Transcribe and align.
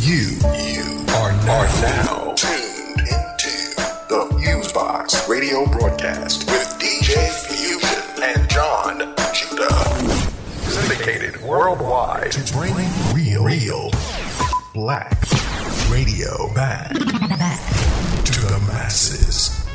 You, 0.00 0.38
you 0.56 1.04
are 1.10 1.32
now, 1.44 1.60
are 1.60 1.66
now 1.82 2.32
tuned 2.34 3.00
into 3.00 3.74
the 4.08 4.28
Fusebox 4.32 5.28
radio 5.28 5.66
broadcast 5.66 6.46
with 6.46 6.66
DJ 6.80 7.28
Fusion 7.44 8.22
and 8.22 8.48
John 8.48 9.14
Judah. 9.34 9.84
Syndicated 10.70 11.42
worldwide 11.42 12.32
to 12.32 12.52
bring 12.54 12.74
real, 13.14 13.44
real 13.44 13.90
black 14.72 15.20
radio 15.90 16.50
back 16.54 16.92
to 16.94 18.40
the 18.40 18.64
masses. 18.68 19.66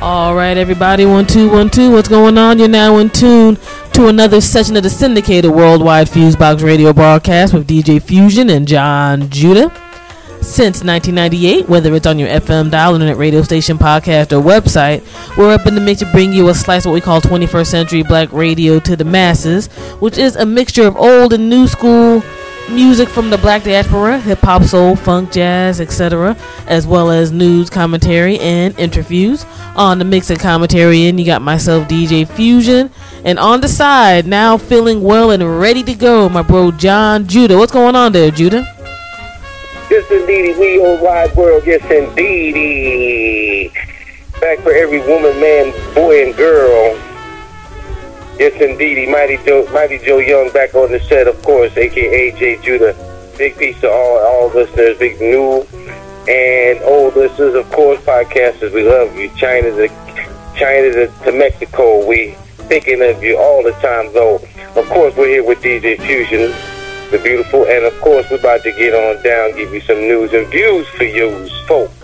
All 0.00 0.34
right, 0.34 0.56
everybody, 0.56 1.04
one 1.04 1.26
two 1.26 1.50
one 1.50 1.68
two. 1.68 1.90
What's 1.92 2.08
going 2.08 2.38
on? 2.38 2.58
You're 2.58 2.68
now 2.68 2.96
in 2.96 3.10
tune 3.10 3.58
to 3.94 4.08
another 4.08 4.40
session 4.40 4.76
of 4.76 4.82
the 4.82 4.90
syndicated 4.90 5.48
worldwide 5.48 6.08
Fusebox 6.08 6.64
radio 6.64 6.92
broadcast 6.92 7.54
with 7.54 7.68
DJ 7.68 8.02
Fusion 8.02 8.50
and 8.50 8.66
John 8.66 9.30
Judah. 9.30 9.70
Since 10.42 10.82
1998, 10.82 11.68
whether 11.68 11.94
it's 11.94 12.06
on 12.06 12.18
your 12.18 12.28
FM 12.28 12.72
dial, 12.72 12.94
internet 12.94 13.16
radio 13.16 13.42
station, 13.42 13.78
podcast, 13.78 14.32
or 14.32 14.42
website, 14.42 15.02
we're 15.36 15.54
up 15.54 15.66
in 15.66 15.76
the 15.76 15.80
mix 15.80 16.00
to 16.00 16.10
bring 16.10 16.32
you 16.32 16.48
a 16.48 16.54
slice 16.54 16.84
of 16.84 16.90
what 16.90 16.94
we 16.94 17.00
call 17.00 17.20
21st 17.20 17.66
century 17.66 18.02
black 18.02 18.32
radio 18.32 18.80
to 18.80 18.96
the 18.96 19.04
masses, 19.04 19.68
which 20.00 20.18
is 20.18 20.34
a 20.34 20.44
mixture 20.44 20.86
of 20.88 20.96
old 20.96 21.32
and 21.32 21.48
new 21.48 21.68
school 21.68 22.20
music 22.70 23.08
from 23.08 23.30
the 23.30 23.38
black 23.38 23.62
diaspora, 23.62 24.18
hip 24.18 24.40
hop, 24.40 24.62
soul, 24.62 24.96
funk, 24.96 25.32
jazz, 25.32 25.80
etc., 25.80 26.36
as 26.66 26.86
well 26.86 27.10
as 27.10 27.32
news, 27.32 27.70
commentary, 27.70 28.38
and 28.38 28.78
interviews. 28.78 29.44
On 29.76 29.98
the 29.98 30.04
mix 30.04 30.30
and 30.30 30.38
commentary 30.38 31.06
and 31.06 31.18
you 31.18 31.26
got 31.26 31.42
myself, 31.42 31.88
DJ 31.88 32.28
Fusion, 32.28 32.90
and 33.24 33.38
on 33.38 33.60
the 33.60 33.68
side, 33.68 34.26
now 34.26 34.56
feeling 34.56 35.02
well 35.02 35.30
and 35.30 35.58
ready 35.58 35.82
to 35.82 35.94
go, 35.94 36.28
my 36.28 36.42
bro 36.42 36.70
John 36.70 37.26
Judah. 37.26 37.58
What's 37.58 37.72
going 37.72 37.96
on 37.96 38.12
there, 38.12 38.30
Judah? 38.30 38.66
Yes, 39.90 40.10
indeed, 40.10 40.56
we 40.58 40.80
whole 40.80 41.02
wide 41.02 41.34
world. 41.36 41.64
Yes, 41.66 41.82
indeed. 41.90 43.72
Back 44.40 44.60
for 44.60 44.72
every 44.72 45.00
woman, 45.00 45.38
man, 45.40 45.72
boy, 45.94 46.24
and 46.26 46.36
girl. 46.36 47.13
Yes, 48.38 48.60
indeedy. 48.60 49.06
Mighty 49.06 49.36
Joe, 49.44 49.66
Mighty 49.72 49.98
Joe 49.98 50.18
Young 50.18 50.50
back 50.52 50.74
on 50.74 50.90
the 50.90 51.00
set, 51.00 51.28
of 51.28 51.40
course, 51.42 51.76
aka 51.76 52.32
J 52.32 52.60
Judah. 52.62 52.94
Big 53.38 53.56
peace 53.56 53.80
to 53.80 53.90
all 53.90 54.18
all 54.18 54.48
listeners, 54.48 54.98
big 54.98 55.20
new 55.20 55.66
and 56.28 56.82
old 56.82 57.14
listeners, 57.16 57.54
of 57.54 57.70
course, 57.70 58.00
podcasters. 58.00 58.72
We 58.72 58.88
love 58.88 59.14
you. 59.16 59.30
China 59.36 59.70
to 59.70 59.88
China 60.56 60.92
to, 60.92 61.12
to 61.24 61.32
Mexico. 61.32 62.06
We 62.06 62.32
thinking 62.68 63.02
of 63.02 63.22
you 63.22 63.36
all 63.36 63.62
the 63.62 63.72
time, 63.72 64.12
though. 64.12 64.36
Of 64.74 64.88
course, 64.88 65.14
we're 65.16 65.28
here 65.28 65.44
with 65.44 65.60
DJ 65.60 66.00
Fusion, 66.00 66.50
the 67.10 67.18
beautiful, 67.22 67.64
and 67.66 67.84
of 67.84 68.00
course, 68.00 68.28
we're 68.30 68.38
about 68.38 68.62
to 68.62 68.72
get 68.72 68.94
on 68.94 69.22
down, 69.22 69.56
give 69.56 69.72
you 69.72 69.80
some 69.80 69.98
news 69.98 70.32
and 70.32 70.46
views 70.48 70.88
for 70.88 71.04
you 71.04 71.48
folks. 71.66 71.94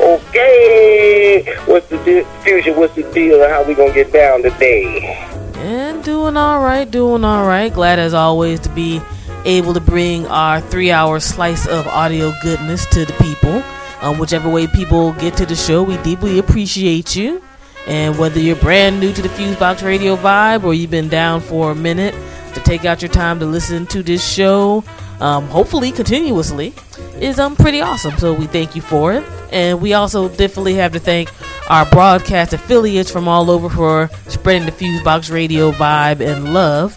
Okay, 0.00 1.44
what's 1.66 1.88
the 1.88 2.26
Fusion? 2.42 2.76
What's 2.76 2.94
the 2.94 3.02
deal? 3.12 3.46
How 3.48 3.64
we 3.64 3.74
gonna 3.74 3.92
get 3.92 4.12
down 4.12 4.42
today? 4.42 5.37
And 5.58 6.04
doing 6.04 6.36
all 6.36 6.62
right, 6.62 6.88
doing 6.88 7.24
all 7.24 7.46
right. 7.46 7.72
Glad 7.72 7.98
as 7.98 8.14
always 8.14 8.60
to 8.60 8.68
be 8.68 9.00
able 9.44 9.74
to 9.74 9.80
bring 9.80 10.26
our 10.26 10.60
three 10.60 10.90
hour 10.90 11.18
slice 11.20 11.66
of 11.66 11.86
audio 11.88 12.32
goodness 12.42 12.86
to 12.86 13.04
the 13.04 13.12
people. 13.14 13.62
Um, 14.00 14.18
whichever 14.18 14.48
way 14.48 14.68
people 14.68 15.12
get 15.14 15.36
to 15.38 15.46
the 15.46 15.56
show, 15.56 15.82
we 15.82 15.96
deeply 15.98 16.38
appreciate 16.38 17.16
you. 17.16 17.42
And 17.88 18.18
whether 18.18 18.38
you're 18.38 18.56
brand 18.56 19.00
new 19.00 19.12
to 19.12 19.22
the 19.22 19.28
Fusebox 19.30 19.82
Radio 19.82 20.14
vibe 20.16 20.62
or 20.62 20.74
you've 20.74 20.90
been 20.90 21.08
down 21.08 21.40
for 21.40 21.72
a 21.72 21.74
minute 21.74 22.14
to 22.54 22.60
take 22.60 22.84
out 22.84 23.02
your 23.02 23.10
time 23.10 23.40
to 23.40 23.46
listen 23.46 23.86
to 23.86 24.02
this 24.02 24.26
show, 24.26 24.84
um, 25.20 25.46
hopefully 25.48 25.90
continuously, 25.92 26.72
is 27.20 27.38
um 27.38 27.56
pretty 27.56 27.80
awesome. 27.80 28.16
So 28.18 28.32
we 28.34 28.46
thank 28.46 28.76
you 28.76 28.82
for 28.82 29.12
it. 29.12 29.24
And 29.50 29.80
we 29.80 29.94
also 29.94 30.28
definitely 30.28 30.74
have 30.74 30.92
to 30.92 31.00
thank 31.00 31.30
our 31.70 31.86
broadcast 31.86 32.52
affiliates 32.52 33.10
from 33.10 33.28
all 33.28 33.50
over 33.50 33.68
for 33.68 34.10
spreading 34.28 34.66
the 34.66 34.72
Fusebox 34.72 35.32
Radio 35.32 35.72
vibe 35.72 36.20
and 36.20 36.52
love. 36.52 36.96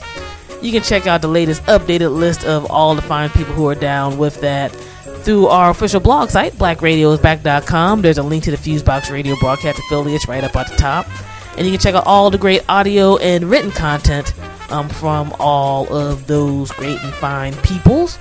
You 0.62 0.72
can 0.72 0.84
check 0.84 1.07
out 1.07 1.22
the 1.22 1.28
latest 1.28 1.63
updated 1.63 2.16
list 2.16 2.46
of 2.46 2.69
all 2.69 2.94
the 2.94 3.01
fine 3.01 3.29
people 3.31 3.53
who 3.53 3.68
are 3.68 3.75
down 3.75 4.18
with 4.18 4.40
that 4.41 4.72
through 5.23 5.47
our 5.47 5.69
official 5.72 6.00
blog 6.00 6.29
site, 6.29 6.53
blackradiosback.com. 6.53 8.01
There's 8.01 8.17
a 8.17 8.23
link 8.23 8.44
to 8.46 8.51
the 8.51 8.57
Fusebox 8.57 9.12
Radio 9.12 9.35
broadcast 9.40 9.79
affiliates 9.79 10.28
right 10.28 10.44
up 10.44 10.56
at 10.56 10.69
the 10.69 10.75
top. 10.75 11.07
And 11.57 11.66
you 11.66 11.73
can 11.73 11.79
check 11.81 11.96
out 11.96 12.06
all 12.06 12.29
the 12.29 12.38
great 12.38 12.63
audio 12.69 13.17
and 13.17 13.50
written 13.50 13.72
content 13.72 14.34
um, 14.72 14.90
from 14.90 15.34
all 15.40 15.88
of 15.94 16.26
those 16.28 16.72
great 16.72 17.02
and 17.04 17.14
fine 17.16 17.54
peoples. 17.58 18.18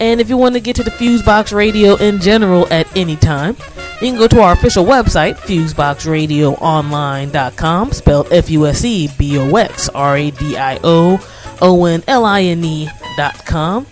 And 0.00 0.20
if 0.20 0.28
you 0.28 0.36
want 0.36 0.54
to 0.54 0.60
get 0.60 0.74
to 0.76 0.82
the 0.82 0.90
Fusebox 0.90 1.54
Radio 1.54 1.94
in 1.96 2.20
general 2.20 2.70
at 2.72 2.86
any 2.96 3.16
time, 3.16 3.56
you 4.00 4.08
can 4.08 4.16
go 4.18 4.26
to 4.26 4.40
our 4.40 4.52
official 4.52 4.84
website, 4.84 5.36
FuseboxRadioOnline.com, 5.36 7.92
spelled 7.92 8.32
F 8.32 8.50
U 8.50 8.66
S 8.66 8.84
E 8.84 9.08
B 9.16 9.38
O 9.38 9.54
X 9.54 9.88
R 9.90 10.16
A 10.16 10.32
D 10.32 10.56
I 10.56 10.80
O 10.82 11.24
O 11.60 11.84
N 11.84 12.02
L 12.08 12.24
I 12.24 12.42
N 12.42 12.64
E.com. 12.64 13.86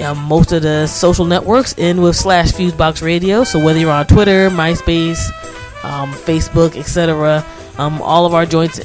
Um, 0.00 0.18
most 0.24 0.52
of 0.52 0.62
the 0.62 0.86
social 0.86 1.26
networks 1.26 1.74
end 1.78 2.02
with 2.02 2.16
slash 2.16 2.52
Fusebox 2.52 3.02
Radio, 3.02 3.44
so 3.44 3.62
whether 3.62 3.78
you're 3.78 3.90
on 3.90 4.06
Twitter, 4.06 4.48
MySpace, 4.50 5.28
um, 5.84 6.12
Facebook, 6.12 6.76
etc., 6.76 7.44
um, 7.78 8.00
all 8.02 8.26
of 8.26 8.34
our 8.34 8.44
joints 8.46 8.80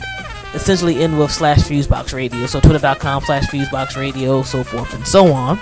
essentially 0.54 1.04
end 1.04 1.18
with 1.18 1.32
slash 1.32 1.60
Fusebox 1.60 2.14
Radio. 2.14 2.46
So 2.46 2.60
twitter.com 2.60 3.24
slash 3.24 3.46
Fusebox 3.48 3.96
Radio, 3.96 4.42
so 4.44 4.64
forth 4.64 4.94
and 4.94 5.08
so 5.08 5.32
on. 5.32 5.60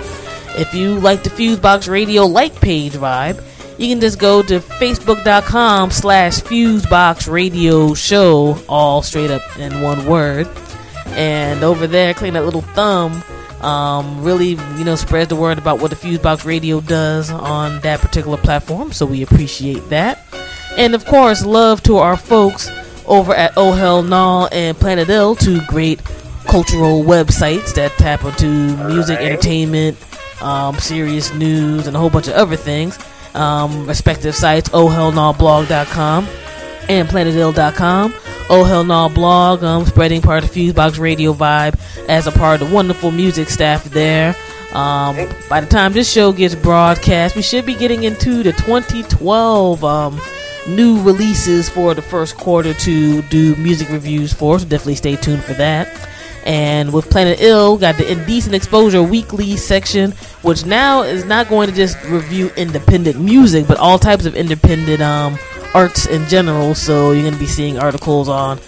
If 0.57 0.73
you 0.73 0.99
like 0.99 1.23
the 1.23 1.29
Fusebox 1.29 1.89
Radio 1.89 2.25
like 2.25 2.59
page 2.59 2.93
vibe, 2.93 3.43
you 3.77 3.87
can 3.87 4.01
just 4.01 4.19
go 4.19 4.41
to 4.43 4.59
facebook.com 4.59 5.91
slash 5.91 6.41
Fusebox 6.41 7.31
Radio 7.31 7.93
Show, 7.93 8.61
all 8.67 9.01
straight 9.01 9.31
up 9.31 9.41
in 9.57 9.81
one 9.81 10.05
word. 10.05 10.49
And 11.07 11.63
over 11.63 11.87
there, 11.87 12.13
clicking 12.13 12.33
that 12.33 12.45
little 12.45 12.61
thumb, 12.61 13.23
um, 13.61 14.23
really, 14.23 14.49
you 14.77 14.83
know, 14.83 14.95
spreads 14.95 15.29
the 15.29 15.35
word 15.35 15.57
about 15.57 15.79
what 15.79 15.91
the 15.91 15.95
Fusebox 15.95 16.45
Radio 16.45 16.81
does 16.81 17.31
on 17.31 17.79
that 17.81 17.99
particular 18.01 18.37
platform. 18.37 18.91
So 18.91 19.05
we 19.05 19.21
appreciate 19.21 19.87
that. 19.89 20.25
And 20.77 20.93
of 20.93 21.05
course, 21.05 21.45
love 21.45 21.81
to 21.83 21.97
our 21.97 22.17
folks 22.17 22.69
over 23.09 23.33
at 23.33 23.53
Oh 23.57 23.73
Hell 23.73 24.03
Nah 24.03 24.47
and 24.51 24.77
Planet 24.77 25.09
Ill, 25.09 25.35
two 25.35 25.59
great 25.67 26.01
cultural 26.45 27.03
websites 27.03 27.73
that 27.75 27.91
tap 27.97 28.23
into 28.23 28.45
music, 28.87 29.17
Alright. 29.17 29.31
entertainment, 29.33 29.97
um, 30.41 30.77
serious 30.79 31.33
news, 31.33 31.87
and 31.87 31.95
a 31.95 31.99
whole 31.99 32.09
bunch 32.09 32.27
of 32.27 32.33
other 32.35 32.55
things. 32.55 32.97
Um, 33.35 33.85
respective 33.85 34.33
sites, 34.33 34.69
ohhellnawblog.com 34.69 36.27
and 36.89 37.07
planetill.com. 37.07 38.13
Oh 38.49 38.63
Hell 38.63 38.83
Nah 38.83 39.09
blog, 39.09 39.63
um, 39.63 39.85
spreading 39.85 40.21
part 40.21 40.43
of 40.43 40.51
the 40.51 40.71
Fusebox 40.71 40.97
Radio 40.99 41.33
vibe 41.33 41.79
as 42.09 42.25
a 42.25 42.31
part 42.31 42.61
of 42.61 42.67
the 42.69 42.73
wonderful 42.73 43.11
music 43.11 43.49
staff 43.49 43.83
there. 43.85 44.35
Um, 44.73 45.15
by 45.49 45.61
the 45.61 45.67
time 45.67 45.93
this 45.93 46.11
show 46.11 46.31
gets 46.31 46.55
broadcast, 46.55 47.35
we 47.35 47.41
should 47.43 47.65
be 47.65 47.75
getting 47.75 48.03
into 48.03 48.41
the 48.43 48.51
2012 48.53 49.83
um, 49.83 50.19
new 50.75 51.01
releases 51.01 51.69
for 51.69 51.93
the 51.93 52.01
first 52.01 52.37
quarter 52.37 52.73
to 52.73 53.21
do 53.23 53.55
music 53.55 53.89
reviews 53.89 54.33
for. 54.33 54.59
So 54.59 54.65
definitely 54.65 54.95
stay 54.95 55.15
tuned 55.15 55.43
for 55.43 55.53
that. 55.53 55.87
And 56.45 56.93
with 56.93 57.09
Planet 57.09 57.41
Ill, 57.41 57.77
got 57.77 57.97
the 57.97 58.09
Indecent 58.09 58.55
Exposure 58.55 59.03
weekly 59.03 59.57
section, 59.57 60.11
which 60.41 60.65
now 60.65 61.03
is 61.03 61.25
not 61.25 61.49
going 61.49 61.69
to 61.69 61.75
just 61.75 62.01
review 62.05 62.49
independent 62.55 63.19
music, 63.19 63.67
but 63.67 63.77
all 63.77 63.99
types 63.99 64.25
of 64.25 64.35
independent 64.35 65.01
um, 65.01 65.37
arts 65.73 66.07
in 66.07 66.25
general. 66.27 66.73
So 66.75 67.11
you're 67.11 67.23
going 67.23 67.33
to 67.33 67.39
be 67.39 67.45
seeing 67.45 67.77
articles 67.77 68.29
on, 68.29 68.59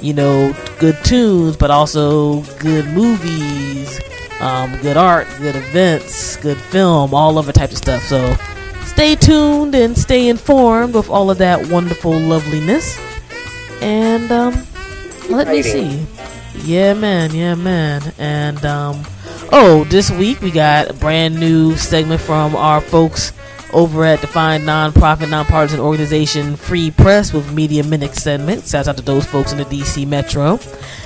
you 0.00 0.14
know, 0.14 0.54
good 0.78 0.96
tunes, 1.04 1.56
but 1.56 1.70
also 1.70 2.42
good 2.58 2.86
movies, 2.88 4.00
um, 4.40 4.76
good 4.80 4.96
art, 4.96 5.26
good 5.38 5.56
events, 5.56 6.36
good 6.36 6.58
film, 6.58 7.12
all 7.12 7.36
other 7.38 7.52
types 7.52 7.72
of 7.72 7.78
stuff. 7.78 8.02
So 8.04 8.36
stay 8.96 9.14
tuned 9.14 9.74
and 9.74 9.94
stay 9.94 10.26
informed 10.26 10.94
with 10.94 11.10
all 11.10 11.30
of 11.30 11.36
that 11.36 11.68
wonderful 11.68 12.18
loveliness. 12.18 12.98
And 13.82 14.32
um, 14.32 14.66
let 15.28 15.48
me 15.48 15.60
see. 15.60 16.06
Yeah, 16.64 16.94
man. 16.94 17.34
Yeah, 17.34 17.56
man. 17.56 18.14
And 18.16 18.64
um, 18.64 19.02
oh, 19.52 19.84
this 19.90 20.10
week 20.10 20.40
we 20.40 20.50
got 20.50 20.88
a 20.88 20.94
brand 20.94 21.38
new 21.38 21.76
segment 21.76 22.22
from 22.22 22.56
our 22.56 22.80
folks 22.80 23.34
over 23.72 24.04
at 24.04 24.20
the 24.20 24.26
fine 24.26 24.64
non-profit, 24.64 25.28
nonpartisan 25.28 25.80
organization 25.80 26.56
Free 26.56 26.90
Press 26.90 27.32
with 27.32 27.52
Media 27.52 27.84
Minute 27.84 28.14
segment. 28.14 28.66
Shouts 28.66 28.88
out 28.88 28.96
to 28.96 29.02
those 29.02 29.26
folks 29.26 29.52
in 29.52 29.58
the 29.58 29.64
DC 29.64 30.06
Metro, 30.06 30.58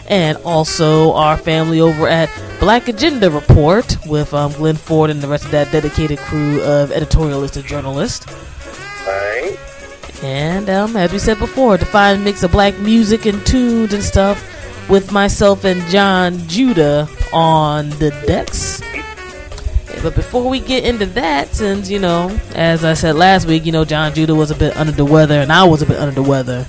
and 0.09 0.37
also 0.39 1.12
our 1.15 1.37
family 1.37 1.81
over 1.81 2.07
at 2.07 2.31
Black 2.61 2.89
Agenda 2.89 3.31
Report 3.31 3.97
with 4.07 4.35
um, 4.35 4.53
Glenn 4.53 4.77
Ford 4.77 5.11
and 5.11 5.21
the 5.21 5.29
rest 5.29 5.45
of 5.45 5.51
that 5.53 5.73
dedicated 5.73 6.19
crew 6.19 6.62
of 6.62 6.91
editorialists 6.91 7.57
and 7.57 7.65
journalists. 7.67 8.27
Alright. 9.07 9.59
And 10.23 10.69
um, 10.69 10.97
as 10.97 11.12
we 11.12 11.19
said 11.19 11.39
before, 11.39 11.77
the 11.77 11.87
fine 11.87 12.23
mix 12.23 12.43
of 12.43 12.53
black 12.53 12.79
music 12.79 13.25
and 13.27 13.45
tunes 13.47 13.95
and 13.95 14.03
stuff 14.03 14.47
with 14.91 15.12
myself 15.12 15.65
and 15.65 15.81
John 15.83 16.37
Judah 16.49 17.09
on 17.33 17.91
the 17.91 18.11
decks. 18.27 18.80
But 20.02 20.14
before 20.14 20.48
we 20.48 20.60
get 20.60 20.84
into 20.84 21.06
that, 21.06 21.54
since, 21.54 21.90
you 21.90 21.98
know, 21.98 22.38
as 22.54 22.84
I 22.84 22.94
said 22.94 23.16
last 23.16 23.46
week, 23.46 23.66
you 23.66 23.72
know, 23.72 23.84
John 23.84 24.14
Judah 24.14 24.34
was 24.34 24.50
a 24.50 24.54
bit 24.54 24.76
under 24.76 24.92
the 24.92 25.04
weather 25.04 25.40
and 25.40 25.52
I 25.52 25.64
was 25.64 25.82
a 25.82 25.87
bit 25.87 25.98
under 25.98 26.14
the 26.14 26.22
weather. 26.22 26.66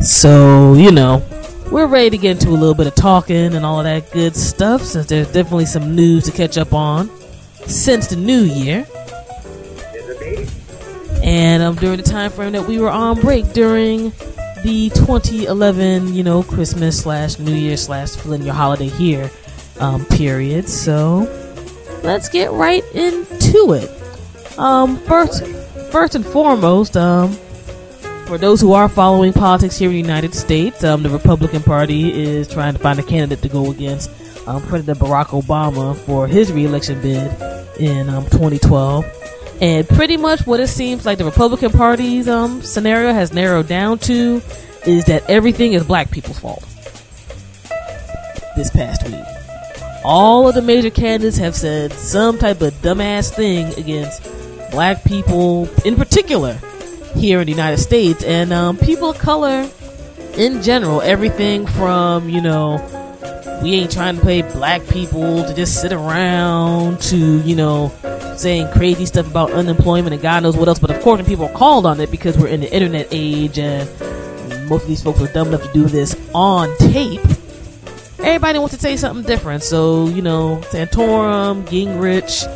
So, 0.00 0.74
you 0.74 0.90
know, 0.90 1.22
we're 1.70 1.86
ready 1.86 2.10
to 2.10 2.18
get 2.18 2.38
into 2.38 2.48
a 2.48 2.58
little 2.58 2.74
bit 2.74 2.86
of 2.86 2.94
talking 2.94 3.54
and 3.54 3.66
all 3.66 3.78
of 3.78 3.84
that 3.84 4.10
good 4.12 4.34
stuff 4.34 4.82
since 4.82 5.06
there's 5.06 5.30
definitely 5.30 5.66
some 5.66 5.94
news 5.94 6.24
to 6.24 6.32
catch 6.32 6.56
up 6.56 6.72
on 6.72 7.10
since 7.66 8.06
the 8.06 8.16
new 8.16 8.40
year. 8.40 8.86
And 11.22 11.62
um, 11.62 11.74
during 11.76 11.98
the 11.98 12.02
time 12.02 12.30
frame 12.30 12.52
that 12.52 12.66
we 12.66 12.78
were 12.78 12.88
on 12.88 13.20
break 13.20 13.52
during 13.52 14.12
the 14.62 14.90
2011, 14.90 16.14
you 16.14 16.22
know, 16.22 16.42
Christmas 16.42 17.00
slash 17.00 17.38
New 17.38 17.54
Year 17.54 17.76
slash 17.76 18.10
filling 18.16 18.42
your 18.42 18.54
holiday 18.54 18.88
here 18.88 19.30
um, 19.78 20.04
period. 20.06 20.68
So 20.68 21.28
let's 22.02 22.28
get 22.28 22.52
right 22.52 22.84
into 22.94 23.72
it. 23.72 23.90
Um, 24.58 24.98
first, 24.98 25.44
first 25.90 26.14
and 26.14 26.24
foremost, 26.24 26.96
um, 26.96 27.32
for 28.26 28.38
those 28.38 28.60
who 28.60 28.72
are 28.72 28.88
following 28.88 29.32
politics 29.32 29.76
here 29.76 29.88
in 29.88 29.94
the 29.94 30.00
United 30.00 30.34
States, 30.34 30.84
um, 30.84 31.02
the 31.02 31.10
Republican 31.10 31.62
Party 31.62 32.12
is 32.12 32.46
trying 32.46 32.74
to 32.74 32.78
find 32.78 32.98
a 32.98 33.02
candidate 33.02 33.42
to 33.42 33.48
go 33.48 33.70
against 33.70 34.10
um, 34.46 34.62
President 34.62 34.98
Barack 34.98 35.26
Obama 35.26 35.96
for 35.96 36.26
his 36.28 36.52
reelection 36.52 37.00
bid 37.00 37.30
in 37.80 38.08
um, 38.08 38.24
2012. 38.26 39.19
And 39.60 39.86
pretty 39.86 40.16
much 40.16 40.46
what 40.46 40.58
it 40.60 40.68
seems 40.68 41.04
like 41.04 41.18
the 41.18 41.24
Republican 41.24 41.70
Party's 41.70 42.28
um, 42.28 42.62
scenario 42.62 43.12
has 43.12 43.32
narrowed 43.32 43.68
down 43.68 43.98
to 44.00 44.40
is 44.86 45.04
that 45.04 45.28
everything 45.28 45.74
is 45.74 45.84
black 45.84 46.10
people's 46.10 46.38
fault. 46.38 46.64
This 48.56 48.70
past 48.70 49.06
week, 49.06 49.22
all 50.02 50.48
of 50.48 50.54
the 50.54 50.62
major 50.62 50.90
candidates 50.90 51.36
have 51.36 51.54
said 51.54 51.92
some 51.92 52.38
type 52.38 52.62
of 52.62 52.72
dumbass 52.82 53.32
thing 53.32 53.66
against 53.78 54.22
black 54.70 55.04
people, 55.04 55.68
in 55.84 55.96
particular, 55.96 56.58
here 57.14 57.40
in 57.40 57.46
the 57.46 57.52
United 57.52 57.78
States, 57.78 58.24
and 58.24 58.52
um, 58.52 58.78
people 58.78 59.10
of 59.10 59.18
color 59.18 59.68
in 60.36 60.62
general. 60.62 61.02
Everything 61.02 61.66
from 61.66 62.28
you 62.28 62.40
know 62.40 62.78
we 63.62 63.74
ain't 63.74 63.92
trying 63.92 64.16
to 64.16 64.22
pay 64.22 64.42
black 64.42 64.86
people 64.88 65.44
to 65.44 65.54
just 65.54 65.80
sit 65.80 65.92
around 65.92 67.00
to, 67.02 67.40
you 67.42 67.54
know, 67.54 67.92
saying 68.40 68.70
crazy 68.72 69.06
stuff 69.06 69.30
about 69.30 69.50
unemployment 69.52 70.14
and 70.14 70.22
God 70.22 70.42
knows 70.42 70.56
what 70.56 70.68
else. 70.68 70.78
But 70.78 70.90
of 70.90 71.00
course, 71.02 71.18
when 71.18 71.26
people 71.26 71.48
called 71.50 71.86
on 71.86 72.00
it 72.00 72.10
because 72.10 72.38
we're 72.38 72.48
in 72.48 72.60
the 72.60 72.72
internet 72.72 73.08
age 73.10 73.58
and 73.58 73.88
most 74.68 74.82
of 74.82 74.88
these 74.88 75.02
folks 75.02 75.20
are 75.20 75.32
dumb 75.32 75.48
enough 75.48 75.62
to 75.62 75.72
do 75.72 75.84
this 75.84 76.16
on 76.34 76.74
tape, 76.78 77.20
everybody 78.18 78.58
wants 78.58 78.74
to 78.74 78.80
say 78.80 78.96
something 78.96 79.24
different. 79.26 79.62
So, 79.62 80.08
you 80.08 80.22
know, 80.22 80.60
Santorum, 80.64 81.64
Gingrich, 81.66 82.46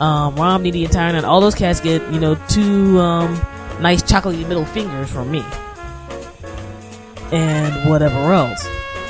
um, 0.00 0.34
Romney, 0.36 0.70
the 0.70 0.84
entire 0.84 1.12
night, 1.12 1.24
all 1.24 1.40
those 1.40 1.54
cats 1.54 1.80
get, 1.80 2.02
you 2.12 2.20
know, 2.20 2.34
two 2.48 2.98
um, 2.98 3.34
nice 3.80 4.02
chocolatey 4.02 4.46
middle 4.46 4.64
fingers 4.64 5.10
from 5.10 5.30
me. 5.30 5.44
And 7.30 7.90
whatever 7.90 8.32
else. 8.32 8.66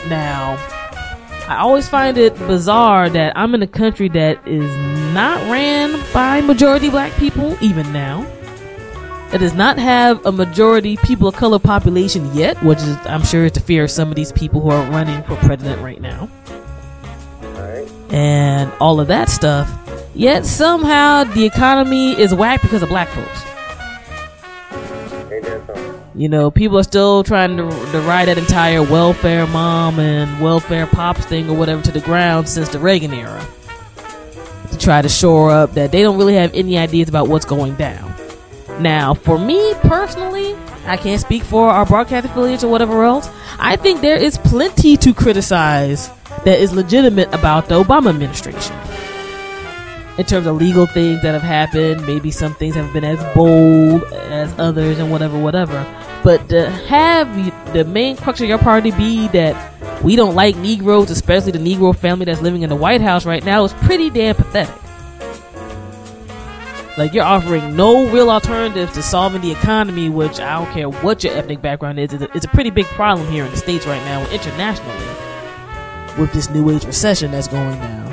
Now, 0.09 0.57
I 1.49 1.57
always 1.61 1.89
find 1.89 2.19
it 2.19 2.37
bizarre 2.41 3.09
that 3.09 3.33
I'm 3.35 3.55
in 3.55 3.63
a 3.63 3.67
country 3.67 4.11
that 4.11 4.47
is 4.47 4.71
not 5.15 5.41
ran 5.51 5.99
by 6.13 6.43
majority 6.43 6.91
black 6.91 7.11
people, 7.15 7.57
even 7.63 7.91
now. 7.91 8.27
It 9.33 9.39
does 9.39 9.55
not 9.55 9.79
have 9.79 10.27
a 10.27 10.33
majority 10.33 10.99
people 10.99 11.27
of 11.27 11.37
color 11.37 11.59
population 11.59 12.31
yet, 12.35 12.63
which 12.63 12.81
is, 12.81 12.97
I'm 13.07 13.25
sure, 13.25 13.47
is 13.47 13.53
the 13.53 13.61
fear 13.61 13.85
of 13.85 13.91
some 13.91 14.11
of 14.11 14.15
these 14.15 14.31
people 14.31 14.61
who 14.61 14.69
are 14.69 14.91
running 14.91 15.23
for 15.23 15.37
president 15.37 15.81
right 15.81 16.03
now. 16.03 16.29
And 18.11 18.71
all 18.79 19.01
of 19.01 19.09
that 19.09 19.31
stuff. 19.31 19.71
Yet 20.15 20.45
somehow 20.45 21.25
the 21.25 21.47
economy 21.47 22.13
is 22.19 22.35
whacked 22.35 22.63
because 22.63 22.83
of 22.83 22.91
black 22.91 23.09
folks. 23.09 23.45
You 26.19 26.29
know, 26.29 26.51
people 26.51 26.77
are 26.77 26.83
still 26.83 27.23
trying 27.23 27.57
to, 27.59 27.69
to 27.69 28.01
ride 28.01 28.27
that 28.27 28.39
entire 28.39 28.83
welfare 28.83 29.47
mom 29.47 30.01
and 30.01 30.41
welfare 30.41 30.85
pops 30.89 31.25
thing 31.27 31.49
or 31.49 31.57
whatever 31.57 31.81
to 31.83 31.93
the 31.93 32.01
ground 32.01 32.49
since 32.49 32.69
the 32.71 32.81
Reagan 32.81 33.15
era. 33.15 33.47
To 34.73 34.79
try 34.79 35.01
to 35.01 35.09
shore 35.09 35.53
up 35.53 35.75
that 35.75 35.93
they 35.93 36.03
don't 36.03 36.19
really 36.19 36.35
have 36.35 36.53
any 36.55 36.77
ideas 36.77 37.09
about 37.09 37.29
what's 37.29 37.45
going 37.45 37.77
down. 37.77 38.13
Now, 38.81 39.15
for 39.15 39.39
me 39.39 39.75
personally, 39.83 40.57
I 40.87 40.97
can't 40.97 41.21
speak 41.21 41.45
for 41.45 41.71
our 41.71 41.87
broadcast 41.87 42.27
affiliates 42.27 42.65
or 42.65 42.69
whatever 42.69 43.05
else. 43.05 43.31
I 43.61 43.77
think 43.77 44.01
there 44.01 44.17
is 44.17 44.39
plenty 44.39 44.97
to 44.97 45.15
criticize 45.15 46.11
that 46.45 46.59
is 46.59 46.73
legitimate 46.73 47.33
about 47.33 47.69
the 47.69 47.81
Obama 47.81 48.11
administration 48.11 48.75
in 50.19 50.25
terms 50.27 50.49
of 50.49 50.57
legal 50.57 50.87
things 50.87 51.23
that 51.23 51.33
have 51.33 51.43
happened. 51.43 52.05
Maybe 52.09 52.33
some 52.33 52.55
things 52.55 52.75
haven't 52.75 52.93
been 52.93 53.05
as 53.05 53.23
bold 53.37 54.03
as 54.13 54.53
others, 54.59 54.99
and 54.99 55.13
whatever, 55.13 55.39
whatever. 55.39 55.87
But 56.29 56.51
to 56.51 56.69
have 56.69 57.73
the 57.73 57.87
main 57.87 58.15
crux 58.15 58.39
of 58.43 58.51
your 58.51 58.59
party 58.59 58.91
be 58.91 59.29
that 59.29 60.03
we 60.05 60.15
don't 60.15 60.35
like 60.35 60.59
Negroes, 60.59 61.11
especially 61.11 61.53
the 61.53 61.59
Negro 61.59 61.97
family 61.97 62.27
that's 62.27 62.43
living 62.43 62.61
in 62.61 62.69
the 62.69 62.77
White 62.77 63.01
House 63.01 63.25
right 63.25 63.43
now, 63.43 63.65
is 63.65 63.73
pretty 63.73 64.11
damn 64.11 64.35
pathetic. 64.35 64.75
Like 66.99 67.15
you're 67.15 67.25
offering 67.25 67.75
no 67.77 68.11
real 68.11 68.29
alternatives 68.29 68.93
to 68.93 69.03
solving 69.03 69.41
the 69.41 69.51
economy, 69.53 70.11
which 70.11 70.39
I 70.39 70.63
don't 70.63 70.71
care 70.75 70.91
what 70.91 71.25
your 71.25 71.33
ethnic 71.33 71.63
background 71.63 71.99
is. 71.99 72.13
It's 72.13 72.23
a, 72.23 72.31
it's 72.37 72.45
a 72.45 72.49
pretty 72.49 72.69
big 72.69 72.85
problem 72.85 73.27
here 73.33 73.47
in 73.47 73.51
the 73.51 73.57
states 73.57 73.87
right 73.87 74.05
now, 74.05 74.21
internationally, 74.31 74.99
with 76.19 76.31
this 76.35 76.51
new 76.51 76.69
age 76.69 76.85
recession 76.85 77.31
that's 77.31 77.49
going 77.49 77.79
down. 77.79 78.13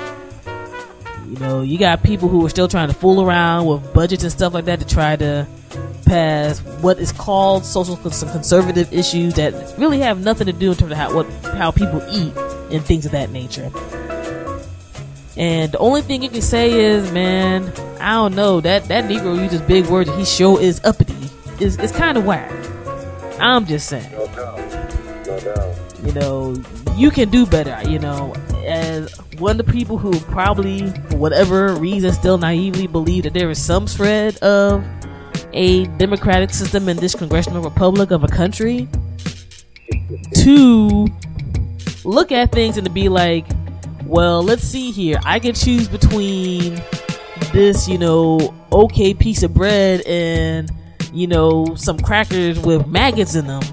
You 1.27 1.37
know, 1.39 1.61
you 1.63 1.77
got 1.77 2.01
people 2.01 2.29
who 2.29 2.45
are 2.45 2.49
still 2.49 2.69
trying 2.69 2.87
to 2.87 2.93
fool 2.93 3.21
around 3.21 3.65
with 3.65 3.93
budgets 3.93 4.23
and 4.23 4.31
stuff 4.31 4.53
like 4.53 4.63
that 4.63 4.79
to 4.79 4.87
try 4.87 5.17
to 5.17 5.45
pass 6.05 6.59
what 6.81 6.99
is 6.99 7.11
called 7.11 7.65
social 7.65 7.95
some 8.11 8.29
conservative 8.29 8.91
issues 8.93 9.33
that 9.35 9.53
really 9.77 9.99
have 9.99 10.23
nothing 10.23 10.47
to 10.47 10.53
do 10.53 10.71
in 10.71 10.77
terms 10.77 10.91
of 10.91 10.97
how 10.97 11.13
what 11.13 11.25
how 11.55 11.71
people 11.71 12.01
eat 12.11 12.33
and 12.71 12.83
things 12.83 13.05
of 13.05 13.11
that 13.11 13.29
nature. 13.31 13.71
And 15.37 15.71
the 15.71 15.77
only 15.79 16.01
thing 16.01 16.23
you 16.23 16.29
can 16.29 16.41
say 16.41 16.71
is, 16.71 17.11
man, 17.11 17.71
I 17.99 18.13
don't 18.13 18.35
know 18.35 18.61
that 18.61 18.85
that 18.85 19.05
Negro 19.05 19.41
uses 19.41 19.61
big 19.61 19.85
words. 19.87 20.09
He 20.15 20.23
sure 20.23 20.61
is 20.61 20.79
uppity. 20.85 21.15
It's, 21.59 21.77
is 21.77 21.91
kind 21.91 22.17
of 22.17 22.25
whack. 22.25 22.51
I'm 23.39 23.65
just 23.65 23.87
saying. 23.87 24.09
No 24.11 24.27
doubt. 24.27 25.27
No 25.27 25.39
doubt. 25.39 25.75
You 26.03 26.13
know, 26.13 26.55
you 26.95 27.11
can 27.11 27.29
do 27.29 27.45
better. 27.45 27.77
You 27.89 27.99
know, 27.99 28.33
as 28.65 29.13
one 29.37 29.59
of 29.59 29.65
the 29.65 29.71
people 29.71 29.97
who 29.97 30.17
probably, 30.21 30.89
for 31.09 31.17
whatever 31.17 31.75
reason, 31.75 32.13
still 32.13 32.37
naively 32.37 32.87
believe 32.87 33.23
that 33.23 33.33
there 33.33 33.49
is 33.49 33.61
some 33.61 33.87
shred 33.87 34.37
of 34.37 34.85
a 35.55 35.85
democratic 35.97 36.51
system 36.51 36.89
in 36.89 36.97
this 36.97 37.15
congressional 37.15 37.63
republic 37.63 38.11
of 38.11 38.23
a 38.23 38.27
country 38.27 38.87
to 40.35 41.07
look 42.03 42.31
at 42.31 42.51
things 42.51 42.77
and 42.77 42.85
to 42.85 42.91
be 42.91 43.09
like, 43.09 43.45
well, 44.05 44.43
let's 44.43 44.63
see 44.63 44.91
here. 44.91 45.19
I 45.23 45.39
can 45.39 45.55
choose 45.55 45.87
between 45.87 46.79
this, 47.53 47.87
you 47.87 47.97
know, 47.97 48.53
okay 48.71 49.13
piece 49.13 49.43
of 49.43 49.53
bread 49.53 50.01
and, 50.01 50.69
you 51.13 51.27
know, 51.27 51.73
some 51.75 51.97
crackers 51.97 52.59
with 52.59 52.85
maggots 52.87 53.35
in 53.35 53.47
them. 53.47 53.63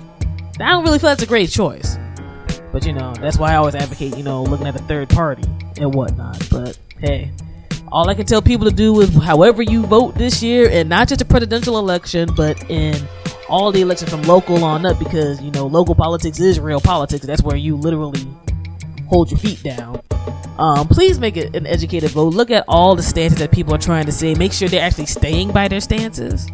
I 0.60 0.70
don't 0.70 0.84
really 0.84 0.98
feel 0.98 1.10
that's 1.10 1.22
a 1.22 1.26
great 1.26 1.50
choice. 1.50 1.98
But, 2.72 2.86
you 2.86 2.92
know, 2.94 3.12
that's 3.14 3.36
why 3.36 3.52
I 3.52 3.56
always 3.56 3.74
advocate, 3.74 4.16
you 4.16 4.22
know, 4.22 4.42
looking 4.44 4.66
at 4.66 4.74
the 4.74 4.82
third 4.82 5.10
party 5.10 5.42
and 5.78 5.92
whatnot. 5.94 6.48
But, 6.50 6.78
hey, 7.00 7.30
all 7.92 8.08
I 8.08 8.14
can 8.14 8.24
tell 8.24 8.40
people 8.40 8.68
to 8.68 8.74
do 8.74 8.98
is 9.00 9.14
however 9.14 9.62
you 9.62 9.84
vote 9.84 10.14
this 10.14 10.42
year, 10.42 10.68
and 10.70 10.88
not 10.88 11.08
just 11.08 11.20
a 11.20 11.26
presidential 11.26 11.78
election, 11.78 12.28
but 12.34 12.58
in 12.70 12.96
all 13.50 13.70
the 13.70 13.82
elections 13.82 14.10
from 14.10 14.22
local 14.22 14.64
on 14.64 14.86
up, 14.86 14.98
because 14.98 15.42
you 15.42 15.50
know 15.50 15.66
local 15.66 15.94
politics 15.94 16.40
is 16.40 16.58
real 16.58 16.80
politics. 16.80 17.26
That's 17.26 17.42
where 17.42 17.56
you 17.56 17.76
literally 17.76 18.26
hold 19.08 19.30
your 19.30 19.38
feet 19.38 19.62
down. 19.62 20.02
Um, 20.58 20.88
please 20.88 21.18
make 21.18 21.36
it 21.36 21.54
an 21.54 21.66
educated 21.66 22.10
vote. 22.10 22.32
Look 22.32 22.50
at 22.50 22.64
all 22.66 22.96
the 22.96 23.02
stances 23.02 23.38
that 23.40 23.52
people 23.52 23.74
are 23.74 23.78
trying 23.78 24.06
to 24.06 24.12
say. 24.12 24.34
Make 24.34 24.54
sure 24.54 24.68
they're 24.68 24.82
actually 24.82 25.06
staying 25.06 25.52
by 25.52 25.68
their 25.68 25.80
stances, 25.80 26.48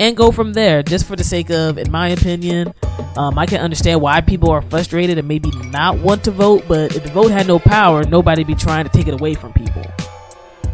and 0.00 0.16
go 0.16 0.32
from 0.32 0.52
there. 0.54 0.82
Just 0.82 1.06
for 1.06 1.14
the 1.14 1.22
sake 1.22 1.50
of, 1.50 1.78
in 1.78 1.92
my 1.92 2.08
opinion, 2.08 2.74
um, 3.16 3.38
I 3.38 3.46
can 3.46 3.60
understand 3.60 4.00
why 4.00 4.20
people 4.20 4.50
are 4.50 4.62
frustrated 4.62 5.18
and 5.18 5.28
maybe 5.28 5.52
not 5.66 5.98
want 5.98 6.24
to 6.24 6.32
vote. 6.32 6.64
But 6.66 6.96
if 6.96 7.04
the 7.04 7.10
vote 7.12 7.30
had 7.30 7.46
no 7.46 7.60
power, 7.60 8.02
nobody 8.02 8.42
be 8.42 8.56
trying 8.56 8.84
to 8.84 8.90
take 8.90 9.06
it 9.06 9.14
away 9.14 9.34
from 9.34 9.52
people 9.52 9.84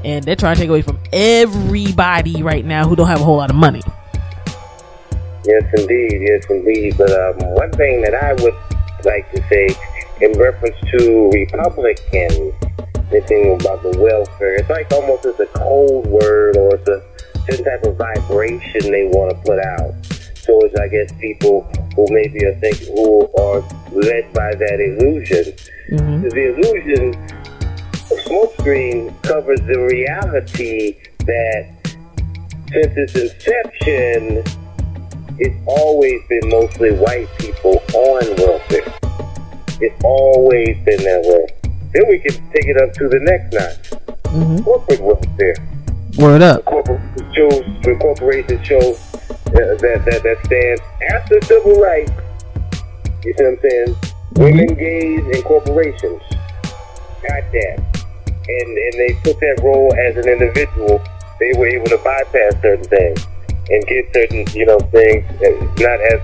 and 0.07 0.25
they're 0.25 0.37
trying 0.37 0.55
to 0.55 0.61
take 0.61 0.71
away 0.71 0.83
from 0.83 1.01
everybody 1.13 2.41
right 2.41 2.65
now 2.65 2.87
who 2.87 2.95
don't 2.95 3.09
have 3.09 3.21
a 3.21 3.25
whole 3.25 3.39
lot 3.39 3.51
of 3.51 3.57
money. 3.57 3.83
Yes, 5.45 5.65
indeed. 5.77 6.23
Yes, 6.23 6.45
indeed. 6.49 6.97
But 6.97 7.11
um, 7.11 7.55
one 7.55 7.73
thing 7.73 8.03
that 8.03 8.15
I 8.15 8.33
would 8.35 8.55
like 9.05 9.31
to 9.33 9.43
say 9.49 9.69
in 10.21 10.33
reference 10.39 10.77
to 10.93 11.31
Republicans, 11.33 12.55
thinking 13.11 13.59
about 13.61 13.83
the 13.83 13.97
welfare, 13.99 14.55
it's 14.55 14.71
like 14.71 14.91
almost 14.93 15.27
it's 15.27 15.41
a 15.41 15.47
cold 15.59 16.07
word 16.07 16.57
or 16.57 16.77
it's 16.77 16.89
a 16.89 17.03
certain 17.47 17.65
type 17.65 17.83
of 17.85 17.97
vibration 17.97 18.91
they 18.91 19.05
want 19.07 19.31
to 19.31 19.37
put 19.43 19.59
out. 19.59 19.95
towards, 20.45 20.75
I 20.77 20.87
guess, 20.89 21.11
people 21.21 21.63
who 21.97 22.07
maybe 22.11 22.45
are 22.47 22.55
think 22.61 22.77
who 22.87 23.27
are 23.37 23.61
led 23.91 24.33
by 24.33 24.55
that 24.55 24.79
illusion. 24.81 25.53
hmm 25.91 26.23
The 26.29 26.55
illusion 26.55 27.15
of 28.13 28.19
smokescreen 28.27 29.23
covers 29.23 29.61
the 29.63 29.79
reality 29.91 30.97
that 31.27 31.73
since 32.73 32.97
its 32.97 33.15
inception, 33.15 34.45
it's 35.39 35.57
always 35.67 36.21
been 36.29 36.49
mostly 36.49 36.93
white 36.93 37.29
people 37.39 37.83
on 37.95 38.23
welfare. 38.37 38.93
It's 39.81 40.05
always 40.05 40.77
been 40.85 41.03
that 41.03 41.23
way. 41.27 41.71
Then 41.93 42.05
we 42.09 42.19
can 42.19 42.35
take 42.53 42.67
it 42.67 42.77
up 42.81 42.93
to 42.95 43.09
the 43.09 43.21
next 43.21 43.53
notch. 43.53 44.03
hmm 44.31 44.59
Corporate 44.63 45.01
welfare. 45.01 45.57
Word 46.19 46.41
up. 46.41 46.65
Chose, 47.35 47.63
when 47.85 47.99
corporations 47.99 48.67
chose 48.67 48.97
uh, 49.13 49.53
that, 49.53 50.03
that, 50.07 50.23
that 50.23 50.39
stands 50.47 50.81
after 51.13 51.41
civil 51.43 51.79
rights. 51.79 52.11
You 53.23 53.35
see 53.37 53.45
what 53.45 53.53
I'm 53.53 53.61
saying? 53.61 53.97
Women, 54.37 54.75
gays, 54.77 55.21
and 55.21 55.45
corporations 55.45 56.23
got 57.21 57.45
that. 57.53 57.77
And, 58.49 58.79
and 58.79 58.93
they 58.97 59.13
took 59.25 59.39
that 59.41 59.61
role 59.63 59.93
as 59.95 60.17
an 60.17 60.29
individual. 60.29 61.05
They 61.39 61.53
were 61.59 61.69
able 61.69 61.89
to 61.89 61.99
bypass 61.99 62.63
certain 62.63 62.85
things 62.85 63.27
and 63.69 63.87
get 63.87 64.15
certain, 64.15 64.47
you 64.55 64.65
know, 64.65 64.79
things 64.89 65.27
uh, 65.43 65.53
not 65.85 66.01
as 66.01 66.21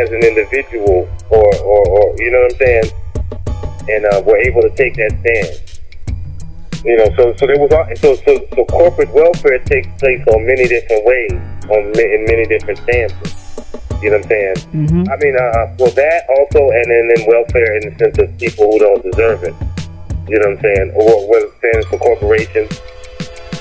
as 0.00 0.10
an 0.10 0.24
individual 0.24 1.08
or, 1.30 1.54
or, 1.62 1.88
or 1.88 2.16
you 2.18 2.32
know 2.32 2.40
what 2.40 2.52
I'm 2.52 2.58
saying? 2.58 2.90
And 3.88 4.06
uh, 4.06 4.22
were 4.26 4.38
able 4.38 4.62
to 4.62 4.70
take 4.74 4.96
that 4.96 5.14
stand. 5.20 5.69
You 6.84 6.96
know, 6.96 7.08
so 7.16 7.34
so 7.36 7.46
there 7.46 7.58
was 7.58 7.70
so 8.00 8.14
so 8.16 8.36
so 8.54 8.64
corporate 8.64 9.10
welfare 9.12 9.58
takes 9.60 9.88
place 10.00 10.22
on 10.28 10.46
many 10.46 10.66
different 10.66 11.04
ways, 11.04 11.32
on 11.68 11.82
in 11.98 12.24
many 12.24 12.46
different 12.46 12.78
stances. 12.80 13.36
You 14.02 14.10
know 14.10 14.16
what 14.16 14.24
I'm 14.24 14.28
saying? 14.30 14.56
hmm 14.72 15.04
I 15.12 15.16
mean, 15.20 15.36
uh, 15.36 15.76
well, 15.78 15.90
that 15.92 16.24
also, 16.32 16.70
and 16.72 16.86
then, 16.88 17.12
then 17.14 17.26
welfare 17.28 17.76
in 17.76 17.92
the 17.92 17.98
sense 17.98 18.16
of 18.16 18.32
people 18.38 18.64
who 18.72 18.78
don't 18.78 19.02
deserve 19.04 19.44
it. 19.44 19.54
You 20.26 20.38
know 20.38 20.48
what 20.48 20.56
I'm 20.56 20.62
saying? 20.62 20.92
Or 20.96 21.28
whether 21.28 21.46
it 21.46 21.58
stands 21.58 21.86
for 21.88 21.98
corporations 21.98 22.80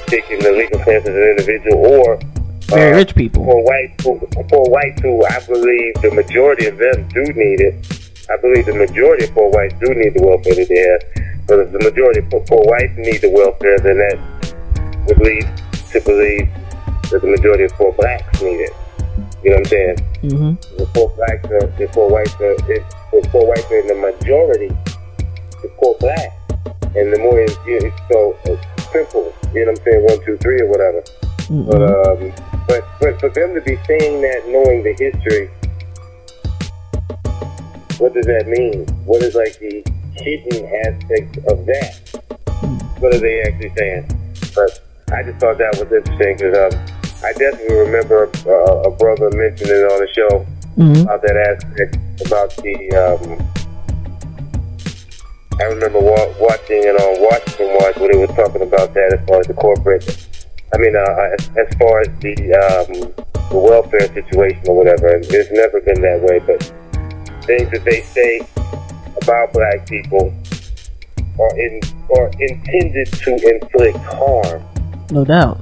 taking 0.08 0.40
the 0.40 0.52
legal 0.54 0.80
stance 0.82 1.06
as 1.06 1.14
an 1.16 1.36
individual, 1.36 1.86
or 1.86 2.20
Very 2.72 2.94
uh, 2.94 2.98
rich 2.98 3.16
people. 3.16 3.44
for 3.44 3.62
whites 3.66 4.02
who, 4.04 4.18
for 4.50 4.70
whites 4.72 5.02
who 5.02 5.26
I 5.26 5.40
believe 5.46 5.94
the 6.02 6.12
majority 6.16 6.68
of 6.68 6.78
them 6.78 7.08
do 7.10 7.24
need 7.34 7.60
it. 7.62 7.76
I 8.30 8.38
believe 8.38 8.66
the 8.66 8.76
majority 8.76 9.26
of 9.26 9.34
poor 9.34 9.50
whites 9.52 9.74
do 9.82 9.94
need 9.94 10.14
the 10.14 10.22
welfare 10.24 10.56
that 10.56 10.70
they 10.70 10.80
have. 10.88 11.04
But 11.50 11.60
if 11.66 11.72
the 11.72 11.80
majority 11.82 12.20
of 12.22 12.30
poor- 12.46 12.62
whites 12.70 12.94
need 12.96 13.22
the 13.22 13.30
welfare, 13.34 13.80
then 13.80 13.98
that 13.98 14.18
would 15.08 15.18
lead 15.18 15.50
to 15.92 16.00
believe 16.02 16.48
that 17.10 17.22
the 17.22 17.28
majority 17.28 17.64
of 17.64 17.72
poor 17.74 17.92
blacks 17.94 18.40
need 18.44 18.62
it. 18.62 18.74
You 19.44 19.50
know 19.52 19.58
what 19.58 19.60
I'm 19.60 19.66
saying? 19.66 19.98
hmm 20.22 20.54
The 20.78 20.86
poor 20.94 21.10
blacks 21.18 21.46
are, 21.50 21.66
the 21.82 21.88
poor 21.92 22.08
whites 22.10 22.36
are, 22.40 22.54
if 22.70 22.86
the 23.12 23.28
poor 23.34 23.48
whites 23.50 23.66
are 23.72 23.80
in 23.80 23.88
the 23.88 23.96
majority, 23.96 24.70
the 25.64 25.70
poor 25.82 25.98
blacks. 25.98 26.36
And 26.96 27.12
the 27.14 27.18
more, 27.18 27.40
it's, 27.42 27.58
it's 27.66 27.98
so 28.12 28.38
it's 28.46 28.62
simple. 28.92 29.34
You 29.54 29.66
know 29.66 29.72
what 29.72 29.80
I'm 29.80 29.86
saying? 29.86 30.06
One, 30.06 30.26
two, 30.26 30.38
three, 30.38 30.62
or 30.62 30.68
whatever. 30.70 31.02
But 31.50 31.82
um, 31.82 32.34
but 32.68 32.86
but 33.00 33.20
for 33.20 33.30
them 33.30 33.56
to 33.56 33.62
be 33.62 33.78
saying 33.88 34.22
that, 34.22 34.46
knowing 34.48 34.84
the 34.84 34.94
history, 34.98 35.50
what 37.98 38.14
does 38.14 38.26
that 38.28 38.48
mean? 38.48 38.86
What 39.06 39.24
is 39.24 39.34
like 39.36 39.58
the 39.60 39.84
hidden 40.20 40.66
aspect 40.86 41.38
of 41.48 41.66
that? 41.66 42.00
What 43.00 43.14
are 43.16 43.20
they 43.20 43.42
actually 43.44 43.74
saying? 43.78 44.06
But 44.56 44.84
I 45.12 45.24
just 45.24 45.40
thought 45.40 45.58
that 45.58 45.78
was 45.80 45.92
interesting 45.92 46.38
because 46.38 46.74
um, 46.74 46.80
I 47.24 47.34
definitely 47.34 47.76
remember 47.76 48.30
uh, 48.48 48.90
a 48.90 48.92
brother 48.92 49.30
mentioning 49.32 49.76
it 49.76 49.92
on 49.92 50.00
the 50.00 50.10
show 50.14 50.46
hmm 50.76 51.02
about 51.04 51.22
that 51.24 51.36
aspect 51.36 51.98
about 52.26 52.56
the. 52.58 52.76
Um, 52.96 53.40
I 55.60 55.64
remember 55.64 56.00
wa- 56.00 56.32
watching 56.40 56.84
it 56.88 56.96
on 56.96 57.22
Washington 57.22 57.76
Watch 57.76 57.98
when 57.98 58.12
they 58.12 58.18
were 58.18 58.28
talking 58.28 58.62
about 58.62 58.94
that 58.94 59.12
as 59.12 59.28
far 59.28 59.40
as 59.42 59.48
the 59.48 59.54
corporate. 59.54 60.06
I 60.74 60.78
mean, 60.78 60.96
uh, 60.96 61.36
as, 61.36 61.50
as 61.58 61.76
far 61.76 62.00
as 62.02 62.08
the 62.20 62.36
um, 62.56 63.12
the 63.50 63.58
welfare 63.58 64.08
situation 64.14 64.64
or 64.68 64.78
whatever. 64.78 65.08
And 65.10 65.26
It's 65.26 65.52
never 65.52 65.82
been 65.82 66.02
that 66.02 66.22
way, 66.22 66.40
but 66.40 66.62
things 67.44 67.70
that 67.72 67.84
they 67.84 68.02
say 68.02 68.46
about 69.22 69.54
black 69.54 69.88
people 69.88 70.34
are 71.40 71.60
in 71.60 71.80
are 72.18 72.32
intended 72.40 73.08
to 73.14 73.32
inflict 73.32 73.98
harm. 73.98 74.64
No 75.12 75.24
doubt. 75.26 75.60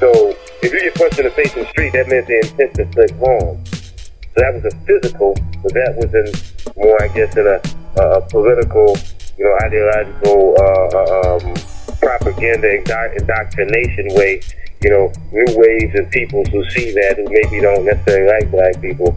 So 0.00 0.34
if 0.62 0.72
you 0.72 0.80
get 0.80 0.94
punched 0.94 1.18
in 1.18 1.24
the 1.24 1.30
face 1.30 1.54
in 1.54 1.62
the 1.62 1.68
street, 1.68 1.92
that 1.92 2.08
meant 2.08 2.26
they 2.26 2.38
intent 2.38 2.74
to 2.74 2.82
inflict 2.82 3.12
harm. 3.18 3.64
So 3.66 4.42
that 4.42 4.54
was 4.54 4.64
a 4.64 4.76
physical, 4.84 5.34
but 5.62 5.72
that 5.72 5.96
was 5.96 6.12
in 6.12 6.28
more, 6.76 7.02
I 7.02 7.08
guess, 7.08 7.36
in 7.36 7.46
a, 7.46 7.60
a 8.00 8.20
political, 8.28 8.96
you 9.38 9.44
know, 9.44 9.56
ideological, 9.64 10.56
uh, 10.58 10.88
uh, 10.92 11.36
um, 11.36 11.54
propaganda, 12.00 12.76
indo- 12.76 13.12
indoctrination 13.16 14.08
way. 14.14 14.40
You 14.82 14.90
know, 14.90 15.12
new 15.32 15.46
waves 15.56 15.98
of 15.98 16.10
people 16.10 16.44
who 16.46 16.64
see 16.70 16.92
that 16.92 17.16
who 17.16 17.24
maybe 17.24 17.62
don't 17.62 17.84
necessarily 17.84 18.28
like 18.28 18.50
black 18.50 18.80
people, 18.80 19.12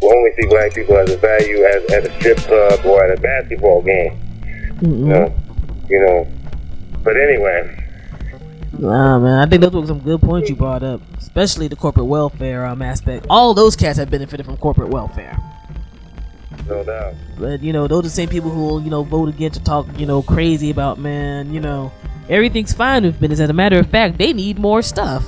who 0.00 0.14
only 0.14 0.32
see 0.34 0.46
black 0.48 0.74
people 0.74 0.96
as 0.96 1.10
a 1.10 1.16
value 1.18 1.62
at, 1.64 1.90
at 1.92 2.04
a 2.06 2.12
strip 2.18 2.38
club 2.38 2.84
or 2.84 3.04
at 3.04 3.16
a 3.16 3.20
basketball 3.20 3.80
game. 3.82 4.18
Know, 4.82 5.34
you 5.88 6.00
know. 6.00 6.26
But 7.04 7.16
anyway, 7.16 7.84
Nah, 8.78 9.18
man, 9.20 9.38
I 9.38 9.46
think 9.48 9.62
those 9.62 9.72
were 9.72 9.86
some 9.86 10.00
good 10.00 10.20
points 10.20 10.50
you 10.50 10.56
brought 10.56 10.82
up, 10.82 11.00
especially 11.18 11.68
the 11.68 11.76
corporate 11.76 12.06
welfare 12.06 12.66
um, 12.66 12.82
aspect. 12.82 13.26
All 13.30 13.54
those 13.54 13.76
cats 13.76 13.98
have 13.98 14.10
benefited 14.10 14.44
from 14.44 14.56
corporate 14.56 14.90
welfare. 14.90 15.38
No 16.68 16.84
doubt. 16.84 17.14
But 17.38 17.62
you 17.62 17.72
know, 17.72 17.86
those 17.86 18.00
are 18.00 18.02
the 18.02 18.10
same 18.10 18.28
people 18.28 18.50
who 18.50 18.60
will, 18.66 18.82
you 18.82 18.90
know 18.90 19.02
vote 19.02 19.28
against 19.28 19.58
to 19.58 19.64
talk 19.64 19.86
you 19.98 20.06
know 20.06 20.22
crazy 20.22 20.70
about 20.70 20.98
man. 20.98 21.52
You 21.52 21.60
know, 21.60 21.92
everything's 22.28 22.72
fine 22.72 23.04
with 23.04 23.20
business. 23.20 23.40
As 23.40 23.50
a 23.50 23.54
matter 23.54 23.78
of 23.78 23.88
fact, 23.88 24.18
they 24.18 24.32
need 24.32 24.58
more 24.58 24.82
stuff. 24.82 25.26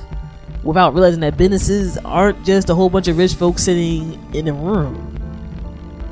Without 0.63 0.95
realizing 0.95 1.21
that 1.21 1.37
businesses 1.37 1.97
aren't 1.99 2.45
just 2.45 2.71
a 2.71 2.75
whole 2.75 2.91
bunch 2.91 3.07
of 3.07 3.17
rich 3.17 3.35
folks 3.35 3.63
sitting 3.63 4.35
in 4.35 4.49
a 4.49 4.53
room. 4.53 5.13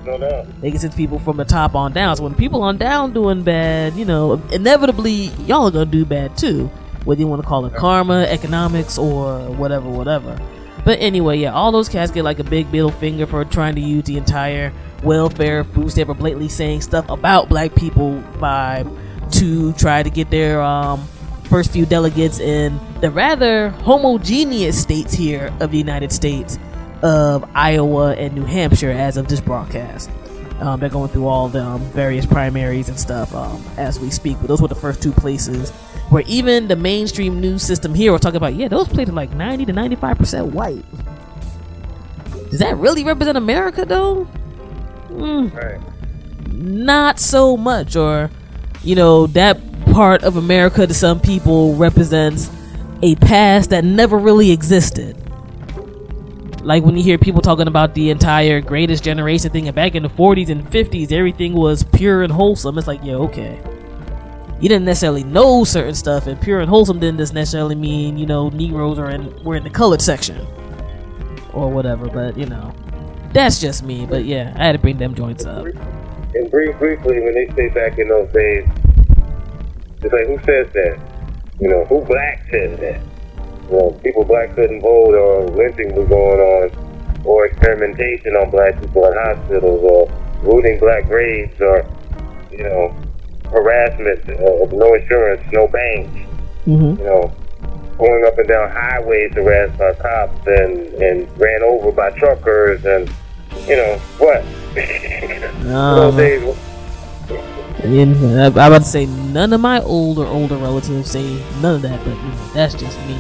No 0.05 0.19
doubt. 0.19 0.61
They 0.61 0.71
can 0.71 0.79
send 0.79 0.95
people 0.95 1.19
from 1.19 1.37
the 1.37 1.45
top 1.45 1.75
on 1.75 1.93
down. 1.93 2.17
So 2.17 2.25
when 2.25 2.35
people 2.35 2.63
on 2.63 2.77
down 2.77 3.13
doing 3.13 3.43
bad, 3.43 3.95
you 3.95 4.05
know, 4.05 4.35
inevitably 4.53 5.31
y'all 5.47 5.67
are 5.67 5.71
gonna 5.71 5.87
do 5.87 6.05
bad 6.05 6.37
too. 6.37 6.67
Whether 7.05 7.21
you 7.21 7.27
want 7.27 7.43
to 7.43 7.49
call 7.49 7.67
it 7.67 7.75
karma, 7.75 8.23
economics, 8.23 8.97
or 8.97 9.41
whatever, 9.53 9.89
whatever. 9.89 10.39
But 10.85 11.01
anyway, 11.01 11.39
yeah, 11.39 11.53
all 11.53 11.73
those 11.73 11.89
cats 11.89 12.13
get 12.13 12.25
like 12.25 12.39
a 12.39 12.45
big 12.45 12.71
middle 12.71 12.91
finger 12.91 13.27
for 13.27 13.45
trying 13.45 13.75
to 13.75 13.81
use 13.81 14.05
the 14.05 14.17
entire 14.17 14.73
welfare 15.05 15.65
food 15.65 15.91
stamp 15.91 16.09
or 16.09 16.15
blatantly 16.15 16.49
saying 16.49 16.81
stuff 16.81 17.09
about 17.09 17.49
black 17.49 17.75
people 17.75 18.23
vibe 18.39 18.91
to 19.33 19.73
try 19.75 20.03
to 20.03 20.11
get 20.11 20.31
their 20.31 20.61
um, 20.63 21.07
first 21.45 21.71
few 21.71 21.87
delegates 21.87 22.41
in 22.41 22.79
the 23.01 23.11
rather 23.11 23.71
homogeneous 23.71 24.81
states 24.81 25.13
here 25.13 25.53
of 25.61 25.71
the 25.71 25.79
United 25.79 26.13
States 26.13 26.59
of 27.03 27.49
Iowa 27.55 28.15
and 28.15 28.35
New 28.35 28.45
Hampshire 28.45 28.91
as 28.91 29.17
of 29.17 29.29
this 29.29 29.41
broadcast. 29.41 30.11
Um, 30.61 30.81
they're 30.81 30.89
going 30.89 31.11
through 31.11 31.27
all 31.27 31.49
the 31.49 31.63
um, 31.63 31.81
various 31.91 32.25
primaries 32.25 32.89
and 32.89 32.99
stuff 32.99 33.35
um, 33.35 33.63
as 33.77 34.01
we 34.01 34.11
speak, 34.11 34.39
but 34.41 34.47
those 34.47 34.63
were 34.63 34.69
the 34.69 34.75
first 34.75 35.03
two 35.03 35.13
places 35.13 35.71
where 36.11 36.23
even 36.27 36.69
the 36.69 36.77
mainstream 36.77 37.41
news 37.41 37.63
system 37.63 37.95
here 37.95 38.13
were 38.13 38.19
talking 38.19 38.37
about, 38.37 38.55
yeah, 38.55 38.69
those 38.69 38.89
places 38.89 39.11
are 39.11 39.17
like 39.17 39.33
90 39.33 39.67
to 39.67 39.73
95% 39.73 40.53
white. 40.53 40.85
Does 42.51 42.61
that 42.61 42.77
really 42.77 43.05
represent 43.05 43.37
America 43.37 43.85
though? 43.85 44.29
Mm, 45.15 45.55
Right. 45.55 45.81
not 46.53 47.19
so 47.19 47.57
much 47.57 47.97
or 47.97 48.31
you 48.83 48.95
know 48.95 49.27
that 49.29 49.59
part 49.93 50.23
of 50.25 50.37
america 50.37 50.87
to 50.87 50.95
some 50.95 51.21
people 51.21 51.75
represents 51.75 52.51
a 53.03 53.15
past 53.17 53.71
that 53.71 53.85
never 53.85 54.17
really 54.19 54.51
existed. 54.51 55.17
Like 56.63 56.83
when 56.83 56.97
you 56.97 57.03
hear 57.03 57.19
people 57.19 57.43
talking 57.43 57.69
about 57.69 57.95
the 57.95 58.09
entire 58.09 58.63
greatest 58.63 59.05
generation 59.05 59.51
thing 59.51 59.67
and 59.69 59.75
back 59.75 59.95
in 59.95 60.03
the 60.03 60.09
40s 60.09 60.49
and 60.49 60.65
50s 60.71 61.13
everything 61.13 61.53
was 61.53 61.83
pure 61.83 62.23
and 62.23 62.33
wholesome 62.33 62.79
it's 62.79 62.87
like 62.87 63.01
yeah 63.05 63.15
okay. 63.17 63.61
You 64.61 64.69
didn't 64.71 64.87
necessarily 64.87 65.25
know 65.25 65.65
certain 65.65 65.95
stuff 65.95 66.27
and 66.27 66.41
pure 66.41 66.61
and 66.61 66.71
wholesome 66.71 66.99
didn't 66.99 67.19
just 67.19 67.35
necessarily 67.35 67.75
mean 67.75 68.17
you 68.17 68.25
know 68.25 68.49
negroes 68.49 68.99
are 68.99 69.11
in 69.11 69.45
were 69.45 69.57
in 69.57 69.65
the 69.65 69.71
colored 69.71 70.01
section 70.01 70.39
or 71.53 71.71
whatever 71.71 72.09
but 72.09 72.39
you 72.39 72.47
know 72.47 72.73
that's 73.35 73.61
just 73.61 73.83
me 73.83 74.07
but 74.07 74.25
yeah 74.25 74.55
i 74.57 74.65
had 74.65 74.73
to 74.73 74.79
bring 74.79 74.97
them 74.97 75.15
joints 75.15 75.45
up 75.45 75.67
And 76.35 76.51
brief, 76.51 76.77
briefly, 76.79 77.21
when 77.21 77.35
they 77.35 77.47
say 77.55 77.69
back 77.69 77.97
in 77.97 78.09
those 78.09 78.29
days, 78.33 78.69
it's 80.03 80.13
like, 80.13 80.27
who 80.27 80.37
says 80.45 80.67
that? 80.73 80.99
You 81.61 81.69
know, 81.69 81.85
who 81.85 82.05
black 82.05 82.45
says 82.51 82.79
that? 82.81 83.01
You 83.71 83.79
know, 83.79 83.91
people 84.03 84.25
black 84.25 84.53
couldn't 84.57 84.81
vote 84.81 85.15
or 85.15 85.47
lynching 85.51 85.95
was 85.95 86.09
going 86.09 86.41
on 86.41 87.23
or 87.25 87.47
experimentation 87.47 88.35
on 88.35 88.51
black 88.51 88.81
people 88.81 89.07
in 89.07 89.15
hospitals 89.15 89.81
or 89.85 90.11
looting 90.43 90.81
black 90.81 91.07
graves 91.07 91.55
or, 91.61 91.87
you 92.51 92.65
know, 92.65 92.93
harassment, 93.51 94.29
uh, 94.29 94.67
no 94.75 94.95
insurance, 94.95 95.43
no 95.53 95.69
banks, 95.69 96.19
mm-hmm. 96.67 96.99
you 96.99 97.05
know. 97.05 97.33
going 97.97 98.25
up 98.27 98.37
and 98.39 98.49
down 98.49 98.69
highways 98.73 99.33
harassed 99.35 99.79
by 99.79 99.95
cops 99.95 100.47
and, 100.49 100.93
and 101.01 101.41
ran 101.41 101.63
over 101.63 101.93
by 101.93 102.11
truckers 102.19 102.85
and, 102.85 103.09
you 103.67 103.77
know, 103.77 103.99
what? 104.19 104.45
Um, 105.65 106.19
and 107.85 108.17
I'm 108.41 108.53
about 108.53 108.79
to 108.79 108.85
say 108.85 109.07
none 109.07 109.53
of 109.53 109.61
my 109.61 109.81
older 109.83 110.25
older 110.25 110.57
relatives 110.57 111.11
say 111.11 111.23
none 111.61 111.77
of 111.77 111.83
that, 111.83 111.99
but 112.05 112.17
you 112.17 112.23
know, 112.23 112.51
that's 112.55 112.75
just 112.75 112.99
me. 113.07 113.19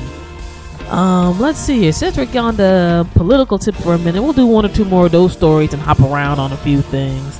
Um, 0.88 1.38
let's 1.38 1.58
see 1.58 1.80
here. 1.80 1.92
Since 1.92 2.16
we're 2.16 2.40
on 2.40 2.56
the 2.56 3.06
political 3.14 3.58
tip 3.58 3.74
for 3.74 3.94
a 3.94 3.98
minute, 3.98 4.22
we'll 4.22 4.32
do 4.32 4.46
one 4.46 4.64
or 4.64 4.68
two 4.68 4.84
more 4.84 5.06
of 5.06 5.12
those 5.12 5.32
stories 5.32 5.72
and 5.72 5.82
hop 5.82 6.00
around 6.00 6.38
on 6.38 6.52
a 6.52 6.56
few 6.56 6.82
things 6.82 7.38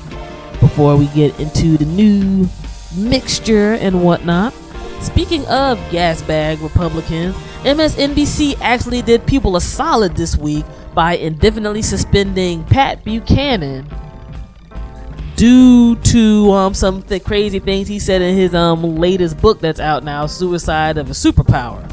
before 0.59 0.97
we 0.97 1.07
get 1.07 1.39
into 1.39 1.77
the 1.77 1.85
new 1.85 2.47
mixture 2.95 3.73
and 3.73 4.03
whatnot. 4.03 4.53
Speaking 5.01 5.45
of 5.47 5.79
gas 5.91 6.21
bag 6.23 6.59
Republicans, 6.59 7.35
MSNBC 7.63 8.59
actually 8.61 9.01
did 9.01 9.25
people 9.25 9.55
a 9.55 9.61
solid 9.61 10.15
this 10.15 10.35
week 10.37 10.65
by 10.95 11.17
indefinitely 11.17 11.81
suspending 11.81 12.63
Pat 12.63 13.03
Buchanan 13.03 13.87
due 15.35 15.97
to 15.97 16.51
um, 16.53 16.73
some 16.73 17.03
th- 17.03 17.23
crazy 17.23 17.59
things 17.59 17.87
he 17.87 17.99
said 17.99 18.21
in 18.21 18.35
his 18.35 18.55
um, 18.55 18.95
latest 18.95 19.39
book 19.41 19.59
that's 19.59 19.79
out 19.79 20.03
now, 20.03 20.25
Suicide 20.25 20.97
of 20.97 21.09
a 21.09 21.13
Superpower. 21.13 21.91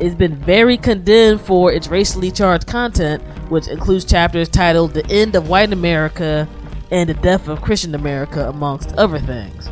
It's 0.00 0.14
been 0.14 0.36
very 0.36 0.76
condemned 0.76 1.40
for 1.40 1.72
its 1.72 1.88
racially 1.88 2.30
charged 2.30 2.66
content, 2.66 3.22
which 3.48 3.68
includes 3.68 4.04
chapters 4.04 4.48
titled 4.48 4.92
The 4.92 5.06
End 5.06 5.34
of 5.34 5.48
White 5.48 5.72
America 5.72 6.48
and 6.90 7.08
The 7.08 7.14
Death 7.14 7.48
of 7.48 7.62
Christian 7.62 7.94
America, 7.94 8.48
amongst 8.48 8.92
other 8.94 9.18
things. 9.18 9.68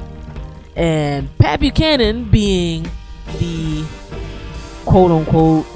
And 0.75 1.37
Pat 1.39 1.61
Buchanan, 1.61 2.31
being 2.31 2.91
the 3.39 3.85
quote 4.85 5.11
unquote, 5.11 5.67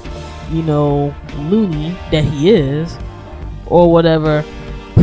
you 0.51 0.63
know, 0.63 1.13
loony 1.35 1.91
that 2.11 2.23
he 2.23 2.49
is, 2.49 2.97
or 3.65 3.91
whatever, 3.91 4.43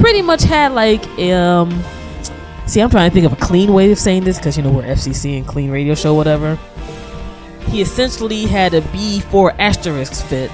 pretty 0.01 0.23
much 0.23 0.43
had 0.43 0.73
like 0.73 1.05
um 1.19 1.71
see 2.67 2.81
i'm 2.81 2.91
trying 2.91 3.11
to 3.11 3.15
think 3.15 3.27
of 3.27 3.33
a 3.33 3.45
clean 3.45 3.73
way 3.73 3.91
of 3.91 3.99
saying 3.99 4.25
this 4.25 4.37
because 4.37 4.57
you 4.57 4.63
know 4.63 4.71
we're 4.71 4.83
fcc 4.83 5.39
and 5.39 5.47
clean 5.47 5.71
radio 5.71 5.95
show 5.95 6.15
whatever. 6.15 6.59
He 7.69 7.83
essentially 7.83 8.47
had 8.47 8.73
a 8.73 8.81
b4 8.81 9.55
asterisk 9.59 10.27
fit. 10.27 10.51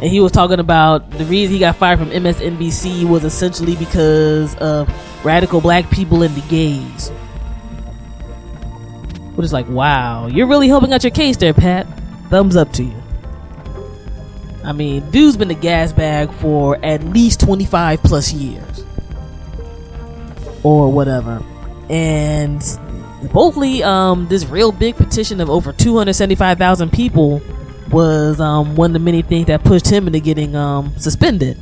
And 0.00 0.12
he 0.12 0.20
was 0.20 0.30
talking 0.30 0.60
about 0.60 1.10
the 1.10 1.24
reason 1.24 1.52
he 1.52 1.58
got 1.58 1.76
fired 1.76 1.98
from 1.98 2.10
msnbc 2.10 3.08
was 3.08 3.24
essentially 3.24 3.74
because 3.76 4.54
of 4.56 4.88
radical 5.24 5.60
black 5.60 5.90
people 5.90 6.22
and 6.22 6.34
the 6.34 6.48
gays. 6.48 7.08
Which 9.34 9.44
is 9.44 9.52
like 9.52 9.68
wow 9.68 10.26
you're 10.26 10.46
really 10.46 10.68
helping 10.68 10.92
out 10.92 11.02
your 11.02 11.10
case 11.10 11.36
there 11.36 11.54
pat. 11.54 11.86
Thumbs 12.30 12.56
up 12.56 12.72
to 12.72 12.84
you 12.84 13.03
I 14.64 14.72
mean, 14.72 15.08
dude's 15.10 15.36
been 15.36 15.50
a 15.50 15.54
gas 15.54 15.92
bag 15.92 16.32
for 16.34 16.82
at 16.84 17.04
least 17.04 17.40
25 17.40 18.02
plus 18.02 18.32
years. 18.32 18.84
Or 20.62 20.90
whatever. 20.90 21.42
And 21.90 22.62
supposedly, 22.62 23.82
um, 23.82 24.26
this 24.28 24.46
real 24.46 24.72
big 24.72 24.96
petition 24.96 25.40
of 25.40 25.50
over 25.50 25.72
275,000 25.72 26.90
people 26.90 27.42
was 27.90 28.40
um, 28.40 28.74
one 28.76 28.90
of 28.90 28.94
the 28.94 28.98
many 28.98 29.22
things 29.22 29.46
that 29.46 29.62
pushed 29.64 29.88
him 29.88 30.06
into 30.06 30.20
getting 30.20 30.56
um, 30.56 30.96
suspended. 30.98 31.58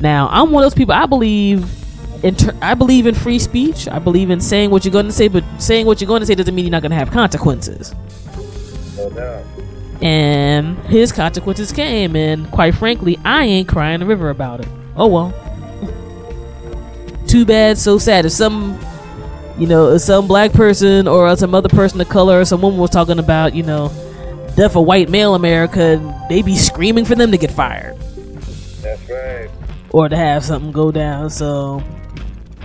Now, 0.00 0.28
I'm 0.30 0.50
one 0.50 0.64
of 0.64 0.70
those 0.70 0.76
people, 0.76 0.94
I 0.94 1.06
believe. 1.06 1.78
In 2.24 2.36
I 2.62 2.74
believe 2.74 3.06
in 3.08 3.16
free 3.16 3.40
speech. 3.40 3.88
I 3.88 3.98
believe 3.98 4.30
in 4.30 4.40
saying 4.40 4.70
what 4.70 4.84
you're 4.84 4.92
going 4.92 5.06
to 5.06 5.12
say, 5.12 5.26
but 5.26 5.42
saying 5.58 5.86
what 5.86 6.00
you're 6.00 6.06
going 6.06 6.20
to 6.20 6.26
say 6.26 6.36
doesn't 6.36 6.54
mean 6.54 6.64
you're 6.64 6.70
not 6.70 6.82
going 6.82 6.92
to 6.92 6.96
have 6.96 7.10
consequences. 7.10 7.92
And 10.02 10.76
his 10.86 11.12
consequences 11.12 11.70
came 11.72 12.16
and 12.16 12.50
quite 12.50 12.74
frankly 12.74 13.18
i 13.24 13.44
ain't 13.44 13.68
crying 13.68 14.00
the 14.00 14.06
river 14.06 14.30
about 14.30 14.60
it. 14.60 14.68
Oh 14.96 15.06
well. 15.06 15.32
Too 17.26 17.46
bad 17.46 17.78
so 17.78 17.96
sad. 17.98 18.26
If 18.26 18.32
some 18.32 18.78
you 19.58 19.66
know 19.66 19.92
if 19.92 20.02
some 20.02 20.26
black 20.26 20.52
person 20.52 21.06
or 21.06 21.34
some 21.36 21.54
other 21.54 21.68
person 21.68 22.00
of 22.00 22.08
color 22.08 22.40
or 22.40 22.44
some 22.44 22.60
woman 22.60 22.78
was 22.80 22.90
talking 22.90 23.18
about 23.18 23.54
you 23.54 23.62
know 23.62 23.88
death 24.56 24.76
of 24.76 24.84
white 24.84 25.08
male 25.08 25.34
america 25.34 25.98
they'd 26.28 26.44
be 26.44 26.56
screaming 26.56 27.04
for 27.04 27.14
them 27.14 27.30
to 27.30 27.38
get 27.38 27.50
fired. 27.50 27.96
That's 28.82 29.08
right. 29.08 29.48
or 29.90 30.08
to 30.08 30.16
have 30.16 30.44
something 30.44 30.72
go 30.72 30.90
down 30.90 31.30
so 31.30 31.82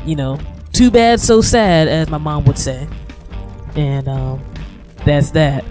you 0.06 0.16
know 0.16 0.40
too 0.74 0.90
bad 0.92 1.20
so 1.20 1.42
sad 1.42 1.88
as 1.88 2.10
my 2.10 2.18
mom 2.18 2.46
would 2.46 2.58
say. 2.58 2.88
And 3.76 4.08
um 4.08 4.42
that's 5.06 5.32
that 5.32 5.64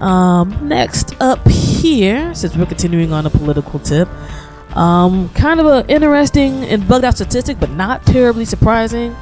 um 0.00 0.68
next 0.68 1.14
up 1.20 1.46
here 1.46 2.34
since 2.34 2.56
we're 2.56 2.66
continuing 2.66 3.12
on 3.12 3.26
a 3.26 3.30
political 3.30 3.78
tip 3.80 4.08
um 4.76 5.28
kind 5.30 5.60
of 5.60 5.66
an 5.66 5.90
interesting 5.90 6.64
and 6.64 6.86
bugged 6.86 7.04
out 7.04 7.14
statistic 7.14 7.58
but 7.58 7.70
not 7.70 8.04
terribly 8.06 8.44
surprising. 8.44 9.12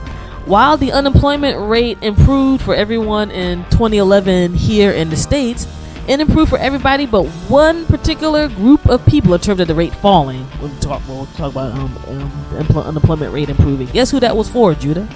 While 0.44 0.78
the 0.78 0.92
unemployment 0.92 1.68
rate 1.68 1.98
improved 2.02 2.62
for 2.62 2.74
everyone 2.74 3.30
in 3.30 3.64
2011 3.64 4.54
here 4.54 4.92
in 4.92 5.10
the 5.10 5.16
states 5.16 5.66
it 6.06 6.20
improved 6.20 6.48
for 6.50 6.58
everybody 6.58 7.06
but 7.06 7.24
one 7.48 7.84
particular 7.86 8.48
group 8.48 8.88
of 8.88 9.04
people 9.04 9.34
in 9.34 9.40
terms 9.40 9.60
of 9.60 9.68
the 9.68 9.74
rate 9.74 9.94
falling. 9.96 10.46
We'll 10.60 10.74
talk, 10.78 11.02
we'll 11.06 11.26
talk 11.26 11.52
about 11.52 11.78
um, 11.78 11.96
um, 12.08 12.78
unemployment 12.78 13.32
rate 13.32 13.50
improving. 13.50 13.88
Guess 13.88 14.10
who 14.10 14.20
that 14.20 14.36
was 14.36 14.48
for 14.48 14.74
judah 14.74 15.08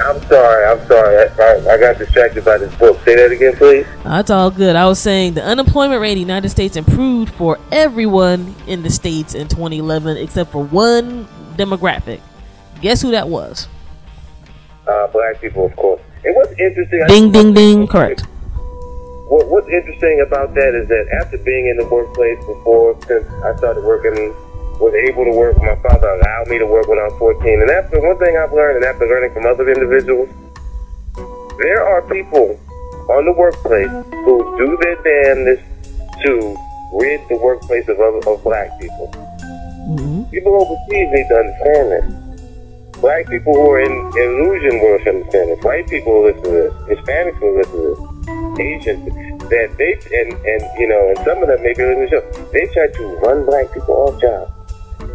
I'm 0.00 0.20
sorry. 0.26 0.64
I'm 0.66 0.86
sorry. 0.86 1.16
I, 1.16 1.42
I, 1.42 1.74
I 1.74 1.78
got 1.78 1.98
distracted 1.98 2.44
by 2.44 2.58
this 2.58 2.74
book. 2.76 3.00
Say 3.04 3.16
that 3.16 3.30
again, 3.30 3.54
please. 3.56 3.86
That's 4.04 4.30
all 4.30 4.50
good. 4.50 4.76
I 4.76 4.86
was 4.86 4.98
saying 4.98 5.34
the 5.34 5.44
unemployment 5.44 6.00
rate 6.00 6.12
in 6.12 6.16
the 6.16 6.20
United 6.20 6.48
States 6.48 6.76
improved 6.76 7.34
for 7.34 7.58
everyone 7.70 8.54
in 8.66 8.82
the 8.82 8.90
states 8.90 9.34
in 9.34 9.48
2011 9.48 10.16
except 10.16 10.50
for 10.50 10.64
one 10.64 11.26
demographic. 11.56 12.20
Guess 12.80 13.02
who 13.02 13.10
that 13.12 13.28
was? 13.28 13.68
Uh, 14.88 15.06
black 15.08 15.40
people, 15.40 15.66
of 15.66 15.76
course. 15.76 16.00
And 16.24 16.34
what's 16.36 16.52
interesting? 16.58 17.04
Ding, 17.06 17.32
ding, 17.32 17.54
ding. 17.54 17.86
Correct. 17.86 18.22
What, 19.28 19.48
what's 19.48 19.68
interesting 19.68 20.24
about 20.26 20.54
that 20.54 20.74
is 20.74 20.88
that 20.88 21.06
after 21.20 21.38
being 21.38 21.68
in 21.68 21.76
the 21.76 21.86
workplace 21.86 22.38
before, 22.40 22.98
since 23.06 23.26
I 23.44 23.54
started 23.56 23.84
working, 23.84 24.34
was 24.82 24.94
able 24.98 25.24
to 25.24 25.30
work, 25.30 25.56
my 25.62 25.78
father 25.78 26.10
allowed 26.18 26.48
me 26.48 26.58
to 26.58 26.66
work 26.66 26.88
when 26.90 26.98
I 26.98 27.06
was 27.06 27.14
14. 27.18 27.62
And 27.62 27.70
after 27.70 28.02
one 28.02 28.18
thing 28.18 28.34
I've 28.36 28.52
learned, 28.52 28.82
and 28.82 28.84
after 28.84 29.06
learning 29.06 29.32
from 29.32 29.46
other 29.46 29.70
individuals, 29.70 30.28
there 31.62 31.86
are 31.86 32.02
people 32.10 32.58
on 33.14 33.24
the 33.24 33.32
workplace 33.32 33.90
who 34.26 34.42
do 34.58 34.74
their 34.82 34.98
damnedest 35.06 35.62
to 36.26 36.58
rid 36.98 37.22
the 37.30 37.38
workplace 37.38 37.86
of 37.88 37.98
other 38.02 38.18
of 38.26 38.42
black 38.42 38.74
people. 38.82 39.06
hmm 39.86 40.26
People 40.34 40.58
overseas 40.58 41.08
need 41.14 41.28
to 41.30 41.36
understand 41.38 41.86
this. 41.94 42.06
Black 42.98 43.28
people 43.28 43.54
who 43.54 43.70
are 43.70 43.80
in 43.80 43.94
illusion 44.18 44.82
will 44.82 44.98
understand 44.98 45.50
this. 45.50 45.62
White 45.62 45.86
people 45.88 46.12
will 46.12 46.26
listen 46.26 46.42
to 46.42 46.50
this. 46.50 46.74
Hispanics 46.90 47.38
will 47.38 47.54
listen 47.54 47.78
to 47.78 47.86
this. 47.94 48.00
Asians 48.58 49.02
that 49.48 49.68
they 49.78 49.92
and 50.18 50.32
and 50.32 50.62
you 50.78 50.88
know 50.88 51.08
and 51.08 51.18
some 51.24 51.42
of 51.42 51.48
them 51.48 51.62
maybe 51.62 51.82
listen 51.82 52.06
to 52.06 52.10
the 52.10 52.12
show. 52.18 52.50
They 52.52 52.66
try 52.74 52.86
to 52.88 53.04
run 53.22 53.46
black 53.46 53.72
people 53.72 53.94
off 53.94 54.20
jobs. 54.20 54.61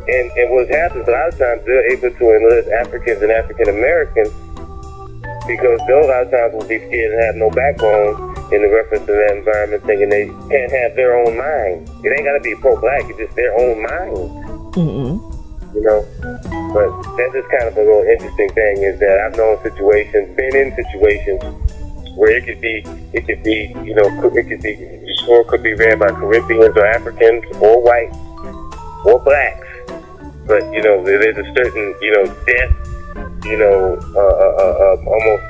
And 0.08 0.32
and 0.32 0.48
what 0.52 0.70
happens 0.70 1.08
a 1.08 1.12
lot 1.12 1.28
of 1.30 1.38
times 1.38 1.65
they're 1.65 1.91
able 1.91 2.12
to 2.12 2.26
enlist 2.36 2.70
Africans 2.70 3.22
and 3.22 3.32
African 3.32 3.70
Americans 3.70 4.32
because 5.48 5.80
those 5.88 6.06
a 6.06 6.12
lot 6.12 6.24
of 6.24 6.32
times 6.32 6.54
will 6.54 6.67
be 6.67 6.80
scared 6.80 7.13
and 7.13 7.24
have 7.24 7.36
no 7.36 7.50
backbone 7.52 8.36
in 8.54 8.62
the 8.63 8.70
reference 8.72 9.06
to 9.06 9.12
that 9.12 9.36
environment, 9.36 9.84
thinking 9.84 10.10
they 10.10 10.28
can't 10.50 10.72
have 10.72 10.96
their 10.96 11.15
own 11.15 11.36
mind. 11.38 11.89
It 12.04 12.15
ain't 12.15 12.24
gotta 12.24 12.39
be 12.39 12.56
pro-black; 12.56 13.04
it's 13.10 13.20
just 13.20 13.36
their 13.36 13.52
own 13.60 13.84
mind 13.84 14.76
hmm 14.76 15.38
you 15.74 15.82
know. 15.82 16.06
But 16.74 16.89
that's 17.17 17.34
just 17.34 17.50
kind 17.50 17.67
of 17.70 17.78
a 17.78 17.82
little 17.82 18.04
interesting 18.04 18.50
thing 18.54 18.84
is 18.84 19.00
that 19.00 19.20
I've 19.20 19.38
known 19.38 19.62
situations, 19.63 20.36
been 20.36 20.56
in 20.56 20.76
situations 20.76 21.41
where 22.17 22.36
it 22.36 22.46
could 22.46 22.62
be, 22.62 22.84
it 23.13 23.26
could 23.26 23.43
be, 23.43 23.74
you 23.86 23.93
know, 23.93 24.10
it 24.34 24.48
could 24.48 24.62
be, 24.62 24.74
or 25.30 25.41
it 25.41 25.48
could 25.48 25.63
be 25.63 25.74
ran 25.76 26.00
by 26.00 26.10
Caribbeans 26.10 26.76
or 26.76 26.86
Africans 26.86 27.43
or 27.62 27.82
whites 27.82 28.17
or 29.06 29.20
blacks. 29.24 29.66
But 30.47 30.63
you 30.73 30.81
know, 30.81 31.03
there's 31.03 31.38
a 31.38 31.53
certain, 31.53 31.95
you 32.01 32.12
know, 32.15 32.25
death, 32.45 32.71
you 33.45 33.57
know, 33.57 33.99
uh, 34.15 34.19
uh, 34.19 34.53
uh, 34.63 34.75
uh, 34.83 34.97
almost 35.05 35.43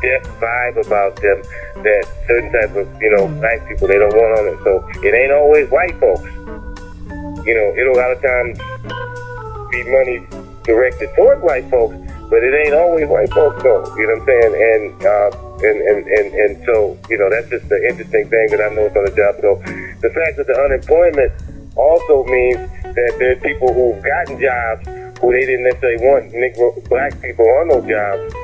death 0.00 0.24
vibe 0.38 0.86
about 0.86 1.16
them 1.16 1.42
that 1.82 2.06
certain 2.26 2.52
type 2.52 2.70
of, 2.76 2.86
you 3.02 3.10
know, 3.16 3.26
black 3.40 3.66
people 3.68 3.88
they 3.88 3.98
don't 3.98 4.14
want 4.14 4.38
on 4.38 4.46
it. 4.46 4.58
So 4.62 5.02
it 5.02 5.12
ain't 5.14 5.32
always 5.32 5.68
white 5.70 5.98
folks 5.98 6.30
you 7.48 7.54
know, 7.56 7.72
it'll 7.80 7.96
a 7.96 8.00
lot 8.00 8.12
of 8.12 8.20
times 8.20 8.60
be 9.72 9.80
money 9.88 10.20
directed 10.64 11.08
toward 11.16 11.40
white 11.40 11.64
folks, 11.70 11.96
but 12.28 12.44
it 12.44 12.52
ain't 12.52 12.74
always 12.74 13.08
white 13.08 13.32
folks 13.32 13.62
though. 13.62 13.88
You 13.96 14.04
know 14.04 14.20
what 14.20 14.20
I'm 14.20 14.26
saying? 14.28 14.52
And 14.52 14.84
uh, 15.00 15.30
and, 15.64 15.76
and 15.80 16.06
and 16.06 16.26
and 16.34 16.64
so 16.66 16.98
you 17.08 17.16
know 17.16 17.30
that's 17.30 17.48
just 17.48 17.68
the 17.70 17.80
interesting 17.88 18.28
thing 18.28 18.52
that 18.52 18.60
I 18.60 18.68
noticed 18.74 18.96
on 19.00 19.04
the 19.08 19.16
job. 19.16 19.40
So 19.40 19.56
the 20.04 20.12
fact 20.12 20.36
that 20.36 20.46
the 20.46 20.60
unemployment 20.60 21.32
also 21.78 22.24
means 22.24 22.58
that 22.82 23.14
there 23.18 23.32
are 23.32 23.40
people 23.40 23.72
who've 23.72 24.02
gotten 24.02 24.40
jobs 24.40 24.86
who 25.20 25.32
they 25.32 25.46
didn't 25.46 25.64
necessarily 25.64 26.04
want 26.04 26.32
Negro 26.32 26.88
black 26.88 27.20
people 27.22 27.46
on 27.58 27.68
those 27.68 27.86
jobs 27.88 28.34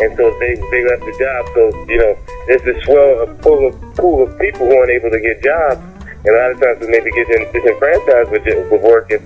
and 0.00 0.16
so 0.16 0.30
they 0.38 0.54
they 0.70 0.82
left 0.86 1.02
the 1.02 1.14
job. 1.18 1.42
So 1.54 1.62
you 1.90 1.98
know, 1.98 2.12
there's 2.46 2.62
this 2.62 2.78
swell 2.84 3.22
of 3.22 3.40
pool 3.40 3.66
of 3.66 3.74
pool 3.96 4.22
of 4.22 4.38
people 4.38 4.66
who 4.66 4.74
aren't 4.78 4.90
able 4.90 5.10
to 5.10 5.20
get 5.20 5.42
jobs, 5.42 5.82
and 6.24 6.30
a 6.30 6.38
lot 6.38 6.50
of 6.54 6.58
times 6.60 6.78
they 6.80 6.90
maybe 6.90 7.10
get 7.10 7.26
disenfranchised 7.52 8.30
with 8.30 8.46
with 8.46 8.82
working, 8.82 9.22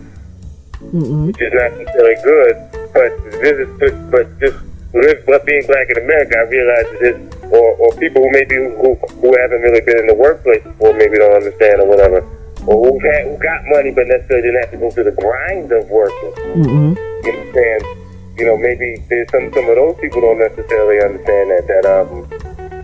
Mm-mm. 0.81 1.27
which 1.29 1.41
is 1.41 1.53
not 1.53 1.77
necessarily 1.77 2.17
good. 2.25 2.55
But 2.93 3.11
this 3.41 3.57
is 3.61 3.71
but 4.09 4.27
just 4.41 4.59
but 4.93 5.45
being 5.47 5.65
black 5.67 5.89
in 5.89 6.05
America, 6.05 6.37
I 6.37 6.45
realize 6.49 6.89
that 6.93 7.01
this 7.01 7.17
or 7.53 7.77
or 7.77 7.93
people 7.97 8.23
who 8.25 8.31
maybe 8.33 8.57
who 8.57 8.97
who 9.21 9.29
haven't 9.37 9.61
really 9.61 9.81
been 9.85 9.99
in 10.01 10.07
the 10.07 10.17
workplace 10.17 10.65
before 10.65 10.93
maybe 10.95 11.19
don't 11.19 11.37
understand 11.37 11.81
or 11.81 11.89
whatever. 11.89 12.25
Or 12.67 12.79
who 12.79 12.99
had 13.01 13.27
who 13.27 13.37
got 13.39 13.63
money 13.67 13.91
but 13.91 14.07
necessarily 14.07 14.49
didn't 14.49 14.61
have 14.63 14.71
to 14.71 14.79
go 14.79 14.91
through 14.91 15.05
the 15.05 15.19
grind 15.19 15.73
of 15.73 15.89
working. 15.91 16.33
Mm-mm. 16.63 16.97
You 17.25 17.33
know 17.33 17.45
what 17.53 18.39
You 18.39 18.47
know, 18.47 18.57
maybe 18.57 19.03
there's 19.09 19.31
some 19.31 19.53
some 19.53 19.69
of 19.69 19.77
those 19.77 19.97
people 20.01 20.21
don't 20.21 20.39
necessarily 20.39 21.03
understand 21.03 21.51
that 21.51 21.67
that 21.67 21.85
um 21.87 22.29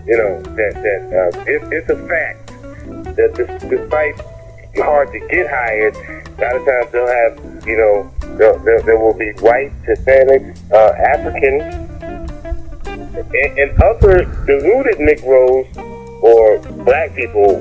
you 0.05 0.17
know 0.17 0.41
that 0.55 0.73
that 0.83 1.01
uh, 1.13 1.43
it, 1.47 1.61
it's 1.71 1.89
a 1.89 1.97
fact 2.07 2.47
that 3.15 3.35
this, 3.35 3.47
despite 3.69 4.15
hard 4.77 5.11
to 5.11 5.19
get 5.27 5.49
hired, 5.49 5.95
a 5.95 6.41
lot 6.41 6.55
of 6.55 6.65
times 6.65 6.91
they'll 6.91 7.07
have 7.07 7.67
you 7.67 7.77
know 7.77 8.11
there, 8.37 8.57
there, 8.59 8.81
there 8.81 8.99
will 8.99 9.13
be 9.13 9.31
white, 9.39 9.71
Hispanic, 9.85 10.55
uh, 10.71 10.93
African, 10.97 11.61
and, 12.85 13.59
and 13.59 13.83
other 13.83 14.23
deluded 14.45 14.99
Negroes 14.99 15.67
or 16.21 16.59
black 16.83 17.15
people 17.15 17.57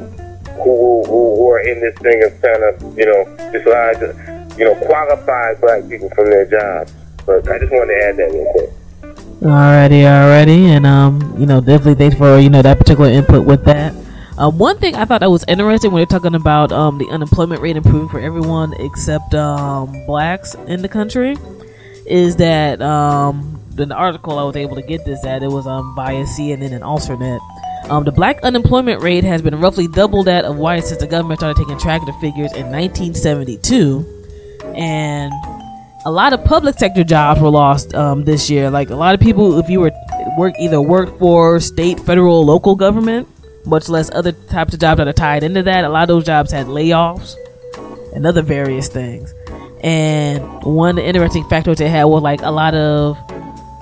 who, 0.59 1.03
who 1.05 1.37
who 1.37 1.51
are 1.51 1.61
in 1.61 1.81
this 1.81 1.97
thing 1.99 2.23
of 2.23 2.41
trying 2.41 2.61
to 2.61 2.95
you 2.97 3.07
know 3.07 3.25
dislodge 3.53 4.59
you 4.59 4.65
know 4.65 4.75
qualify 4.87 5.55
black 5.55 5.89
people 5.89 6.11
from 6.11 6.31
their 6.31 6.47
jobs. 6.47 6.93
But 7.25 7.49
I 7.49 7.59
just 7.59 7.73
wanted 7.73 7.95
to 7.95 8.05
add 8.05 8.17
that 8.17 8.33
real 8.33 8.53
quick. 8.53 8.71
Alrighty, 9.41 10.03
alrighty, 10.03 10.65
and 10.67 10.85
um, 10.85 11.35
you 11.39 11.47
know, 11.47 11.61
definitely 11.61 11.95
thanks 11.95 12.17
for 12.17 12.39
you 12.39 12.51
know 12.51 12.61
that 12.61 12.79
particular 12.79 13.09
input 13.09 13.47
with 13.47 13.65
that. 13.67 13.95
Um, 14.37 14.59
one 14.59 14.79
thing 14.79 14.95
I 14.95 15.05
thought 15.05 15.21
that 15.21 15.31
was 15.31 15.45
interesting 15.49 15.93
when 15.93 16.01
you're 16.01 16.07
talking 16.07 16.35
about 16.35 16.73
um, 16.73 16.99
the 16.99 17.09
unemployment 17.09 17.61
rate 17.61 17.77
improving 17.77 18.09
for 18.09 18.21
everyone 18.21 18.73
except 18.79 19.35
um, 19.35 19.93
blacks 20.07 20.55
in 20.67 20.83
the 20.83 20.89
country 20.89 21.37
is 22.07 22.37
that 22.37 22.81
um, 22.81 23.61
in 23.77 23.89
the 23.89 23.95
article 23.95 24.39
I 24.39 24.45
was 24.45 24.57
able 24.57 24.77
to 24.77 24.83
get 24.83 25.05
this 25.05 25.25
at 25.25 25.43
it 25.43 25.49
was 25.49 25.67
um, 25.67 25.95
via 25.95 26.25
CNN 26.25 26.73
and 26.73 26.83
Alternet. 26.83 27.41
Um, 27.91 28.05
the 28.05 28.13
black 28.13 28.41
unemployment 28.43 29.03
rate 29.03 29.25
has 29.25 29.41
been 29.41 29.59
roughly 29.59 29.89
double 29.89 30.23
that 30.25 30.45
of 30.45 30.57
whites 30.57 30.89
since 30.89 31.01
the 31.01 31.07
government 31.07 31.41
started 31.41 31.59
taking 31.59 31.79
track 31.79 32.03
of 32.03 32.07
the 32.07 32.13
figures 32.15 32.53
in 32.53 32.71
1972, 32.71 34.05
and 34.75 35.33
a 36.05 36.11
lot 36.11 36.35
of 36.35 36.45
public 36.45 36.79
sector 36.79 37.03
jobs 37.03 37.41
were 37.41 37.49
lost 37.49 37.95
um, 37.95 38.25
this 38.25 38.51
year. 38.51 38.71
Like 38.71 38.91
a 38.91 38.95
lot 38.95 39.15
of 39.15 39.21
people, 39.21 39.59
if 39.59 39.71
you 39.71 39.81
were 39.81 39.93
work 40.37 40.55
either 40.59 40.81
work 40.81 41.19
for 41.19 41.61
state, 41.61 41.99
federal, 42.01 42.45
local 42.45 42.77
government, 42.77 43.27
much 43.65 43.89
less 43.89 44.11
other 44.13 44.33
types 44.33 44.75
of 44.75 44.81
jobs 44.81 44.99
that 44.99 45.09
are 45.09 45.13
tied 45.15 45.43
into 45.43 45.63
that, 45.63 45.85
a 45.85 45.89
lot 45.89 46.03
of 46.03 46.09
those 46.09 46.25
jobs 46.25 46.53
had 46.53 46.67
layoffs 46.67 47.37
and 48.15 48.27
other 48.27 48.43
various 48.43 48.89
things. 48.89 49.33
And 49.83 50.43
one 50.63 50.99
interesting 50.99 51.49
factor 51.49 51.75
they 51.75 51.89
had 51.89 52.05
was 52.05 52.23
like 52.23 52.43
a 52.43 52.51
lot 52.51 52.75
of 52.75 53.17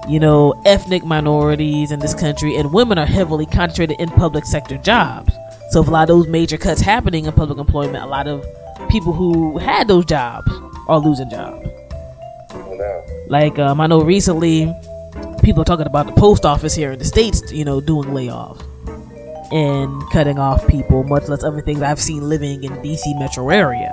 you 0.08 0.20
know 0.20 0.60
ethnic 0.64 1.04
minorities 1.04 1.90
in 1.90 1.98
this 1.98 2.14
country 2.14 2.56
and 2.56 2.72
women 2.72 2.98
are 2.98 3.06
heavily 3.06 3.46
concentrated 3.46 4.00
in 4.00 4.08
public 4.10 4.44
sector 4.44 4.78
jobs. 4.78 5.32
So 5.70 5.82
if 5.82 5.88
a 5.88 5.90
lot 5.90 6.08
of 6.08 6.16
those 6.16 6.28
major 6.28 6.56
cuts 6.56 6.80
happening 6.80 7.26
in 7.26 7.32
public 7.32 7.58
employment, 7.58 8.04
a 8.04 8.06
lot 8.06 8.28
of 8.28 8.44
people 8.88 9.12
who 9.12 9.58
had 9.58 9.88
those 9.88 10.04
jobs 10.04 10.50
are 10.88 10.98
losing 10.98 11.28
jobs. 11.30 11.66
Like 13.28 13.58
um, 13.58 13.80
I 13.80 13.86
know 13.86 14.00
recently, 14.00 14.72
people 15.42 15.62
are 15.62 15.64
talking 15.64 15.86
about 15.86 16.06
the 16.06 16.12
post 16.12 16.44
office 16.44 16.74
here 16.74 16.92
in 16.92 16.98
the 16.98 17.04
states, 17.04 17.52
you 17.52 17.64
know, 17.64 17.80
doing 17.80 18.10
layoffs 18.10 18.62
and 19.52 20.02
cutting 20.10 20.38
off 20.38 20.66
people, 20.66 21.04
much 21.04 21.28
less 21.28 21.42
other 21.42 21.60
things 21.60 21.82
I've 21.82 22.00
seen 22.00 22.28
living 22.28 22.64
in 22.64 22.72
DC 22.74 23.18
metro 23.18 23.48
area. 23.50 23.92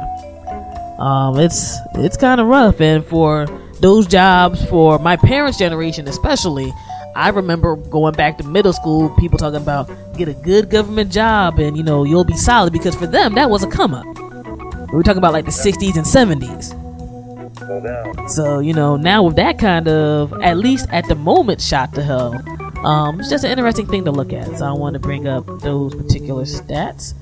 Um, 1.00 1.40
it's 1.40 1.76
it's 1.96 2.18
kind 2.18 2.40
of 2.40 2.48
rough, 2.48 2.80
and 2.80 3.04
for 3.06 3.48
those 3.84 4.08
jobs, 4.08 4.64
for 4.70 4.98
my 4.98 5.18
parents' 5.18 5.58
generation 5.58 6.08
especially, 6.08 6.74
I 7.16 7.30
remember 7.30 7.76
going 7.76 8.14
back 8.14 8.38
to 8.38 8.44
middle 8.44 8.72
school, 8.72 9.10
people 9.18 9.38
talking 9.38 9.62
about 9.62 9.92
get 10.18 10.30
a 10.30 10.34
good 10.34 10.70
government 10.70 11.12
job 11.12 11.60
and 11.60 11.76
you 11.76 11.84
know 11.84 12.06
you'll 12.06 12.24
be 12.24 12.38
solid 12.38 12.72
because 12.72 12.96
for 12.96 13.08
them 13.08 13.36
that 13.36 13.50
was 13.50 13.62
a 13.62 13.70
come 13.70 13.94
up. 13.94 14.06
We 14.06 14.98
were 14.98 15.04
talking 15.04 15.18
about 15.18 15.34
like 15.34 15.46
the 15.46 15.52
60s 15.52 15.96
and 15.96 16.06
70s. 16.06 16.80
No 17.68 17.82
doubt. 17.82 18.30
So, 18.32 18.60
you 18.60 18.74
know, 18.74 18.96
now 18.96 19.24
with 19.24 19.36
that 19.36 19.60
kind 19.60 19.88
of, 19.88 20.34
at 20.42 20.58
least 20.58 20.88
at 20.92 21.08
the 21.08 21.16
moment, 21.16 21.62
shot 21.62 21.94
to 21.96 22.04
hell, 22.04 22.34
um, 22.86 23.20
it's 23.20 23.30
just 23.30 23.44
an 23.44 23.52
interesting 23.52 23.88
thing 23.88 24.06
to 24.06 24.12
look 24.12 24.32
at. 24.32 24.58
So 24.58 24.66
I 24.66 24.72
want 24.74 24.94
to 24.94 25.00
bring 25.00 25.28
up 25.28 25.46
those 25.62 25.96
particular 25.96 26.44
stats. 26.44 27.14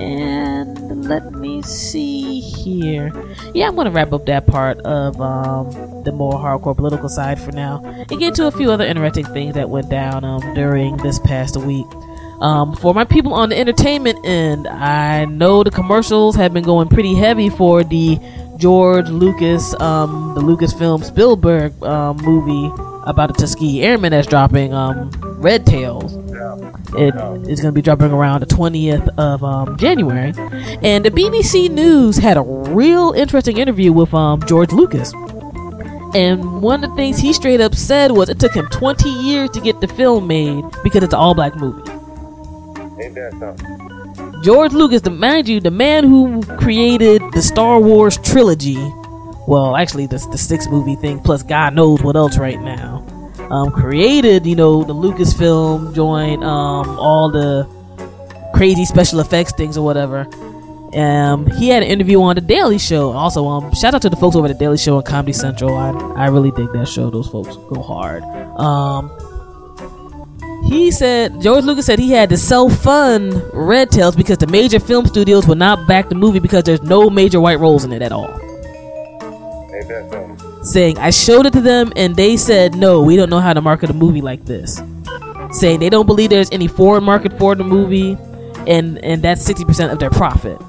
And 0.00 1.04
let 1.06 1.32
me 1.32 1.60
see 1.62 2.40
here. 2.40 3.12
Yeah, 3.54 3.68
I'm 3.68 3.74
going 3.74 3.84
to 3.84 3.90
wrap 3.90 4.12
up 4.12 4.26
that 4.26 4.46
part 4.46 4.78
of 4.80 5.20
um, 5.20 6.04
the 6.04 6.12
more 6.12 6.32
hardcore 6.32 6.76
political 6.76 7.08
side 7.08 7.38
for 7.38 7.52
now 7.52 7.82
and 7.84 8.18
get 8.18 8.34
to 8.36 8.46
a 8.46 8.50
few 8.50 8.70
other 8.70 8.84
interesting 8.84 9.26
things 9.26 9.54
that 9.54 9.68
went 9.68 9.90
down 9.90 10.24
um, 10.24 10.40
during 10.54 10.96
this 10.98 11.18
past 11.18 11.56
week. 11.56 11.86
Um, 12.40 12.74
for 12.74 12.94
my 12.94 13.04
people 13.04 13.34
on 13.34 13.50
the 13.50 13.58
entertainment 13.58 14.24
end, 14.24 14.66
I 14.66 15.26
know 15.26 15.62
the 15.62 15.70
commercials 15.70 16.34
have 16.36 16.54
been 16.54 16.64
going 16.64 16.88
pretty 16.88 17.14
heavy 17.14 17.50
for 17.50 17.84
the 17.84 18.18
George 18.56 19.08
Lucas, 19.10 19.78
um, 19.80 20.34
the 20.34 20.40
Lucasfilm 20.40 21.04
Spielberg 21.04 21.82
um, 21.82 22.16
movie 22.18 22.72
about 23.06 23.28
the 23.28 23.34
Tuskegee 23.34 23.82
Airmen 23.82 24.12
that's 24.12 24.26
dropping, 24.26 24.72
um, 24.72 25.10
Red 25.38 25.66
Tails. 25.66 26.19
It 26.96 27.14
is 27.48 27.60
going 27.60 27.72
to 27.72 27.72
be 27.72 27.82
dropping 27.82 28.12
around 28.12 28.40
the 28.40 28.46
20th 28.46 29.08
of 29.18 29.42
um, 29.44 29.76
January. 29.76 30.32
And 30.82 31.04
the 31.04 31.10
BBC 31.10 31.70
News 31.70 32.16
had 32.16 32.36
a 32.36 32.42
real 32.42 33.12
interesting 33.12 33.58
interview 33.58 33.92
with 33.92 34.12
um, 34.14 34.42
George 34.46 34.72
Lucas. 34.72 35.12
And 36.14 36.60
one 36.60 36.82
of 36.82 36.90
the 36.90 36.96
things 36.96 37.18
he 37.18 37.32
straight 37.32 37.60
up 37.60 37.74
said 37.74 38.10
was 38.10 38.28
it 38.28 38.40
took 38.40 38.52
him 38.52 38.66
20 38.68 39.08
years 39.08 39.50
to 39.50 39.60
get 39.60 39.80
the 39.80 39.88
film 39.88 40.26
made 40.26 40.64
because 40.82 41.04
it's 41.04 41.14
an 41.14 41.20
all 41.20 41.34
black 41.34 41.54
movie. 41.56 41.88
Ain't 43.00 43.14
that 43.14 43.32
something? 43.38 44.42
George 44.42 44.72
Lucas, 44.72 45.02
the 45.02 45.10
mind 45.10 45.48
you, 45.48 45.60
the 45.60 45.70
man 45.70 46.04
who 46.04 46.42
created 46.56 47.22
the 47.32 47.42
Star 47.42 47.78
Wars 47.78 48.16
trilogy, 48.18 48.78
well, 49.46 49.76
actually, 49.76 50.06
the 50.06 50.18
the 50.30 50.38
six 50.38 50.68
movie 50.68 50.96
thing, 50.96 51.20
plus 51.20 51.42
God 51.42 51.74
knows 51.74 52.02
what 52.02 52.16
else 52.16 52.38
right 52.38 52.60
now, 52.60 53.04
um, 53.50 53.70
created 53.70 54.46
you 54.46 54.56
know 54.56 54.82
the 54.84 54.94
Lucasfilm 54.94 55.94
joint, 55.94 56.42
um, 56.44 56.98
all 56.98 57.30
the 57.30 57.68
crazy 58.54 58.84
special 58.84 59.20
effects 59.20 59.52
things 59.52 59.76
or 59.76 59.84
whatever. 59.84 60.26
Um, 60.94 61.46
he 61.46 61.68
had 61.68 61.84
an 61.84 61.88
interview 61.88 62.20
on 62.20 62.34
the 62.34 62.40
Daily 62.40 62.78
Show. 62.78 63.12
Also, 63.12 63.46
um, 63.46 63.72
shout 63.74 63.94
out 63.94 64.02
to 64.02 64.10
the 64.10 64.16
folks 64.16 64.34
over 64.34 64.46
at 64.46 64.52
the 64.52 64.58
Daily 64.58 64.76
Show 64.76 64.96
on 64.96 65.02
Comedy 65.04 65.32
Central. 65.32 65.76
I 65.76 65.90
I 66.16 66.26
really 66.26 66.50
dig 66.50 66.72
that 66.72 66.88
show. 66.88 67.10
Those 67.10 67.28
folks 67.28 67.56
go 67.56 67.80
hard. 67.80 68.22
Um, 68.58 69.10
he 70.64 70.90
said 70.90 71.40
George 71.40 71.64
Lucas 71.64 71.86
said 71.86 71.98
he 71.98 72.10
had 72.10 72.28
to 72.30 72.36
self-fund 72.36 73.42
Red 73.52 73.90
Tails 73.90 74.14
because 74.16 74.38
the 74.38 74.46
major 74.46 74.78
film 74.78 75.06
studios 75.06 75.46
would 75.46 75.58
not 75.58 75.86
back 75.86 76.08
the 76.08 76.14
movie 76.14 76.38
because 76.38 76.64
there's 76.64 76.82
no 76.82 77.08
major 77.08 77.40
white 77.40 77.58
roles 77.58 77.84
in 77.84 77.92
it 77.92 78.02
at 78.02 78.12
all. 78.12 78.49
Saying 80.64 80.98
I 80.98 81.10
showed 81.10 81.46
it 81.46 81.52
to 81.54 81.60
them 81.60 81.92
and 81.96 82.16
they 82.16 82.36
said 82.36 82.74
no, 82.74 83.02
we 83.02 83.16
don't 83.16 83.30
know 83.30 83.40
how 83.40 83.52
to 83.52 83.60
market 83.60 83.90
a 83.90 83.94
movie 83.94 84.20
like 84.20 84.44
this. 84.44 84.80
Saying 85.52 85.80
they 85.80 85.90
don't 85.90 86.06
believe 86.06 86.30
there's 86.30 86.50
any 86.52 86.68
foreign 86.68 87.04
market 87.04 87.38
for 87.38 87.54
the 87.54 87.64
movie, 87.64 88.16
and 88.66 88.98
and 89.04 89.22
that's 89.22 89.42
sixty 89.44 89.64
percent 89.64 89.92
of 89.92 89.98
their 89.98 90.10
profit. 90.10 90.60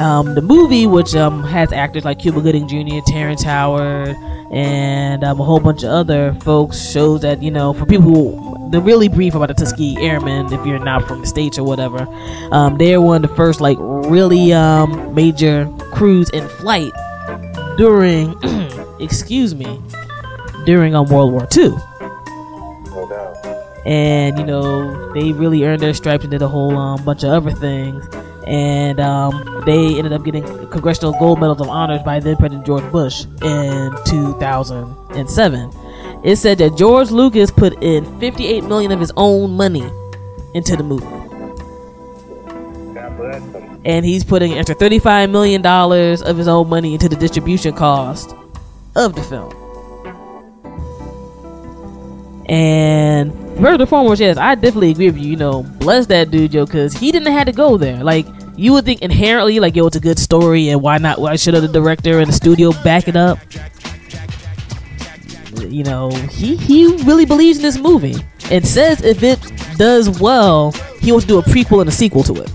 Um, 0.00 0.34
the 0.34 0.42
movie, 0.42 0.86
which 0.86 1.14
um, 1.14 1.42
has 1.42 1.72
actors 1.72 2.06
like 2.06 2.20
Cuba 2.20 2.40
Gooding 2.40 2.66
Jr., 2.66 3.00
Terrence 3.06 3.42
Howard, 3.42 4.16
and 4.50 5.22
um, 5.24 5.40
a 5.40 5.44
whole 5.44 5.60
bunch 5.60 5.82
of 5.84 5.90
other 5.90 6.34
folks, 6.42 6.90
shows 6.90 7.20
that 7.22 7.42
you 7.42 7.50
know 7.50 7.72
for 7.72 7.86
people 7.86 8.04
who 8.04 8.70
the 8.70 8.80
really 8.80 9.08
brief 9.08 9.34
about 9.34 9.48
the 9.48 9.54
Tuskegee 9.54 9.96
Airmen, 9.98 10.52
if 10.52 10.64
you're 10.64 10.78
not 10.78 11.06
from 11.08 11.20
the 11.22 11.26
states 11.26 11.58
or 11.58 11.64
whatever, 11.64 12.06
um, 12.52 12.78
they're 12.78 13.00
one 13.00 13.24
of 13.24 13.30
the 13.30 13.36
first 13.36 13.60
like 13.60 13.76
really 13.80 14.52
um, 14.52 15.12
major 15.14 15.68
crews 15.92 16.30
in 16.30 16.48
flight 16.48 16.92
during, 17.76 18.36
excuse 19.00 19.54
me, 19.54 19.80
during 20.66 20.94
um, 20.94 21.06
World 21.08 21.32
War 21.32 21.48
II 21.56 21.70
No 22.90 23.08
doubt. 23.08 23.36
and 23.86 24.38
you 24.38 24.44
know 24.44 25.12
they 25.14 25.32
really 25.32 25.64
earned 25.64 25.80
their 25.82 25.94
stripes 25.94 26.22
and 26.24 26.30
did 26.30 26.42
a 26.42 26.48
whole 26.48 26.76
um, 26.76 27.04
bunch 27.04 27.24
of 27.24 27.30
other 27.30 27.50
things 27.52 28.06
and 28.50 28.98
um, 28.98 29.62
they 29.64 29.96
ended 29.96 30.12
up 30.12 30.24
getting 30.24 30.42
congressional 30.70 31.12
gold 31.20 31.38
medals 31.38 31.60
of 31.60 31.68
honors 31.68 32.02
by 32.02 32.18
then 32.18 32.36
president 32.36 32.66
george 32.66 32.84
bush 32.90 33.24
in 33.42 33.94
2007 34.04 35.70
it 36.24 36.36
said 36.36 36.58
that 36.58 36.76
george 36.76 37.12
lucas 37.12 37.50
put 37.50 37.80
in 37.80 38.04
58 38.18 38.64
million 38.64 38.90
of 38.90 38.98
his 38.98 39.12
own 39.16 39.52
money 39.52 39.88
into 40.54 40.76
the 40.76 40.82
movie 40.82 41.06
and 43.84 44.04
he's 44.04 44.24
putting 44.24 44.54
extra 44.54 44.74
35 44.74 45.30
million 45.30 45.62
dollars 45.62 46.20
of 46.20 46.36
his 46.36 46.48
own 46.48 46.68
money 46.68 46.92
into 46.92 47.08
the 47.08 47.16
distribution 47.16 47.72
cost 47.72 48.34
of 48.96 49.14
the 49.14 49.22
film 49.22 49.54
And 52.50 53.32
first 53.60 53.78
and 53.78 53.88
foremost, 53.88 54.20
yes, 54.20 54.36
I 54.36 54.56
definitely 54.56 54.90
agree 54.90 55.06
with 55.06 55.18
you. 55.18 55.30
You 55.30 55.36
know, 55.36 55.62
bless 55.62 56.06
that 56.06 56.32
dude, 56.32 56.52
yo, 56.52 56.66
because 56.66 56.92
he 56.92 57.12
didn't 57.12 57.32
have 57.32 57.46
to 57.46 57.52
go 57.52 57.76
there. 57.76 58.02
Like 58.02 58.26
you 58.60 58.74
would 58.74 58.84
think 58.84 59.00
inherently, 59.00 59.58
like 59.58 59.74
yo, 59.74 59.86
it's 59.86 59.96
a 59.96 60.00
good 60.00 60.18
story, 60.18 60.68
and 60.68 60.82
why 60.82 60.98
not? 60.98 61.18
Why 61.18 61.36
should 61.36 61.54
the 61.54 61.66
director 61.66 62.18
and 62.18 62.28
the 62.28 62.32
studio 62.32 62.72
back 62.84 63.08
it 63.08 63.16
up? 63.16 63.38
You 65.56 65.82
know, 65.82 66.10
he 66.10 66.56
he 66.56 66.86
really 67.04 67.24
believes 67.24 67.58
in 67.58 67.62
this 67.62 67.78
movie 67.78 68.16
and 68.50 68.66
says 68.66 69.02
if 69.02 69.22
it 69.22 69.40
does 69.78 70.20
well, 70.20 70.72
he 71.00 71.10
wants 71.10 71.26
to 71.26 71.32
do 71.32 71.38
a 71.38 71.42
prequel 71.42 71.80
and 71.80 71.88
a 71.88 71.92
sequel 71.92 72.22
to 72.24 72.34
it. 72.42 72.52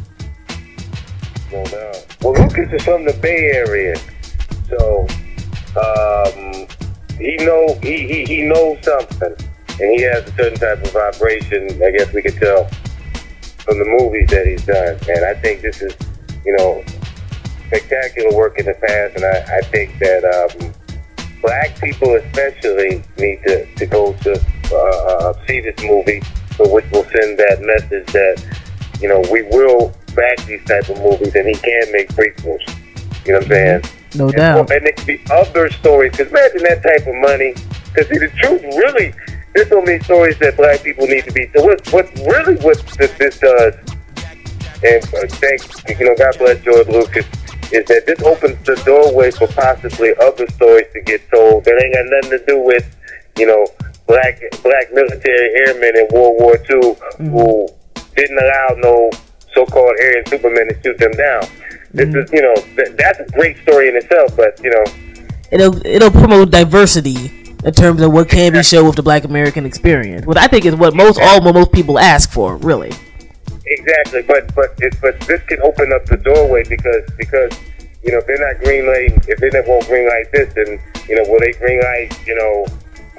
No. 1.52 1.92
Well, 2.22 2.34
Lucas 2.34 2.72
is 2.72 2.84
from 2.84 3.06
the 3.06 3.14
Bay 3.14 3.52
Area, 3.54 3.96
so 4.70 5.08
um, 5.76 6.68
he 7.18 7.36
know 7.38 7.80
he, 7.82 8.08
he 8.08 8.26
he 8.26 8.42
knows 8.44 8.78
something, 8.84 9.36
and 9.80 9.92
he 9.92 10.04
has 10.04 10.24
a 10.28 10.32
certain 10.34 10.60
type 10.60 10.84
of 10.84 10.92
vibration. 10.92 11.82
I 11.82 11.90
guess 11.90 12.14
we 12.14 12.22
could 12.22 12.36
tell 12.36 12.70
from 13.66 13.80
the 13.80 13.86
movies 14.00 14.30
that 14.30 14.46
he's 14.46 14.66
done, 14.66 14.98
and 15.10 15.26
I 15.26 15.34
think 15.42 15.62
this 15.62 15.82
is, 15.82 15.94
you 16.46 16.56
know, 16.58 16.84
spectacular 17.68 18.36
work 18.36 18.60
in 18.60 18.66
the 18.66 18.76
past, 18.76 19.16
and 19.16 19.26
I, 19.26 19.58
I 19.58 19.62
think 19.74 19.98
that 20.00 20.24
um, 20.24 20.72
black 21.42 21.80
people 21.82 22.14
especially 22.16 23.04
need 23.18 23.42
to, 23.48 23.66
to 23.76 23.86
go 23.86 24.14
to 24.14 24.34
uh, 24.72 24.78
uh, 24.78 25.46
see 25.48 25.60
this 25.62 25.76
movie, 25.84 26.22
for 26.56 26.72
which 26.72 26.86
will 26.92 27.04
send 27.06 27.38
that 27.40 27.58
message 27.62 28.06
that, 28.14 28.44
you 29.02 29.10
know, 29.10 29.22
we 29.32 29.42
will 29.44 29.94
back 30.16 30.38
these 30.46 30.64
type 30.66 30.88
of 30.90 30.98
movies, 31.00 31.34
and 31.36 31.48
he 31.48 31.56
can 31.56 31.92
make 31.92 32.08
prequels. 32.10 32.62
You 33.26 33.34
know 33.34 33.40
what 33.40 33.46
I'm 33.46 33.50
saying? 33.50 33.82
No 34.16 34.26
And- 34.28 34.36
doubt. 34.38 34.72
And 34.72 34.88
it 34.88 34.96
could 34.98 35.08
be 35.08 35.22
other 35.32 35.70
stories. 35.72 36.12
Because 36.12 36.30
imagine 36.32 36.64
that 36.64 36.84
type 36.84 37.08
of 37.08 37.16
money. 37.16 37.54
Because 37.92 38.08
see, 38.08 38.20
the 38.20 38.30
truth 38.38 38.62
really, 38.62 39.14
there's 39.56 39.70
so 39.70 39.82
many 39.82 40.04
stories 40.04 40.38
that 40.40 40.58
black 40.58 40.84
people 40.84 41.08
need 41.08 41.24
to 41.24 41.32
be. 41.32 41.50
So 41.56 41.64
what, 41.64 41.80
what 41.94 42.06
really 42.28 42.56
what 42.58 42.78
this, 43.00 43.12
this 43.18 43.40
does, 43.40 43.74
and 44.84 45.02
uh, 45.16 45.26
thank 45.40 45.64
you 45.98 46.06
know, 46.06 46.16
God 46.18 46.38
bless 46.38 46.62
George 46.62 46.88
Lucas, 46.88 47.26
is 47.72 47.86
that 47.88 48.04
this 48.06 48.22
opens 48.22 48.60
the 48.68 48.76
doorway 48.86 49.32
for 49.32 49.48
possibly 49.48 50.14
other 50.22 50.46
stories 50.52 50.88
to 50.92 51.02
get 51.02 51.22
told 51.32 51.64
that 51.64 51.82
ain't 51.82 51.96
got 51.96 52.06
nothing 52.06 52.38
to 52.38 52.46
do 52.46 52.60
with, 52.60 52.84
you 53.38 53.48
know, 53.48 53.66
black 54.08 54.44
black 54.62 54.92
military 54.94 55.50
airmen 55.66 55.96
in 56.04 56.08
World 56.12 56.36
War 56.38 56.60
II 56.70 56.96
who 57.32 57.68
didn't 58.16 58.38
allow 58.38 58.76
no 58.78 59.10
so-called 59.54 59.96
Aryan 60.00 60.26
Supermen 60.28 60.68
to 60.68 60.82
shoot 60.84 60.98
them 60.98 61.12
down. 61.14 61.44
This 61.94 62.14
is, 62.14 62.30
you 62.34 62.42
know, 62.42 62.56
th- 62.76 62.92
that's 62.98 63.20
a 63.20 63.32
great 63.32 63.58
story 63.60 63.88
in 63.88 63.96
itself, 63.96 64.36
but 64.36 64.60
you 64.62 64.70
know, 64.70 64.84
It'll 65.52 65.86
it'll 65.86 66.12
promote 66.12 66.52
diversity 66.52 67.45
in 67.66 67.74
terms 67.74 68.02
of 68.02 68.14
what 68.14 68.30
can 68.30 68.54
be 68.54 68.64
shown 68.64 68.86
with 68.86 68.96
the 68.96 69.04
Black 69.04 69.24
American 69.24 69.66
experience, 69.66 70.26
what 70.26 70.38
I 70.38 70.48
think 70.48 70.66
is 70.66 70.76
what 70.76 70.96
most 70.96 71.20
all 71.22 71.42
most 71.42 71.72
people 71.72 72.00
ask 72.00 72.32
for, 72.32 72.58
really. 72.58 72.92
Exactly, 73.66 74.22
but 74.22 74.54
but 74.56 74.74
it, 74.80 74.96
but 75.02 75.20
this 75.22 75.42
can 75.44 75.60
open 75.64 75.92
up 75.92 76.06
the 76.06 76.18
doorway 76.18 76.64
because 76.70 77.04
because 77.18 77.52
you 78.04 78.12
know 78.12 78.20
if 78.20 78.28
they're 78.28 78.54
not 78.54 78.64
green 78.64 78.86
lighting 78.86 79.20
if 79.28 79.40
they 79.40 79.50
never 79.50 79.68
won't 79.68 79.86
green 79.88 80.08
light 80.08 80.32
this 80.32 80.54
then 80.54 80.80
you 81.10 81.16
know 81.16 81.24
will 81.28 81.40
they 81.40 81.52
green 81.54 81.82
light 81.82 82.14
you 82.28 82.36
know 82.36 82.66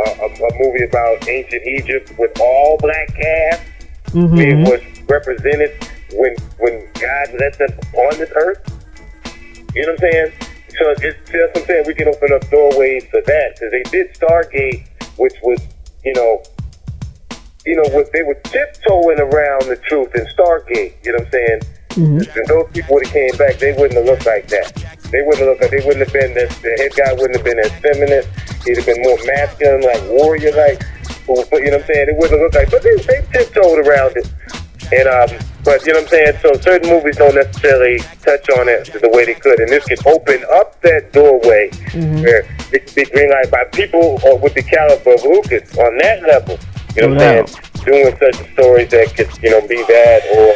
a, 0.07 0.11
a, 0.23 0.27
a 0.27 0.51
movie 0.63 0.85
about 0.85 1.29
ancient 1.29 1.63
Egypt 1.67 2.13
with 2.17 2.31
all 2.41 2.79
black 2.79 3.09
cast 3.15 3.63
Mm-hmm. 4.17 4.39
it 4.39 4.69
was 4.69 4.81
represented 5.09 5.73
when 6.15 6.35
when 6.59 6.89
God 6.95 7.27
let 7.39 7.59
them 7.59 7.69
on 7.95 8.19
this 8.19 8.31
earth. 8.37 8.63
You 9.75 9.83
know 9.83 9.93
what 9.93 10.05
I'm 10.05 10.13
saying? 10.13 10.33
So 10.79 10.95
it's 10.99 11.33
what 11.33 11.57
I'm 11.57 11.65
saying. 11.65 11.85
We 11.87 11.95
can 11.95 12.09
open 12.09 12.33
up 12.33 12.49
doorways 12.51 13.05
for 13.07 13.23
that 13.23 13.55
because 13.55 13.71
they 13.73 13.83
did 13.91 14.15
Stargate, 14.15 14.87
which 15.17 15.35
was 15.43 15.61
you 16.05 16.15
know 16.15 16.43
you 17.67 17.75
know, 17.75 17.89
what 17.91 18.11
they 18.13 18.23
were 18.23 18.39
tiptoeing 18.45 19.19
around 19.19 19.67
the 19.67 19.77
truth 19.89 20.15
in 20.15 20.25
Stargate. 20.27 20.95
You 21.05 21.13
know 21.13 21.19
what 21.19 21.27
I'm 21.27 21.33
saying? 21.33 21.61
Mm-hmm. 21.99 22.19
If 22.23 22.47
those 22.47 22.71
people 22.73 22.95
would 22.95 23.07
have 23.07 23.13
came 23.13 23.37
back, 23.37 23.59
they 23.59 23.73
wouldn't 23.73 23.99
have 23.99 24.07
looked 24.07 24.25
like 24.25 24.47
that. 24.49 24.71
They 25.11 25.23
wouldn't 25.23 25.43
have 25.43 25.49
looked 25.51 25.63
like 25.63 25.75
they 25.75 25.85
wouldn't 25.85 26.07
have 26.07 26.15
been 26.15 26.31
as 26.39 26.55
the 26.63 26.71
head 26.79 26.95
guy 26.95 27.13
wouldn't 27.19 27.37
have 27.37 27.45
been 27.45 27.59
as 27.59 27.75
feminine. 27.83 28.23
He'd 28.63 28.79
have 28.79 28.87
been 28.87 29.03
more 29.03 29.19
masculine, 29.27 29.83
like 29.83 30.03
warrior 30.07 30.55
like. 30.55 30.79
But 31.27 31.59
you 31.59 31.75
know 31.75 31.83
what 31.83 31.91
I'm 31.91 31.91
saying? 31.91 32.07
It 32.07 32.17
wouldn't 32.23 32.39
have 32.39 32.43
looked 32.47 32.55
like, 32.55 32.71
but 32.71 32.83
they 32.87 32.95
they 33.03 33.19
tiptoed 33.35 33.83
around 33.83 34.15
it. 34.15 34.31
And 34.93 35.09
um, 35.09 35.39
but 35.65 35.85
you 35.85 35.93
know 35.93 36.01
what 36.01 36.13
I'm 36.13 36.15
saying? 36.15 36.33
So 36.43 36.49
certain 36.61 36.91
movies 36.91 37.17
don't 37.17 37.35
necessarily 37.35 37.99
touch 38.23 38.47
on 38.55 38.69
it 38.69 38.87
the 38.87 39.11
way 39.13 39.25
they 39.27 39.35
could, 39.35 39.59
and 39.59 39.69
this 39.71 39.85
can 39.85 39.99
open 40.07 40.45
up 40.55 40.81
that 40.83 41.13
doorway 41.13 41.71
where 42.23 42.47
it 42.73 42.87
can 42.87 42.95
be 42.95 43.05
green 43.11 43.31
light 43.31 43.51
by 43.51 43.65
people 43.73 44.21
or 44.25 44.39
with 44.39 44.55
the 44.55 44.63
caliber 44.63 45.15
of 45.15 45.23
Lucas 45.25 45.67
on 45.79 45.99
that 45.99 46.23
level. 46.23 46.59
You 46.95 47.03
know 47.03 47.15
what 47.15 47.23
I'm 47.23 47.37
Wow. 47.37 47.47
saying? 47.47 47.63
Doing 47.87 48.17
such 48.19 48.53
stories 48.53 48.89
that 48.91 49.15
could 49.15 49.31
you 49.43 49.51
know 49.51 49.61
be 49.67 49.83
that 49.83 50.21
or 50.39 50.55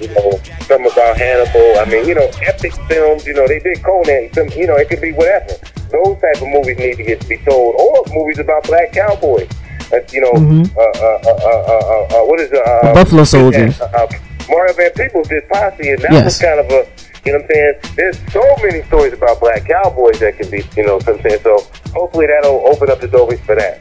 you 0.00 0.08
know 0.14 0.40
some 0.64 0.84
about 0.86 1.16
Hannibal. 1.16 1.78
I 1.80 1.84
mean, 1.86 2.06
you 2.08 2.14
know, 2.14 2.28
epic 2.48 2.72
films. 2.88 3.26
You 3.26 3.34
know, 3.34 3.46
they 3.48 3.58
did 3.60 3.82
Conan. 3.82 4.30
Some, 4.34 4.48
you 4.56 4.66
know, 4.66 4.76
it 4.76 4.88
could 4.88 5.00
be 5.00 5.12
whatever. 5.12 5.56
Those 5.92 6.20
type 6.20 6.40
of 6.42 6.48
movies 6.48 6.76
need 6.78 6.96
to 6.96 7.04
get 7.04 7.20
to 7.22 7.28
be 7.28 7.38
told, 7.48 7.74
or 7.76 8.04
movies 8.12 8.38
about 8.38 8.64
black 8.64 8.92
cowboys. 8.92 9.48
Uh, 9.92 9.96
you 10.12 10.20
know, 10.20 10.32
Mhm. 10.32 10.70
uh, 10.76 10.80
uh, 10.80 11.18
uh, 11.26 11.32
uh, 11.32 11.78
uh, 11.78 12.20
uh, 12.22 12.24
what 12.26 12.40
is 12.40 12.50
it? 12.52 12.60
Uh, 12.66 12.92
Buffalo 12.94 13.24
Soldiers. 13.24 13.80
Uh, 13.80 13.84
uh, 13.94 14.06
Mario 14.50 14.72
Van 14.74 14.90
Peebles 14.92 15.28
did 15.28 15.48
Posse, 15.48 15.88
and 15.90 15.98
that 16.02 16.12
Yes. 16.12 16.24
was 16.24 16.38
kind 16.38 16.60
of 16.60 16.66
a, 16.66 16.86
you 17.24 17.32
know 17.32 17.38
what 17.38 17.42
I'm 17.42 17.48
saying? 17.54 17.74
There's 17.96 18.18
so 18.32 18.42
many 18.62 18.82
stories 18.84 19.12
about 19.12 19.40
black 19.40 19.66
cowboys 19.66 20.18
that 20.20 20.38
can 20.38 20.50
be, 20.50 20.64
you 20.76 20.84
know 20.86 20.96
what 20.96 21.08
I'm 21.08 21.20
saying? 21.22 21.40
So 21.42 21.64
hopefully 21.94 22.26
that'll 22.26 22.62
open 22.66 22.90
up 22.90 23.00
the 23.00 23.08
doorways 23.08 23.40
for 23.40 23.54
that. 23.56 23.80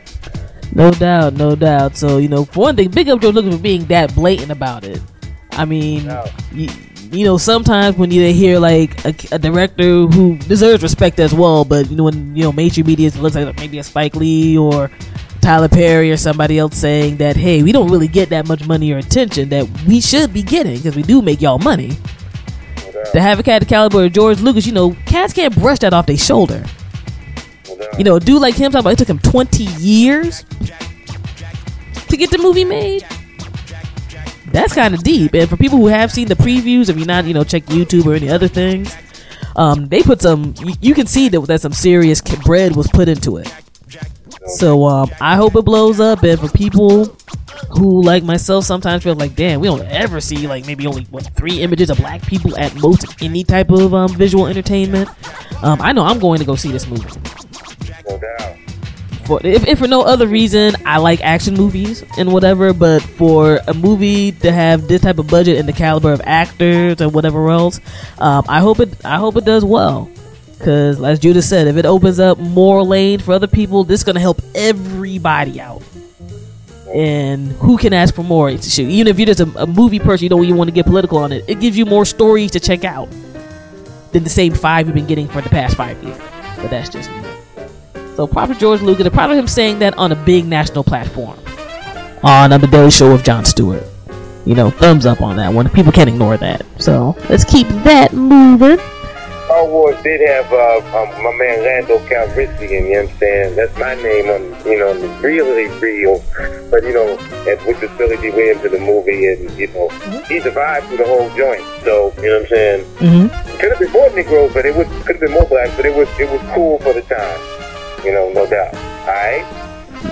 No 0.74 0.92
doubt, 0.92 1.34
no 1.36 1.56
doubt. 1.56 1.96
So 1.98 2.18
you 2.18 2.28
know, 2.28 2.46
for 2.46 2.60
one 2.62 2.76
thing, 2.76 2.90
big 2.90 3.10
up 3.10 3.22
George 3.22 3.36
Lucas 3.36 3.56
for 3.56 3.62
being 3.62 3.86
that 3.86 4.14
blatant 4.14 4.52
about 4.52 4.84
it. 4.84 5.02
I 5.54 5.66
mean, 5.66 6.06
No. 6.06 6.24
you, 6.54 6.70
you 7.12 7.26
know, 7.26 7.38
sometimes 7.38 7.98
when 7.98 8.12
you 8.12 8.32
hear 8.34 8.60
like 8.60 9.04
a, 9.06 9.16
a 9.32 9.40
director 9.40 10.06
who 10.06 10.38
deserves 10.38 10.84
respect 10.84 11.20
as 11.20 11.34
well, 11.34 11.64
but 11.66 11.90
you 11.90 11.96
know, 11.96 12.04
when 12.04 12.36
you 12.36 12.44
know 12.44 12.52
major 12.52 12.84
media 12.84 13.10
looks 13.20 13.36
like 13.36 13.58
maybe 13.58 13.80
a 13.80 13.84
Spike 13.84 14.16
Lee 14.16 14.58
or 14.58 14.92
Tyler 15.48 15.70
Perry 15.70 16.12
or 16.12 16.18
somebody 16.18 16.60
else 16.60 16.76
saying 16.76 17.16
that, 17.18 17.38
hey, 17.38 17.64
we 17.64 17.72
don't 17.72 17.90
really 17.90 18.10
get 18.10 18.28
that 18.32 18.50
much 18.50 18.68
money 18.68 18.92
or 18.92 18.98
attention 18.98 19.48
that 19.48 19.66
we 19.88 20.02
should 20.02 20.34
be 20.34 20.44
getting 20.44 20.76
because 20.76 20.94
we 20.94 21.04
do 21.04 21.22
make 21.22 21.40
y'all 21.40 21.58
money. 21.58 21.94
No. 22.94 23.04
To 23.14 23.22
have 23.22 23.40
a 23.40 23.44
cat 23.44 23.62
the 23.62 23.66
caliber 23.66 24.04
of 24.04 24.12
George 24.12 24.42
Lucas, 24.42 24.68
you 24.68 24.74
know, 24.74 24.94
cats 25.06 25.32
can't 25.32 25.56
brush 25.56 25.80
that 25.80 25.94
off 25.94 26.06
their 26.06 26.18
shoulder. 26.18 26.66
No. 27.66 27.88
You 27.98 28.04
know, 28.04 28.16
a 28.18 28.20
dude 28.20 28.42
like 28.42 28.56
him 28.56 28.74
talking 28.74 28.82
about 28.82 28.90
it 28.92 28.98
took 28.98 29.08
him 29.08 29.20
20 29.20 29.64
years 29.80 30.44
to 32.10 32.18
get 32.18 32.30
the 32.30 32.40
movie 32.40 32.66
made. 32.66 33.08
That's 34.48 34.74
kind 34.74 34.94
of 34.94 35.02
deep. 35.02 35.34
And 35.34 35.50
for 35.50 35.56
people 35.56 35.78
who 35.78 35.88
have 35.88 36.12
seen 36.12 36.28
the 36.28 36.36
previews, 36.36 36.90
if 36.90 36.98
you're 36.98 37.08
not, 37.08 37.24
you 37.24 37.34
know, 37.34 37.46
check 37.46 37.64
YouTube 37.68 38.06
or 38.06 38.16
any 38.16 38.28
other 38.28 38.50
things, 38.50 38.94
um, 39.56 39.88
they 39.88 40.04
put 40.04 40.22
some. 40.22 40.56
You, 40.60 40.74
you 40.82 40.94
can 40.94 41.08
see 41.08 41.30
that 41.30 41.40
that 41.48 41.62
some 41.62 41.72
serious 41.72 42.20
bread 42.20 42.76
was 42.76 42.90
put 42.90 43.08
into 43.08 43.38
it. 43.38 43.50
So 44.56 44.86
um, 44.86 45.10
I 45.20 45.36
hope 45.36 45.56
it 45.56 45.66
blows 45.66 46.00
up. 46.00 46.24
And 46.24 46.40
for 46.40 46.50
people 46.50 47.06
who, 47.72 48.02
like 48.04 48.24
myself, 48.24 48.66
sometimes 48.66 49.04
feel 49.04 49.16
like, 49.16 49.36
damn, 49.36 49.60
we 49.60 49.68
don't 49.68 49.82
ever 49.88 50.22
see 50.22 50.48
like 50.48 50.66
maybe 50.66 50.88
only 50.88 51.04
what 51.06 51.26
three 51.36 51.62
images 51.62 51.90
of 51.90 51.98
black 51.98 52.22
people 52.22 52.58
at 52.58 52.76
most 52.76 53.22
any 53.22 53.44
type 53.44 53.70
of 53.72 53.94
um, 53.94 54.10
visual 54.14 54.48
entertainment. 54.48 55.10
Um, 55.64 55.82
I 55.82 55.92
know 55.92 56.04
I'm 56.04 56.20
going 56.20 56.40
to 56.40 56.46
go 56.46 56.56
see 56.56 56.72
this 56.72 56.88
movie 56.88 57.10
no 58.10 58.18
doubt. 58.18 58.58
for 59.26 59.40
if, 59.44 59.68
if 59.68 59.80
for 59.80 59.88
no 59.88 60.02
other 60.02 60.28
reason 60.28 60.76
I 60.86 60.98
like 60.98 61.22
action 61.22 61.56
movies 61.56 62.04
and 62.18 62.32
whatever, 62.32 62.74
but 62.74 63.02
for 63.02 63.60
a 63.68 63.74
movie 63.74 64.32
to 64.34 64.52
have 64.52 64.88
this 64.88 65.02
type 65.02 65.20
of 65.20 65.28
budget 65.28 65.58
and 65.58 65.68
the 65.68 65.74
caliber 65.74 66.12
of 66.12 66.22
actors 66.24 67.02
and 67.02 67.14
whatever 67.14 67.50
else, 67.50 67.80
um, 68.20 68.46
I 68.48 68.60
hope 68.60 68.80
it 68.80 69.06
I 69.06 69.18
hope 69.18 69.36
it 69.36 69.46
does 69.46 69.66
well. 69.66 70.10
Cause 70.60 71.02
as 71.04 71.20
Judah 71.20 71.42
said, 71.42 71.68
if 71.68 71.78
it 71.78 71.86
opens 71.86 72.20
up 72.20 72.40
more 72.40 72.84
lane 72.84 73.20
for 73.20 73.34
other 73.34 73.48
people, 73.48 73.84
this 73.84 74.00
is 74.00 74.04
gonna 74.04 74.20
help 74.20 74.42
everybody 74.56 75.62
out. 75.62 75.84
And 76.94 77.52
who 77.54 77.78
can 77.78 77.94
ask 77.94 78.16
for 78.16 78.24
more? 78.24 78.50
Shoot, 78.58 78.90
even 78.90 79.08
if 79.08 79.20
you're 79.20 79.28
just 79.28 79.40
a, 79.40 79.64
a 79.64 79.68
movie 79.68 80.00
person, 80.00 80.24
you 80.24 80.30
don't 80.30 80.44
even 80.44 80.58
want 80.58 80.70
to 80.70 80.74
get 80.74 80.86
political 80.86 81.18
on 81.20 81.32
it. 81.32 81.46
It 81.48 81.60
gives 81.60 81.78
you 81.78 81.86
more 81.86 82.06
stories 82.06 82.52
to 82.52 82.60
check 82.60 82.86
out 82.86 83.10
than 84.14 84.24
the 84.24 84.30
same 84.30 84.54
five 84.54 84.88
you've 84.88 84.96
been 84.96 85.06
getting 85.06 85.28
for 85.28 85.42
the 85.42 85.50
past 85.50 85.76
five 85.76 86.02
years. 86.04 86.18
But 86.56 86.70
that's 86.70 86.90
just 86.90 87.12
me. 87.12 87.24
So 88.16 88.26
proper 88.26 88.56
George 88.56 88.82
Lucas, 88.82 89.06
and 89.06 89.14
proud 89.14 89.30
him 89.32 89.48
saying 89.48 89.80
that 89.80 89.96
on 89.98 90.12
a 90.12 90.16
big 90.16 90.46
national 90.46 90.84
platform. 90.84 91.38
On 92.24 92.50
the 92.50 92.68
Daily 92.68 92.90
Show 92.90 93.12
with 93.12 93.24
Jon 93.24 93.46
Stewart. 93.46 93.84
You 94.46 94.56
know, 94.56 94.72
thumbs 94.72 95.06
up 95.06 95.22
on 95.22 95.36
that 95.38 95.54
one. 95.54 95.70
People 95.70 95.92
can't 95.92 96.10
ignore 96.10 96.38
that. 96.38 96.66
So 96.80 97.16
let's 97.30 97.44
keep 97.44 97.68
that 97.84 98.14
moving. 98.14 98.80
Star 99.58 99.68
Wars 99.68 100.00
did 100.04 100.22
have 100.22 100.54
uh, 100.54 100.78
um, 100.94 101.24
my 101.24 101.36
man 101.36 101.64
Lando 101.64 101.98
Calrissian, 102.06 102.70
you 102.70 102.94
know 102.94 103.02
what 103.02 103.10
I'm 103.10 103.18
saying? 103.18 103.56
That's 103.56 103.76
my 103.80 103.96
name 103.96 104.30
on, 104.30 104.44
you 104.70 104.78
know, 104.78 104.94
really 105.18 105.66
real. 105.80 106.24
But, 106.70 106.84
you 106.84 106.94
know, 106.94 107.18
and 107.18 107.60
with 107.66 107.82
the 107.82 107.88
Billy 107.98 108.18
Dee 108.18 108.30
Williams 108.30 108.64
in 108.66 108.72
the 108.74 108.80
movie, 108.80 109.26
and, 109.26 109.50
you 109.58 109.66
know, 109.74 109.90
he 110.30 110.40
survived 110.42 110.90
through 110.90 110.98
the 110.98 111.08
whole 111.08 111.36
joint. 111.36 111.64
So, 111.84 112.14
you 112.18 112.30
know 112.30 112.34
what 112.34 112.42
I'm 112.42 112.48
saying? 112.50 112.86
Mm-hmm. 112.98 113.58
Could 113.58 113.72
have 113.72 113.80
been 113.80 113.92
more 113.92 114.10
Negroes, 114.12 114.54
but 114.54 114.68
it 114.68 114.76
was 114.76 114.86
could 115.08 115.16
have 115.16 115.22
been 115.22 115.32
more 115.32 115.48
black, 115.48 115.76
but 115.76 115.88
it 115.88 115.96
was 115.96 116.08
it 116.20 116.30
was 116.30 116.42
cool 116.54 116.78
for 116.78 116.94
the 116.94 117.02
time. 117.02 118.06
You 118.06 118.14
know, 118.14 118.30
no 118.30 118.46
doubt. 118.46 118.76
Alright? 119.10 119.44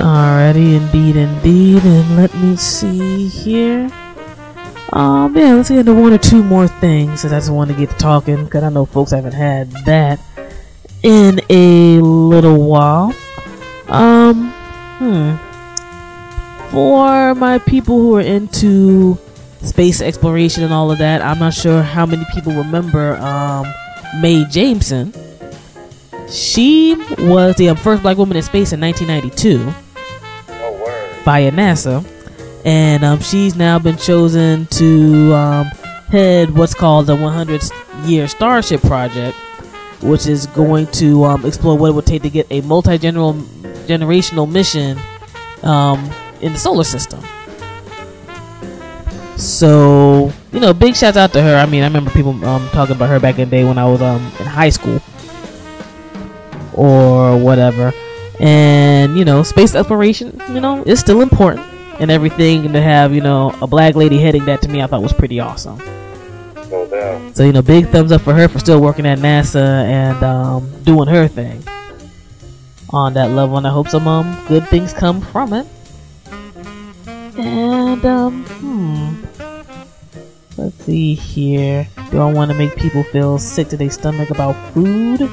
Alrighty, 0.01 0.77
indeed, 0.77 1.17
indeed. 1.17 1.83
And 1.85 2.17
let 2.17 2.33
me 2.33 2.55
see 2.55 3.27
here. 3.27 3.91
Um, 4.93 5.35
yeah, 5.35 5.53
let's 5.55 5.69
get 5.69 5.79
into 5.79 5.93
one 5.95 6.13
or 6.13 6.17
two 6.17 6.43
more 6.43 6.67
things 6.67 7.21
since 7.21 7.33
I 7.33 7.37
just 7.37 7.49
want 7.51 7.71
to 7.71 7.75
get 7.77 7.89
to 7.89 7.95
talking 7.97 8.45
because 8.45 8.63
I 8.63 8.69
know 8.69 8.85
folks 8.85 9.11
haven't 9.11 9.33
had 9.33 9.71
that 9.85 10.19
in 11.03 11.41
a 11.49 11.99
little 11.99 12.63
while. 12.63 13.13
Um, 13.87 14.51
hmm. 14.99 15.35
For 16.71 17.35
my 17.35 17.59
people 17.59 17.97
who 17.99 18.15
are 18.17 18.21
into 18.21 19.17
space 19.61 20.01
exploration 20.01 20.63
and 20.63 20.73
all 20.73 20.91
of 20.91 20.97
that, 20.99 21.21
I'm 21.21 21.39
not 21.39 21.53
sure 21.53 21.81
how 21.81 22.05
many 22.05 22.23
people 22.33 22.53
remember 22.53 23.15
um, 23.17 23.65
Mae 24.21 24.43
Jemison. 24.45 25.13
She 26.29 26.95
was 27.19 27.55
the 27.55 27.69
um, 27.69 27.77
first 27.77 28.01
black 28.01 28.17
woman 28.17 28.35
in 28.37 28.43
space 28.43 28.73
in 28.73 28.81
1992 28.81 29.71
Oh, 30.49 30.83
word. 30.83 31.23
by 31.25 31.41
NASA, 31.51 32.03
and 32.65 33.05
um, 33.05 33.19
she's 33.19 33.55
now 33.55 33.77
been 33.77 33.95
chosen 33.95 34.65
to 34.65 35.33
um, 35.35 35.65
head 36.09 36.49
what's 36.57 36.73
called 36.73 37.05
the 37.05 37.15
100 37.15 37.61
Year 38.05 38.27
Starship 38.27 38.81
Project, 38.81 39.37
which 40.01 40.25
is 40.25 40.47
going 40.47 40.87
to 40.87 41.23
um, 41.25 41.45
explore 41.45 41.77
what 41.77 41.89
it 41.89 41.93
would 41.93 42.07
take 42.07 42.23
to 42.23 42.29
get 42.29 42.47
a 42.49 42.61
multi 42.61 42.97
generational 42.97 44.51
mission 44.51 44.97
um, 45.61 46.09
in 46.41 46.53
the 46.53 46.59
solar 46.59 46.83
system. 46.83 47.23
So, 49.37 50.31
you 50.51 50.59
know, 50.59 50.73
big 50.73 50.95
shout 50.95 51.17
out 51.17 51.33
to 51.33 51.43
her. 51.43 51.55
I 51.57 51.67
mean, 51.67 51.83
I 51.83 51.87
remember 51.87 52.09
people 52.09 52.31
um, 52.45 52.67
talking 52.69 52.95
about 52.95 53.09
her 53.09 53.19
back 53.19 53.37
in 53.37 53.47
the 53.47 53.57
day 53.57 53.63
when 53.63 53.77
I 53.77 53.85
was 53.85 54.01
um, 54.01 54.23
in 54.39 54.45
high 54.47 54.69
school 54.69 55.01
or 56.73 57.37
whatever. 57.37 57.93
And, 58.39 59.17
you 59.17 59.23
know, 59.23 59.43
space 59.43 59.75
exploration, 59.75 60.41
you 60.49 60.59
know, 60.59 60.81
is 60.83 60.99
still 60.99 61.21
important 61.21 61.74
and 61.99 62.11
everything. 62.11 62.65
And 62.65 62.73
to 62.73 62.81
have, 62.81 63.13
you 63.13 63.21
know, 63.21 63.55
a 63.61 63.67
black 63.67 63.95
lady 63.95 64.17
heading 64.17 64.45
that 64.45 64.61
to 64.63 64.69
me, 64.69 64.81
I 64.81 64.87
thought 64.87 65.01
was 65.01 65.13
pretty 65.13 65.39
awesome. 65.39 65.77
No 66.69 66.87
doubt. 66.87 67.35
So, 67.35 67.43
you 67.43 67.51
know, 67.51 67.61
big 67.61 67.87
thumbs 67.89 68.11
up 68.11 68.21
for 68.21 68.33
her 68.33 68.47
for 68.47 68.59
still 68.59 68.81
working 68.81 69.05
at 69.05 69.19
NASA 69.19 69.85
and 69.85 70.23
um, 70.23 70.83
doing 70.83 71.07
her 71.07 71.27
thing 71.27 71.63
on 72.89 73.13
that 73.13 73.31
level. 73.31 73.57
And 73.57 73.67
I 73.67 73.71
hope 73.71 73.89
some 73.89 74.07
um, 74.07 74.43
good 74.47 74.67
things 74.67 74.93
come 74.93 75.21
from 75.21 75.53
it. 75.53 75.67
And, 77.37 78.05
um, 78.05 78.43
hmm. 78.45 79.25
Let's 80.57 80.85
see 80.85 81.15
here. 81.15 81.87
Do 82.11 82.21
I 82.21 82.31
want 82.31 82.49
to 82.49 82.57
make 82.57 82.77
people 82.77 83.03
feel 83.03 83.37
sick 83.37 83.67
to 83.69 83.77
their 83.77 83.89
stomach 83.89 84.29
about 84.29 84.53
food? 84.73 85.29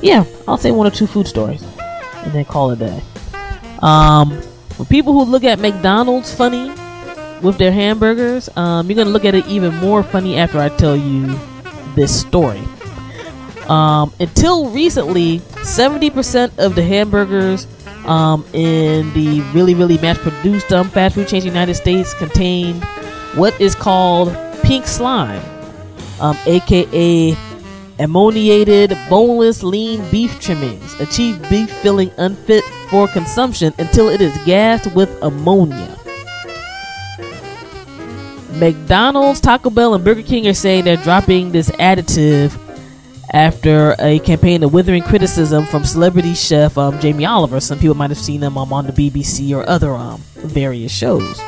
Yeah, 0.00 0.24
I'll 0.46 0.56
say 0.56 0.70
one 0.70 0.86
or 0.86 0.90
two 0.90 1.06
food 1.06 1.26
stories 1.26 1.64
and 2.22 2.32
then 2.32 2.44
call 2.44 2.70
it 2.70 2.80
a 2.80 2.86
day. 2.86 3.02
Um, 3.80 4.40
for 4.76 4.84
people 4.84 5.12
who 5.12 5.24
look 5.24 5.44
at 5.44 5.58
McDonald's 5.58 6.34
funny 6.34 6.68
with 7.40 7.56
their 7.58 7.72
hamburgers, 7.72 8.48
um, 8.56 8.88
you're 8.88 8.96
gonna 8.96 9.10
look 9.10 9.24
at 9.24 9.34
it 9.34 9.46
even 9.46 9.74
more 9.76 10.02
funny 10.02 10.36
after 10.36 10.58
I 10.58 10.68
tell 10.68 10.96
you 10.96 11.38
this 11.94 12.18
story. 12.20 12.62
Um, 13.68 14.12
until 14.20 14.70
recently, 14.70 15.40
70% 15.64 16.58
of 16.58 16.74
the 16.74 16.82
hamburgers 16.82 17.66
um, 18.04 18.44
in 18.52 19.12
the 19.14 19.40
really, 19.52 19.74
really 19.74 19.98
mass-produced 19.98 20.72
um, 20.72 20.88
fast 20.90 21.14
food 21.14 21.26
chains 21.26 21.44
in 21.44 21.50
the 21.50 21.54
United 21.58 21.74
States 21.74 22.14
contained 22.14 22.84
what 23.34 23.58
is 23.60 23.74
called 23.74 24.36
pink 24.62 24.86
slime, 24.86 25.42
um, 26.20 26.36
aka 26.46 27.34
ammoniated, 27.98 28.96
boneless, 29.08 29.62
lean 29.62 30.08
beef 30.10 30.40
trimmings. 30.40 30.98
Achieve 31.00 31.40
beef 31.48 31.70
filling 31.78 32.10
unfit 32.18 32.64
for 32.90 33.08
consumption 33.08 33.72
until 33.78 34.08
it 34.08 34.20
is 34.20 34.36
gassed 34.44 34.94
with 34.94 35.10
ammonia. 35.22 35.96
McDonald's, 38.54 39.40
Taco 39.40 39.68
Bell, 39.70 39.94
and 39.94 40.04
Burger 40.04 40.22
King 40.22 40.46
are 40.46 40.54
saying 40.54 40.84
they're 40.84 40.96
dropping 40.96 41.52
this 41.52 41.70
additive 41.72 42.58
after 43.32 43.94
a 43.98 44.18
campaign 44.20 44.62
of 44.62 44.72
withering 44.72 45.02
criticism 45.02 45.66
from 45.66 45.84
celebrity 45.84 46.34
chef 46.34 46.78
um, 46.78 46.98
Jamie 47.00 47.26
Oliver. 47.26 47.60
Some 47.60 47.78
people 47.78 47.94
might 47.94 48.10
have 48.10 48.18
seen 48.18 48.42
him 48.42 48.56
um, 48.56 48.72
on 48.72 48.86
the 48.86 48.92
BBC 48.92 49.54
or 49.54 49.68
other 49.68 49.92
um, 49.94 50.20
various 50.36 50.92
shows. 50.92 51.38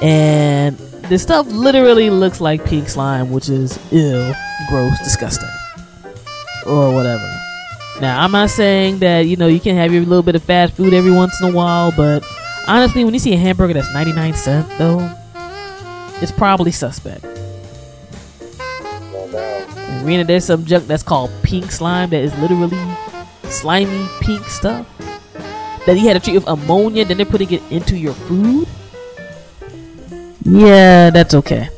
And 0.00 0.78
this 1.08 1.22
stuff 1.22 1.46
literally 1.48 2.10
looks 2.10 2.40
like 2.40 2.64
pink 2.64 2.88
slime, 2.88 3.30
which 3.30 3.48
is 3.48 3.78
ill, 3.92 4.34
gross, 4.68 4.98
disgusting, 4.98 5.48
or 6.66 6.92
whatever. 6.92 7.30
Now, 8.00 8.22
I'm 8.22 8.32
not 8.32 8.50
saying 8.50 8.98
that 8.98 9.20
you 9.20 9.36
know 9.36 9.46
you 9.46 9.60
can 9.60 9.76
have 9.76 9.92
your 9.92 10.02
little 10.02 10.22
bit 10.22 10.34
of 10.34 10.42
fast 10.42 10.74
food 10.74 10.92
every 10.92 11.12
once 11.12 11.40
in 11.40 11.48
a 11.48 11.52
while, 11.52 11.92
but 11.96 12.22
honestly, 12.68 13.04
when 13.04 13.14
you 13.14 13.20
see 13.20 13.32
a 13.32 13.38
hamburger 13.38 13.74
that's 13.74 13.92
99 13.94 14.34
cent 14.34 14.68
though, 14.78 15.10
it's 16.20 16.32
probably 16.32 16.72
suspect. 16.72 17.24
And 19.24 20.06
Rena, 20.06 20.24
there's 20.24 20.44
some 20.44 20.64
junk 20.64 20.86
that's 20.86 21.02
called 21.02 21.30
pink 21.42 21.70
slime 21.70 22.10
that 22.10 22.22
is 22.22 22.36
literally 22.38 22.78
slimy 23.44 24.08
pink 24.20 24.44
stuff 24.44 24.86
that 25.86 25.96
you 25.96 26.06
had 26.06 26.14
to 26.14 26.20
treat 26.20 26.34
with 26.34 26.48
ammonia, 26.48 27.04
then 27.04 27.16
they're 27.16 27.24
putting 27.24 27.50
it 27.52 27.62
into 27.70 27.96
your 27.96 28.12
food. 28.12 28.66
Yeah, 30.42 31.10
that's 31.10 31.34
okay. 31.34 31.68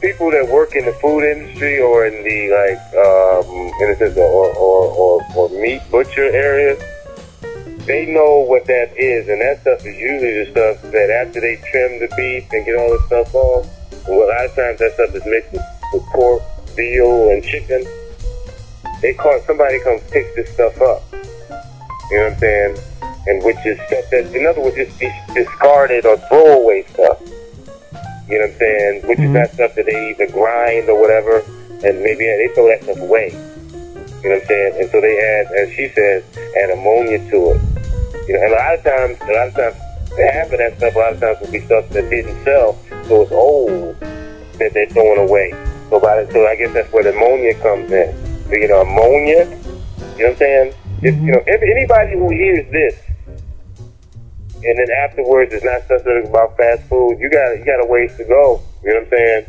People 0.00 0.30
that 0.30 0.48
work 0.48 0.76
in 0.76 0.84
the 0.84 0.92
food 0.94 1.24
industry 1.24 1.80
or 1.80 2.06
in 2.06 2.22
the 2.22 2.38
like, 2.54 2.78
um, 2.94 3.72
in 3.82 3.90
a 3.90 3.96
sense, 3.96 4.16
or 4.16 4.54
or, 4.54 4.84
or 4.92 5.26
or 5.34 5.48
meat 5.60 5.82
butcher 5.90 6.30
areas, 6.30 6.78
they 7.84 8.06
know 8.06 8.44
what 8.46 8.64
that 8.66 8.96
is, 8.96 9.28
and 9.28 9.40
that 9.40 9.60
stuff 9.62 9.80
is 9.80 9.96
usually 9.96 10.44
the 10.44 10.50
stuff 10.52 10.92
that 10.92 11.10
after 11.10 11.40
they 11.40 11.56
trim 11.70 11.98
the 11.98 12.08
beef 12.16 12.46
and 12.52 12.64
get 12.64 12.76
all 12.76 12.90
the 12.90 13.02
stuff 13.06 13.34
off. 13.34 13.66
Well, 14.06 14.22
a 14.22 14.28
lot 14.28 14.44
of 14.46 14.54
times 14.54 14.78
that 14.78 14.92
stuff 14.94 15.14
is 15.14 15.26
mixed 15.26 15.52
with, 15.52 15.62
with 15.92 16.02
pork, 16.14 16.42
veal, 16.76 17.30
and 17.30 17.42
chicken. 17.42 17.84
They 19.02 19.14
call 19.14 19.40
somebody 19.46 19.80
comes 19.80 20.02
pick 20.10 20.34
this 20.36 20.52
stuff 20.54 20.80
up. 20.80 21.02
You 22.10 22.18
know 22.18 22.24
what 22.24 22.32
I'm 22.32 22.38
saying? 22.38 22.78
And 23.26 23.42
which 23.42 23.58
is 23.66 23.76
stuff 23.88 24.04
that, 24.10 24.32
in 24.34 24.46
other 24.46 24.60
words, 24.60 24.76
just 24.76 25.34
discarded 25.34 26.06
or 26.06 26.16
throwaway 26.28 26.84
stuff. 26.92 27.20
You 28.28 28.38
know 28.38 28.44
what 28.44 28.52
I'm 28.52 28.58
saying? 28.58 29.02
Which 29.08 29.18
is 29.18 29.30
Mhm. 29.30 29.32
that 29.34 29.54
stuff 29.54 29.74
that 29.74 29.86
they 29.86 30.10
either 30.10 30.26
grind 30.26 30.88
or 30.88 31.00
whatever, 31.00 31.42
and 31.82 32.02
maybe 32.02 32.26
they 32.26 32.48
throw 32.54 32.68
that 32.68 32.82
stuff 32.82 33.00
away. 33.00 33.32
You 34.22 34.30
know 34.30 34.34
what 34.34 34.42
I'm 34.42 34.46
saying? 34.48 34.72
And 34.80 34.90
so 34.90 35.00
they 35.00 35.18
add, 35.18 35.46
as 35.56 35.70
she 35.72 35.88
says, 35.94 36.22
add 36.62 36.70
ammonia 36.70 37.18
to 37.30 37.52
it. 37.52 37.60
You 38.28 38.34
know, 38.34 38.42
and 38.44 38.52
a 38.52 38.56
lot 38.56 38.74
of 38.74 38.84
times, 38.84 39.16
a 39.22 39.32
lot 39.32 39.48
of 39.48 39.54
times, 39.54 39.76
half 40.18 40.52
of 40.52 40.58
that 40.58 40.76
stuff, 40.76 40.94
a 40.94 40.98
lot 40.98 41.12
of 41.12 41.20
times 41.20 41.38
will 41.40 41.52
be 41.52 41.60
stuff 41.60 41.88
that 41.90 42.10
didn't 42.10 42.44
sell, 42.44 42.76
so 43.08 43.22
it's 43.22 43.32
old 43.32 43.96
that 44.58 44.74
they're 44.74 44.88
throwing 44.90 45.20
away. 45.20 45.54
So 45.88 46.00
by 46.00 46.22
the, 46.22 46.32
so 46.32 46.46
I 46.46 46.56
guess 46.56 46.72
that's 46.74 46.92
where 46.92 47.04
the 47.04 47.14
ammonia 47.16 47.54
comes 47.62 47.90
in. 47.90 48.12
So, 48.50 48.56
you 48.56 48.68
know, 48.68 48.82
ammonia. 48.82 49.46
You 50.18 50.24
know 50.24 50.30
what 50.30 50.30
I'm 50.30 50.36
saying? 50.36 50.74
If, 51.00 51.14
you 51.14 51.32
know, 51.32 51.42
if 51.46 51.62
anybody 51.62 52.18
who 52.18 52.28
hears 52.28 52.66
this 52.72 52.96
and 54.64 54.78
then 54.78 54.90
afterwards 55.04 55.52
it's 55.52 55.64
not 55.64 55.86
sensitive 55.86 56.28
about 56.28 56.56
fast 56.56 56.82
food, 56.88 57.18
you 57.18 57.30
got 57.30 57.58
you 57.58 57.64
got 57.64 57.82
a 57.82 57.86
ways 57.86 58.16
to 58.16 58.24
go. 58.24 58.60
You 58.82 58.94
know 58.94 59.00
what 59.00 59.02
I'm 59.02 59.10
saying? 59.10 59.42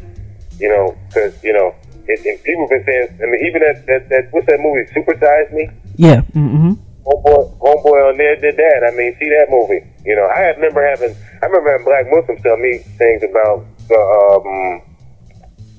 You 0.60 0.69
know, 0.69 0.98
because 1.08 1.43
you 1.43 1.54
know, 1.54 1.76
and, 2.08 2.19
and 2.26 2.43
people 2.43 2.67
have 2.67 2.69
been 2.69 2.86
saying. 2.86 3.19
I 3.22 3.26
mean, 3.26 3.41
even 3.45 3.62
that 3.62 3.86
that, 3.88 4.10
that 4.10 4.28
what's 4.32 4.48
that 4.48 4.60
movie? 4.60 4.86
Supersize 4.91 5.52
Me. 5.54 5.69
Yeah. 5.95 6.22
Mm-hmm. 6.34 6.74
Homeboy, 7.06 7.58
homeboy 7.58 8.00
on 8.12 8.17
there 8.17 8.36
did 8.36 8.58
that. 8.58 8.86
I 8.86 8.95
mean, 8.95 9.15
see 9.17 9.30
that 9.30 9.48
movie. 9.50 9.82
You 10.06 10.15
know, 10.15 10.26
I 10.30 10.54
remember 10.54 10.86
having, 10.86 11.15
I 11.41 11.45
remember 11.48 11.72
having 11.72 11.86
black 11.86 12.06
Muslims 12.12 12.41
tell 12.43 12.58
me 12.58 12.80
things 12.98 13.24
about 13.24 13.65
the 13.88 13.98
um, 13.98 14.82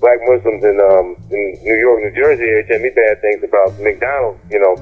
black 0.00 0.18
Muslims 0.26 0.64
in 0.64 0.80
um, 0.80 1.14
in 1.30 1.58
New 1.62 1.78
York, 1.78 2.02
New 2.02 2.14
Jersey. 2.16 2.50
They 2.50 2.66
tell 2.66 2.82
me 2.82 2.90
bad 2.90 3.20
things 3.20 3.44
about 3.44 3.78
McDonald's. 3.78 4.40
You 4.50 4.58
know, 4.58 4.74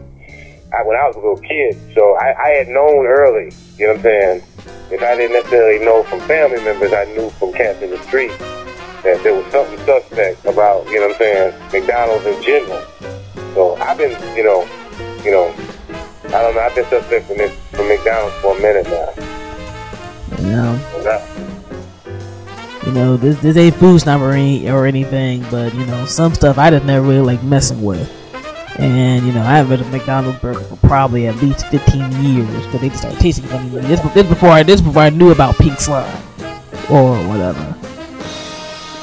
I, 0.72 0.82
when 0.82 0.96
I 0.96 1.06
was 1.06 1.16
a 1.16 1.20
little 1.20 1.38
kid, 1.38 1.76
so 1.94 2.14
I, 2.16 2.34
I 2.38 2.48
had 2.50 2.68
known 2.68 3.06
early. 3.06 3.52
You 3.78 3.86
know 3.86 3.92
what 3.94 3.96
I'm 3.96 4.02
saying? 4.02 4.42
If 4.90 5.02
I 5.02 5.16
didn't 5.16 5.32
necessarily 5.32 5.84
know 5.84 6.02
from 6.04 6.20
family 6.20 6.62
members, 6.62 6.92
I 6.92 7.04
knew 7.16 7.30
from 7.30 7.52
cats 7.52 7.80
in 7.82 7.90
the 7.90 7.98
street 8.04 8.36
that 9.02 9.22
there 9.22 9.34
was 9.34 9.46
something 9.52 9.78
suspect 9.84 10.44
about, 10.44 10.86
you 10.88 11.00
know 11.00 11.08
what 11.08 11.16
I'm 11.16 11.18
saying, 11.18 11.72
McDonald's 11.72 12.26
in 12.26 12.42
general. 12.42 12.82
So 13.54 13.76
I've 13.76 13.96
been, 13.96 14.10
you 14.36 14.44
know, 14.44 14.68
you 15.24 15.30
know, 15.30 15.54
I 16.26 16.42
don't 16.42 16.54
know, 16.54 16.60
I've 16.60 16.74
been 16.74 16.86
suspect 16.86 17.26
from, 17.26 17.38
this, 17.38 17.56
from 17.70 17.88
McDonald's 17.88 18.36
for 18.36 18.56
a 18.56 18.60
minute 18.60 18.86
now. 18.86 19.12
You 20.38 20.46
know, 20.46 20.80
you 22.86 22.92
know, 22.92 23.16
this 23.16 23.38
this 23.40 23.56
ain't 23.56 23.74
food 23.74 24.00
snobbery 24.00 24.68
or 24.68 24.86
anything, 24.86 25.44
but 25.50 25.74
you 25.74 25.84
know, 25.86 26.06
some 26.06 26.34
stuff 26.34 26.56
I 26.56 26.70
just 26.70 26.86
never 26.86 27.06
really 27.06 27.20
like 27.20 27.42
messing 27.42 27.82
with. 27.82 28.10
And 28.78 29.26
you 29.26 29.32
know, 29.32 29.42
I 29.42 29.56
haven't 29.56 29.80
had 29.80 29.88
a 29.88 29.90
McDonald's 29.90 30.38
burger 30.38 30.60
for 30.60 30.76
probably 30.76 31.26
at 31.26 31.34
least 31.36 31.66
15 31.66 32.24
years, 32.24 32.66
but 32.68 32.80
they 32.80 32.90
started 32.90 33.18
tasting 33.18 33.46
funny. 33.46 33.68
to 33.70 33.76
me. 33.76 33.82
This, 33.82 34.00
this 34.14 34.26
before 34.26 34.50
I 34.50 34.62
this 34.62 34.80
before 34.80 35.02
I 35.02 35.10
knew 35.10 35.32
about 35.32 35.56
pink 35.56 35.80
slime 35.80 36.22
or 36.88 37.16
whatever. 37.26 37.76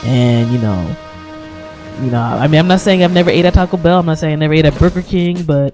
And 0.06 0.50
you 0.50 0.60
know, 0.60 0.96
you 2.02 2.10
know, 2.10 2.22
I 2.22 2.48
mean, 2.48 2.60
I'm 2.60 2.68
not 2.68 2.80
saying 2.80 3.04
I've 3.04 3.12
never 3.12 3.30
ate 3.30 3.44
at 3.44 3.54
Taco 3.54 3.76
Bell. 3.76 4.00
I'm 4.00 4.06
not 4.06 4.18
saying 4.18 4.34
I 4.34 4.36
never 4.38 4.54
ate 4.54 4.66
at 4.66 4.80
Burger 4.80 5.02
King, 5.02 5.44
but 5.44 5.74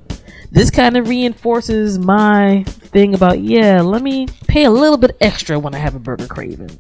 this 0.52 0.72
kind 0.72 0.98
of 0.98 1.08
reinforces 1.08 2.00
my 2.00 2.64
thing 2.66 3.14
about 3.14 3.40
yeah, 3.40 3.82
let 3.82 4.02
me 4.02 4.28
pay 4.48 4.66
a 4.66 4.72
little 4.72 4.98
bit 4.98 5.16
extra 5.22 5.60
when 5.60 5.76
I 5.76 5.78
have 5.78 5.94
a 5.94 6.00
burger 6.00 6.28
craving. 6.28 6.80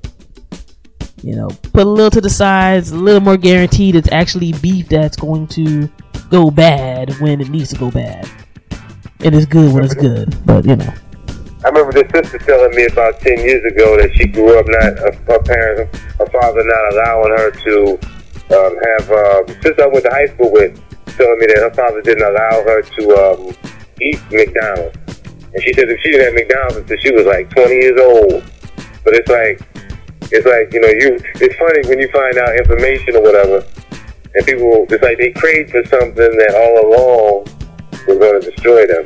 You 1.22 1.36
know, 1.36 1.49
put 1.72 1.86
a 1.86 1.89
little 1.89 2.09
to 2.09 2.22
the 2.22 2.32
sides, 2.32 2.89
a 2.89 2.97
little 2.97 3.22
more 3.22 3.38
guaranteed 3.38 3.95
it's 3.95 4.11
actually 4.11 4.53
beef 4.53 4.89
that's 4.89 5.15
going 5.15 5.45
to 5.49 5.88
go 6.32 6.49
bad 6.49 7.11
when 7.19 7.41
it 7.41 7.49
needs 7.49 7.69
to 7.69 7.77
go 7.77 7.91
bad. 7.91 8.27
It 9.19 9.34
is 9.34 9.45
good 9.45 9.73
when 9.73 9.84
it's 9.84 9.93
good, 9.93 10.34
but 10.45 10.65
you 10.65 10.77
know. 10.77 10.93
I 11.63 11.69
remember 11.69 11.91
this 11.91 12.09
sister 12.09 12.39
telling 12.39 12.73
me 12.75 12.86
about 12.86 13.19
10 13.19 13.38
years 13.38 13.63
ago 13.71 13.97
that 13.97 14.15
she 14.15 14.25
grew 14.25 14.57
up 14.57 14.65
not, 14.67 14.97
her 14.97 15.43
parents, 15.43 15.99
her 16.17 16.25
father 16.25 16.63
not 16.63 16.93
allowing 16.93 17.32
her 17.38 17.51
to 17.51 17.75
um, 18.49 18.73
have, 18.82 19.05
um, 19.11 19.61
sister 19.61 19.84
I 19.84 19.88
went 19.88 20.05
to 20.05 20.09
high 20.09 20.25
school 20.27 20.51
with, 20.51 20.73
telling 21.05 21.38
me 21.38 21.45
that 21.53 21.69
her 21.69 21.73
father 21.75 22.01
didn't 22.01 22.23
allow 22.23 22.63
her 22.63 22.82
to 22.82 23.03
um, 23.13 23.55
eat 24.01 24.19
McDonald's. 24.32 24.97
And 25.53 25.61
she 25.61 25.73
said 25.73 25.86
if 25.91 25.99
she 26.01 26.11
didn't 26.11 26.32
have 26.32 26.34
McDonald's 26.34 26.77
until 26.77 26.97
she 26.97 27.11
was 27.11 27.27
like 27.27 27.51
20 27.51 27.75
years 27.75 27.99
old. 27.99 28.41
But 29.03 29.13
it's 29.19 29.29
like, 29.29 29.61
it's 30.32 30.47
like, 30.47 30.73
you 30.73 30.82
know, 30.82 30.88
you, 30.88 31.19
it's 31.43 31.55
funny 31.59 31.86
when 31.86 31.99
you 31.99 32.09
find 32.09 32.38
out 32.39 32.55
information 32.57 33.17
or 33.17 33.21
whatever, 33.21 33.67
and 34.34 34.45
people, 34.45 34.86
it's 34.89 35.03
like 35.03 35.17
they 35.17 35.32
crave 35.32 35.69
for 35.69 35.84
something 35.86 36.15
that 36.15 36.55
all 36.55 36.88
along 36.88 37.43
was 38.07 38.17
going 38.17 38.41
to 38.41 38.51
destroy 38.51 38.88
them. 38.88 39.03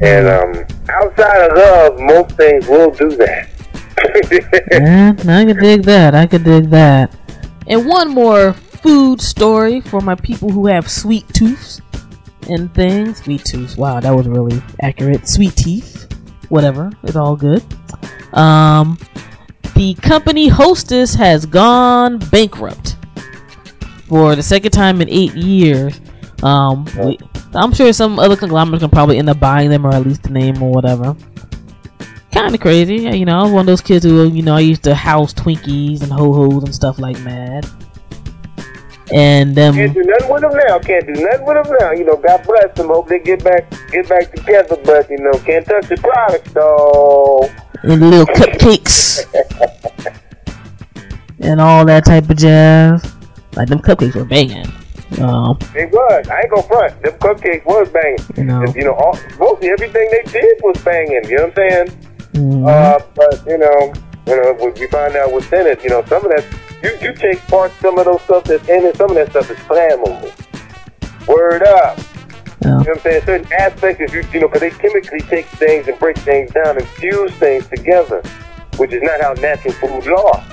And 0.00 0.26
um, 0.26 0.66
outside 0.88 1.50
of 1.50 1.56
love, 1.56 2.00
most 2.00 2.36
things 2.36 2.66
will 2.66 2.90
do 2.90 3.10
that. 3.16 3.48
yeah, 4.70 5.14
I 5.28 5.44
could 5.44 5.58
dig 5.58 5.84
that. 5.84 6.14
I 6.14 6.26
could 6.26 6.44
dig 6.44 6.70
that. 6.70 7.16
And 7.68 7.86
one 7.86 8.10
more 8.10 8.52
food 8.52 9.20
story 9.20 9.80
for 9.80 10.00
my 10.00 10.14
people 10.16 10.50
who 10.50 10.66
have 10.66 10.90
sweet 10.90 11.26
tooths 11.28 11.80
and 12.48 12.72
things. 12.74 13.18
Sweet 13.22 13.44
tooths. 13.44 13.76
Wow, 13.76 14.00
that 14.00 14.10
was 14.10 14.28
really 14.28 14.62
accurate. 14.82 15.28
Sweet 15.28 15.56
teeth. 15.56 16.12
Whatever. 16.48 16.92
It's 17.04 17.16
all 17.16 17.36
good. 17.36 17.64
Um, 18.34 18.98
the 19.74 19.94
company 19.94 20.48
Hostess 20.48 21.14
has 21.14 21.46
gone 21.46 22.18
bankrupt 22.18 22.96
for 24.08 24.36
the 24.36 24.42
second 24.42 24.70
time 24.72 25.00
in 25.00 25.08
eight 25.08 25.34
years. 25.34 26.00
Um, 26.42 26.86
we, 26.98 27.18
I'm 27.54 27.72
sure 27.72 27.92
some 27.92 28.18
other 28.18 28.36
conglomerates 28.36 28.82
can 28.82 28.90
probably 28.90 29.18
end 29.18 29.30
up 29.30 29.40
buying 29.40 29.70
them 29.70 29.86
or 29.86 29.94
at 29.94 30.06
least 30.06 30.24
the 30.24 30.30
name 30.30 30.62
or 30.62 30.70
whatever. 30.70 31.16
Kind 32.32 32.54
of 32.54 32.60
crazy, 32.60 32.96
you 32.96 33.24
know. 33.24 33.38
I 33.38 33.42
was 33.44 33.52
one 33.52 33.60
of 33.60 33.66
those 33.66 33.80
kids 33.80 34.04
who, 34.04 34.28
you 34.28 34.42
know, 34.42 34.54
I 34.54 34.60
used 34.60 34.82
to 34.84 34.94
house 34.94 35.32
Twinkies 35.32 36.02
and 36.02 36.12
ho 36.12 36.32
hos 36.32 36.64
and 36.64 36.74
stuff 36.74 36.98
like 36.98 37.18
mad. 37.20 37.66
And 39.12 39.54
them. 39.54 39.74
Can't 39.74 39.94
do 39.94 40.02
nothing 40.02 40.30
with 40.30 40.42
them 40.42 40.52
now. 40.66 40.78
Can't 40.80 41.06
do 41.06 41.12
nothing 41.12 41.46
with 41.46 41.64
them 41.64 41.76
now. 41.80 41.92
You 41.92 42.04
know, 42.04 42.16
God 42.16 42.42
bless 42.44 42.76
them. 42.76 42.88
Hope 42.88 43.08
they 43.08 43.20
get 43.20 43.42
back, 43.42 43.70
get 43.90 44.08
back 44.08 44.32
together. 44.32 44.76
But 44.84 45.08
you 45.08 45.18
know, 45.18 45.32
can't 45.38 45.64
touch 45.64 45.88
the 45.88 45.96
products 45.96 46.52
though. 46.52 47.48
And 47.84 48.10
little 48.10 48.26
cupcakes. 48.26 49.24
and 51.40 51.60
all 51.60 51.84
that 51.86 52.04
type 52.04 52.28
of 52.28 52.36
jazz. 52.36 53.15
Like 53.56 53.68
them 53.68 53.78
cupcakes 53.80 54.14
were 54.14 54.24
banging. 54.24 54.66
Um, 55.20 55.58
It 55.74 55.90
was. 55.92 56.28
I 56.28 56.40
ain't 56.40 56.50
gonna 56.50 56.62
front. 56.64 57.02
Them 57.02 57.12
cupcakes 57.14 57.64
was 57.64 57.88
banging. 57.90 58.18
You 58.36 58.44
know. 58.44 58.64
You 58.74 58.84
know, 58.84 58.94
all, 58.94 59.18
mostly 59.38 59.68
everything 59.70 60.08
they 60.10 60.30
did 60.30 60.58
was 60.62 60.76
banging. 60.84 61.24
You 61.28 61.36
know 61.36 61.44
what 61.44 61.58
I'm 61.58 61.70
saying? 61.70 61.86
mhm. 62.34 62.68
Uh, 62.68 62.98
but 63.14 63.42
you 63.46 63.56
know, 63.58 63.92
you 64.26 64.36
know, 64.42 64.52
when 64.58 64.74
we 64.74 64.86
find 64.88 65.16
out 65.16 65.32
what's 65.32 65.50
in 65.52 65.66
it, 65.66 65.82
you 65.82 65.88
know, 65.90 66.04
some 66.06 66.24
of 66.24 66.30
that 66.32 66.44
you 66.82 66.90
you 67.00 67.14
take 67.14 67.38
part 67.46 67.72
some 67.80 67.98
of 67.98 68.04
those 68.04 68.20
stuff 68.22 68.44
that's 68.44 68.68
in 68.68 68.84
it. 68.84 68.96
Some 68.96 69.10
of 69.10 69.16
that 69.16 69.30
stuff 69.30 69.50
is 69.50 69.56
flammable. 69.58 70.30
Word 71.26 71.62
up. 71.62 71.98
yeah. 71.98 72.04
You 72.62 72.70
know 72.70 72.76
what 72.78 72.88
I'm 72.88 72.98
saying? 73.00 73.22
Certain 73.24 73.52
aspects, 73.52 74.00
if 74.02 74.12
you 74.12 74.22
you 74.32 74.40
know, 74.40 74.48
because 74.48 74.60
they 74.60 74.70
chemically 74.70 75.20
take 75.20 75.46
things 75.46 75.88
and 75.88 75.98
break 75.98 76.18
things 76.18 76.50
down 76.52 76.76
and 76.76 76.86
fuse 76.88 77.32
things 77.34 77.66
together, 77.68 78.22
which 78.76 78.92
is 78.92 79.02
not 79.02 79.20
how 79.22 79.32
natural 79.34 79.72
foods 79.74 80.08
are. 80.08 80.44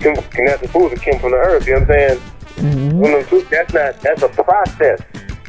Chem- 0.00 0.14
Natural 0.44 0.68
foods 0.70 0.94
are 0.94 0.96
came 1.04 1.18
from 1.18 1.32
the 1.32 1.36
earth. 1.38 1.66
You 1.66 1.74
know 1.74 1.80
what 1.80 1.90
I'm 1.90 1.98
saying? 1.98 2.20
Mhm. 2.56 3.24
Food- 3.26 3.46
that's 3.50 3.72
not 3.74 4.00
that's 4.00 4.22
a 4.22 4.28
process. 4.28 5.00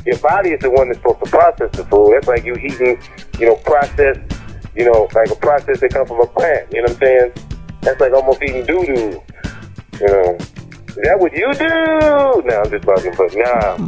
Your 0.05 0.17
body 0.19 0.51
is 0.51 0.59
the 0.61 0.69
one 0.69 0.87
that's 0.87 0.99
supposed 0.99 1.23
to 1.25 1.29
process 1.29 1.69
the 1.71 1.83
food. 1.85 2.13
That's 2.15 2.27
like 2.27 2.43
you 2.45 2.53
eating, 2.55 2.97
you 3.39 3.45
know, 3.47 3.55
processed, 3.55 4.21
you 4.75 4.85
know, 4.85 5.07
like 5.13 5.29
a 5.29 5.35
process 5.35 5.79
that 5.81 5.93
comes 5.93 6.07
from 6.09 6.21
a 6.21 6.25
plant. 6.27 6.67
You 6.71 6.81
know 6.81 6.83
what 6.83 6.91
I'm 6.91 6.97
saying? 6.99 7.31
That's 7.81 7.99
like 8.01 8.13
almost 8.13 8.41
eating 8.43 8.65
doo 8.65 8.83
doo. 8.85 9.21
You 9.99 10.07
know, 10.07 10.37
is 10.87 10.95
that 11.03 11.17
what 11.19 11.33
you 11.33 11.53
do? 11.53 11.67
No, 12.47 12.61
I'm 12.63 12.69
just 12.71 12.85
bugging, 12.85 13.15
but 13.17 13.35
nah. 13.35 13.87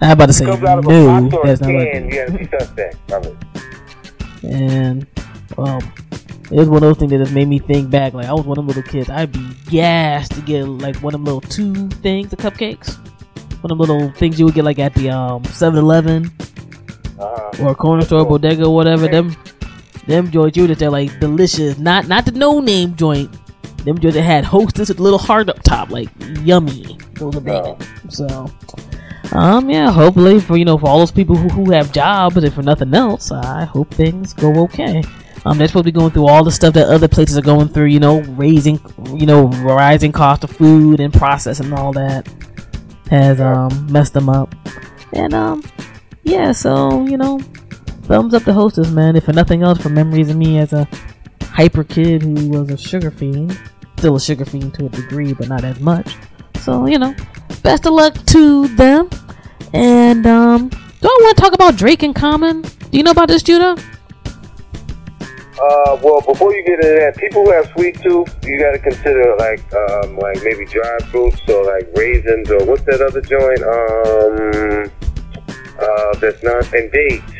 I'm 0.00 0.10
about 0.12 0.26
to 0.26 0.32
say 0.32 0.44
Comes 0.46 0.64
out 0.64 0.78
of 0.80 0.86
a 0.86 0.88
no. 0.90 1.06
box 1.06 1.34
or 1.34 1.42
a 1.44 1.46
That's 1.46 1.60
not 1.60 1.68
can. 1.68 2.04
like 2.04 2.12
You 2.14 2.20
gotta 2.20 2.32
be 2.32 2.48
suspect. 2.58 2.96
And 4.42 5.06
um, 5.56 5.92
it 6.50 6.58
was 6.58 6.68
one 6.68 6.76
of 6.76 6.82
those 6.82 6.98
things 6.98 7.10
that 7.12 7.18
just 7.18 7.32
made 7.32 7.48
me 7.48 7.58
think 7.58 7.90
back. 7.90 8.12
Like 8.14 8.26
I 8.26 8.32
was 8.32 8.44
one 8.44 8.58
of 8.58 8.66
them 8.66 8.68
little 8.68 8.82
kids. 8.82 9.08
I'd 9.10 9.32
be 9.32 9.46
gassed 9.70 10.32
to 10.32 10.40
get 10.42 10.64
like 10.64 10.96
one 10.96 11.14
of 11.14 11.20
them 11.20 11.24
little 11.24 11.40
two 11.40 11.88
things, 11.88 12.30
the 12.30 12.36
cupcakes. 12.36 12.96
One 13.62 13.70
of 13.72 13.78
them 13.78 13.78
little 13.78 14.10
things 14.12 14.38
you 14.38 14.44
would 14.44 14.54
get 14.54 14.64
like 14.64 14.78
at 14.78 14.94
the 14.94 15.10
um 15.10 15.42
7-Eleven 15.44 16.30
Uh-huh. 17.18 17.64
or 17.64 17.74
corner 17.74 18.02
store, 18.04 18.26
bodega, 18.26 18.64
or 18.66 18.74
whatever. 18.74 19.08
Them 19.08 19.34
them 20.06 20.30
joints 20.30 20.56
you 20.56 20.66
that 20.66 20.78
they're 20.78 20.90
like 20.90 21.18
delicious. 21.20 21.78
Not 21.78 22.08
not 22.08 22.26
the 22.26 22.32
no 22.32 22.60
name 22.60 22.94
joint. 22.94 23.30
Them 23.84 23.98
joints 23.98 24.16
that 24.16 24.22
had 24.22 24.44
hostess 24.44 24.88
with 24.88 24.98
a 24.98 25.02
little 25.02 25.18
heart 25.18 25.48
up 25.48 25.62
top, 25.62 25.90
like 25.90 26.08
yummy. 26.42 26.98
Those 27.14 27.36
are 27.36 27.40
banging. 27.40 27.80
So. 28.10 28.50
Um, 29.32 29.68
yeah, 29.68 29.90
hopefully 29.90 30.38
for, 30.38 30.56
you 30.56 30.64
know, 30.64 30.78
for 30.78 30.86
all 30.88 30.98
those 31.00 31.10
people 31.10 31.34
who, 31.34 31.48
who 31.48 31.72
have 31.72 31.92
jobs 31.92 32.36
and 32.36 32.52
for 32.54 32.62
nothing 32.62 32.94
else, 32.94 33.32
I 33.32 33.64
hope 33.64 33.90
things 33.92 34.32
go 34.32 34.54
okay. 34.64 35.02
Um, 35.44 35.58
they're 35.58 35.68
supposed 35.68 35.84
to 35.86 35.92
be 35.92 35.98
going 35.98 36.10
through 36.10 36.26
all 36.26 36.42
the 36.42 36.50
stuff 36.50 36.72
that 36.74 36.88
other 36.88 37.08
places 37.08 37.36
are 37.36 37.42
going 37.42 37.68
through, 37.68 37.86
you 37.86 38.00
know, 38.00 38.20
raising, 38.22 38.80
you 39.14 39.26
know, 39.26 39.48
rising 39.48 40.10
cost 40.10 40.42
of 40.42 40.50
food 40.50 41.00
and 41.00 41.12
processing 41.12 41.66
and 41.66 41.74
all 41.74 41.92
that 41.92 42.26
has, 43.10 43.40
um, 43.40 43.86
messed 43.92 44.14
them 44.14 44.28
up. 44.28 44.54
And, 45.12 45.34
um, 45.34 45.62
yeah, 46.22 46.52
so, 46.52 47.06
you 47.06 47.18
know, 47.18 47.38
thumbs 48.04 48.32
up 48.32 48.44
to 48.44 48.54
Hostess, 48.54 48.90
man. 48.90 49.16
If 49.16 49.24
for 49.24 49.34
nothing 49.34 49.62
else, 49.62 49.78
for 49.78 49.90
memories 49.90 50.30
of 50.30 50.36
me 50.36 50.58
as 50.58 50.72
a 50.72 50.88
hyper 51.42 51.84
kid 51.84 52.22
who 52.22 52.48
was 52.48 52.70
a 52.70 52.76
sugar 52.76 53.10
fiend. 53.10 53.58
Still 53.98 54.16
a 54.16 54.20
sugar 54.20 54.44
fiend 54.44 54.74
to 54.74 54.86
a 54.86 54.88
degree, 54.88 55.34
but 55.34 55.48
not 55.48 55.62
as 55.62 55.78
much. 55.78 56.16
So, 56.60 56.86
you 56.86 56.98
know, 56.98 57.14
best 57.62 57.86
of 57.86 57.92
luck 57.92 58.14
to 58.26 58.68
them. 58.68 59.08
And, 59.72 60.26
um, 60.26 60.68
do 60.68 61.08
I 61.08 61.18
want 61.20 61.36
to 61.36 61.42
talk 61.42 61.52
about 61.52 61.76
Drake 61.76 62.02
and 62.02 62.14
Common? 62.14 62.62
Do 62.62 62.70
you 62.92 63.02
know 63.02 63.10
about 63.10 63.28
this, 63.28 63.42
Judah? 63.42 63.76
Uh, 65.54 65.96
well, 66.02 66.20
before 66.20 66.52
you 66.52 66.64
get 66.64 66.80
into 66.80 66.98
that, 66.98 67.16
people 67.16 67.44
who 67.44 67.52
have 67.52 67.70
sweet 67.76 67.94
tooth, 68.02 68.34
you 68.42 68.58
got 68.58 68.72
to 68.72 68.78
consider 68.78 69.36
like, 69.38 69.62
um, 69.72 70.18
like 70.18 70.42
maybe 70.42 70.66
dried 70.66 71.02
fruits 71.10 71.40
or 71.48 71.64
like 71.64 71.88
raisins 71.94 72.50
or 72.50 72.64
what's 72.66 72.82
that 72.82 73.00
other 73.00 73.22
joint? 73.22 73.62
Um, 73.62 74.90
uh, 75.78 76.18
that's 76.18 76.42
not 76.42 76.72
and 76.74 76.90
dates. 76.90 77.32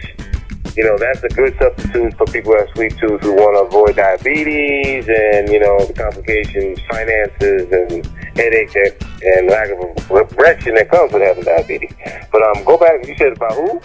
You 0.77 0.85
know, 0.85 0.99
that's 0.99 1.23
a 1.23 1.29
good 1.29 1.57
substitute 1.59 2.17
for 2.17 2.27
people 2.27 2.53
who 2.53 2.59
have 2.59 2.69
sweet 2.75 2.97
tooth 2.99 3.21
who 3.23 3.35
want 3.35 3.55
to 3.59 3.67
avoid 3.67 3.97
diabetes 3.97 5.07
and 5.09 5.49
you 5.49 5.61
know 5.61 5.79
the 5.85 5.95
complications, 5.95 6.79
finances, 6.91 7.71
and 7.71 8.07
headache 8.37 8.73
that 8.75 8.95
and 9.23 9.49
lack 9.49 9.71
of 9.71 10.33
erection 10.33 10.75
that 10.75 10.91
comes 10.91 11.13
with 11.13 11.23
having 11.23 11.45
diabetes. 11.45 11.95
But 12.31 12.43
um, 12.43 12.65
go 12.65 12.77
back. 12.77 13.07
You 13.07 13.17
said 13.17 13.33
about 13.35 13.55
who? 13.55 13.81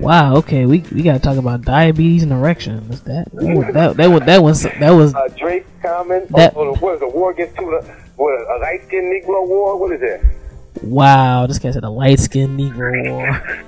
Wow. 0.00 0.36
Okay, 0.36 0.64
we 0.66 0.84
we 0.92 1.02
gotta 1.02 1.18
talk 1.18 1.36
about 1.38 1.62
diabetes 1.62 2.22
and 2.22 2.32
erections. 2.32 3.00
That 3.02 3.30
that 3.32 3.70
that 3.74 3.96
that 3.96 4.10
was 4.10 4.20
that 4.22 4.42
was 4.42 4.62
that 4.62 4.90
was 4.90 5.14
Uh, 5.14 5.28
Drake 5.36 5.66
Common. 5.82 6.26
That- 6.30 6.54
oh, 6.56 6.74
what 6.76 6.94
is 6.94 7.00
the 7.00 7.08
war 7.08 7.30
against 7.32 7.56
two? 7.56 7.66
What 8.16 8.32
a 8.40 8.58
light 8.60 8.82
skinned 8.86 9.12
Negro 9.12 9.46
war? 9.46 9.76
What 9.78 9.92
is 9.92 10.00
that? 10.00 10.20
wow. 10.82 11.46
This 11.46 11.58
guy 11.58 11.70
said 11.72 11.84
a 11.84 11.90
light 11.90 12.18
skinned 12.20 12.58
Negro 12.58 13.10
war. 13.10 13.62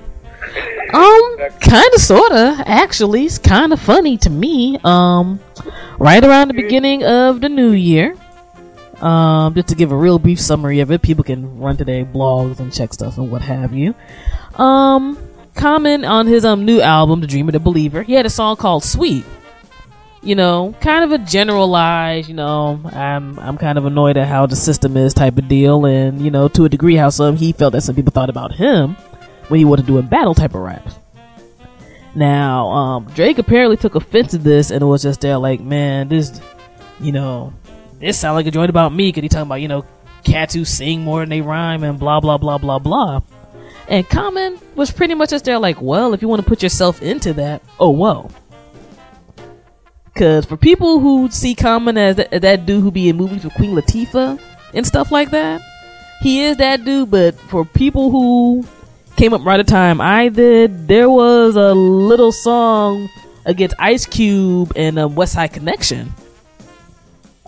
Um, 0.92 1.36
kind 1.60 1.88
of, 1.94 2.00
sorta. 2.00 2.64
Actually, 2.66 3.24
it's 3.26 3.38
kind 3.38 3.72
of 3.72 3.78
funny 3.80 4.16
to 4.18 4.30
me. 4.30 4.78
Um, 4.82 5.38
right 5.98 6.24
around 6.24 6.48
the 6.48 6.54
beginning 6.54 7.04
of 7.04 7.40
the 7.40 7.48
new 7.48 7.70
year. 7.70 8.16
Um, 9.00 9.54
just 9.54 9.68
to 9.68 9.76
give 9.76 9.92
a 9.92 9.96
real 9.96 10.18
brief 10.18 10.40
summary 10.40 10.80
of 10.80 10.90
it, 10.90 11.02
people 11.02 11.22
can 11.22 11.58
run 11.60 11.76
to 11.76 11.84
their 11.84 12.04
blogs 12.04 12.58
and 12.58 12.72
check 12.72 12.92
stuff 12.92 13.18
and 13.18 13.30
what 13.30 13.42
have 13.42 13.72
you. 13.72 13.94
Um, 14.56 15.16
Common 15.54 16.04
on 16.04 16.26
his 16.26 16.44
um 16.44 16.64
new 16.64 16.80
album, 16.80 17.20
The 17.20 17.26
Dreamer, 17.26 17.52
The 17.52 17.60
Believer. 17.60 18.02
He 18.02 18.14
had 18.14 18.26
a 18.26 18.30
song 18.30 18.56
called 18.56 18.84
Sweet. 18.84 19.24
You 20.22 20.34
know, 20.34 20.74
kind 20.82 21.02
of 21.02 21.12
a 21.12 21.18
generalized, 21.24 22.28
you 22.28 22.34
know, 22.34 22.78
I'm 22.92 23.38
I'm 23.38 23.56
kind 23.56 23.78
of 23.78 23.86
annoyed 23.86 24.18
at 24.18 24.28
how 24.28 24.44
the 24.46 24.56
system 24.56 24.96
is 24.96 25.14
type 25.14 25.38
of 25.38 25.48
deal, 25.48 25.86
and 25.86 26.20
you 26.20 26.30
know, 26.30 26.46
to 26.48 26.66
a 26.66 26.68
degree, 26.68 26.94
how 26.94 27.08
some 27.08 27.36
he 27.36 27.52
felt 27.52 27.72
that 27.72 27.82
some 27.82 27.94
people 27.94 28.12
thought 28.12 28.28
about 28.28 28.52
him 28.52 28.96
when 29.48 29.58
he 29.58 29.64
wanted 29.64 29.82
to 29.82 29.92
do 29.92 29.98
a 29.98 30.02
battle 30.02 30.34
type 30.34 30.54
of 30.54 30.60
rap. 30.60 30.86
Now, 32.14 32.68
um, 32.68 33.04
Drake 33.14 33.38
apparently 33.38 33.76
took 33.76 33.94
offense 33.94 34.32
to 34.32 34.38
this 34.38 34.70
and 34.70 34.86
was 34.88 35.02
just 35.02 35.20
there 35.20 35.38
like, 35.38 35.60
man, 35.60 36.08
this, 36.08 36.40
you 37.00 37.12
know, 37.12 37.52
this 38.00 38.18
sound 38.18 38.34
like 38.34 38.46
a 38.46 38.50
joint 38.50 38.70
about 38.70 38.92
me. 38.92 39.12
Cause 39.12 39.22
he 39.22 39.28
talking 39.28 39.46
about, 39.46 39.60
you 39.60 39.68
know, 39.68 39.84
cats 40.24 40.54
who 40.54 40.64
sing 40.64 41.02
more 41.02 41.20
than 41.20 41.28
they 41.28 41.40
rhyme 41.40 41.84
and 41.84 41.98
blah, 41.98 42.20
blah, 42.20 42.36
blah, 42.38 42.58
blah, 42.58 42.78
blah. 42.78 43.20
And 43.90 44.08
Common 44.08 44.56
was 44.76 44.92
pretty 44.92 45.14
much 45.14 45.30
just 45.30 45.44
there, 45.44 45.58
like, 45.58 45.82
well, 45.82 46.14
if 46.14 46.22
you 46.22 46.28
want 46.28 46.40
to 46.40 46.48
put 46.48 46.62
yourself 46.62 47.02
into 47.02 47.32
that, 47.34 47.60
oh 47.80 47.90
well. 47.90 48.30
Because 50.04 50.44
for 50.44 50.56
people 50.56 51.00
who 51.00 51.28
see 51.30 51.56
Common 51.56 51.98
as 51.98 52.16
that, 52.16 52.30
that 52.30 52.66
dude 52.66 52.82
who 52.82 52.92
be 52.92 53.08
in 53.08 53.16
movies 53.16 53.42
with 53.42 53.52
Queen 53.54 53.74
Latifah 53.74 54.40
and 54.74 54.86
stuff 54.86 55.10
like 55.10 55.30
that, 55.32 55.60
he 56.22 56.42
is 56.44 56.58
that 56.58 56.84
dude. 56.84 57.10
But 57.10 57.34
for 57.34 57.64
people 57.64 58.12
who 58.12 58.64
came 59.16 59.34
up 59.34 59.44
right 59.44 59.58
at 59.58 59.66
the 59.66 59.72
time 59.72 60.00
I 60.00 60.28
did, 60.28 60.86
there 60.86 61.10
was 61.10 61.56
a 61.56 61.74
little 61.74 62.30
song 62.30 63.08
against 63.44 63.74
Ice 63.80 64.06
Cube 64.06 64.72
and 64.76 65.00
a 65.00 65.02
Westside 65.02 65.52
Connection. 65.52 66.14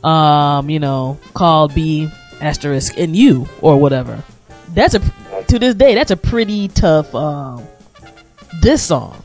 Um, 0.03 0.68
you 0.68 0.80
know, 0.80 1.20
called 1.34 1.72
B 1.72 2.09
asterisk 2.40 2.99
and 2.99 3.14
you 3.14 3.49
or 3.61 3.78
whatever. 3.78 4.24
That's 4.74 4.95
a 4.95 5.01
to 5.49 5.59
this 5.59 5.74
day 5.74 5.95
that's 5.95 6.11
a 6.11 6.16
pretty 6.16 6.68
tough 6.68 7.14
um 7.14 7.66
this 8.61 8.82
song. 8.82 9.22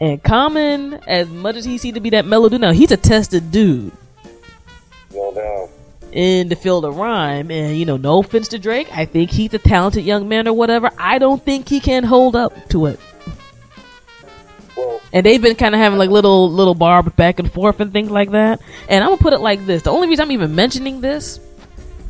And 0.00 0.22
Common, 0.22 0.94
as 1.06 1.28
much 1.28 1.56
as 1.56 1.64
he 1.64 1.76
seemed 1.76 1.96
to 1.96 2.00
be 2.00 2.10
that 2.10 2.24
mellow 2.24 2.48
dude, 2.48 2.60
now 2.62 2.72
he's 2.72 2.90
a 2.90 2.96
tested 2.96 3.50
dude. 3.50 3.92
No 5.12 5.34
doubt. 5.34 5.68
In 6.12 6.48
the 6.48 6.56
field 6.56 6.84
of 6.84 6.96
rhyme, 6.96 7.50
and 7.50 7.76
you 7.76 7.84
know, 7.84 7.96
no 7.96 8.18
offense 8.18 8.48
to 8.48 8.58
Drake, 8.58 8.88
I 8.96 9.04
think 9.04 9.30
he's 9.30 9.54
a 9.54 9.58
talented 9.58 10.04
young 10.04 10.28
man 10.28 10.48
or 10.48 10.54
whatever. 10.54 10.90
I 10.98 11.18
don't 11.18 11.44
think 11.44 11.68
he 11.68 11.80
can 11.80 12.02
hold 12.02 12.34
up 12.34 12.68
to 12.70 12.86
it. 12.86 12.98
Well, 14.76 15.00
and 15.12 15.24
they've 15.24 15.40
been 15.40 15.54
kind 15.54 15.74
of 15.74 15.80
having 15.80 15.98
like 15.98 16.10
little 16.10 16.50
little 16.50 16.74
barbs 16.74 17.12
back 17.12 17.38
and 17.38 17.52
forth 17.52 17.78
and 17.80 17.92
things 17.92 18.10
like 18.10 18.30
that. 18.30 18.60
And 18.88 19.04
I'm 19.04 19.10
gonna 19.10 19.22
put 19.22 19.34
it 19.34 19.40
like 19.40 19.66
this: 19.66 19.82
the 19.82 19.90
only 19.90 20.08
reason 20.08 20.24
I'm 20.24 20.32
even 20.32 20.54
mentioning 20.54 21.00
this 21.00 21.38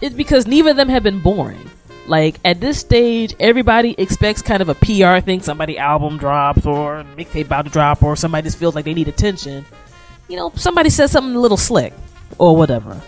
is 0.00 0.14
because 0.14 0.46
neither 0.46 0.70
of 0.70 0.76
them 0.76 0.88
have 0.88 1.02
been 1.02 1.20
boring. 1.20 1.68
Like 2.10 2.40
at 2.44 2.60
this 2.60 2.80
stage, 2.80 3.36
everybody 3.38 3.94
expects 3.96 4.42
kind 4.42 4.60
of 4.60 4.68
a 4.68 4.74
PR 4.74 5.24
thing. 5.24 5.42
Somebody 5.42 5.78
album 5.78 6.18
drops 6.18 6.66
or 6.66 7.04
mixtape 7.16 7.44
about 7.44 7.66
to 7.66 7.70
drop, 7.70 8.02
or 8.02 8.16
somebody 8.16 8.46
just 8.46 8.58
feels 8.58 8.74
like 8.74 8.84
they 8.84 8.94
need 8.94 9.06
attention. 9.06 9.64
You 10.28 10.36
know, 10.36 10.50
somebody 10.56 10.90
says 10.90 11.12
something 11.12 11.36
a 11.36 11.38
little 11.38 11.56
slick 11.56 11.92
or 12.36 12.56
whatever. 12.56 13.00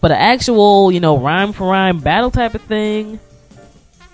But 0.00 0.12
an 0.12 0.16
actual, 0.16 0.90
you 0.90 1.00
know, 1.00 1.18
rhyme 1.18 1.52
for 1.52 1.68
rhyme 1.68 2.00
battle 2.00 2.30
type 2.30 2.54
of 2.54 2.62
thing 2.62 3.20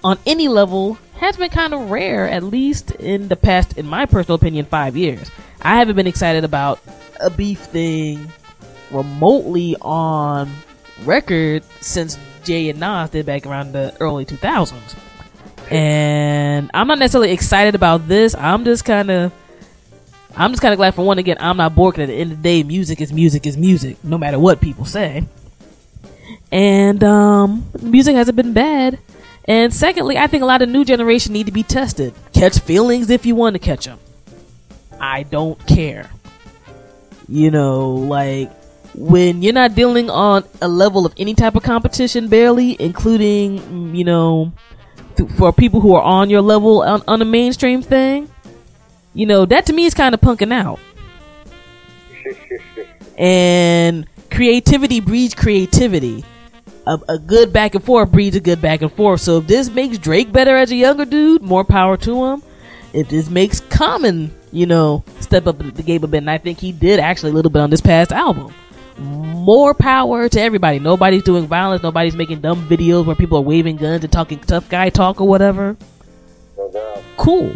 on 0.03 0.19
any 0.27 0.49
level 0.49 0.99
has 1.19 1.37
been 1.37 1.51
kind 1.51 1.73
of 1.73 1.93
rare, 1.93 2.29
at 2.29 2.43
least 2.43 2.91
in 2.91 3.29
the 3.29 3.37
past, 3.37 3.79
in 3.79 3.87
my 3.87 4.07
personal 4.07 4.35
opinion, 4.35 4.65
five 4.65 4.97
years. 4.97 5.31
I 5.61 5.77
haven't 5.77 5.95
been 5.95 6.09
excited 6.09 6.43
about 6.43 6.81
a 7.21 7.31
beef 7.31 7.61
thing 7.61 8.33
remotely 8.91 9.77
on 9.81 10.51
record 11.05 11.63
since 11.81 12.19
Jay 12.45 12.69
and 12.69 12.81
Nas 12.81 13.11
did 13.11 13.27
back 13.27 13.47
around 13.47 13.73
the 13.73 13.95
early 14.01 14.25
2000s. 14.25 14.97
And 15.71 16.71
I'm 16.75 16.87
not 16.87 16.99
necessarily 16.99 17.33
excited 17.33 17.75
about 17.75 18.07
this. 18.09 18.35
I'm 18.35 18.65
just 18.65 18.85
kind 18.85 19.11
of, 19.11 19.33
I'm 20.37 20.51
just 20.51 20.61
kind 20.61 20.73
of 20.73 20.77
glad 20.77 20.95
for 20.95 21.05
one 21.05 21.19
again, 21.19 21.37
I'm 21.41 21.57
not 21.57 21.75
bored. 21.75 21.99
At 21.99 22.09
the 22.09 22.15
end 22.15 22.33
of 22.33 22.39
the 22.39 22.43
day, 22.43 22.63
music 22.63 23.01
is 23.01 23.13
music 23.13 23.47
is 23.47 23.57
music, 23.57 24.03
no 24.05 24.19
matter 24.19 24.39
what 24.39 24.61
people 24.61 24.85
say. 24.85 25.25
And 26.51 27.03
um, 27.03 27.67
music 27.81 28.15
hasn't 28.15 28.37
been 28.37 28.53
bad. 28.53 28.99
And 29.47 29.73
secondly, 29.73 30.19
I 30.19 30.27
think 30.27 30.43
a 30.43 30.47
lot 30.47 30.63
of 30.63 30.69
new 30.69 30.85
generation 30.85 31.33
need 31.33 31.47
to 31.47 31.53
be 31.53 31.63
tested. 31.63 32.15
Catch 32.33 32.59
feelings 32.61 33.11
if 33.11 33.27
you 33.27 33.35
want 33.35 33.55
to 33.55 33.59
catch 33.59 33.87
them. 33.87 33.99
I 35.01 35.25
don't 35.25 35.59
care. 35.67 36.11
You 37.29 37.51
know, 37.51 37.91
like 37.93 38.51
when 38.95 39.43
you're 39.43 39.53
not 39.53 39.75
dealing 39.75 40.11
on 40.11 40.45
a 40.61 40.69
level 40.69 41.07
of 41.07 41.15
any 41.19 41.35
type 41.35 41.55
of 41.55 41.63
competition, 41.63 42.29
barely, 42.29 42.77
including 42.81 43.59
mm, 43.61 43.97
you 43.97 44.05
know, 44.05 44.53
th- 45.17 45.31
for 45.33 45.53
people 45.53 45.81
who 45.81 45.95
are 45.95 46.03
on 46.03 46.31
your 46.31 46.43
level 46.43 46.83
on, 46.83 47.03
on 47.09 47.23
a 47.23 47.25
mainstream 47.25 47.83
thing. 47.83 48.29
You 49.15 49.27
know, 49.27 49.45
that 49.47 49.67
to 49.67 49.73
me 49.73 49.85
is 49.85 49.95
kind 49.95 50.15
of 50.15 50.21
punking 50.21 50.53
out. 50.53 50.79
and 53.19 54.07
creativity 54.31 55.01
breeds 55.01 55.35
creativity. 55.35 56.25
A, 56.87 56.99
a 57.09 57.19
good 57.19 57.53
back 57.53 57.75
and 57.75 57.85
forth 57.85 58.11
breeds 58.11 58.35
a 58.37 58.41
good 58.41 58.61
back 58.61 58.83
and 58.83 58.93
forth. 58.93 59.21
So 59.21 59.39
if 59.39 59.47
this 59.47 59.71
makes 59.71 59.99
Drake 59.99 60.33
better 60.33 60.57
as 60.57 60.73
a 60.73 60.77
younger 60.77 61.05
dude, 61.05 61.43
more 61.43 61.65
power 61.65 61.97
to 61.99 62.25
him. 62.25 62.43
If 62.93 63.09
this 63.09 63.31
makes 63.31 63.61
Common, 63.61 64.35
you 64.51 64.67
know, 64.67 65.05
step 65.21 65.47
up 65.47 65.59
the 65.59 65.83
game 65.83 66.05
a 66.05 66.07
bit, 66.07 66.19
and 66.19 66.31
I 66.31 66.39
think 66.39 66.59
he 66.59 66.73
did 66.73 67.01
actually 67.01 67.31
a 67.31 67.35
little 67.35 67.51
bit 67.51 67.63
on 67.63 67.71
this 67.71 67.81
past 67.81 68.13
album. 68.13 68.53
More 69.03 69.75
power 69.75 70.29
to 70.29 70.41
everybody. 70.41 70.79
Nobody's 70.79 71.23
doing 71.23 71.47
violence. 71.47 71.83
Nobody's 71.83 72.15
making 72.15 72.41
dumb 72.41 72.69
videos 72.69 73.05
where 73.07 73.17
people 73.17 73.39
are 73.39 73.43
waving 73.43 73.77
guns 73.77 74.05
and 74.05 74.13
talking 74.13 74.39
tough 74.39 74.69
guy 74.69 74.89
talk 74.91 75.21
or 75.21 75.29
whatever. 75.29 75.77
no. 76.57 77.03
Cool. 77.17 77.53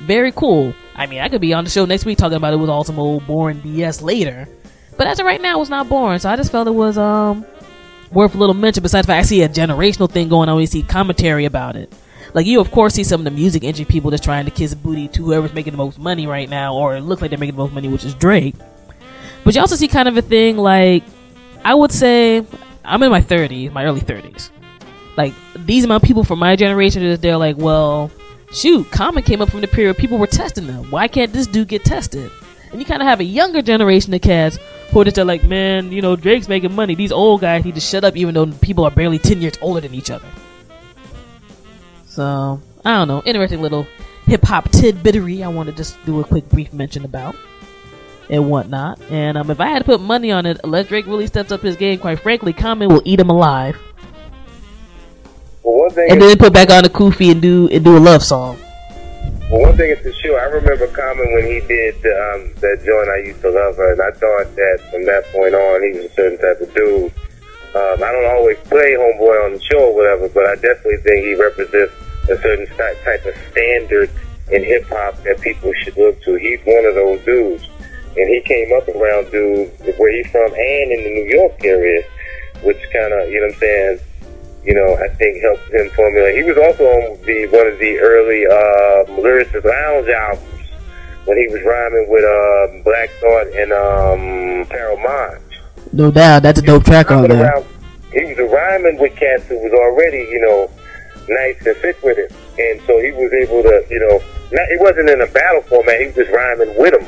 Very 0.00 0.32
cool. 0.32 0.74
I 0.94 1.06
mean, 1.06 1.20
I 1.20 1.28
could 1.28 1.40
be 1.40 1.54
on 1.54 1.64
the 1.64 1.70
show 1.70 1.84
next 1.86 2.04
week 2.04 2.18
talking 2.18 2.36
about 2.36 2.52
it 2.52 2.58
with 2.58 2.70
all 2.70 2.84
some 2.84 2.98
old 2.98 3.26
boring 3.26 3.60
BS 3.60 4.02
later. 4.02 4.48
But 4.96 5.06
as 5.06 5.18
of 5.18 5.26
right 5.26 5.40
now, 5.40 5.60
it's 5.60 5.70
not 5.70 5.88
boring. 5.88 6.18
So 6.18 6.28
I 6.28 6.36
just 6.36 6.52
felt 6.52 6.68
it 6.68 6.72
was 6.72 6.98
um 6.98 7.46
worth 8.12 8.34
a 8.34 8.38
little 8.38 8.54
mention. 8.54 8.82
Besides 8.82 9.06
the 9.06 9.12
fact 9.12 9.24
I 9.24 9.26
see 9.26 9.42
a 9.42 9.48
generational 9.48 10.10
thing 10.10 10.28
going 10.28 10.48
on, 10.48 10.56
we 10.56 10.66
see 10.66 10.82
commentary 10.82 11.46
about 11.46 11.76
it. 11.76 11.92
Like 12.34 12.46
you, 12.46 12.60
of 12.60 12.70
course, 12.70 12.94
see 12.94 13.04
some 13.04 13.22
of 13.22 13.24
the 13.24 13.30
music 13.30 13.64
industry 13.64 13.86
people 13.86 14.10
just 14.10 14.22
trying 14.22 14.44
to 14.44 14.50
kiss 14.50 14.74
booty 14.74 15.08
to 15.08 15.24
whoever's 15.24 15.52
making 15.52 15.72
the 15.72 15.78
most 15.78 15.98
money 15.98 16.26
right 16.26 16.48
now, 16.48 16.74
or 16.74 16.96
it 16.96 17.00
looks 17.00 17.22
like 17.22 17.30
they're 17.30 17.38
making 17.38 17.56
the 17.56 17.62
most 17.62 17.72
money, 17.72 17.88
which 17.88 18.04
is 18.04 18.14
Drake. 18.14 18.54
But 19.44 19.54
you 19.54 19.60
also 19.60 19.76
see 19.76 19.88
kind 19.88 20.08
of 20.08 20.16
a 20.16 20.22
thing 20.22 20.56
like 20.56 21.02
I 21.64 21.74
would 21.74 21.92
say 21.92 22.44
I'm 22.84 23.02
in 23.02 23.10
my 23.10 23.20
30s, 23.20 23.72
my 23.72 23.84
early 23.84 24.00
30s. 24.00 24.50
Like 25.16 25.34
these 25.56 25.84
amount 25.84 26.02
of 26.02 26.06
people 26.06 26.24
from 26.24 26.38
my 26.38 26.56
generation 26.56 27.20
they're 27.20 27.36
like, 27.36 27.56
well, 27.56 28.10
shoot, 28.52 28.90
Common 28.90 29.22
came 29.22 29.42
up 29.42 29.50
from 29.50 29.60
the 29.60 29.68
period 29.68 29.96
people 29.96 30.18
were 30.18 30.26
testing 30.26 30.66
them. 30.66 30.90
Why 30.90 31.08
can't 31.08 31.32
this 31.32 31.46
dude 31.46 31.68
get 31.68 31.84
tested? 31.84 32.30
And 32.70 32.80
you 32.80 32.86
kind 32.86 33.02
of 33.02 33.08
have 33.08 33.20
a 33.20 33.24
younger 33.24 33.62
generation 33.62 34.14
of 34.14 34.20
cats 34.20 34.58
who 34.90 35.00
are 35.00 35.04
just 35.04 35.16
like, 35.16 35.42
man, 35.44 35.90
you 35.90 36.02
know, 36.02 36.14
Drake's 36.14 36.48
making 36.48 36.74
money. 36.74 36.94
These 36.94 37.12
old 37.12 37.40
guys 37.40 37.64
need 37.64 37.74
to 37.74 37.80
shut 37.80 38.04
up, 38.04 38.16
even 38.16 38.34
though 38.34 38.46
people 38.46 38.84
are 38.84 38.90
barely 38.90 39.18
10 39.18 39.40
years 39.40 39.54
older 39.60 39.80
than 39.80 39.92
each 39.92 40.10
other. 40.10 40.28
So, 42.06 42.60
I 42.84 42.96
don't 42.96 43.08
know. 43.08 43.22
Interesting 43.24 43.60
little 43.60 43.86
hip 44.26 44.44
hop 44.44 44.68
tidbittery 44.68 45.42
I 45.42 45.48
want 45.48 45.68
to 45.68 45.74
just 45.74 45.96
do 46.06 46.20
a 46.20 46.24
quick 46.24 46.48
brief 46.48 46.72
mention 46.72 47.04
about 47.04 47.34
and 48.30 48.48
whatnot. 48.48 49.00
And 49.10 49.36
um, 49.36 49.50
if 49.50 49.60
I 49.60 49.66
had 49.68 49.80
to 49.80 49.84
put 49.84 50.00
money 50.00 50.30
on 50.30 50.46
it, 50.46 50.58
unless 50.64 50.88
Drake 50.88 51.06
really 51.06 51.26
steps 51.26 51.52
up 51.52 51.60
his 51.62 51.76
game, 51.76 51.98
quite 51.98 52.20
frankly, 52.20 52.52
Common 52.52 52.88
will 52.88 53.02
eat 53.04 53.20
him 53.20 53.28
alive. 53.30 53.76
Well, 55.62 55.78
one 55.80 55.90
thing 55.90 56.10
And 56.10 56.22
is, 56.22 56.28
then 56.28 56.38
put 56.38 56.52
back 56.52 56.70
on 56.70 56.82
the 56.84 56.88
kufi 56.90 57.32
and 57.32 57.42
do 57.42 57.68
and 57.68 57.84
do 57.84 57.96
a 57.96 57.98
love 58.00 58.22
song. 58.22 58.58
well, 59.50 59.62
one 59.62 59.76
thing 59.76 59.90
is 59.90 59.98
for 60.00 60.12
sure. 60.12 60.40
I 60.40 60.44
remember 60.44 60.86
Common 60.88 61.32
when 61.34 61.44
he 61.44 61.60
did 61.66 61.94
um, 61.96 62.54
that 62.60 62.80
joint. 62.84 63.08
I 63.10 63.18
used 63.28 63.40
to 63.42 63.50
love 63.50 63.76
her, 63.76 63.92
and 63.92 64.00
I 64.00 64.10
thought 64.12 64.56
that 64.56 64.78
from 64.90 65.04
that 65.04 65.24
point 65.32 65.54
on, 65.54 65.82
he 65.82 65.98
was 65.98 66.06
a 66.10 66.14
certain 66.14 66.38
type 66.38 66.60
of 66.60 66.72
dude. 66.74 67.12
Um, 67.74 68.02
I 68.02 68.10
don't 68.10 68.26
always 68.36 68.58
play 68.66 68.96
Homeboy 68.98 69.44
on 69.46 69.52
the 69.52 69.60
show 69.62 69.90
or 69.90 69.94
whatever, 69.94 70.28
but 70.28 70.44
I 70.46 70.54
definitely 70.56 70.96
think 71.04 71.24
he 71.26 71.34
represents 71.34 71.92
a 72.28 72.36
certain 72.42 72.66
type 72.76 73.24
of 73.26 73.34
standard 73.52 74.10
in 74.50 74.64
hip 74.64 74.86
hop 74.88 75.22
that 75.22 75.40
people 75.40 75.72
should 75.82 75.96
look 75.96 76.20
to. 76.22 76.34
He's 76.36 76.58
one 76.64 76.84
of 76.86 76.94
those 76.96 77.20
dudes, 77.24 77.68
and 78.16 78.28
he 78.28 78.40
came 78.42 78.72
up 78.76 78.88
around 78.88 79.30
dudes 79.30 79.70
where 79.98 80.12
he's 80.12 80.30
from 80.30 80.52
and 80.52 80.92
in 80.92 81.04
the 81.04 81.10
New 81.22 81.28
York 81.38 81.54
area, 81.64 82.02
which 82.62 82.78
kind 82.92 83.12
of, 83.12 83.30
you 83.30 83.40
know 83.40 83.46
what 83.46 83.54
I'm 83.54 83.60
saying, 83.60 83.98
you 84.64 84.74
know, 84.74 84.94
I 84.96 85.08
think 85.14 85.40
helped 85.42 85.70
him 85.72 85.88
formulate. 85.90 86.36
He 86.36 86.42
was 86.42 86.58
also 86.58 86.84
on 86.84 87.20
the 87.24 87.46
one 87.48 87.66
of 87.66 87.78
the 87.78 87.98
early 87.98 88.44
uh, 88.46 89.20
Lyricist 89.20 89.64
Lounge 89.64 90.08
albums 90.08 90.46
when 91.24 91.36
he 91.38 91.46
was 91.48 91.62
rhyming 91.62 92.06
with 92.10 92.24
uh, 92.24 92.82
Black 92.84 93.10
Thought 93.20 93.46
and 93.56 93.72
um, 93.72 94.66
Pharoahe 94.66 95.02
Monch. 95.02 95.42
No 95.92 96.10
doubt, 96.10 96.42
that's 96.42 96.58
a 96.60 96.62
dope 96.62 96.84
track 96.84 97.10
on 97.10 97.28
there. 97.28 97.42
around- 97.44 97.64
He 98.12 98.24
was 98.34 98.38
rhyming 98.52 98.98
with 98.98 99.14
cats 99.16 99.44
who 99.46 99.56
was 99.58 99.72
already, 99.72 100.18
you 100.30 100.40
know, 100.40 100.70
nice 101.28 101.64
and 101.66 101.76
fit 101.76 101.96
with 102.02 102.18
it, 102.18 102.30
and 102.58 102.80
so 102.86 103.00
he 103.00 103.12
was 103.12 103.32
able 103.32 103.62
to, 103.62 103.84
you 103.88 104.00
know, 104.00 104.20
not, 104.52 104.68
he 104.68 104.76
wasn't 104.78 105.08
in 105.08 105.20
a 105.20 105.26
battle 105.28 105.62
format. 105.62 106.00
He 106.00 106.06
was 106.06 106.16
just 106.16 106.30
rhyming 106.32 106.76
with 106.76 106.92
them, 106.92 107.06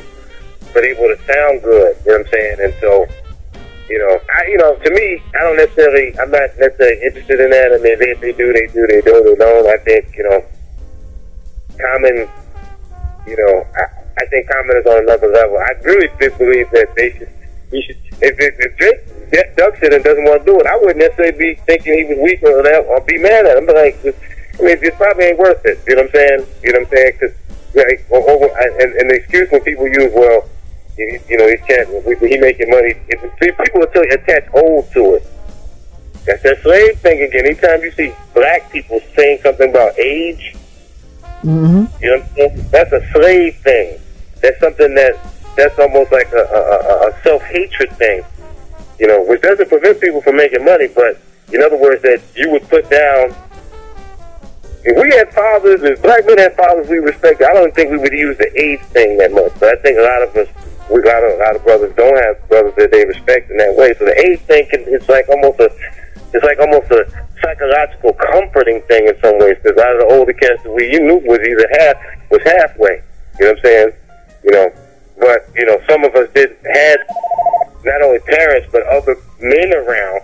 but 0.72 0.84
able 0.84 1.08
to 1.08 1.18
sound 1.24 1.62
good. 1.62 1.96
You 2.04 2.12
know 2.12 2.18
what 2.18 2.26
I'm 2.26 2.32
saying? 2.32 2.56
And 2.60 2.74
so, 2.80 3.06
you 3.88 3.98
know, 3.98 4.20
I, 4.32 4.46
you 4.48 4.58
know, 4.58 4.76
to 4.76 4.90
me, 4.90 5.22
I 5.34 5.40
don't 5.44 5.56
necessarily, 5.56 6.18
I'm 6.18 6.30
not 6.30 6.48
necessarily 6.58 7.02
interested 7.04 7.40
in 7.40 7.50
that. 7.50 7.72
I 7.72 7.78
mean, 7.78 7.98
they, 7.98 8.14
they 8.14 8.32
do, 8.32 8.52
they 8.52 8.66
do, 8.72 8.86
they 8.86 9.00
do, 9.02 9.22
they 9.24 9.34
don't. 9.36 9.66
I 9.68 9.76
think, 9.84 10.16
you 10.16 10.24
know, 10.24 10.44
Common, 11.78 12.28
you 13.26 13.36
know, 13.36 13.66
I, 13.76 13.84
I 14.22 14.26
think 14.26 14.48
Common 14.48 14.76
is 14.76 14.86
on 14.86 15.02
another 15.04 15.28
level. 15.28 15.58
I 15.58 15.72
really 15.84 16.08
believe 16.16 16.70
that 16.72 16.88
they 16.96 17.12
should, 17.18 17.28
he 17.70 17.82
should, 17.82 17.96
if, 18.20 18.38
if, 18.38 18.54
if 18.58 18.76
Drake 18.76 19.56
ducks 19.56 19.78
it 19.82 19.92
and 19.92 20.04
doesn't 20.04 20.24
want 20.24 20.44
to 20.44 20.52
do 20.52 20.60
it, 20.60 20.66
I 20.66 20.76
wouldn't 20.76 20.98
necessarily 20.98 21.36
be 21.36 21.54
thinking 21.64 21.92
he 21.92 22.04
was 22.04 22.18
weak 22.22 22.42
or 22.42 22.62
that, 22.62 22.84
or 22.88 23.00
be 23.00 23.18
mad 23.18 23.46
at 23.46 23.56
him. 23.56 23.66
But 23.66 23.76
like, 23.76 23.96
I 24.04 24.62
mean, 24.62 24.76
it 24.80 24.94
probably 24.96 25.24
ain't 25.32 25.38
worth 25.38 25.64
it. 25.64 25.80
You 25.88 25.96
know 25.96 26.02
what 26.02 26.12
I'm 26.12 26.14
saying? 26.14 26.40
You 26.62 26.72
know 26.72 26.80
what 26.80 26.88
I'm 26.88 26.96
saying? 26.96 27.12
Cause, 27.18 27.34
like, 27.74 28.04
or, 28.10 28.20
and, 28.80 28.92
and 29.00 29.10
the 29.10 29.16
excuse 29.16 29.50
when 29.50 29.62
people 29.64 29.88
use, 29.88 30.12
well, 30.14 30.48
you, 30.96 31.20
you 31.28 31.36
know, 31.38 31.48
he 31.48 31.56
can't, 31.56 31.88
he 32.20 32.38
making 32.38 32.70
money. 32.70 32.94
If, 33.08 33.24
if 33.40 33.58
people 33.58 33.80
will 33.80 34.12
attach 34.12 34.48
old 34.54 34.90
to 34.92 35.14
it. 35.14 35.26
That's 36.24 36.42
that 36.44 36.62
slave 36.62 36.98
thing 37.00 37.22
again. 37.22 37.46
Anytime 37.46 37.82
you 37.82 37.90
see 37.92 38.14
black 38.32 38.70
people 38.70 39.00
saying 39.16 39.40
something 39.42 39.70
about 39.70 39.98
age, 39.98 40.54
Mm-hmm. 41.44 42.04
You 42.04 42.18
know? 42.18 42.62
That's 42.70 42.92
a 42.92 43.04
slave 43.12 43.56
thing. 43.58 43.98
That's 44.40 44.58
something 44.60 44.94
that 44.94 45.18
that's 45.56 45.78
almost 45.78 46.10
like 46.12 46.32
a, 46.32 46.38
a, 46.38 46.60
a, 46.60 47.08
a 47.10 47.22
self 47.22 47.42
hatred 47.42 47.90
thing. 47.96 48.24
You 48.98 49.08
know, 49.08 49.24
which 49.24 49.42
doesn't 49.42 49.68
prevent 49.68 50.00
people 50.00 50.22
from 50.22 50.36
making 50.36 50.64
money, 50.64 50.88
but 50.88 51.20
in 51.52 51.62
other 51.62 51.76
words, 51.76 52.02
that 52.02 52.22
you 52.36 52.50
would 52.50 52.68
put 52.68 52.88
down. 52.88 53.34
If 54.84 55.00
we 55.00 55.14
had 55.16 55.32
fathers, 55.32 55.82
if 55.82 56.02
black 56.02 56.26
men 56.26 56.38
had 56.38 56.56
fathers 56.56 56.88
we 56.88 56.98
respected, 56.98 57.46
I 57.46 57.54
don't 57.54 57.74
think 57.74 57.90
we 57.90 57.98
would 57.98 58.12
use 58.12 58.36
the 58.38 58.50
age 58.60 58.80
thing 58.90 59.18
that 59.18 59.32
much. 59.32 59.52
But 59.58 59.78
I 59.78 59.82
think 59.82 59.98
a 59.98 60.02
lot 60.02 60.22
of 60.22 60.36
us, 60.36 60.48
we 60.92 61.00
a 61.00 61.06
lot 61.08 61.24
of, 61.24 61.32
a 61.32 61.42
lot 61.42 61.56
of 61.56 61.64
brothers 61.64 61.94
don't 61.96 62.16
have 62.22 62.36
brothers 62.48 62.74
that 62.76 62.90
they 62.92 63.04
respect 63.04 63.50
in 63.50 63.56
that 63.56 63.74
way. 63.76 63.94
So 63.98 64.04
the 64.04 64.16
age 64.20 64.40
thing 64.44 64.68
can, 64.68 64.84
it's 64.86 65.08
like 65.08 65.28
almost 65.28 65.60
a, 65.60 65.72
it's 66.32 66.44
like 66.44 66.58
almost 66.60 66.90
a 66.92 67.08
psychological 67.40 68.12
comforting 68.12 68.82
thing 68.82 69.08
in 69.08 69.16
some 69.20 69.38
ways. 69.38 69.56
Because 69.62 69.78
out 69.78 69.96
of 69.96 70.08
the 70.08 70.08
older 70.14 70.32
cats 70.32 70.62
that 70.62 70.72
we 70.72 70.92
you 70.92 71.00
knew 71.00 71.20
was 71.24 71.40
either 71.40 71.68
half 71.80 71.96
was 72.30 72.42
halfway. 72.44 73.02
You 73.40 73.46
know 73.46 73.52
what 73.52 73.58
I'm 73.58 73.64
saying? 73.64 73.90
You 74.44 74.52
know, 74.52 74.68
but 75.18 75.48
you 75.56 75.66
know 75.66 75.80
some 75.88 76.04
of 76.04 76.14
us 76.14 76.28
did 76.34 76.56
had 76.68 77.00
not 77.84 78.02
only 78.02 78.20
parents 78.20 78.68
but 78.70 78.86
other 78.86 79.16
men 79.40 79.72
around 79.74 80.20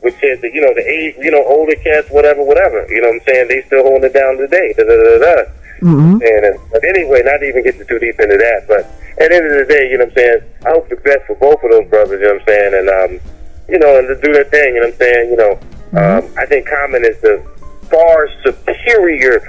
which 0.00 0.14
said 0.20 0.40
that 0.42 0.54
you 0.54 0.60
know 0.60 0.72
the 0.74 0.86
age, 0.86 1.16
you 1.18 1.30
know, 1.30 1.42
older 1.46 1.74
cats, 1.76 2.08
whatever, 2.10 2.42
whatever. 2.44 2.86
You 2.88 3.02
know 3.02 3.08
what 3.08 3.22
I'm 3.22 3.26
saying? 3.26 3.48
They 3.48 3.62
still 3.66 3.82
holding 3.82 4.04
it 4.04 4.14
down 4.14 4.36
today. 4.38 4.74
Da, 4.76 4.84
da, 4.84 4.94
da, 4.94 5.18
da. 5.18 5.57
Mm-hmm. 5.80 6.18
And, 6.22 6.42
uh, 6.46 6.58
but 6.70 6.84
anyway, 6.84 7.22
not 7.24 7.42
even 7.42 7.62
getting 7.62 7.86
too 7.86 7.98
deep 7.98 8.18
into 8.18 8.36
that. 8.36 8.66
But 8.66 8.86
at 9.22 9.30
the 9.30 9.36
end 9.36 9.46
of 9.46 9.66
the 9.66 9.66
day, 9.72 9.90
you 9.90 9.98
know 9.98 10.04
what 10.04 10.12
I'm 10.12 10.16
saying? 10.16 10.40
I 10.66 10.70
hope 10.70 10.88
the 10.88 10.96
best 10.96 11.26
for 11.26 11.36
both 11.36 11.62
of 11.62 11.70
those 11.70 11.88
brothers. 11.88 12.20
You 12.20 12.26
know 12.26 12.34
what 12.34 12.42
I'm 12.42 12.48
saying? 12.48 12.72
And 12.74 12.88
um, 12.88 13.10
you 13.68 13.78
know, 13.78 13.98
and 13.98 14.08
to 14.08 14.16
do 14.20 14.32
their 14.32 14.44
thing. 14.44 14.74
You 14.74 14.80
know 14.80 14.86
what 14.86 14.94
I'm 14.94 15.00
saying? 15.00 15.30
You 15.30 15.36
know, 15.36 15.52
um, 15.98 16.22
I 16.36 16.46
think 16.46 16.68
Common 16.68 17.04
is 17.04 17.20
the 17.20 17.42
far 17.90 18.28
superior 18.42 19.40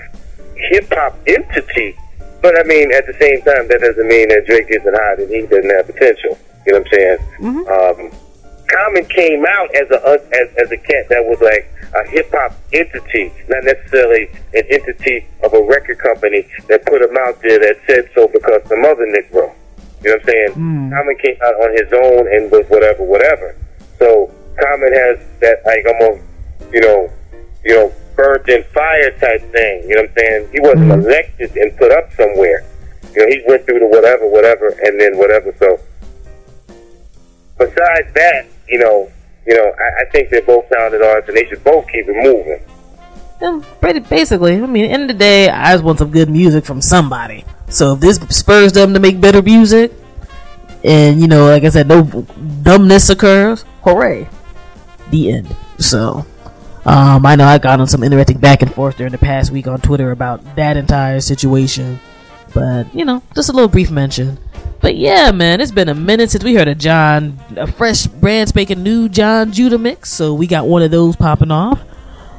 hip 0.56 0.88
hop 0.92 1.18
entity. 1.28 1.96
But 2.42 2.58
I 2.58 2.64
mean, 2.64 2.92
at 2.94 3.06
the 3.06 3.14
same 3.20 3.42
time, 3.42 3.68
that 3.68 3.82
doesn't 3.82 4.08
mean 4.08 4.30
that 4.30 4.46
Drake 4.46 4.68
isn't 4.70 4.96
hot 4.96 5.20
and 5.20 5.30
he 5.30 5.42
doesn't 5.48 5.70
have 5.70 5.88
potential. 5.88 6.38
You 6.66 6.74
know 6.74 6.80
what 6.80 6.88
I'm 6.88 6.94
saying? 6.94 7.20
Um, 7.68 8.29
Common 8.70 9.06
came 9.06 9.46
out 9.46 9.74
as 9.76 9.90
a 9.90 9.98
as, 10.30 10.48
as 10.62 10.72
a 10.72 10.78
cat 10.78 11.10
that 11.10 11.26
was 11.26 11.42
like 11.42 11.66
a 11.96 12.10
hip 12.10 12.30
hop 12.32 12.54
entity, 12.72 13.34
not 13.50 13.64
necessarily 13.64 14.30
an 14.54 14.64
entity 14.70 15.26
of 15.44 15.54
a 15.54 15.62
record 15.66 15.98
company 15.98 16.48
that 16.68 16.86
put 16.86 17.02
him 17.02 17.18
out 17.18 17.42
there 17.42 17.60
that 17.60 17.78
said 17.88 18.10
so 18.14 18.28
because 18.28 18.62
some 18.70 18.86
other 18.86 19.06
Negro. 19.08 19.54
You 20.04 20.12
know 20.12 20.16
what 20.16 20.22
I'm 20.22 20.26
saying? 20.28 20.52
Hmm. 20.54 20.94
Common 20.94 21.18
came 21.18 21.38
out 21.44 21.56
on 21.56 21.72
his 21.76 21.92
own 21.92 22.28
and 22.32 22.52
was 22.52 22.66
whatever, 22.70 23.04
whatever. 23.04 23.56
So 23.98 24.32
Common 24.56 24.94
has 24.94 25.20
that 25.42 25.66
like 25.66 25.84
almost, 25.90 26.24
you 26.72 26.82
know, 26.82 27.10
you 27.66 27.76
know, 27.76 27.92
burnt 28.16 28.48
in 28.48 28.64
fire 28.72 29.12
type 29.18 29.42
thing. 29.52 29.90
You 29.90 29.96
know 29.96 30.02
what 30.02 30.10
I'm 30.10 30.16
saying? 30.18 30.50
He 30.54 30.60
wasn't 30.62 30.94
hmm. 30.94 31.02
elected 31.02 31.58
and 31.58 31.76
put 31.78 31.92
up 31.92 32.14
somewhere. 32.14 32.64
You 33.14 33.26
know, 33.26 33.28
he 33.28 33.42
went 33.48 33.66
through 33.66 33.80
the 33.80 33.88
whatever, 33.88 34.28
whatever, 34.28 34.70
and 34.84 35.00
then 35.02 35.18
whatever. 35.18 35.54
So 35.58 35.80
besides 37.58 38.14
that, 38.14 38.46
you 38.70 38.80
know, 38.80 39.12
you 39.46 39.56
know, 39.56 39.74
I, 39.80 40.02
I 40.02 40.06
think 40.12 40.30
they're 40.30 40.42
both 40.42 40.70
talented 40.70 41.02
artists, 41.02 41.30
and 41.30 41.38
they 41.38 41.46
should 41.48 41.64
both 41.64 41.88
keep 41.88 42.08
it 42.08 42.16
moving. 42.24 42.62
Um, 43.42 43.62
pretty 43.80 44.00
basically, 44.00 44.56
I 44.56 44.66
mean, 44.66 44.86
end 44.86 45.04
of 45.04 45.08
the 45.08 45.14
day, 45.14 45.50
I 45.50 45.72
just 45.74 45.84
want 45.84 46.00
some 46.00 46.12
good 46.12 46.30
music 46.30 46.66
from 46.66 46.82
somebody. 46.82 47.46
So 47.70 47.94
if 47.94 48.00
this 48.00 48.18
spurs 48.30 48.74
them 48.74 48.94
to 48.94 49.00
make 49.00 49.22
better 49.22 49.42
music, 49.42 49.94
and 50.84 51.22
you 51.22 51.28
know, 51.28 51.48
like 51.48 51.64
I 51.64 51.70
said, 51.70 51.88
no 51.88 52.04
dumbness 52.64 53.10
occurs, 53.10 53.64
hooray! 53.84 54.28
The 55.10 55.32
end. 55.32 55.56
So, 55.78 56.26
um, 56.86 57.26
I 57.26 57.36
know 57.36 57.46
I 57.46 57.58
got 57.58 57.80
on 57.80 57.88
some 57.88 58.04
interesting 58.04 58.40
back 58.40 58.62
and 58.62 58.74
forth 58.74 58.98
during 58.98 59.12
the 59.12 59.18
past 59.18 59.52
week 59.52 59.68
on 59.68 59.80
Twitter 59.80 60.12
about 60.12 60.56
that 60.56 60.76
entire 60.76 61.22
situation, 61.22 62.00
but 62.54 62.94
you 62.94 63.06
know, 63.06 63.24
just 63.36 63.50
a 63.50 63.54
little 63.54 63.70
brief 63.70 63.90
mention. 63.90 64.38
But 64.82 64.96
yeah, 64.96 65.32
man, 65.32 65.60
it's 65.60 65.72
been 65.72 65.90
a 65.90 65.96
minute 65.96 66.32
since 66.32 66.44
we 66.44 66.56
heard 66.56 66.70
a 66.70 66.76
John, 66.76 67.38
a 67.58 67.70
fresh, 67.70 68.08
brand 68.08 68.50
spanking 68.50 68.82
new 68.82 69.10
John 69.10 69.52
Judah 69.52 69.78
mix. 69.78 70.10
So 70.10 70.34
we 70.34 70.48
got 70.48 70.68
one 70.68 70.82
of 70.82 70.92
those 70.92 71.16
popping 71.16 71.52
off. 71.52 71.82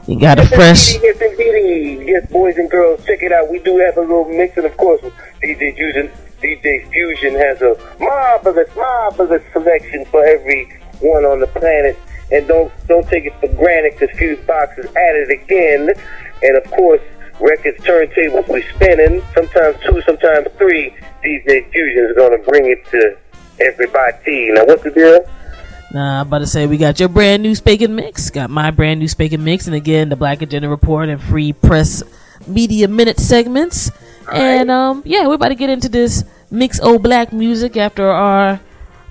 You 0.07 0.18
got 0.18 0.38
a 0.38 0.47
fresh. 0.47 0.95
Yes, 1.03 1.20
indeed. 1.20 2.09
Yes, 2.09 2.30
boys 2.32 2.57
and 2.57 2.70
girls, 2.70 3.05
check 3.05 3.22
it 3.22 3.30
out. 3.30 3.51
We 3.51 3.59
do 3.61 3.78
have 3.78 3.97
a 3.97 4.01
little 4.01 4.24
mix, 4.24 4.57
and 4.57 4.66
of 4.66 4.76
course, 4.76 5.01
DJ 5.43 5.76
Fusion, 5.76 6.11
DJ 6.43 6.91
Fusion 6.91 7.34
has 7.34 7.61
a 7.61 7.76
marvelous, 8.01 8.74
marvelous 8.74 9.43
selection 9.53 10.05
for 10.07 10.24
everyone 10.24 11.24
on 11.24 11.41
the 11.41 11.47
planet. 11.47 11.97
And 12.32 12.49
don't 12.49 12.72
don't 12.88 13.07
take 13.09 13.26
it 13.26 13.34
for 13.41 13.49
granted 13.49 13.99
because 13.99 14.16
Fuse 14.16 14.38
Box 14.47 14.78
is 14.78 14.86
at 14.86 15.16
it 15.16 15.30
again. 15.30 15.91
And 16.43 16.57
of 16.57 16.64
course, 16.70 17.03
records, 17.41 17.78
turntables, 17.84 18.49
we 18.49 18.62
spinning. 18.74 19.22
Sometimes 19.34 19.76
two, 19.82 20.01
sometimes 20.03 20.49
three. 20.59 20.95
DJ 21.24 21.70
Fusion 21.70 22.07
is 22.07 22.16
going 22.16 22.38
to 22.38 22.45
bring 22.49 22.70
it 22.70 22.84
to 22.86 23.16
everybody. 23.61 24.51
Now, 24.53 24.64
what's 24.64 24.82
the 24.82 24.91
deal? 24.91 25.20
Nah, 25.93 26.20
I'm 26.20 26.28
about 26.28 26.38
to 26.38 26.47
say 26.47 26.66
we 26.66 26.76
got 26.76 27.01
your 27.01 27.09
brand 27.09 27.43
new 27.43 27.53
Spakin 27.53 27.91
Mix, 27.91 28.30
got 28.30 28.49
my 28.49 28.70
brand 28.70 29.01
new 29.01 29.07
Spakin 29.07 29.41
Mix, 29.41 29.66
and 29.66 29.74
again 29.74 30.09
the 30.09 30.16
Black 30.16 30.41
Agenda 30.41 30.68
Report 30.68 31.09
and 31.09 31.20
Free 31.20 31.53
Press 31.53 32.03
Media 32.47 32.86
Minute 32.86 33.18
segments. 33.18 33.91
And 34.32 34.70
um, 34.70 35.03
yeah, 35.05 35.26
we're 35.26 35.34
about 35.34 35.49
to 35.49 35.57
get 35.57 35.68
into 35.68 35.88
this 35.88 36.24
mix 36.51 36.80
old 36.80 37.03
black 37.03 37.32
music 37.32 37.76
after 37.76 38.09
our 38.09 38.61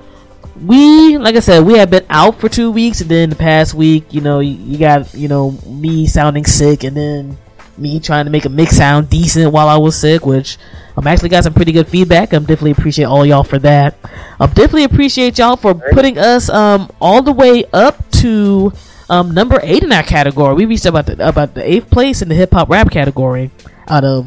we, 0.60 1.16
like 1.16 1.34
I 1.34 1.40
said, 1.40 1.64
we 1.64 1.78
have 1.78 1.88
been 1.88 2.04
out 2.10 2.38
for 2.38 2.50
two 2.50 2.70
weeks, 2.70 3.00
and 3.00 3.10
then 3.10 3.30
the 3.30 3.36
past 3.36 3.72
week, 3.72 4.04
you 4.12 4.20
know, 4.20 4.40
you, 4.40 4.52
you 4.52 4.78
got 4.78 5.14
you 5.14 5.28
know 5.28 5.52
me 5.66 6.06
sounding 6.06 6.44
sick, 6.44 6.84
and 6.84 6.94
then 6.94 7.38
me 7.78 8.00
trying 8.00 8.26
to 8.26 8.30
make 8.30 8.44
a 8.44 8.48
mix 8.48 8.76
sound 8.76 9.08
decent 9.08 9.52
while 9.52 9.68
I 9.68 9.76
was 9.76 9.96
sick, 9.96 10.26
which 10.26 10.58
I'm 10.96 11.06
actually 11.06 11.30
got 11.30 11.44
some 11.44 11.54
pretty 11.54 11.72
good 11.72 11.88
feedback. 11.88 12.32
I'm 12.32 12.44
definitely 12.44 12.72
appreciate 12.72 13.06
all 13.06 13.24
y'all 13.24 13.44
for 13.44 13.58
that. 13.60 13.96
I'm 14.38 14.50
definitely 14.50 14.84
appreciate 14.84 15.38
y'all 15.38 15.56
for 15.56 15.74
putting 15.74 16.18
us 16.18 16.48
um 16.50 16.90
all 17.00 17.22
the 17.22 17.32
way 17.32 17.64
up 17.72 18.10
to 18.12 18.72
um 19.08 19.32
number 19.32 19.58
eight 19.62 19.82
in 19.82 19.92
our 19.92 20.02
category. 20.02 20.54
We 20.54 20.66
reached 20.66 20.86
about 20.86 21.06
the 21.06 21.26
about 21.26 21.54
the 21.54 21.68
eighth 21.68 21.90
place 21.90 22.22
in 22.22 22.28
the 22.28 22.34
hip 22.34 22.52
hop 22.52 22.68
rap 22.68 22.90
category 22.90 23.50
out 23.88 24.04
of 24.04 24.26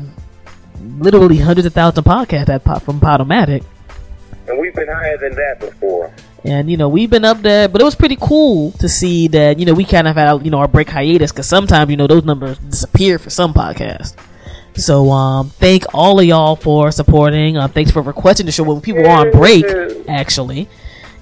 literally 1.00 1.38
hundreds 1.38 1.66
of 1.66 1.74
thousands 1.74 2.00
of 2.00 2.06
podcasts 2.06 2.48
that 2.48 2.64
pop 2.64 2.82
from 2.82 3.00
Podomatic. 3.00 3.64
And 4.48 4.60
we've 4.60 4.74
been 4.76 4.88
higher 4.88 5.18
than 5.18 5.34
that 5.36 5.60
before. 5.60 6.14
And 6.44 6.70
you 6.70 6.78
know 6.78 6.90
we've 6.90 7.10
been 7.10 7.26
up 7.26 7.42
there, 7.42 7.68
but 7.68 7.82
it 7.82 7.84
was 7.84 7.96
pretty 7.96 8.18
cool 8.20 8.72
to 8.74 8.88
see 8.88 9.28
that 9.30 9.58
you 9.60 9.66
know 9.66 9.74
we 9.74 9.84
kind 9.84 10.08
of 10.08 10.16
had 10.16 10.46
you 10.46 10.52
know 10.52 10.60
our 10.60 10.68
break 10.68 10.90
hiatus 10.90 11.32
because 11.32 11.48
sometimes 11.48 11.90
you 11.90 11.98
know 11.98 12.08
those 12.08 12.24
numbers 12.24 12.60
disappear 12.60 13.18
for 13.18 13.30
some 13.32 13.54
podcasts. 13.54 14.16
So 14.76 15.10
um, 15.10 15.50
thank 15.50 15.86
all 15.94 16.20
of 16.20 16.26
y'all 16.26 16.56
for 16.56 16.92
supporting. 16.92 17.58
Uh, 17.58 17.68
thanks 17.68 17.92
for 17.92 18.02
requesting 18.02 18.46
the 18.46 18.52
show 18.52 18.64
when 18.64 18.82
people 18.82 19.08
are 19.08 19.26
on 19.26 19.32
break, 19.32 19.66
actually. 20.08 20.68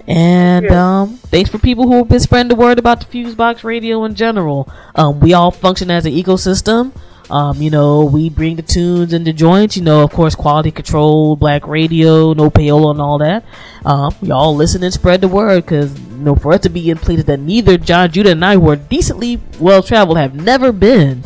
And 0.07 0.69
um, 0.71 1.17
thanks 1.17 1.49
for 1.49 1.59
people 1.59 1.87
who 1.87 1.97
have 1.99 2.09
been 2.09 2.19
spreading 2.19 2.49
the 2.49 2.55
word 2.55 2.77
about 2.79 2.99
the 2.99 3.05
Fusebox 3.05 3.63
Radio 3.63 4.03
in 4.03 4.15
general. 4.15 4.69
Um, 4.95 5.19
we 5.19 5.33
all 5.33 5.51
function 5.51 5.89
as 5.91 6.05
an 6.05 6.13
ecosystem. 6.13 6.93
Um, 7.29 7.61
you 7.61 7.69
know, 7.69 8.05
we 8.05 8.29
bring 8.29 8.55
the 8.55 8.61
tunes 8.61 9.13
and 9.13 9.25
the 9.25 9.33
joints. 9.33 9.77
You 9.77 9.83
know, 9.83 10.03
of 10.03 10.11
course, 10.11 10.35
quality 10.35 10.71
control, 10.71 11.35
black 11.35 11.67
radio, 11.67 12.33
no 12.33 12.49
payola, 12.49 12.91
and 12.91 13.01
all 13.01 13.17
that. 13.19 13.45
Um, 13.85 14.13
y'all 14.21 14.55
listen 14.55 14.83
and 14.83 14.93
spread 14.93 15.21
the 15.21 15.27
word 15.27 15.65
because 15.65 15.97
you 15.99 16.17
know, 16.17 16.35
for 16.35 16.53
us 16.53 16.61
to 16.61 16.69
be 16.69 16.89
in 16.89 16.97
places 16.97 17.25
that 17.25 17.39
neither 17.39 17.77
John 17.77 18.11
Judah 18.11 18.31
and 18.31 18.43
I, 18.43 18.57
were 18.57 18.75
decently 18.75 19.39
well 19.59 19.81
traveled, 19.83 20.17
have 20.17 20.35
never 20.35 20.71
been, 20.71 21.23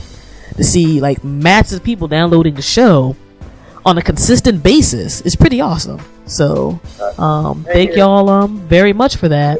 to 0.56 0.64
see 0.64 1.00
like 1.00 1.24
masses 1.24 1.78
of 1.78 1.84
people 1.84 2.08
downloading 2.08 2.56
the 2.56 2.62
show 2.62 3.16
on 3.86 3.98
a 3.98 4.02
consistent 4.02 4.62
basis 4.62 5.22
is 5.22 5.36
pretty 5.36 5.62
awesome. 5.62 6.02
So, 6.26 6.80
um, 7.18 7.64
thank 7.64 7.96
y'all 7.96 8.30
um 8.30 8.60
very 8.68 8.92
much 8.92 9.16
for 9.16 9.30
that. 9.30 9.60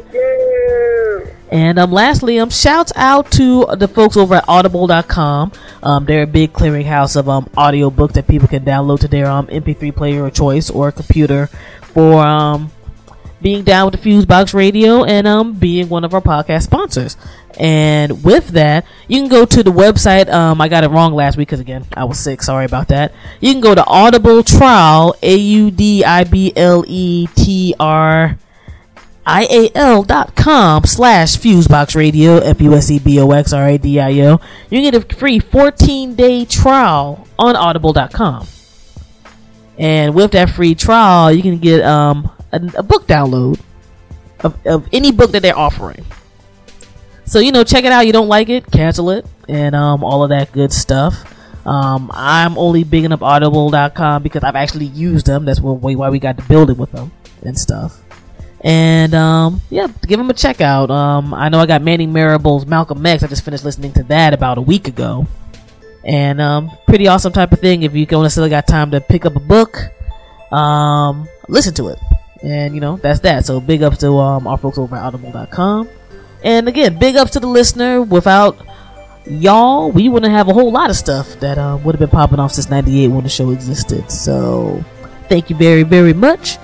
And 1.50 1.78
um, 1.78 1.90
lastly, 1.90 2.38
um, 2.38 2.50
shouts 2.50 2.92
out 2.94 3.30
to 3.32 3.66
the 3.76 3.88
folks 3.88 4.16
over 4.16 4.36
at 4.36 4.44
Audible.com. 4.48 5.52
Um, 5.82 6.04
they're 6.04 6.24
a 6.24 6.26
big 6.26 6.52
clearinghouse 6.52 7.16
of 7.16 7.28
um 7.28 7.46
audiobooks 7.56 8.12
that 8.12 8.26
people 8.26 8.48
can 8.48 8.64
download 8.64 9.00
to 9.00 9.08
their 9.08 9.26
um 9.26 9.46
MP3 9.46 9.94
player 9.94 10.26
of 10.26 10.34
choice 10.34 10.70
or 10.70 10.92
computer 10.92 11.46
for 11.82 12.20
um 12.20 12.70
being 13.40 13.62
down 13.62 13.88
with 13.90 14.02
the 14.02 14.10
Fusebox 14.10 14.52
Radio 14.52 15.04
and 15.04 15.26
um 15.26 15.54
being 15.54 15.88
one 15.88 16.04
of 16.04 16.12
our 16.12 16.20
podcast 16.20 16.64
sponsors. 16.64 17.16
And 17.58 18.22
with 18.22 18.48
that, 18.48 18.84
you 19.08 19.20
can 19.20 19.28
go 19.28 19.44
to 19.44 19.62
the 19.62 19.72
website. 19.72 20.28
Um, 20.30 20.60
I 20.60 20.68
got 20.68 20.84
it 20.84 20.90
wrong 20.90 21.14
last 21.14 21.36
week 21.36 21.48
because 21.48 21.60
again 21.60 21.86
I 21.96 22.04
was 22.04 22.18
sick. 22.18 22.42
Sorry 22.42 22.66
about 22.66 22.88
that. 22.88 23.12
You 23.40 23.52
can 23.52 23.60
go 23.60 23.74
to 23.74 23.84
Audible 23.86 24.42
Trial 24.42 25.16
A 25.22 25.34
U 25.34 25.70
D 25.70 26.04
I 26.04 26.24
B 26.24 26.52
L 26.54 26.84
E 26.86 27.26
T 27.34 27.74
R 27.80 28.36
ial.com 29.28 30.84
slash 30.84 31.36
fusebox 31.36 31.94
radio 31.94 32.38
f-u-s-e-b-o-x-r-a-d-i-o 32.38 34.40
you 34.70 34.80
get 34.80 34.94
a 34.94 35.02
free 35.14 35.38
14 35.38 36.14
day 36.14 36.46
trial 36.46 37.28
on 37.38 37.54
audible.com 37.54 38.46
and 39.76 40.14
with 40.14 40.32
that 40.32 40.48
free 40.48 40.74
trial 40.74 41.30
you 41.30 41.42
can 41.42 41.58
get 41.58 41.84
um, 41.84 42.30
a, 42.52 42.60
a 42.78 42.82
book 42.82 43.06
download 43.06 43.60
of, 44.40 44.56
of 44.66 44.88
any 44.92 45.12
book 45.12 45.32
that 45.32 45.42
they're 45.42 45.58
offering. 45.58 46.06
So 47.26 47.40
you 47.40 47.52
know 47.52 47.64
check 47.64 47.84
it 47.84 47.92
out. 47.92 48.06
You 48.06 48.14
don't 48.14 48.28
like 48.28 48.48
it 48.48 48.70
cancel 48.70 49.10
it 49.10 49.26
and 49.46 49.76
um, 49.76 50.02
all 50.02 50.22
of 50.22 50.30
that 50.30 50.52
good 50.52 50.72
stuff. 50.72 51.34
Um, 51.66 52.10
i'm 52.14 52.56
only 52.56 52.82
bigging 52.82 53.12
up 53.12 53.20
audible.com 53.20 54.22
because 54.22 54.42
i've 54.42 54.56
actually 54.56 54.86
used 54.86 55.26
them. 55.26 55.44
That's 55.44 55.60
why 55.60 56.08
we 56.08 56.18
got 56.18 56.38
to 56.38 56.44
build 56.44 56.70
it 56.70 56.78
with 56.78 56.92
them 56.92 57.12
and 57.42 57.58
stuff 57.58 58.00
and 58.60 59.14
um, 59.14 59.60
yeah, 59.70 59.86
give 60.06 60.18
them 60.18 60.30
a 60.30 60.34
check 60.34 60.60
out. 60.60 60.90
Um, 60.90 61.32
I 61.32 61.48
know 61.48 61.60
I 61.60 61.66
got 61.66 61.82
Manning 61.82 62.12
Marable's 62.12 62.66
Malcolm 62.66 63.04
X. 63.04 63.22
I 63.22 63.28
just 63.28 63.44
finished 63.44 63.64
listening 63.64 63.92
to 63.94 64.02
that 64.04 64.34
about 64.34 64.58
a 64.58 64.60
week 64.60 64.88
ago, 64.88 65.26
and 66.04 66.40
um, 66.40 66.70
pretty 66.86 67.06
awesome 67.06 67.32
type 67.32 67.52
of 67.52 67.60
thing. 67.60 67.82
If 67.82 67.94
you 67.94 68.04
don't 68.06 68.22
necessarily 68.22 68.50
got 68.50 68.66
time 68.66 68.90
to 68.92 69.00
pick 69.00 69.26
up 69.26 69.36
a 69.36 69.40
book, 69.40 69.78
um, 70.52 71.28
listen 71.48 71.74
to 71.74 71.88
it, 71.88 71.98
and 72.42 72.74
you 72.74 72.80
know 72.80 72.96
that's 72.96 73.20
that. 73.20 73.46
So 73.46 73.60
big 73.60 73.82
ups 73.82 73.98
to 73.98 74.12
um, 74.18 74.46
our 74.46 74.58
folks 74.58 74.78
over 74.78 74.96
at 74.96 75.02
Audible.com, 75.02 75.88
and 76.42 76.68
again, 76.68 76.98
big 76.98 77.16
ups 77.16 77.32
to 77.32 77.40
the 77.40 77.46
listener. 77.46 78.02
Without 78.02 78.58
y'all, 79.24 79.92
we 79.92 80.08
wouldn't 80.08 80.32
have 80.32 80.48
a 80.48 80.52
whole 80.52 80.72
lot 80.72 80.90
of 80.90 80.96
stuff 80.96 81.38
that 81.38 81.58
uh, 81.58 81.78
would 81.84 81.94
have 81.94 82.00
been 82.00 82.10
popping 82.10 82.40
off 82.40 82.52
since 82.52 82.68
'98 82.68 83.06
when 83.08 83.22
the 83.22 83.30
show 83.30 83.50
existed. 83.50 84.10
So 84.10 84.84
thank 85.28 85.48
you 85.48 85.54
very 85.54 85.84
very 85.84 86.12
much 86.12 86.58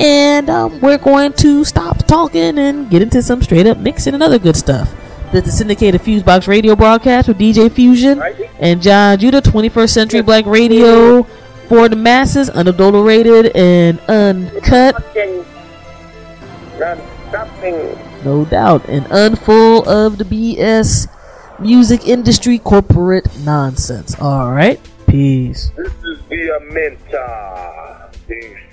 and 0.00 0.50
um, 0.50 0.80
we're 0.80 0.98
going 0.98 1.32
to 1.34 1.64
stop 1.64 1.98
talking 2.06 2.58
and 2.58 2.90
get 2.90 3.02
into 3.02 3.22
some 3.22 3.42
straight 3.42 3.66
up 3.66 3.78
mixing 3.78 4.14
and 4.14 4.22
other 4.22 4.38
good 4.38 4.56
stuff. 4.56 4.94
The, 5.32 5.40
the 5.40 5.50
syndicated 5.50 6.00
Fusebox 6.00 6.46
radio 6.46 6.76
broadcast 6.76 7.28
with 7.28 7.38
DJ 7.38 7.70
Fusion 7.70 8.22
and 8.58 8.80
John 8.80 9.18
Judah, 9.18 9.40
21st 9.40 9.90
Century 9.90 10.22
Black 10.22 10.46
Radio 10.46 11.24
for 11.68 11.88
the 11.88 11.96
masses, 11.96 12.48
unadulterated 12.50 13.54
and 13.56 13.98
uncut. 14.08 14.94
No 18.24 18.44
doubt, 18.44 18.88
and 18.88 19.04
unfull 19.06 19.86
of 19.86 20.18
the 20.18 20.24
BS 20.24 21.08
music 21.58 22.06
industry 22.06 22.58
corporate 22.58 23.26
nonsense. 23.40 24.14
All 24.20 24.52
right, 24.52 24.80
peace. 25.06 25.70
This 25.76 25.92
is 26.04 26.18
Menta. 26.28 28.12
Peace. 28.28 28.65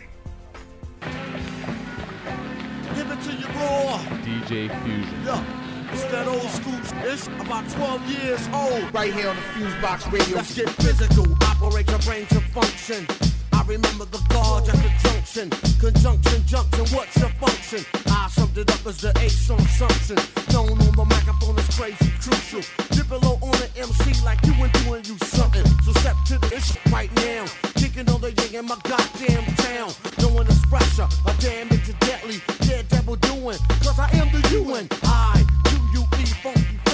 DJ 4.46 4.84
Fusion. 4.84 5.24
Yeah. 5.26 5.92
It's 5.94 6.04
that 6.06 6.28
old 6.28 6.42
school. 6.42 6.80
It's 7.04 7.28
about 7.28 7.70
12 7.70 8.10
years 8.10 8.48
old. 8.54 8.94
Right 8.94 9.14
here 9.14 9.30
on 9.30 9.36
the 9.36 9.42
Fusebox 9.42 10.12
Radio. 10.12 10.38
Let's 10.38 10.56
get 10.56 10.70
physical. 10.70 11.26
Operate 11.44 11.90
your 11.90 12.00
brain 12.00 12.26
to 12.28 12.42
function. 12.52 13.33
Remember 13.68 14.04
the 14.06 14.20
guards 14.28 14.68
at 14.68 14.76
the 14.76 14.92
junction. 15.04 15.50
Conjunction, 15.80 16.46
junction, 16.46 16.86
what's 16.96 17.18
your 17.18 17.30
function? 17.40 17.86
I 18.08 18.28
summed 18.30 18.58
it 18.58 18.70
up 18.70 18.86
as 18.86 19.00
the 19.00 19.18
ace 19.22 19.50
on 19.50 19.60
something. 19.80 20.20
Known 20.52 20.72
on 20.72 20.92
the 20.92 21.06
microphone 21.06 21.58
as 21.58 21.70
crazy 21.78 22.12
crucial. 22.20 22.62
Dip 22.92 23.08
below 23.08 23.40
on 23.42 23.52
the 23.52 23.70
MC 23.78 24.22
like 24.26 24.44
you 24.46 24.54
and 24.62 24.72
doing 24.84 25.04
you 25.06 25.18
something. 25.26 25.66
So 25.86 25.94
step 25.94 26.18
to 26.28 26.38
the 26.40 26.56
ish 26.56 26.76
right 26.92 27.12
now. 27.24 27.46
Kicking 27.76 28.10
on 28.10 28.20
the 28.20 28.32
yang 28.34 28.54
in 28.54 28.66
my 28.66 28.78
goddamn 28.84 29.46
town. 29.56 29.92
Knowing 30.20 30.48
it's 30.48 30.66
pressure. 30.66 31.08
A 31.26 31.34
damn 31.40 31.72
it's 31.72 31.88
a 31.88 31.94
deadly. 32.04 32.42
Daredevil 32.68 33.16
doing. 33.16 33.58
Cause 33.80 33.98
I 33.98 34.10
am 34.14 34.28
the 34.32 34.44
UN. 34.60 34.88
I, 35.04 35.44
U-U-E, 35.72 36.26
funky. 36.44 36.93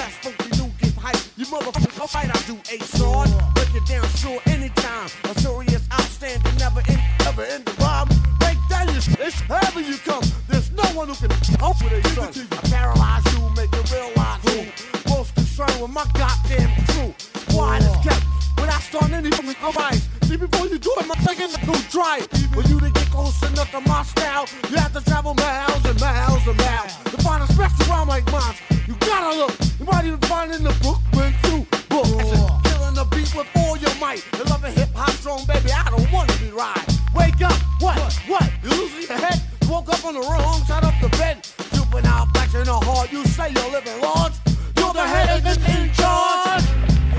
You 1.39 1.45
motherfucker, 1.45 2.09
fight, 2.09 2.27
I 2.27 2.41
do 2.51 2.59
a 2.67 2.83
sword. 2.83 3.29
Break 3.55 3.73
it 3.73 3.85
down, 3.87 4.05
sure, 4.19 4.41
anytime. 4.47 5.07
A 5.23 5.39
serious, 5.39 5.87
outstanding, 5.89 6.53
never 6.57 6.83
end, 6.89 6.99
never 7.19 7.43
end 7.43 7.63
the 7.63 7.71
rhyme. 7.79 8.09
Break 8.39 8.57
down 8.67 8.91
your 8.91 8.99
shit, 8.99 9.17
it's 9.21 9.39
heavy 9.47 9.87
you 9.87 9.95
come. 9.99 10.21
There's 10.49 10.69
no 10.73 10.83
one 10.99 11.07
who 11.07 11.15
can 11.15 11.31
help 11.55 11.81
with 11.81 11.93
a 11.93 12.09
son. 12.09 12.27
I 12.51 12.67
paralyze 12.67 13.23
you, 13.31 13.39
make 13.55 13.71
you 13.71 13.83
realize 13.87 14.43
who. 14.51 14.67
Most 15.07 15.33
concerned 15.33 15.79
with 15.81 15.91
my 15.91 16.03
goddamn 16.11 16.75
crew. 16.91 17.15
Quiet 17.55 17.83
as 17.83 17.95
kept. 18.03 18.25
When 18.59 18.67
I 18.67 18.79
start 18.81 19.09
any 19.13 19.31
from 19.31 19.45
the 19.45 19.55
alright. 19.63 20.01
See 20.23 20.35
before 20.35 20.67
you 20.67 20.77
do 20.77 20.93
it, 20.99 21.07
my 21.07 21.15
thinking 21.23 21.55
to 21.55 21.89
try 21.89 22.19
it. 22.19 22.27
For 22.51 22.63
you 22.67 22.81
to 22.81 22.91
get 22.91 23.07
close 23.15 23.41
enough 23.49 23.71
to 23.71 23.79
my 23.87 24.03
style, 24.03 24.45
you 24.69 24.75
have 24.75 24.91
to 24.91 25.01
travel 25.05 25.33
miles 25.35 25.85
and 25.85 26.01
miles 26.01 26.45
and 26.45 26.57
miles 26.57 27.08
to 27.19 27.25
find 27.25 27.43
a 27.43 27.89
rhyme 27.89 28.07
like 28.07 28.31
mine. 28.31 28.55
You 28.87 28.95
gotta 28.99 29.37
look. 29.37 29.53
You 29.79 29.85
might 29.85 30.05
even 30.05 30.19
find 30.21 30.51
in 30.51 30.63
the 30.63 30.73
Brooklyn 30.81 31.33
too. 31.43 31.65
Book. 31.89 32.05
Killing 32.05 32.95
the 32.95 33.07
beat 33.11 33.33
with 33.35 33.47
all 33.55 33.77
your 33.77 33.93
might. 33.99 34.23
You 34.37 34.43
love 34.45 34.63
a 34.63 34.69
hip 34.69 34.89
hop 34.95 35.09
strong, 35.11 35.45
baby. 35.45 35.71
I 35.71 35.89
don't 35.89 36.11
wanna 36.11 36.33
be 36.37 36.49
right. 36.51 36.85
Wake 37.15 37.41
up. 37.41 37.57
What? 37.79 37.97
What? 37.97 38.13
what? 38.27 38.49
You 38.63 38.69
losing 38.69 39.09
your 39.09 39.17
head? 39.17 39.41
Woke 39.69 39.89
up 39.89 40.05
on 40.05 40.13
the 40.15 40.21
wrong 40.21 40.63
side 40.65 40.83
of 40.83 40.93
the 41.01 41.09
bed. 41.17 41.47
Juvenile 41.73 42.27
flexing 42.33 42.65
the 42.65 42.73
hard. 42.73 43.11
You 43.11 43.23
say 43.25 43.51
you're 43.51 43.71
living 43.71 44.01
large. 44.01 44.33
You're 44.77 44.93
the 44.93 45.07
head 45.07 45.29
of 45.39 45.45
in 45.47 45.91
charge. 45.93 46.63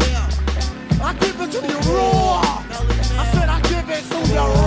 Yeah. 0.06 1.06
I 1.06 1.14
give 1.20 1.40
it 1.40 1.50
to 1.52 1.60
you 1.66 1.78
raw. 1.94 2.40
I 3.20 3.30
said 3.32 3.48
I 3.48 3.60
give 3.62 3.88
it 3.90 4.04
to 4.10 4.18
you 4.32 4.38
raw. 4.38 4.59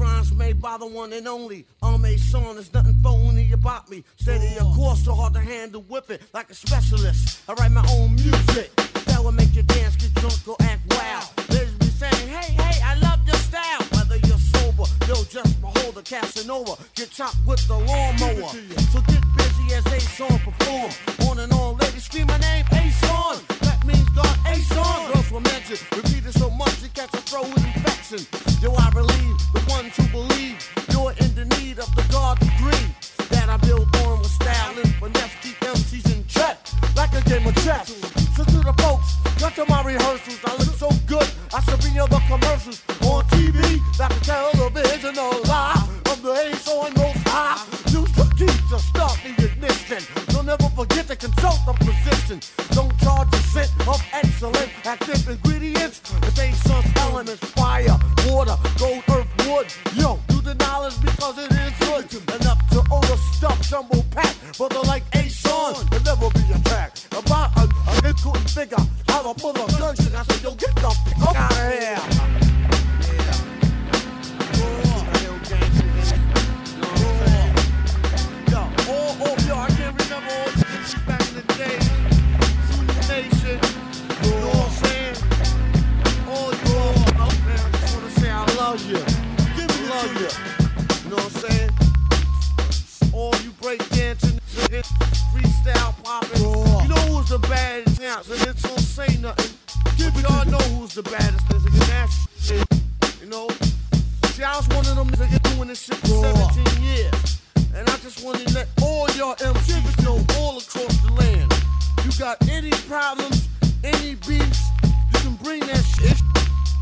Rhymes 0.00 0.32
made 0.32 0.60
by 0.60 0.78
the 0.78 0.86
one 0.86 1.12
and 1.12 1.28
only. 1.28 1.66
I'm 1.82 2.04
a 2.04 2.16
son. 2.16 2.54
There's 2.54 2.72
nothing 2.72 2.94
phony 3.02 3.52
about 3.52 3.90
me. 3.90 4.02
Steady, 4.16 4.58
of 4.58 4.74
course, 4.74 5.04
so 5.04 5.14
hard 5.14 5.34
to 5.34 5.40
handle, 5.40 5.82
whip 5.82 6.10
it 6.10 6.22
like 6.32 6.50
a 6.50 6.54
specialist. 6.54 7.40
I 7.48 7.52
write 7.52 7.70
my 7.70 7.86
own 7.92 8.14
music. 8.14 8.74
That 9.06 9.22
will 9.22 9.32
make 9.32 9.54
you 9.54 9.62
dance, 9.62 9.96
get 9.96 10.14
drunk, 10.14 10.48
or 10.48 10.56
act 10.60 10.80
wild. 10.94 11.50
Ladies 11.50 11.74
be 11.74 11.86
saying, 11.86 12.28
hey, 12.28 12.52
hey, 12.52 12.80
I 12.82 12.94
love 13.00 13.20
your 13.26 13.36
style. 13.36 13.82
Whether 13.92 14.16
you're 14.26 14.38
sober, 14.38 14.84
yo, 15.06 15.22
just 15.24 15.60
behold 15.60 15.94
the 15.94 16.02
Casanova. 16.02 16.76
Get 16.94 17.10
chopped 17.10 17.36
with 17.46 17.66
the 17.68 17.78
lawnmower. 17.78 18.50
So 18.92 19.00
get 19.12 19.22
busy 19.36 19.74
as 19.74 19.86
a 19.86 20.00
song 20.00 20.38
perform. 20.38 20.90
On 21.28 21.38
and 21.38 21.52
on, 21.52 21.76
ladies 21.76 22.04
scream 22.04 22.26
my 22.26 22.38
name, 22.38 22.64
A 22.72 22.90
song. 23.06 23.69
That 23.90 23.96
means 23.96 24.08
God, 24.10 24.38
A 24.46 24.56
song. 24.74 25.12
Girls 25.12 25.30
were 25.30 25.40
mentioned, 25.40 25.80
repeated 25.96 26.32
so 26.34 26.50
much, 26.50 26.82
you 26.82 26.88
catch 26.90 27.12
a 27.14 27.18
throw 27.18 27.42
throat 27.42 27.56
infection. 27.58 28.22
Yo, 28.62 28.72
I 28.74 28.90
relieve 28.94 29.36
the 29.54 29.62
ones 29.68 29.96
who 29.96 30.06
believe 30.08 30.56
you're 30.92 31.12
in 31.18 31.34
the 31.34 31.44
need 31.56 31.78
of 31.78 31.90
the 31.96 32.04
God 32.10 32.38
degree. 32.38 32.86
That 33.30 33.48
I 33.48 33.56
build 33.58 33.94
on 34.04 34.18
with 34.18 34.30
style 34.30 34.74
and 34.76 34.94
finesse, 34.96 35.34
keep 35.42 35.56
MCs 35.60 36.12
in 36.12 36.26
check. 36.26 36.58
Like 36.96 37.12
a 37.14 37.22
game 37.28 37.46
of 37.46 37.54
chess. 37.64 37.88
So 38.36 38.44
to 38.44 38.58
the 38.62 38.74
folks, 38.78 39.16
got 39.40 39.54
to 39.54 39.64
my 39.66 39.82
rehearsals. 39.82 40.38
I 40.44 40.56
look 40.56 40.74
so 40.76 40.90
good, 41.06 41.28
I 41.54 41.60
should 41.62 41.80
be 41.80 41.98
on 41.98 42.10
the 42.10 42.20
commercials. 42.28 42.82
On 43.02 43.24
TV, 43.34 43.80
like 43.98 44.14
the 44.14 44.24
television, 44.24 45.14
no 45.14 45.30
lie. 45.46 45.88
I'm 46.06 46.22
the 46.22 46.32
ace 46.46 46.68
on 46.68 46.92
most 46.94 47.26
high. 47.28 47.58
Use 47.90 48.12
the 48.12 48.26
key 48.36 48.54
to 48.70 48.78
start 48.78 49.18
the 49.22 49.46
ignition. 49.46 50.19
Don't 50.40 50.58
never 50.58 50.70
forget 50.74 51.06
to 51.08 51.16
consult 51.16 51.58
the 51.66 51.74
position. 51.84 52.40
Don't 52.70 52.96
charge 53.00 53.28
a 53.34 53.36
cent 53.52 53.70
of 53.86 54.02
excellent 54.10 54.70
active 54.86 55.28
ingredients. 55.28 56.00
The 56.00 56.32
base 56.34 56.56
sun's 56.62 56.86
elements, 56.96 57.44
fire, 57.52 57.98
water, 58.24 58.56
gold, 58.78 59.04
earth, 59.10 59.28
wood. 59.46 59.66
Yo, 59.92 60.18
do 60.28 60.40
the 60.40 60.54
knowledge 60.54 60.98
because 61.02 61.36
it 61.36 61.52
is 61.52 61.76
good. 61.80 62.40
Enough 62.40 62.58
to 62.70 62.80
overstuff, 62.88 63.68
jumbo 63.68 64.00
pack. 64.12 64.34
Brother 64.56 64.80
like 64.88 65.04
a 65.12 65.28
son, 65.28 65.74
will 65.92 66.00
never 66.04 66.30
be 66.30 66.52
attacked. 66.54 67.06
About 67.12 67.54
a, 67.58 67.68
a 67.98 68.14
couldn't 68.14 68.48
figure 68.48 68.80
how 69.08 69.20
to 69.20 69.38
pull 69.38 69.50
a 69.50 69.68
gun. 69.78 69.94
I 70.16 70.22
said, 70.22 70.42
yo, 70.42 70.54
get 70.54 70.74
the 70.76 70.90
fuck 71.20 71.36
out 71.36 71.52
of 71.52 71.58
here. 71.58 72.09
love 88.70 88.88
you. 88.88 88.98
Give 89.56 89.66
me 89.66 89.88
love 89.88 90.14
you. 90.14 90.30
You 91.02 91.10
know 91.10 91.16
what 91.16 91.24
I'm 91.24 91.50
saying? 91.50 91.70
All 93.12 93.34
you 93.42 93.50
break 93.60 93.80
dancing, 93.90 94.38
freestyle 95.34 95.92
popping. 96.04 96.38
You 96.38 96.88
know 96.88 97.02
who's 97.10 97.30
the 97.30 97.40
baddest 97.48 98.00
now? 98.00 98.22
So 98.22 98.34
it 98.34 98.62
don't 98.62 98.78
say 98.78 99.16
nothing. 99.20 99.50
Give 99.96 100.14
but 100.14 100.22
y'all 100.22 100.44
know 100.44 100.64
who's 100.78 100.94
the 100.94 101.02
baddest 101.02 101.44
nigga. 101.48 101.70
That's 101.88 102.14
shit. 102.46 102.64
You 103.20 103.28
know? 103.28 103.48
See, 104.34 104.44
I 104.44 104.56
was 104.56 104.68
one 104.68 104.86
of 104.86 104.94
them 104.94 105.08
niggas 105.18 105.42
doing 105.56 105.66
this 105.66 105.82
shit 105.82 105.96
for 105.96 106.22
17 106.22 106.84
years. 106.84 107.40
And 107.74 107.90
I 107.90 107.96
just 107.96 108.24
want 108.24 108.38
to 108.38 108.54
let 108.54 108.68
all 108.80 109.10
y'all 109.16 109.34
MCs 109.34 110.04
know 110.04 110.22
all 110.38 110.58
across 110.58 110.96
the 111.02 111.12
land. 111.18 111.52
You 112.04 112.12
got 112.20 112.36
any 112.48 112.70
problems, 112.86 113.48
any 113.82 114.14
beats? 114.28 114.62
you 115.12 115.18
can 115.18 115.34
bring 115.42 115.60
that 115.66 115.82
shit 115.98 116.20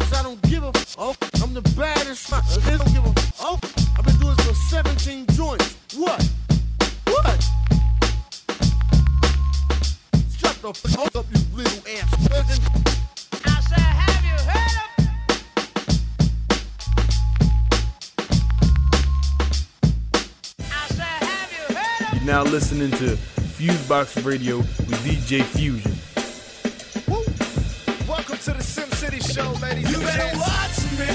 Cause 0.09 0.20
I 0.20 0.22
don't 0.22 0.40
give 0.42 0.64
a 0.64 0.72
fuck. 0.72 0.96
Oh, 0.98 1.14
I'm 1.42 1.52
the 1.52 1.61
baddest. 1.76 2.32
I 2.32 2.38
uh, 2.38 2.78
don't 2.78 2.92
give 2.94 3.04
a 3.04 3.12
fuck. 3.20 3.34
Oh. 3.40 3.59
I've 3.98 4.04
been 4.06 4.16
doing 4.16 4.36
this 4.36 4.46
for 4.46 4.54
17 4.54 5.26
joints. 5.32 5.76
What? 5.96 6.22
What? 7.04 7.44
Shut 10.38 10.56
the 10.62 10.72
fuck 10.72 11.14
up, 11.14 11.26
you 11.30 11.40
little 11.54 11.82
ass. 11.92 12.09
I 13.44 13.61
said, 13.61 13.78
have 13.80 14.24
you 14.24 14.36
heard 14.48 14.76
of? 14.78 14.88
I 20.59 20.88
said, 20.88 21.04
have 21.04 21.52
you 21.52 21.76
heard 21.76 22.02
of? 22.06 22.14
You're 22.14 22.24
now 22.24 22.44
listening 22.44 22.92
to 22.92 23.16
Fusebox 23.59 24.24
Radio 24.24 24.56
with 24.56 25.04
DJ 25.04 25.42
Fusion. 25.42 25.92
Woo. 27.09 27.24
Welcome 28.09 28.38
to 28.38 28.52
the 28.54 28.62
Sim 28.62 28.88
City 29.09 29.32
Show, 29.32 29.52
ladies 29.62 29.90
You 29.90 30.00
better 30.00 30.38
watch 30.38 30.76
me. 30.98 31.09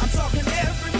I'm 0.00 0.08
talking 0.08 0.40
every 0.40 0.91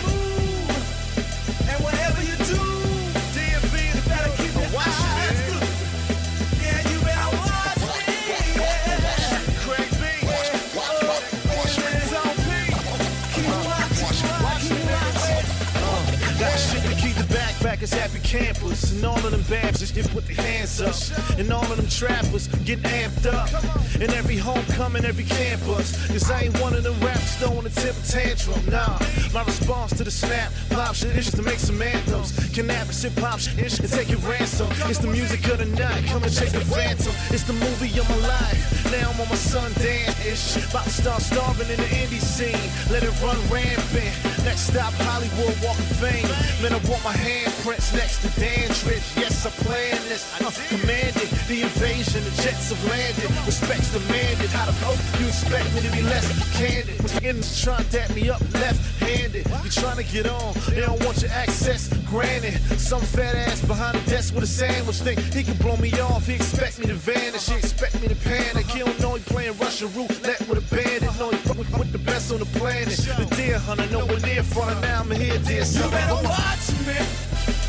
backpackers 17.82 17.98
happy 17.98 18.20
campers. 18.20 18.92
And 18.92 19.04
all 19.04 19.16
of 19.16 19.30
them 19.30 19.42
babs 19.42 19.80
just 19.80 19.94
get 19.94 20.08
put 20.10 20.26
their 20.26 20.36
hands 20.36 20.80
up. 20.80 20.94
And 21.38 21.52
all 21.52 21.64
of 21.64 21.76
them 21.76 21.88
trappers 21.88 22.48
get 22.64 22.80
amped 22.82 23.26
up. 23.26 23.48
And 23.94 24.12
every 24.12 24.36
homecoming, 24.36 25.04
every 25.04 25.24
campus. 25.24 26.06
Cause 26.08 26.30
I 26.30 26.42
ain't 26.42 26.60
one 26.60 26.74
of 26.74 26.82
them 26.82 26.98
rappers 27.00 27.36
throwing 27.36 27.66
a 27.66 27.70
temper 27.70 28.02
tantrum. 28.06 28.60
Nah, 28.70 28.98
my 29.32 29.44
response 29.44 29.96
to 29.98 30.04
the 30.04 30.10
snap, 30.10 30.52
pop 30.70 30.94
shit 30.94 31.16
is 31.16 31.26
just 31.26 31.36
to 31.36 31.42
make 31.42 31.58
some 31.58 31.80
anthems. 31.80 32.32
Cannabis, 32.54 33.02
hip 33.02 33.16
hop 33.18 33.38
shit 33.38 33.58
is 33.58 33.78
and 33.78 33.90
take 33.90 34.10
it 34.10 34.22
ransom. 34.24 34.68
It's 34.88 34.98
the 34.98 35.08
music 35.08 35.46
of 35.48 35.58
the 35.58 35.66
night, 35.66 36.04
come 36.06 36.22
and 36.22 36.32
chase 36.32 36.52
the 36.52 36.60
phantom. 36.60 37.12
It's 37.30 37.44
the 37.44 37.54
movie 37.54 37.98
of 37.98 38.08
my 38.08 38.26
life. 38.26 38.90
Now 38.90 39.10
I'm 39.10 39.20
on 39.20 39.28
my 39.28 39.36
son 39.36 39.72
Dan 39.76 40.14
ish. 40.26 40.56
About 40.56 40.84
to 40.84 40.90
start 40.90 41.22
starving 41.22 41.70
in 41.70 41.76
the 41.76 41.90
indie 42.02 42.20
scene. 42.20 42.70
Let 42.92 43.02
it 43.02 43.14
run 43.22 43.38
rampant. 43.50 44.31
Next 44.44 44.74
stop, 44.74 44.92
Hollywood 45.06 45.54
Walk 45.62 45.78
of 45.78 45.86
Fame. 46.02 46.26
Man, 46.62 46.72
I 46.74 46.80
want 46.90 47.02
my 47.04 47.14
handprints 47.14 47.94
next 47.94 48.22
to 48.22 48.28
Dandridge. 48.40 49.06
Yes, 49.14 49.46
I 49.46 49.50
plan 49.62 49.94
this. 50.10 50.26
I 50.34 50.50
commanded 50.68 51.28
the 51.46 51.62
invasion. 51.62 52.24
The 52.24 52.42
jets 52.42 52.70
have 52.70 52.84
landed. 52.90 53.30
Respect's 53.46 53.92
demanded. 53.92 54.50
How 54.50 54.66
the 54.66 54.72
fuck 54.82 54.98
you 55.20 55.28
expect 55.28 55.72
me 55.74 55.82
to 55.82 55.92
be 55.92 56.02
less 56.02 56.26
candid? 56.58 56.98
Niggas 57.22 57.62
trying 57.62 57.84
to 57.84 57.90
dap 57.90 58.10
me 58.14 58.30
up 58.30 58.40
left-handed. 58.54 59.46
You 59.62 59.70
trying 59.70 59.96
to 59.96 60.04
get 60.04 60.26
on? 60.26 60.54
They 60.68 60.80
don't 60.80 61.02
want 61.04 61.22
your 61.22 61.30
access 61.30 61.88
granted. 62.12 62.60
Some 62.78 63.00
fat 63.00 63.34
ass 63.34 63.64
behind 63.64 63.96
the 63.96 64.10
desk 64.10 64.34
with 64.34 64.44
a 64.44 64.46
sandwich 64.46 64.96
think 64.96 65.18
he 65.32 65.42
can 65.42 65.56
blow 65.56 65.76
me 65.78 65.90
off. 65.98 66.26
He 66.26 66.34
expect 66.34 66.78
me 66.78 66.86
to 66.86 66.94
vanish. 66.94 67.48
He 67.48 67.54
expect 67.56 68.00
me 68.02 68.08
to 68.08 68.14
panic. 68.16 68.66
He 68.66 68.80
don't 68.80 69.00
know 69.00 69.14
he 69.14 69.22
playing 69.24 69.56
Russian 69.56 69.88
roulette 69.94 70.46
with 70.46 70.58
a 70.60 70.74
bandit. 70.74 71.08
Know 71.18 71.30
he 71.30 71.38
fuck 71.38 71.56
with, 71.56 71.72
with 71.78 71.90
the 71.90 71.98
best 72.10 72.30
on 72.30 72.40
the 72.40 72.50
planet. 72.60 72.88
The 73.20 73.26
deer 73.34 73.58
hunter, 73.58 73.88
nowhere 73.90 74.20
near 74.20 74.42
front. 74.42 74.78
Now 74.82 75.00
I'm 75.00 75.10
here, 75.10 75.38
dear 75.38 75.60
You 75.60 75.64
son. 75.64 75.90
better 75.90 76.14
watch 76.28 76.66
me. 76.86 76.98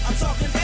I'm 0.08 0.16
talking 0.16 0.63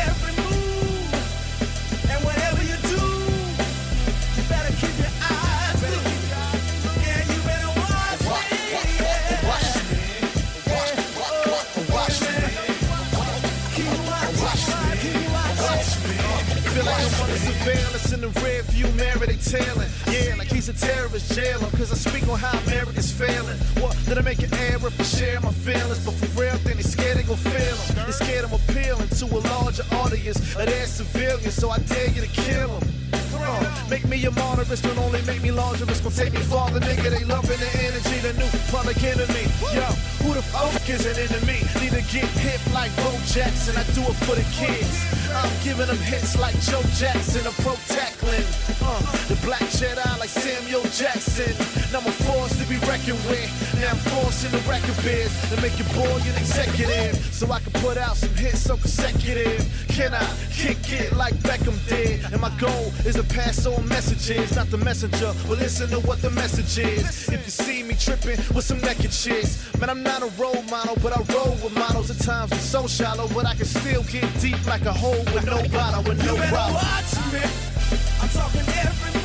Feel 16.80 16.88
like 16.88 17.12
I'm 17.12 17.24
under 17.24 17.36
surveillance 17.36 18.14
in 18.14 18.22
the 18.22 18.30
rear 18.40 18.64
view 18.72 18.88
mirror, 18.96 19.28
they 19.28 19.36
tailing. 19.36 19.90
Yeah, 20.08 20.36
like 20.38 20.48
he's 20.48 20.70
a 20.70 20.74
terrorist 20.74 21.30
jailer. 21.36 21.68
Cause 21.76 21.92
I 21.92 21.96
speak 21.96 22.26
on 22.30 22.40
how 22.40 22.58
America's 22.68 23.12
failing. 23.12 23.58
What, 23.84 24.00
did 24.06 24.18
I 24.18 24.22
make 24.22 24.40
an 24.40 24.54
error 24.54 24.90
for 24.90 25.04
sharing 25.04 25.44
my 25.44 25.52
feelings? 25.52 26.00
But 26.06 26.14
for 26.14 26.40
real, 26.40 26.56
then 26.64 26.78
they 26.78 26.84
scared 26.84 27.18
they 27.18 27.24
gon' 27.24 27.36
feel 27.36 27.76
them. 27.76 28.06
They 28.06 28.14
scared 28.14 28.46
I'm 28.46 28.54
appealing 28.54 29.10
to 29.10 29.26
a 29.28 29.40
larger 29.52 29.84
audience 29.92 30.40
of 30.56 30.68
their 30.72 30.86
civilians. 30.88 31.54
So 31.54 31.70
I 31.70 31.80
dare 31.80 32.12
you 32.12 32.22
to 32.22 32.32
kill 32.32 32.80
them. 32.80 32.88
Uh, 33.36 33.88
make 33.90 34.08
me 34.08 34.24
a 34.24 34.32
martyr, 34.32 34.64
it's 34.72 34.82
gonna 34.82 35.04
only 35.04 35.22
make 35.24 35.44
me 35.44 35.52
larger. 35.52 35.84
It's 35.84 36.00
gonna 36.00 36.16
take 36.16 36.32
me 36.32 36.40
farther, 36.40 36.80
nigga. 36.80 37.12
They 37.12 37.26
loving 37.26 37.60
the 37.60 37.72
energy, 37.84 38.24
the 38.24 38.32
new 38.40 38.48
public 38.72 39.04
enemy. 39.04 39.52
Yo, 39.76 39.84
who 40.30 40.36
the 40.36 40.44
fuck 40.44 40.88
is 40.90 41.06
an 41.10 41.18
enemy? 41.18 41.66
Need 41.82 41.98
to 41.98 42.06
get 42.14 42.30
hip 42.38 42.62
like 42.72 42.94
Bo 42.98 43.10
Jackson. 43.26 43.74
I 43.76 43.84
do 43.98 44.06
it 44.06 44.18
for 44.26 44.36
the 44.38 44.46
kids. 44.54 44.94
I'm 45.34 45.50
giving 45.64 45.88
them 45.88 45.98
hits 45.98 46.38
like 46.38 46.54
Joe 46.62 46.82
Jackson. 47.02 47.42
I'm 47.48 47.54
pro 47.66 47.74
tackling. 47.90 48.46
Uh, 48.78 49.02
the 49.26 49.38
black 49.46 49.66
Jedi 49.74 50.20
like 50.20 50.30
Samuel 50.30 50.84
Jackson. 50.94 51.50
Now 51.92 52.06
I'm 52.06 52.14
forced 52.30 52.62
to 52.62 52.66
be 52.70 52.78
reckoned 52.86 53.22
with. 53.26 53.50
Now 53.82 53.90
I'm 53.90 54.02
forcing 54.14 54.52
the 54.52 54.62
record 54.70 54.98
biz 55.02 55.34
to 55.50 55.56
make 55.62 55.78
your 55.82 55.90
boy 55.98 56.22
an 56.30 56.38
executive. 56.38 57.18
So 57.34 57.50
I 57.52 57.60
can 57.60 57.74
put 57.82 57.98
out 57.98 58.16
some 58.18 58.34
hits 58.36 58.62
so 58.62 58.78
consecutive. 58.78 59.66
Can 59.88 60.14
I 60.14 60.26
kick 60.52 60.78
it 60.94 61.16
like 61.16 61.34
Beckham 61.42 61.78
did? 61.88 62.24
And 62.32 62.42
my 62.42 62.54
goal 62.60 62.94
is 63.06 63.16
to 63.16 63.24
pass 63.24 63.66
on 63.66 63.88
messages, 63.88 64.56
not 64.56 64.70
the 64.70 64.78
messenger. 64.78 65.34
But 65.48 65.58
listen 65.58 65.90
to 65.90 66.00
what 66.02 66.22
the 66.22 66.30
message 66.32 66.78
is. 66.78 67.30
If 67.30 67.46
you 67.46 67.52
see 67.52 67.84
me 67.84 67.96
tripping 67.96 68.38
with 68.54 68.66
some 68.66 68.80
naked 68.82 69.12
chicks, 69.12 69.74
man, 69.80 69.90
I'm 69.90 70.04
not 70.04 70.19
a 70.24 70.42
role 70.42 70.62
model, 70.64 70.98
but 71.02 71.14
I 71.16 71.22
roll 71.34 71.56
with 71.64 71.74
models. 71.74 72.10
At 72.10 72.20
times 72.20 72.52
I'm 72.52 72.60
so 72.60 72.88
shallow, 72.88 73.28
but 73.34 73.46
I 73.46 73.56
can 73.56 73.66
still 73.66 74.04
get 74.04 74.26
deep 74.40 74.66
like 74.66 74.86
a 74.86 74.94
hole 74.94 75.24
with 75.34 75.46
no 75.46 75.62
bottle, 75.70 76.04
with 76.04 76.24
no 76.26 76.36
problem. 76.36 76.74
watch 76.74 77.16
me. 77.34 77.42
I'm 78.22 78.30
talking 78.30 78.62
every 78.62 79.19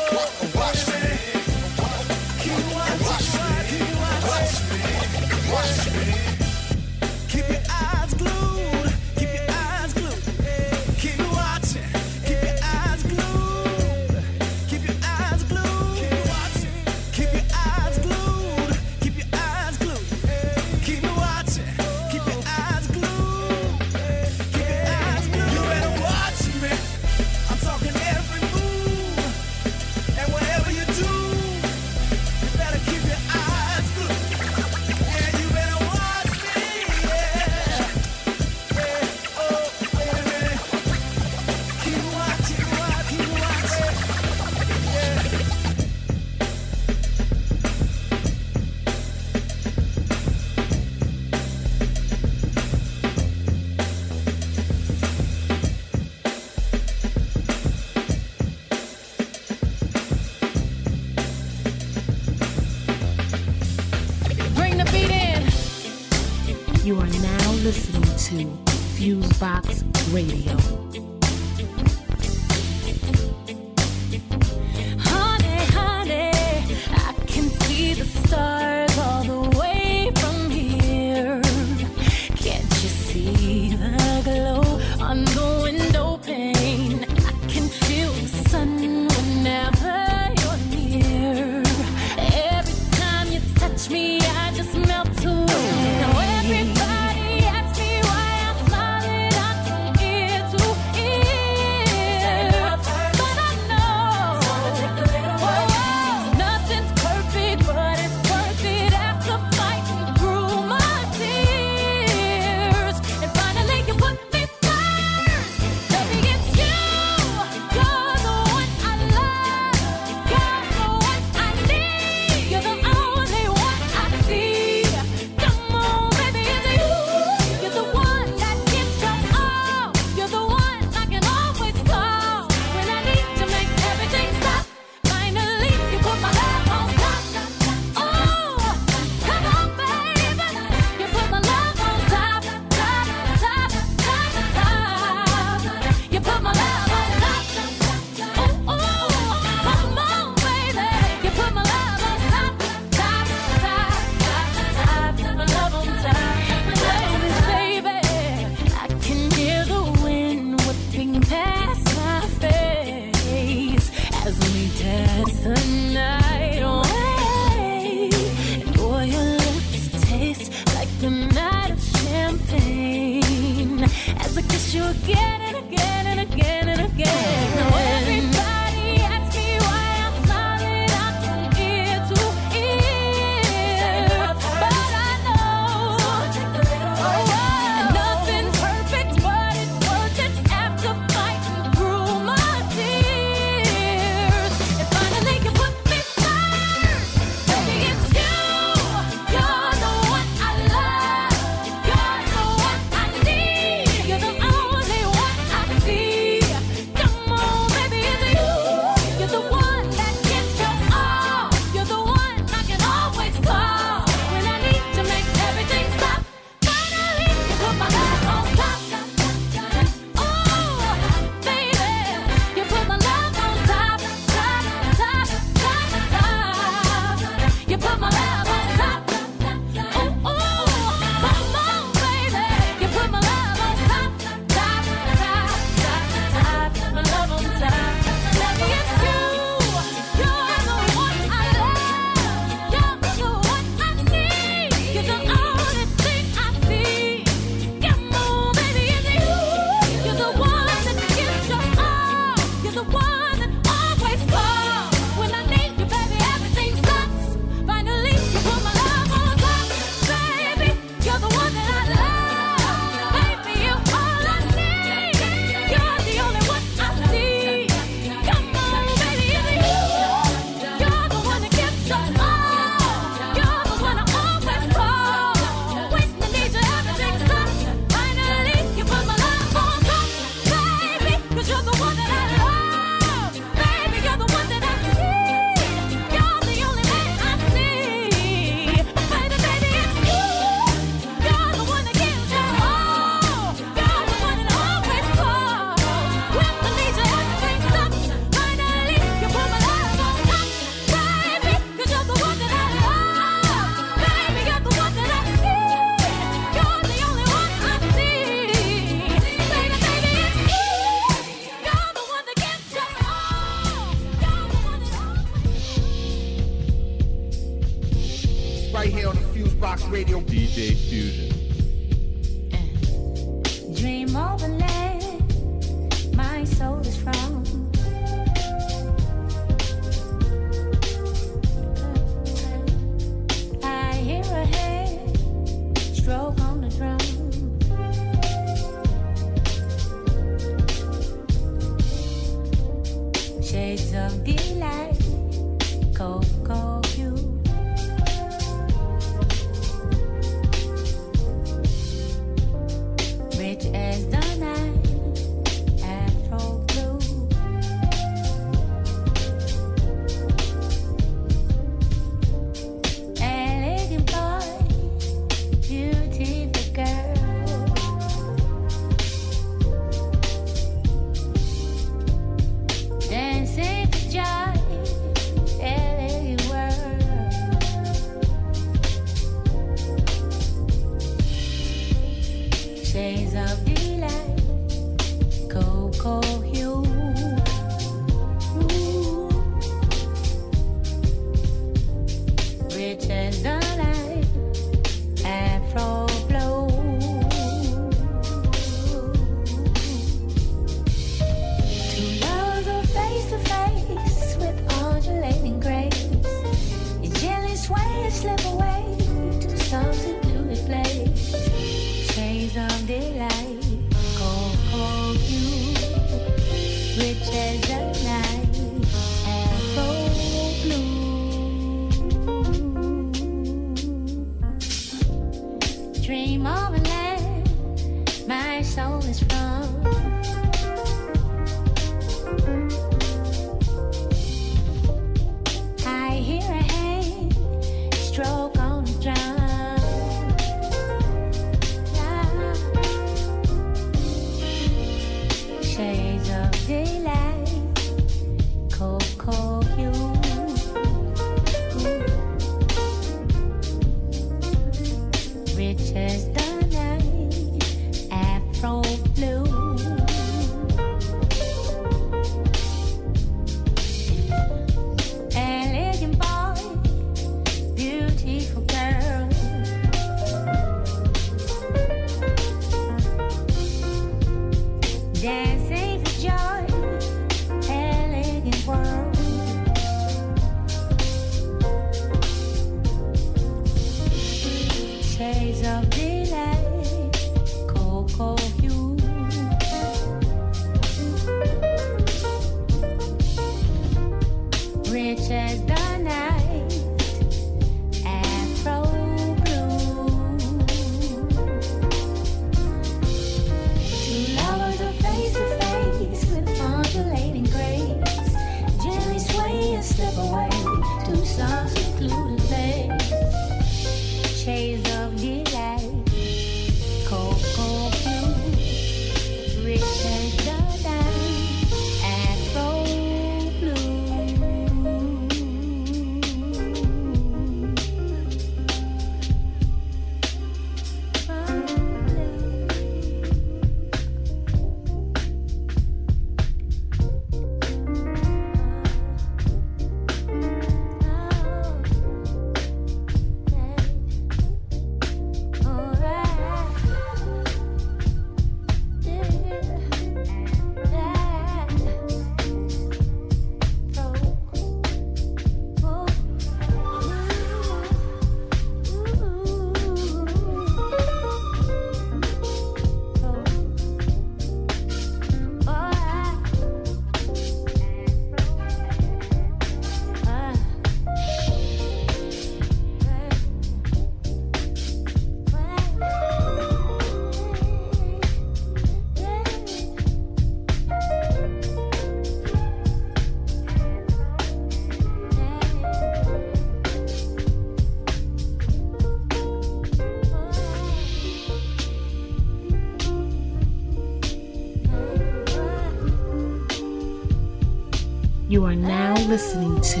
to 599.94 600.00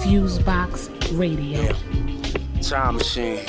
Fusebox 0.00 0.88
Radio. 1.18 1.70
Time 2.62 2.96
machine. 2.96 3.44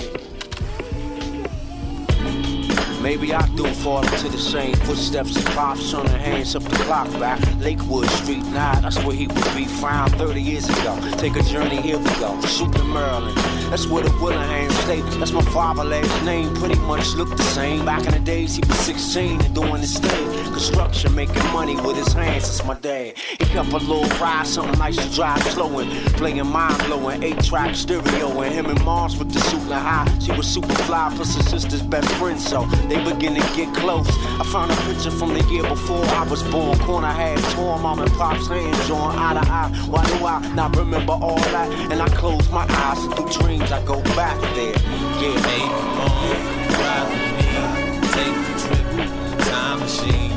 Maybe 3.01 3.33
I 3.33 3.47
do 3.55 3.65
fall 3.75 4.03
into 4.03 4.27
the 4.27 4.37
same 4.37 4.73
footsteps 4.75 5.37
of 5.37 5.45
Pops 5.55 5.93
on 5.93 6.05
the 6.05 6.17
hands 6.17 6.53
up 6.57 6.63
the 6.63 6.75
clock 6.83 7.09
back. 7.17 7.39
Lakewood 7.59 8.09
Street, 8.09 8.43
nah, 8.47 8.81
that's 8.81 9.01
where 9.05 9.15
he 9.15 9.27
would 9.27 9.55
be 9.55 9.63
found 9.63 10.13
30 10.15 10.41
years 10.41 10.67
ago. 10.67 10.99
Take 11.17 11.37
a 11.37 11.43
journey, 11.43 11.79
here 11.81 11.97
we 11.97 12.09
go. 12.19 12.41
Shooting 12.41 12.91
Maryland. 12.91 13.37
That's 13.71 13.87
where 13.87 14.03
the 14.03 14.11
Willingham 14.21 14.69
State. 14.83 15.05
That's 15.17 15.31
my 15.31 15.43
father 15.43 15.85
last 15.85 16.25
name. 16.25 16.53
Pretty 16.55 16.77
much 16.79 17.13
looked 17.13 17.37
the 17.37 17.43
same. 17.43 17.85
Back 17.85 18.05
in 18.05 18.11
the 18.11 18.19
days, 18.19 18.57
he 18.57 18.61
was 18.67 18.77
16 18.79 19.39
and 19.45 19.55
doing 19.55 19.79
his 19.79 19.97
thing. 19.97 20.43
Construction, 20.43 21.15
making 21.15 21.45
money 21.53 21.77
with 21.77 21.95
his 21.95 22.11
hands. 22.11 22.43
That's 22.43 22.65
my 22.65 22.73
dad. 22.73 22.98
He 23.37 23.57
up 23.57 23.67
a 23.67 23.77
little 23.77 24.09
ride, 24.19 24.47
something 24.47 24.79
nice 24.79 24.95
to 24.95 25.15
drive 25.15 25.43
slow 25.43 25.77
and 25.79 25.91
playing 26.15 26.45
mind 26.47 26.81
blowing. 26.85 27.21
Eight 27.21 27.39
track 27.43 27.75
stereo 27.75 28.41
and 28.41 28.53
him 28.53 28.65
and 28.65 28.83
Mars 28.83 29.17
with 29.17 29.31
the 29.31 29.39
suit 29.39 29.61
and 29.61 29.73
high. 29.73 30.07
She 30.19 30.31
was 30.31 30.47
super 30.47 30.73
fly 30.73 31.11
for 31.11 31.17
her 31.17 31.25
sister's 31.25 31.83
best 31.83 32.09
friend, 32.15 32.39
so 32.39 32.65
they 32.87 32.97
begin 33.03 33.35
to 33.35 33.41
get 33.55 33.73
close. 33.75 34.07
I 34.39 34.43
found 34.45 34.71
a 34.71 34.75
picture 34.87 35.11
from 35.11 35.35
the 35.35 35.43
year 35.45 35.61
before 35.61 36.03
I 36.05 36.23
was 36.23 36.41
born. 36.43 36.79
Corner 36.79 37.11
had 37.11 37.37
torn, 37.53 37.81
mom 37.81 37.99
and 37.99 38.11
pop's 38.13 38.47
hands 38.47 38.87
drawn 38.87 39.15
eye 39.15 39.39
to 39.39 39.51
eye. 39.51 39.69
Why 39.87 40.05
do 40.07 40.25
I 40.25 40.53
not 40.55 40.75
remember 40.75 41.13
all 41.13 41.37
that? 41.37 41.71
And 41.91 42.01
I 42.01 42.07
close 42.09 42.49
my 42.49 42.65
eyes 42.67 42.97
and 43.03 43.15
through 43.15 43.29
dreams 43.45 43.71
I 43.71 43.85
go 43.85 44.01
back 44.15 44.39
there. 44.55 44.73
Yeah, 45.21 45.37
hey, 45.45 45.67
come 45.67 45.99
on, 46.01 46.39
ride 46.81 47.05
with 47.11 47.23
me. 47.37 48.09
Take 48.15 48.35
a 48.41 48.57
trip 48.65 49.37
the 49.37 49.43
time 49.43 49.79
machine. 49.79 50.31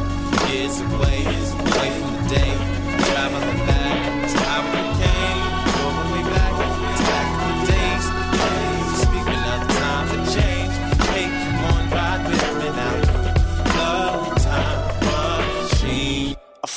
Years 0.51 0.81
away, 0.81 1.25
away 1.25 1.91
from 1.99 2.29
the 2.29 2.35
day. 2.35 2.72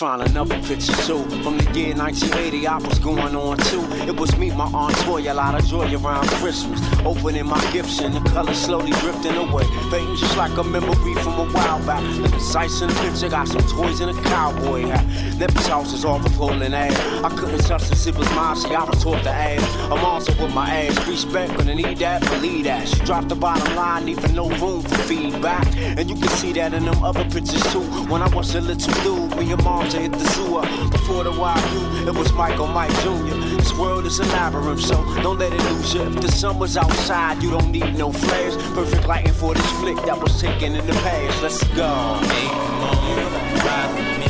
Found 0.06 0.22
another 0.22 0.60
picture 0.62 0.94
too. 1.08 1.24
From 1.42 1.58
the 1.58 1.66
year 1.74 1.96
1980 1.96 2.68
I 2.68 2.78
was 2.78 3.00
going 3.00 3.36
on 3.36 3.58
too. 3.58 3.82
It 4.08 4.16
was 4.16 4.38
me, 4.38 4.52
my 4.52 4.66
aunt 4.66 4.96
Toya, 4.98 5.32
a 5.32 5.34
lot 5.34 5.60
of 5.60 5.66
joy 5.66 5.88
around 5.98 6.28
Christmas. 6.42 6.80
Opening 7.04 7.48
my 7.48 7.60
gifts 7.72 8.02
and 8.02 8.14
the 8.14 8.22
colors 8.30 8.56
slowly 8.56 8.92
drifting 9.02 9.36
away. 9.36 9.64
Fading 9.90 10.16
just 10.16 10.38
like 10.38 10.56
a 10.58 10.64
memory 10.64 11.16
from 11.24 11.34
a 11.40 11.48
while 11.52 11.84
back. 11.88 12.04
Looking 12.20 12.40
sights 12.40 12.82
in 12.82 12.90
the 12.90 12.96
picture, 13.02 13.30
got 13.30 13.48
some 13.48 13.66
toys 13.76 14.00
and 14.00 14.16
a 14.16 14.22
cowboy 14.30 14.82
hat. 14.82 15.06
Nephew's 15.40 15.66
house 15.66 15.92
is 15.92 16.06
all 16.06 16.20
for 16.20 16.30
pulling 16.38 16.76
ass. 16.76 16.96
I 17.24 17.30
couldn't 17.36 17.62
touch 17.62 17.90
this, 17.90 18.06
it 18.06 18.16
was 18.16 18.30
mine, 18.36 18.58
see 18.58 18.76
I 18.76 18.84
was 18.84 19.02
taught 19.02 19.24
to 19.24 19.32
ass 19.32 19.64
I'm 19.92 20.06
also 20.06 20.32
with 20.40 20.54
my 20.54 20.70
ass, 20.70 21.08
respect, 21.08 21.58
gonna 21.58 21.74
need 21.74 21.98
that, 21.98 22.22
believe 22.30 22.66
that. 22.66 22.88
She 22.88 23.00
dropped 23.06 23.30
the 23.30 23.36
bottom 23.36 23.76
line, 23.76 24.06
leaving 24.06 24.36
no 24.36 24.50
room 24.50 24.84
for 24.84 24.98
feedback. 25.10 25.66
And 25.78 26.08
you 26.08 26.16
can 26.16 26.30
see 26.30 26.54
that 26.54 26.76
in 26.76 26.86
them 26.86 27.04
other 27.04 27.24
pictures 27.26 27.64
too. 27.74 27.82
When 28.12 28.22
I 28.22 28.30
was 28.36 28.54
a 28.54 28.62
little 28.62 28.94
dude, 29.04 29.38
me 29.38 29.52
and 29.52 29.64
mom 29.64 29.90
to 29.96 30.02
hit 30.02 30.12
the 30.12 30.28
sewer. 30.30 30.62
Before 30.92 31.24
the 31.24 31.32
you, 31.32 32.08
it 32.08 32.16
was 32.16 32.32
Michael 32.34 32.68
Mike 32.68 32.94
Jr. 33.02 33.36
This 33.56 33.74
world 33.74 34.06
is 34.06 34.20
a 34.20 34.24
labyrinth, 34.24 34.82
so 34.82 34.96
don't 35.22 35.40
let 35.40 35.54
it 35.54 35.62
lose 35.64 35.94
you. 35.94 36.02
If 36.02 36.22
the 36.22 36.32
sun 36.32 36.60
was 36.60 36.78
outside, 36.78 37.42
you 37.42 37.52
don't 37.52 37.72
need 37.72 37.98
no 37.98 38.12
flares. 38.12 38.56
Perfect 38.74 39.08
lighting 39.08 39.34
for 39.34 39.54
this 39.54 39.72
flick 39.80 39.98
that 40.06 40.20
was 40.22 40.40
taken 40.42 40.76
in 40.76 40.86
the 40.86 40.94
past. 40.94 41.42
Let's 41.42 41.64
go. 41.76 42.20
Hey, 42.30 42.48
come 42.48 42.84
on, 42.84 43.56
ride 43.66 43.92
with 43.96 44.10
me. 44.20 44.28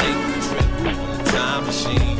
Take 0.00 0.18
a 0.28 0.40
trip 0.48 0.98
on 0.98 1.18
the 1.18 1.30
time 1.30 1.66
machine. 1.66 2.15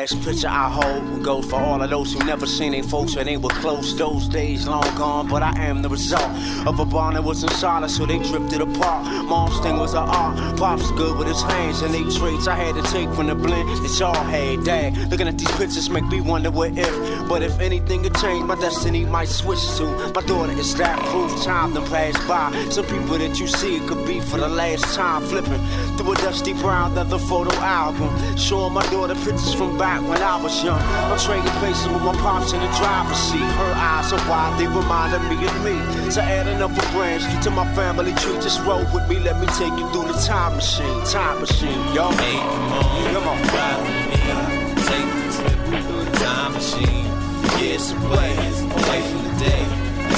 Last 0.00 0.24
picture 0.24 0.48
I 0.48 0.70
hold 0.70 1.22
goes 1.22 1.44
for 1.44 1.56
all 1.56 1.82
of 1.82 1.90
those 1.90 2.14
who 2.14 2.24
never 2.24 2.46
seen 2.46 2.72
their 2.72 2.82
folks 2.82 3.16
when 3.16 3.26
they 3.26 3.36
were 3.36 3.50
close. 3.50 3.92
Those 3.94 4.28
days 4.28 4.66
long 4.66 4.94
gone, 4.96 5.28
but 5.28 5.42
I 5.42 5.52
am 5.58 5.82
the 5.82 5.90
result 5.90 6.30
of 6.66 6.80
a 6.80 6.86
bond 6.86 7.16
that 7.16 7.24
wasn't 7.24 7.52
solid, 7.52 7.90
so 7.90 8.06
they 8.06 8.18
drifted 8.18 8.62
apart. 8.62 9.04
Mom's 9.26 9.60
thing 9.60 9.76
was 9.76 9.92
an 9.92 10.08
art, 10.08 10.56
pops 10.56 10.90
good 10.92 11.18
with 11.18 11.28
his 11.28 11.42
hands, 11.42 11.82
and 11.82 11.92
they 11.92 12.02
traits 12.18 12.46
I 12.46 12.54
had 12.54 12.74
to 12.76 12.82
take 12.90 13.12
from 13.12 13.26
the 13.26 13.34
blend 13.34 13.68
that 13.68 13.98
y'all 13.98 14.14
had. 14.14 14.64
Dad, 14.64 14.96
looking 15.10 15.28
at 15.28 15.36
these 15.36 15.50
pictures 15.58 15.90
make 15.90 16.06
me 16.06 16.22
wonder 16.22 16.50
what 16.50 16.72
if. 16.78 17.28
But 17.28 17.42
if 17.42 17.60
anything 17.60 18.02
could 18.02 18.16
change, 18.16 18.44
my 18.46 18.54
destiny 18.54 19.04
might 19.04 19.28
switch 19.28 19.64
to 19.76 19.84
my 20.14 20.22
daughter. 20.22 20.52
Is 20.52 20.74
that 20.76 20.98
proof? 21.10 21.30
Time 21.44 21.74
to 21.74 21.82
pass 21.82 22.16
by. 22.26 22.52
Some 22.70 22.86
people 22.86 23.18
that 23.18 23.38
you 23.38 23.46
see 23.46 23.76
it 23.76 23.86
could 23.86 24.06
be 24.06 24.20
for 24.20 24.38
the 24.38 24.48
last 24.48 24.94
time, 24.94 25.22
flipping 25.24 25.60
through 25.96 26.12
a 26.12 26.16
dusty 26.16 26.54
brown 26.54 26.94
leather 26.94 27.18
photo 27.18 27.54
album, 27.56 28.10
showing 28.38 28.72
my 28.72 28.86
daughter 28.90 29.14
pictures 29.14 29.52
from 29.52 29.76
back 29.76 29.89
when 29.98 30.22
I 30.22 30.40
was 30.40 30.62
young. 30.62 30.78
I'm 30.78 31.18
trading 31.18 31.50
places 31.58 31.88
with 31.88 32.02
my 32.02 32.14
pops 32.22 32.52
in 32.52 32.60
the 32.60 32.70
driver's 32.78 33.18
seat. 33.18 33.50
Her 33.58 33.74
eyes 33.74 34.12
are 34.12 34.22
wide, 34.30 34.54
they 34.58 34.66
reminded 34.66 35.22
me 35.26 35.36
of 35.42 35.56
me. 35.64 35.76
So 36.10 36.20
add 36.20 36.46
another 36.46 36.82
branch 36.92 37.24
to 37.44 37.50
my 37.50 37.66
family 37.74 38.14
tree. 38.14 38.38
Just 38.38 38.60
roll 38.62 38.84
with 38.94 39.08
me, 39.08 39.18
let 39.18 39.40
me 39.40 39.46
take 39.58 39.74
you 39.74 39.86
through 39.90 40.12
the 40.12 40.18
time 40.22 40.54
machine. 40.56 41.02
Time 41.04 41.40
machine, 41.40 41.80
yo. 41.94 42.10
Hey, 42.22 42.38
come 42.38 42.78
on, 42.78 43.14
come 43.14 43.26
on, 43.26 43.38
ride 43.50 43.80
with 43.82 43.98
me. 44.10 44.20
Take 44.86 45.10
a 45.10 45.26
trip 45.34 45.82
through 45.84 46.04
the 46.04 46.16
time 46.22 46.52
machine. 46.52 47.06
Years 47.58 47.90
away, 47.92 48.32
away 48.78 49.00
from 49.10 49.22
the 49.26 49.34
day. 49.42 49.64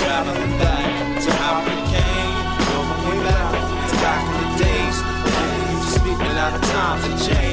Traveling 0.04 0.58
back 0.60 1.22
to 1.24 1.30
how 1.40 1.64
we 1.64 1.74
came. 1.88 2.32
Going 2.68 3.22
back 3.24 3.52
to 3.88 3.96
back 4.04 4.22
in 4.28 4.36
the 4.42 4.48
days. 4.64 4.96
When 5.00 5.46
we 5.48 5.72
used 5.74 5.94
to 5.94 6.00
speak, 6.00 6.18
but 6.18 6.34
times 6.60 7.06
have 7.06 7.26
changed. 7.26 7.51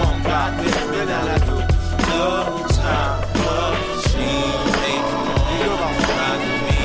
On, 0.00 0.22
the 2.56 2.68
time 2.74 3.20
machine. 3.36 4.66
Hey, 4.80 4.98
come 5.10 5.28
on, 5.28 5.94
me. 6.66 6.78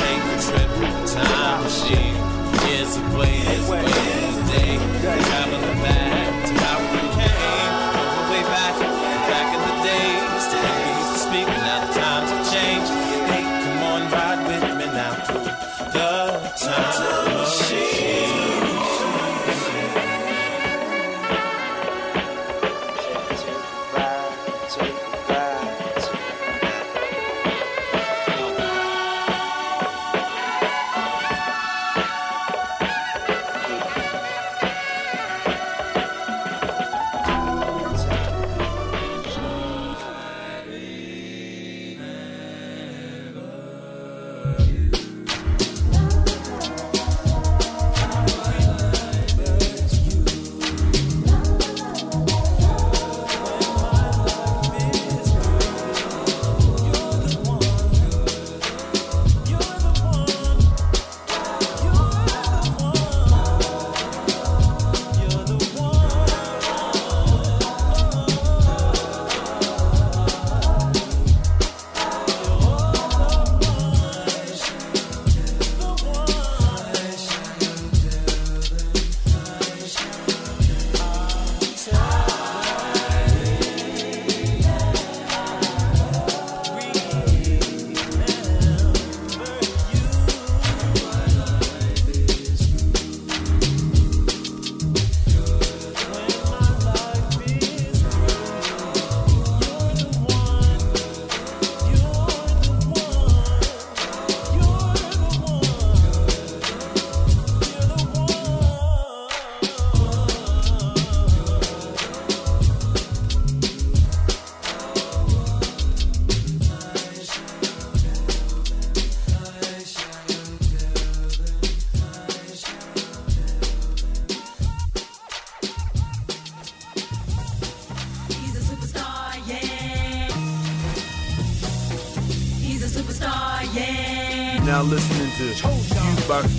Take 0.00 0.24
a 0.30 0.36
trip 0.46 0.70
the 0.80 1.06
time 1.14 1.58
machine. 1.64 2.16
Years 2.66 2.92
away, 2.96 3.34
the. 3.68 4.80
Traveling 5.02 5.80
back 5.82 6.46
to 6.46 6.52
how 6.64 6.78
we 6.92 7.02
came. 7.16 7.72
Going 7.94 8.26
way 8.30 8.42
back, 8.42 8.74
back 8.80 8.85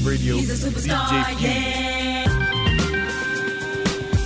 Radio, 0.04 0.38
He's 0.38 0.64
a 0.64 0.70
superstar, 0.70 1.06
DJ 1.08 1.42
yeah. 1.42 2.24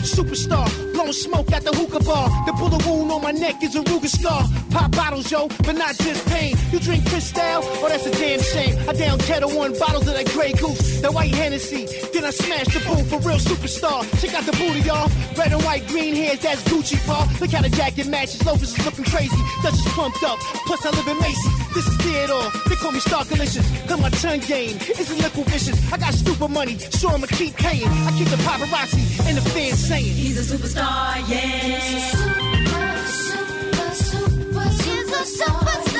Superstar, 0.02 0.94
blowing 0.94 1.12
smoke 1.12 1.52
at 1.52 1.64
the 1.64 1.72
hookah 1.72 2.04
bar. 2.06 2.30
The 2.46 2.54
bullet 2.54 2.86
wound 2.86 3.12
on 3.12 3.22
my 3.22 3.32
neck 3.32 3.62
is 3.62 3.76
a 3.76 3.82
Ruger 3.82 4.08
scar. 4.08 4.48
Pop 4.70 4.92
bottles, 4.92 5.30
yo, 5.30 5.48
but 5.66 5.76
not 5.76 5.96
just 5.98 6.26
pain. 6.28 6.56
You 6.72 6.80
drink 6.80 7.06
Cristal? 7.08 7.64
Oh, 7.64 7.88
that's 7.90 8.06
a 8.06 8.12
damn 8.12 8.40
shame. 8.40 8.78
I 8.88 8.94
down 8.94 9.20
Ketel 9.20 9.52
One 9.52 9.78
bottles 9.78 10.08
of 10.08 10.14
that 10.14 10.28
Grey 10.32 10.54
Goose, 10.54 11.02
that 11.02 11.14
white 11.14 11.36
Hennessy. 11.36 11.86
Then 12.14 12.24
I 12.24 12.32
smash 12.32 12.68
the 12.68 12.80
booth 12.88 13.10
for 13.10 13.20
real 13.28 13.38
superstar. 13.38 14.08
Check 14.22 14.34
out 14.34 14.46
the 14.46 14.54
booty, 14.54 14.82
y'all. 14.82 15.10
Red 15.38 15.52
and 15.52 15.64
white, 15.64 15.86
green 15.88 16.16
hairs, 16.16 16.40
that's 16.40 16.64
Gucci, 16.64 16.98
paw. 17.06 17.28
Look 17.42 17.52
how 17.52 17.62
the 17.62 17.70
jacket 17.70 18.08
matches. 18.08 18.46
Loafers 18.46 18.78
is 18.78 18.86
looking 18.86 19.06
crazy. 19.06 19.36
Dutch 19.64 19.74
is 19.74 19.86
plumped 19.94 20.24
up. 20.24 20.40
Plus, 20.66 20.86
I 20.86 20.92
live 20.92 21.08
in 21.08 21.20
Macy. 21.20 21.61
This 21.74 21.88
is 21.88 21.96
Theodore. 21.98 22.50
They 22.68 22.76
call 22.76 22.92
me 22.92 23.00
Star 23.00 23.24
Delicious. 23.24 23.66
Cause 23.88 24.02
my 24.02 24.10
tongue 24.10 24.40
game 24.42 24.78
is 24.78 25.10
a 25.12 25.16
liquid 25.16 25.48
vicious. 25.48 25.94
I 25.94 25.98
got 25.98 26.14
stupid 26.14 26.50
money, 26.50 26.78
so 26.78 27.10
I'ma 27.10 27.28
keep 27.28 27.56
paying. 27.56 27.88
I 27.88 28.12
keep 28.18 28.28
the 28.28 28.38
paparazzi 28.38 29.28
and 29.28 29.38
the 29.38 29.42
fans 29.50 29.80
saying. 29.80 30.04
He's 30.04 30.38
a 30.38 30.56
superstar, 30.56 31.24
yeah. 31.30 32.42
Mean 34.82 35.91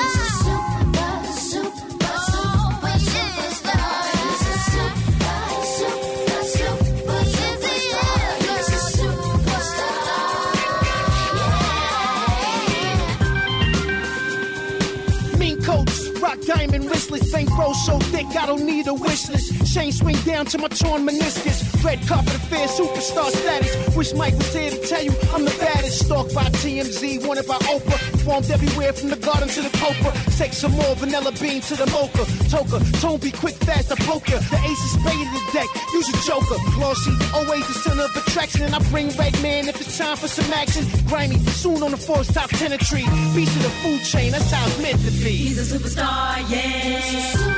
I 18.36 18.46
don't 18.46 18.64
need 18.64 18.86
a 18.86 18.94
wish 18.94 19.28
list. 19.28 19.74
Chain 19.74 19.92
swing 19.92 20.16
down 20.24 20.46
to 20.46 20.58
my 20.58 20.68
torn 20.68 21.06
meniscus. 21.06 21.58
Red 21.84 22.06
carpet 22.06 22.34
affair, 22.34 22.66
superstar 22.68 23.30
status. 23.30 23.96
Wish 23.96 24.12
Mike 24.14 24.34
was 24.34 24.52
here 24.54 24.70
to 24.70 24.78
tell 24.86 25.02
you 25.02 25.12
I'm 25.32 25.44
the 25.44 25.56
baddest. 25.58 26.06
Stalked 26.06 26.34
by 26.34 26.44
TMZ, 26.44 27.26
wanted 27.26 27.46
by 27.46 27.58
Oprah. 27.72 28.00
Formed 28.24 28.50
everywhere 28.50 28.92
from 28.92 29.10
the 29.10 29.16
garden 29.16 29.48
to 29.48 29.62
the 29.62 29.70
copra. 29.78 30.12
Take 30.36 30.52
some 30.52 30.72
more 30.72 30.94
vanilla 30.96 31.32
bean 31.32 31.60
to 31.62 31.74
the 31.76 31.86
mocha. 31.86 32.24
Toka, 32.48 32.78
tone 33.00 33.18
be 33.20 33.32
quick, 33.32 33.54
fast, 33.56 33.92
I 33.92 33.96
poke 34.06 34.28
ya. 34.28 34.38
The 34.38 34.58
ace 34.64 34.84
is 34.84 34.92
spade 34.92 35.26
in 35.26 35.32
the 35.32 35.44
deck, 35.52 35.68
use 35.92 36.08
a 36.08 36.16
joker. 36.26 36.58
Glossy, 36.76 37.12
always 37.34 37.66
the 37.66 37.74
center 37.74 38.02
of 38.02 38.16
attraction. 38.16 38.62
And 38.62 38.74
I 38.74 38.78
bring 38.90 39.08
red 39.16 39.40
man 39.42 39.68
if 39.68 39.80
it's 39.80 39.98
time 39.98 40.16
for 40.16 40.28
some 40.28 40.50
action. 40.52 40.84
Grimy, 41.06 41.38
soon 41.60 41.82
on 41.82 41.90
the 41.90 41.96
force, 41.96 42.32
top 42.32 42.50
ten 42.50 42.72
a 42.72 42.78
tree. 42.78 43.06
Beast 43.34 43.56
of 43.56 43.62
the 43.62 43.70
food 43.82 44.02
chain, 44.04 44.32
that's 44.32 44.50
how 44.50 44.66
it's 44.66 44.80
meant 44.80 45.00
to 45.04 45.10
be. 45.10 45.30
He's 45.30 45.58
a 45.58 45.78
superstar, 45.78 46.44
yeah. 46.50 47.51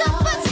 Somebody 0.00 0.49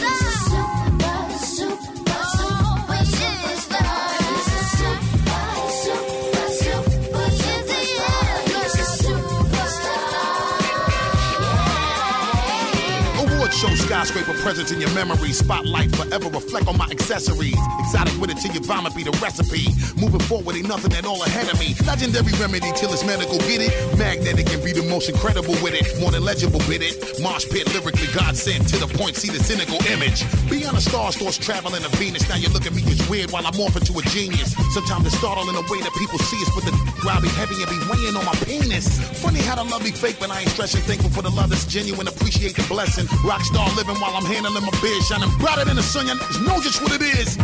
skyscraper 14.29 14.43
presence 14.43 14.71
in 14.73 14.81
your 14.81 14.93
memory. 14.95 15.33
Spotlight 15.33 15.95
forever 15.95 16.29
reflect 16.29 16.69
on 16.69 16.77
my 16.77 16.87
accessories. 16.91 17.57
Exotic 17.81 18.19
with 18.21 18.31
it 18.31 18.39
till 18.39 18.53
your 18.53 18.63
vomit 18.63 18.95
be 18.95 19.03
the 19.03 19.17
recipe. 19.23 19.69
Moving 20.01 20.21
forward, 20.21 20.57
ain't 20.57 20.69
nothing 20.69 20.93
at 20.95 21.05
all 21.05 21.23
ahead 21.23 21.49
of 21.53 21.59
me. 21.59 21.75
Legendary 21.87 22.33
remedy 22.41 22.73
till 22.77 22.93
it's 22.93 23.05
medical, 23.05 23.39
get 23.39 23.61
it? 23.61 23.73
Magnetic 23.99 24.53
and 24.53 24.65
be 24.65 24.73
the 24.73 24.83
most 24.89 25.09
incredible 25.09 25.55
with 25.63 25.75
it. 25.75 26.01
More 26.01 26.11
than 26.11 26.25
legible 26.25 26.61
with 26.69 26.83
it. 26.83 27.21
Mosh 27.23 27.47
pit 27.49 27.67
lyrically, 27.75 28.09
God 28.15 28.37
sent 28.37 28.69
to 28.69 28.77
the 28.79 28.87
point, 28.99 29.17
see 29.17 29.31
the 29.31 29.43
cynical 29.43 29.79
image. 29.87 30.25
Beyond 30.49 30.77
the 30.77 30.81
stars, 30.81 31.17
thoughts 31.17 31.37
traveling 31.37 31.83
to 31.83 31.89
Venus. 32.01 32.29
Now 32.29 32.37
you 32.37 32.49
look 32.49 32.65
at 32.65 32.73
me 32.73 32.83
as 32.89 33.07
weird 33.09 33.31
while 33.31 33.47
I'm 33.47 33.53
morphing 33.53 33.85
to 33.85 33.99
a 33.99 34.03
genius. 34.09 34.57
Sometimes 34.73 35.07
it's 35.07 35.17
startling 35.19 35.55
the 35.55 35.61
way 35.69 35.81
that 35.85 35.93
people 36.01 36.19
see 36.19 36.41
us, 36.41 36.51
but 36.57 36.65
the 36.65 36.73
while 37.05 37.21
be 37.21 37.29
heavy 37.29 37.61
and 37.61 37.69
be 37.69 37.79
weighing 37.93 38.17
on 38.17 38.25
my 38.25 38.33
penis. 38.49 38.89
Funny 39.21 39.41
how 39.41 39.57
the 39.57 39.65
love 39.65 39.85
be 39.85 39.93
fake, 39.93 40.17
but 40.19 40.31
I 40.31 40.41
ain't 40.41 40.49
stressing. 40.51 40.81
Thankful 40.83 41.11
for 41.11 41.23
the 41.23 41.31
love 41.31 41.51
that's 41.51 41.67
genuine, 41.67 42.09
appreciate 42.09 42.57
the 42.57 42.65
blessing. 42.65 43.05
Rockstar 43.21 43.69
living 43.77 43.97
while 44.01 44.17
I'm 44.17 44.25
handling 44.25 44.65
my 44.65 44.73
biz, 44.81 45.07
shining 45.07 45.29
brighter 45.39 45.65
than 45.65 45.77
the 45.77 45.83
sun. 45.83 46.09
You 46.09 46.17
know 46.47 46.61
just 46.61 46.81
what 46.81 46.93
it 46.97 47.03
is. 47.03 47.37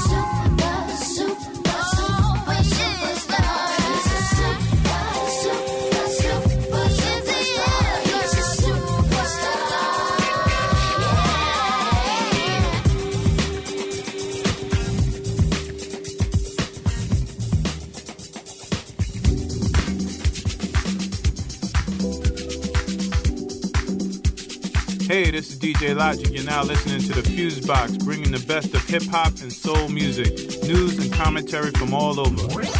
DJ 25.74 25.94
Logic. 25.94 26.28
You're 26.32 26.44
now 26.44 26.64
listening 26.64 27.00
to 27.02 27.12
the 27.12 27.22
Fuse 27.22 27.60
Box, 27.64 27.96
bringing 27.96 28.32
the 28.32 28.44
best 28.44 28.74
of 28.74 28.82
hip 28.88 29.04
hop 29.04 29.40
and 29.40 29.52
soul 29.52 29.88
music, 29.88 30.64
news 30.64 30.98
and 30.98 31.12
commentary 31.12 31.70
from 31.70 31.94
all 31.94 32.18
over. 32.18 32.79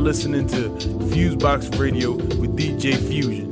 Listening 0.00 0.46
to 0.46 0.70
Fusebox 1.10 1.78
Radio 1.78 2.12
with 2.12 2.56
DJ 2.56 2.96
Fusion. 2.96 3.50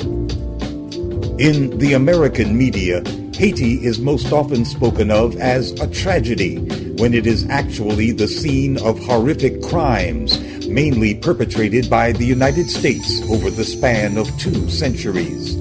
In 1.38 1.78
the 1.78 1.92
American 1.92 2.56
media, 2.56 3.02
Haiti 3.34 3.84
is 3.84 3.98
most 3.98 4.32
often 4.32 4.64
spoken 4.64 5.10
of 5.10 5.36
as 5.36 5.72
a 5.72 5.86
tragedy 5.86 6.56
when 6.94 7.12
it 7.12 7.26
is 7.26 7.46
actually 7.50 8.12
the 8.12 8.26
scene 8.26 8.78
of 8.82 8.98
horrific 8.98 9.62
crimes, 9.62 10.66
mainly 10.66 11.14
perpetrated 11.14 11.90
by 11.90 12.12
the 12.12 12.24
United 12.24 12.70
States 12.70 13.20
over 13.30 13.50
the 13.50 13.64
span 13.64 14.16
of 14.16 14.26
two 14.38 14.70
centuries. 14.70 15.54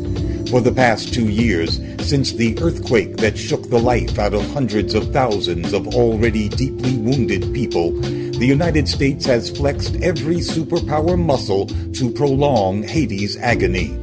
For 0.50 0.62
the 0.62 0.72
past 0.72 1.14
two 1.14 1.28
years, 1.28 1.82
since 2.08 2.32
the 2.32 2.58
earthquake 2.62 3.18
that 3.18 3.38
shook 3.38 3.70
the 3.70 3.78
life 3.78 4.18
out 4.18 4.34
of 4.34 4.50
hundreds 4.52 4.94
of 4.94 5.12
thousands 5.12 5.74
of 5.74 5.86
already 5.90 6.48
deeply 6.48 6.96
wounded 6.96 7.54
people, 7.54 7.92
the 8.38 8.46
United 8.46 8.88
States 8.88 9.26
has 9.26 9.50
flexed 9.50 9.96
every 10.04 10.38
superpower 10.38 11.18
muscle 11.18 11.66
to 11.94 12.12
prolong 12.12 12.84
Haiti's 12.84 13.36
agony. 13.38 13.98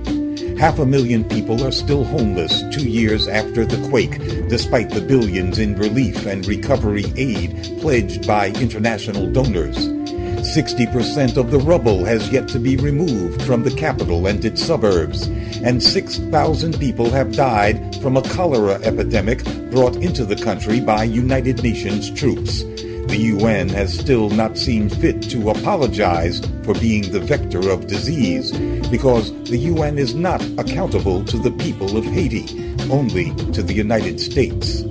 Half 0.58 0.80
a 0.80 0.86
million 0.86 1.22
people 1.22 1.64
are 1.64 1.70
still 1.70 2.02
homeless 2.02 2.62
two 2.74 2.88
years 2.88 3.28
after 3.28 3.64
the 3.64 3.88
quake, 3.88 4.18
despite 4.48 4.90
the 4.90 5.00
billions 5.00 5.60
in 5.60 5.76
relief 5.76 6.26
and 6.26 6.44
recovery 6.46 7.04
aid 7.16 7.78
pledged 7.80 8.26
by 8.26 8.48
international 8.48 9.30
donors. 9.30 9.76
60% 10.44 11.36
of 11.36 11.52
the 11.52 11.60
rubble 11.60 12.04
has 12.04 12.28
yet 12.30 12.48
to 12.48 12.58
be 12.58 12.76
removed 12.76 13.40
from 13.42 13.62
the 13.62 13.74
capital 13.76 14.26
and 14.26 14.44
its 14.44 14.64
suburbs, 14.64 15.28
and 15.62 15.80
6,000 15.80 16.78
people 16.80 17.08
have 17.08 17.36
died 17.36 17.96
from 18.02 18.16
a 18.16 18.22
cholera 18.22 18.80
epidemic 18.82 19.44
brought 19.70 19.96
into 19.96 20.24
the 20.24 20.36
country 20.36 20.80
by 20.80 21.04
United 21.04 21.62
Nations 21.62 22.10
troops. 22.10 22.64
The 23.14 23.30
UN 23.30 23.68
has 23.68 23.96
still 23.96 24.28
not 24.28 24.58
seen 24.58 24.88
fit 24.88 25.22
to 25.30 25.50
apologize 25.50 26.40
for 26.64 26.74
being 26.74 27.12
the 27.12 27.20
vector 27.20 27.70
of 27.70 27.86
disease 27.86 28.50
because 28.90 29.32
the 29.44 29.56
UN 29.56 29.98
is 29.98 30.16
not 30.16 30.42
accountable 30.58 31.24
to 31.26 31.38
the 31.38 31.52
people 31.52 31.96
of 31.96 32.04
Haiti, 32.04 32.74
only 32.90 33.32
to 33.52 33.62
the 33.62 33.72
United 33.72 34.18
States. 34.18 34.82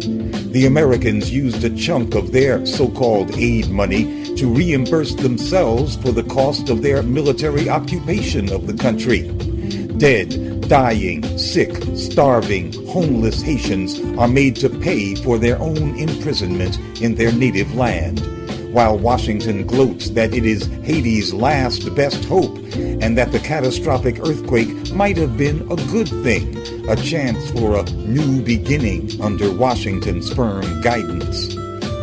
The 0.54 0.66
Americans 0.66 1.34
used 1.34 1.66
a 1.66 1.76
chunk 1.76 2.16
of 2.16 2.32
their 2.32 2.66
so 2.66 2.88
called 2.88 3.38
aid 3.38 3.70
money 3.70 4.34
to 4.38 4.48
reimburse 4.48 5.16
themselves 5.16 5.98
for 5.98 6.14
the 6.14 6.24
cost 6.24 6.70
of 6.70 6.82
their 6.82 7.04
military 7.04 7.68
occupation 7.68 8.50
of 8.54 8.68
the 8.68 8.74
country. 8.82 9.28
Dead, 9.98 10.62
dying, 10.70 11.38
sick, 11.38 11.74
starving, 12.14 12.72
homeless 12.90 13.42
Haitians 13.42 14.00
are 14.20 14.28
made 14.28 14.56
to 14.58 14.70
pay 14.70 15.16
for 15.16 15.40
their 15.40 15.58
own 15.58 15.98
imprisonment 15.98 16.78
in 17.02 17.16
their 17.16 17.32
native 17.32 17.74
land, 17.74 18.20
while 18.72 19.00
Washington 19.00 19.66
gloats 19.66 20.12
that 20.12 20.32
it 20.32 20.46
is 20.46 20.68
Haiti's 20.84 21.34
last 21.34 21.96
best 21.96 22.24
hope 22.26 22.56
and 22.76 23.18
that 23.18 23.32
the 23.32 23.40
catastrophic 23.40 24.20
earthquake 24.20 24.94
might 24.94 25.18
have 25.18 25.40
been 25.40 25.62
a 25.72 25.76
good 25.92 26.08
thing, 26.08 26.56
a 26.88 26.96
chance 26.96 27.50
for 27.50 27.78
a 27.78 27.90
new 28.06 28.44
beginning 28.44 29.20
under 29.20 29.52
Washington's 29.52 30.32
firm 30.32 30.82
guidance. 30.82 31.56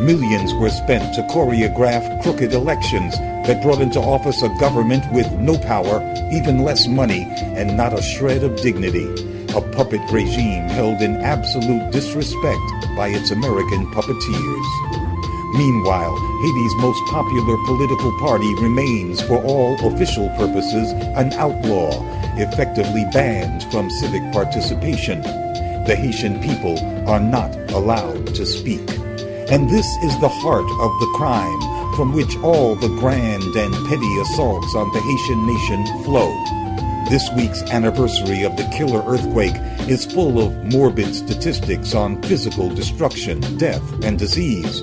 Millions 0.02 0.52
were 0.54 0.70
spent 0.70 1.14
to 1.14 1.22
choreograph 1.32 2.20
crooked 2.24 2.52
elections 2.52 3.16
that 3.46 3.62
brought 3.62 3.80
into 3.80 4.00
office 4.00 4.42
a 4.42 4.48
government 4.58 5.04
with 5.12 5.30
no 5.34 5.56
power, 5.58 6.02
even 6.32 6.64
less 6.64 6.88
money, 6.88 7.28
and 7.54 7.76
not 7.76 7.96
a 7.96 8.02
shred 8.02 8.42
of 8.42 8.60
dignity. 8.60 9.06
A 9.52 9.60
puppet 9.60 10.00
regime 10.12 10.68
held 10.68 11.02
in 11.02 11.16
absolute 11.16 11.90
disrespect 11.90 12.70
by 12.96 13.08
its 13.08 13.32
American 13.32 13.84
puppeteers. 13.90 15.56
Meanwhile, 15.56 16.16
Haiti's 16.40 16.74
most 16.76 17.04
popular 17.10 17.56
political 17.66 18.16
party 18.20 18.54
remains, 18.62 19.20
for 19.20 19.42
all 19.42 19.74
official 19.84 20.28
purposes, 20.36 20.92
an 21.16 21.32
outlaw, 21.32 21.90
effectively 22.38 23.04
banned 23.12 23.64
from 23.72 23.90
civic 23.90 24.22
participation. 24.32 25.20
The 25.22 25.96
Haitian 25.98 26.40
people 26.40 26.78
are 27.08 27.18
not 27.20 27.52
allowed 27.72 28.28
to 28.36 28.46
speak. 28.46 28.88
And 29.50 29.68
this 29.68 29.86
is 30.04 30.20
the 30.20 30.28
heart 30.28 30.70
of 30.80 31.00
the 31.00 31.12
crime 31.16 31.60
from 31.96 32.12
which 32.12 32.36
all 32.38 32.76
the 32.76 32.96
grand 33.00 33.42
and 33.42 33.74
petty 33.88 34.20
assaults 34.20 34.76
on 34.76 34.92
the 34.92 35.00
Haitian 35.00 35.44
nation 35.44 36.04
flow. 36.04 36.59
This 37.10 37.28
week's 37.32 37.62
anniversary 37.62 38.44
of 38.44 38.56
the 38.56 38.62
killer 38.72 39.02
earthquake 39.04 39.56
is 39.90 40.06
full 40.06 40.40
of 40.40 40.72
morbid 40.72 41.12
statistics 41.12 41.92
on 41.92 42.22
physical 42.22 42.72
destruction, 42.72 43.40
death, 43.58 43.82
and 44.04 44.16
disease. 44.16 44.82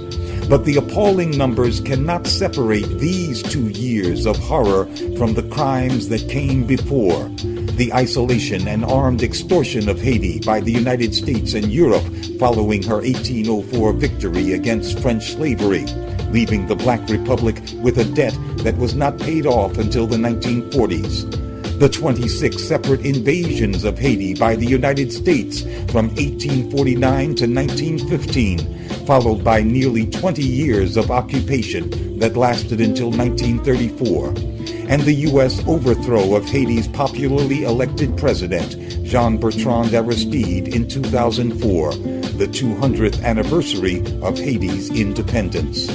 But 0.49 0.66
the 0.66 0.76
appalling 0.76 1.38
numbers 1.38 1.80
cannot 1.80 2.28
separate 2.28 2.99
these 2.99 3.41
two 3.41 3.70
years 3.70 4.26
of 4.26 4.36
horror 4.40 4.88
from 5.18 5.36
the 5.36 5.48
crimes 5.54 6.10
that 6.10 6.30
came 6.30 6.68
before. 6.68 7.30
The 7.78 7.94
isolation 7.94 8.68
and 8.68 8.84
armed 8.84 9.24
extortion 9.24 9.88
of 9.88 10.02
Haiti 10.02 10.41
by 10.41 10.60
the 10.60 10.74
United 10.74 11.16
States 11.16 11.54
and 11.54 11.72
Europe 11.72 12.04
following 12.38 12.84
her 12.84 12.98
1804 12.98 13.94
victory 13.94 14.52
against 14.52 14.99
French 14.99 15.32
slavery, 15.32 15.86
leaving 16.32 16.68
the 16.68 16.76
Black 16.76 17.08
Republic 17.08 17.62
with 17.76 17.98
a 17.99 18.04
debt 18.04 18.38
that 18.58 18.76
was 18.76 18.95
not 18.95 19.18
paid 19.18 19.45
off 19.45 19.78
until 19.78 20.06
the 20.06 20.18
1940s 20.18 21.47
the 21.80 21.88
26 21.88 22.58
separate 22.64 23.06
invasions 23.06 23.84
of 23.84 23.99
Haiti 23.99 24.34
by 24.34 24.56
the 24.56 24.66
United 24.66 25.14
States 25.14 25.62
from 25.91 26.08
1849 26.16 27.36
to 27.36 27.45
1915, 27.45 29.06
followed 29.06 29.44
by 29.44 29.62
nearly 29.62 30.08
20 30.08 30.41
years 30.41 30.98
of 30.98 31.12
occupation 31.12 32.18
that 32.18 32.36
lasted 32.36 32.82
until 32.82 33.12
1934, 33.12 34.30
and 34.90 35.04
the 35.04 35.14
U.S. 35.30 35.64
overthrow 35.68 36.36
of 36.36 36.45
Haiti's 36.45 36.88
popularly 36.88 37.64
elected 37.64 38.18
president, 38.18 38.72
Jean 39.06 39.38
Bertrand 39.38 39.94
Aristide, 39.94 40.74
in 40.74 40.88
2004, 40.88 41.91
the 41.94 42.48
200th 42.48 43.24
anniversary 43.24 43.99
of 44.24 44.40
Haiti's 44.40 44.90
independence. 44.90 45.88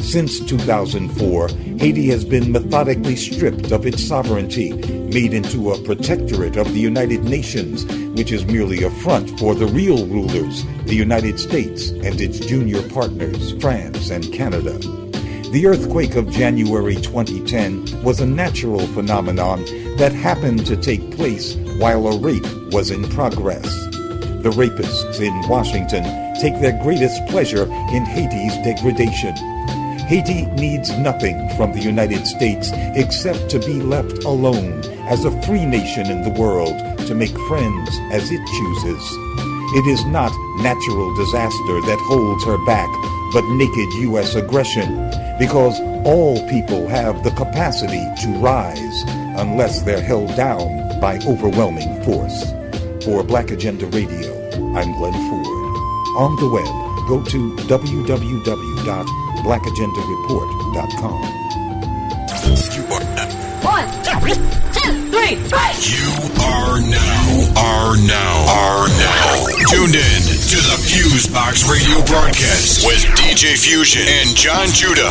Since 0.00 0.40
2004, 0.40 1.48
Haiti 1.48 2.06
has 2.06 2.24
been 2.24 2.50
methodically 2.50 3.14
stripped 3.16 3.72
of 3.72 3.84
its 3.84 4.02
sovereignty, 4.02 4.72
made 4.72 5.34
into 5.34 5.70
a 5.70 5.82
protectorate 5.82 6.56
of 6.56 6.72
the 6.72 6.80
United 6.80 7.24
Nations, 7.24 7.84
which 8.16 8.32
is 8.32 8.46
merely 8.46 8.84
a 8.84 8.90
front 8.90 9.38
for 9.38 9.54
the 9.54 9.66
real 9.66 10.06
rulers, 10.06 10.64
the 10.84 10.94
United 10.94 11.38
States 11.38 11.90
and 11.90 12.20
its 12.20 12.38
junior 12.38 12.80
partners, 12.88 13.52
France 13.60 14.10
and 14.10 14.32
Canada. 14.32 14.78
The 15.50 15.66
earthquake 15.66 16.14
of 16.14 16.30
January 16.30 16.96
2010 16.96 18.02
was 18.02 18.20
a 18.20 18.26
natural 18.26 18.86
phenomenon 18.88 19.64
that 19.96 20.12
happened 20.12 20.66
to 20.66 20.76
take 20.76 21.10
place 21.10 21.54
while 21.78 22.06
a 22.06 22.18
rape 22.18 22.72
was 22.72 22.90
in 22.90 23.08
progress. 23.10 23.66
The 24.42 24.50
rapists 24.50 25.20
in 25.20 25.48
Washington 25.48 26.04
take 26.40 26.60
their 26.60 26.80
greatest 26.82 27.26
pleasure 27.26 27.64
in 27.64 28.04
Haiti's 28.04 28.54
degradation. 28.64 29.57
Haiti 30.08 30.46
needs 30.52 30.90
nothing 30.96 31.36
from 31.50 31.72
the 31.72 31.82
United 31.82 32.26
States 32.26 32.70
except 32.96 33.50
to 33.50 33.58
be 33.58 33.74
left 33.74 34.24
alone 34.24 34.82
as 35.06 35.26
a 35.26 35.42
free 35.42 35.66
nation 35.66 36.06
in 36.06 36.22
the 36.22 36.30
world 36.40 36.74
to 37.06 37.14
make 37.14 37.36
friends 37.46 37.90
as 38.10 38.30
it 38.30 38.40
chooses. 38.46 39.02
It 39.76 39.86
is 39.86 40.02
not 40.06 40.32
natural 40.62 41.14
disaster 41.14 41.80
that 41.82 41.98
holds 42.08 42.42
her 42.46 42.56
back, 42.64 42.88
but 43.34 43.44
naked 43.56 43.92
U.S. 44.08 44.34
aggression, 44.34 45.10
because 45.38 45.78
all 46.06 46.40
people 46.48 46.88
have 46.88 47.22
the 47.22 47.32
capacity 47.32 48.02
to 48.22 48.38
rise 48.38 49.02
unless 49.36 49.82
they're 49.82 50.00
held 50.00 50.34
down 50.36 50.98
by 51.00 51.18
overwhelming 51.26 52.02
force. 52.04 52.50
For 53.04 53.22
Black 53.22 53.50
Agenda 53.50 53.84
Radio, 53.88 54.32
I'm 54.74 54.90
Glen 54.92 55.12
Ford. 55.12 55.76
On 56.16 56.34
the 56.36 56.48
web, 56.48 57.08
go 57.08 57.22
to 57.24 57.56
www.blackagendareport.com. 59.44 61.22
One, 63.62 63.88
two, 64.72 65.10
three, 65.10 65.36
four. 65.48 65.58
You 65.82 66.10
are 66.42 66.80
now, 66.80 67.52
are 67.56 67.96
now, 67.96 68.46
are 68.48 68.88
now 68.88 69.46
tuned 69.70 69.92
tuned 69.92 69.94
in 69.96 70.22
to 70.48 70.56
the 70.56 70.76
Fusebox 70.80 71.68
Radio 71.70 72.04
broadcast 72.06 72.86
with 72.86 73.04
DJ 73.16 73.56
Fusion 73.58 74.02
and 74.06 74.36
John 74.36 74.68
Judah. 74.68 75.10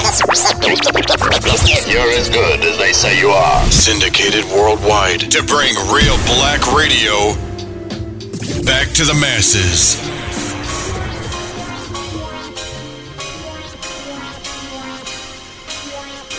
You're 1.88 2.12
as 2.12 2.30
good 2.30 2.62
as 2.62 2.78
they 2.78 2.94
say 2.94 3.20
you 3.20 3.30
are. 3.30 3.64
Syndicated 3.72 4.46
worldwide 4.46 5.32
to 5.32 5.44
bring 5.44 5.76
real 5.94 6.18
black 6.26 6.66
radio 6.74 7.34
back 8.64 8.88
to 8.94 9.06
the 9.06 9.18
masses. 9.20 10.17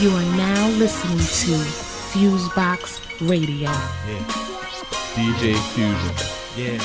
You 0.00 0.10
are 0.10 0.36
now 0.36 0.68
listening 0.78 1.18
to 1.18 1.64
Fusebox 2.12 3.00
Radio. 3.28 3.68
Yeah. 3.68 4.22
DJ 5.16 5.56
Fusion. 5.74 6.14
Yeah. 6.56 6.78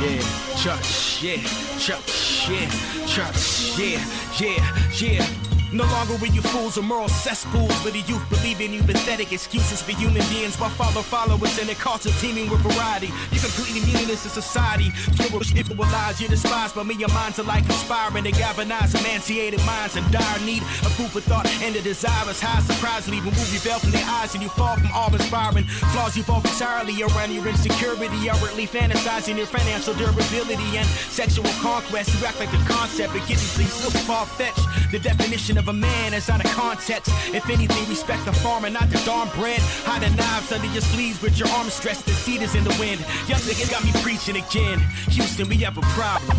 Yeah. 0.00 0.22
Church. 0.56 1.22
Yeah. 1.24 1.42
Church. 1.76 2.48
Yeah. 2.48 2.70
Church. 3.04 3.76
Yeah. 3.76 4.04
Yeah. 4.38 5.24
Yeah. 5.24 5.53
No 5.74 5.82
longer 5.86 6.14
will 6.22 6.30
you 6.30 6.40
fools 6.40 6.78
or 6.78 6.82
moral 6.82 7.08
cesspools 7.08 7.74
where 7.82 7.90
the 7.90 8.06
youth 8.06 8.22
believing 8.30 8.72
you 8.72 8.80
pathetic 8.84 9.32
excuses 9.32 9.82
for 9.82 9.90
human 9.90 10.22
beings 10.30 10.54
while 10.54 10.70
follow 10.70 11.02
followers 11.02 11.58
and 11.58 11.68
their 11.68 11.74
culture 11.74 12.14
teeming 12.22 12.48
with 12.48 12.60
variety. 12.60 13.10
You're 13.34 13.42
completely 13.42 13.82
meaningless 13.82 14.22
in 14.24 14.30
society. 14.30 14.90
Filled 15.18 15.34
with 15.34 15.52
people 15.52 15.74
with 15.74 15.90
lies 15.90 16.20
you 16.20 16.28
despise, 16.28 16.72
but 16.72 16.86
me, 16.86 16.94
your 16.94 17.08
minds 17.08 17.40
are 17.40 17.42
like 17.50 17.64
inspiring 17.66 18.22
to 18.22 18.30
galvanize 18.30 18.94
emancipated 18.94 19.58
minds 19.66 19.96
in 19.96 20.04
dire 20.12 20.38
need 20.46 20.62
of 20.86 20.94
food 20.94 21.10
for 21.10 21.20
thought 21.20 21.44
and 21.58 21.74
the 21.74 21.82
desirous 21.82 22.40
high 22.40 22.62
surprisingly 22.62 23.18
remove 23.18 23.50
your 23.50 23.62
veil 23.66 23.80
from 23.80 23.90
their 23.90 24.06
eyes 24.06 24.32
and 24.34 24.44
you 24.44 24.50
fall 24.50 24.76
from 24.76 24.92
all 24.94 25.12
inspiring 25.12 25.64
flaws 25.90 26.16
you 26.16 26.22
fall 26.22 26.38
entirely 26.38 27.02
around 27.02 27.34
your 27.34 27.48
insecurity, 27.48 28.30
outwardly 28.30 28.68
fantasizing 28.68 29.36
your 29.36 29.46
financial 29.46 29.92
durability 29.94 30.78
and 30.78 30.86
sexual 31.10 31.50
conquest. 31.58 32.14
You 32.14 32.26
act 32.26 32.38
like 32.38 32.52
the 32.52 32.62
concept 32.70 33.10
of 33.10 33.26
getting 33.26 33.50
things 33.58 33.72
so 33.72 33.90
far-fetched. 34.06 34.92
The 34.92 35.00
definition 35.00 35.58
of 35.58 35.63
a 35.68 35.72
man 35.72 36.12
is 36.12 36.28
out 36.28 36.44
of 36.44 36.50
context. 36.52 37.10
If 37.32 37.48
anything, 37.48 37.88
respect 37.88 38.24
the 38.24 38.32
farmer, 38.32 38.68
not 38.68 38.90
the 38.90 38.98
darn 39.04 39.28
bread. 39.30 39.60
Hide 39.84 40.02
the 40.02 40.10
knives 40.16 40.52
under 40.52 40.66
your 40.68 40.82
sleeves 40.82 41.22
with 41.22 41.38
your 41.38 41.48
arms 41.48 41.72
stretched. 41.72 42.04
The 42.04 42.12
seed 42.12 42.42
is 42.42 42.54
in 42.54 42.64
the 42.64 42.76
wind. 42.78 43.00
Young 43.28 43.40
niggas 43.40 43.70
got 43.70 43.84
me 43.84 43.92
preaching 44.02 44.36
again. 44.36 44.80
Houston, 45.08 45.48
we 45.48 45.56
have 45.58 45.78
a 45.78 45.82
problem. 45.96 46.36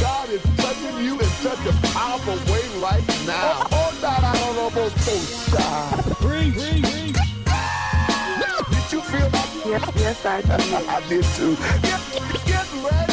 God 0.00 0.28
is 0.30 0.42
touching 0.56 1.04
you 1.04 1.18
in 1.18 1.28
such 1.44 1.58
a 1.66 1.72
powerful 1.92 2.36
way 2.52 2.64
right 2.80 3.06
now. 3.26 3.66
Oh, 3.72 3.98
God, 4.00 4.24
I 4.24 4.32
don't 4.38 4.56
know 4.56 4.68
about 4.68 4.92
so 5.00 5.14
shy. 5.50 6.14
Breathe, 6.20 6.54
breathe, 6.54 6.82
breathe. 6.82 7.16
Did 8.70 8.92
you 8.92 9.00
feel 9.02 9.28
that? 9.28 9.48
Yes, 9.66 9.92
yes, 9.96 10.24
I 10.24 10.40
did. 10.40 10.88
I 10.88 11.08
did 11.08 11.24
too. 11.36 11.56
Get, 11.82 12.46
get 12.46 12.66
ready 12.82 13.07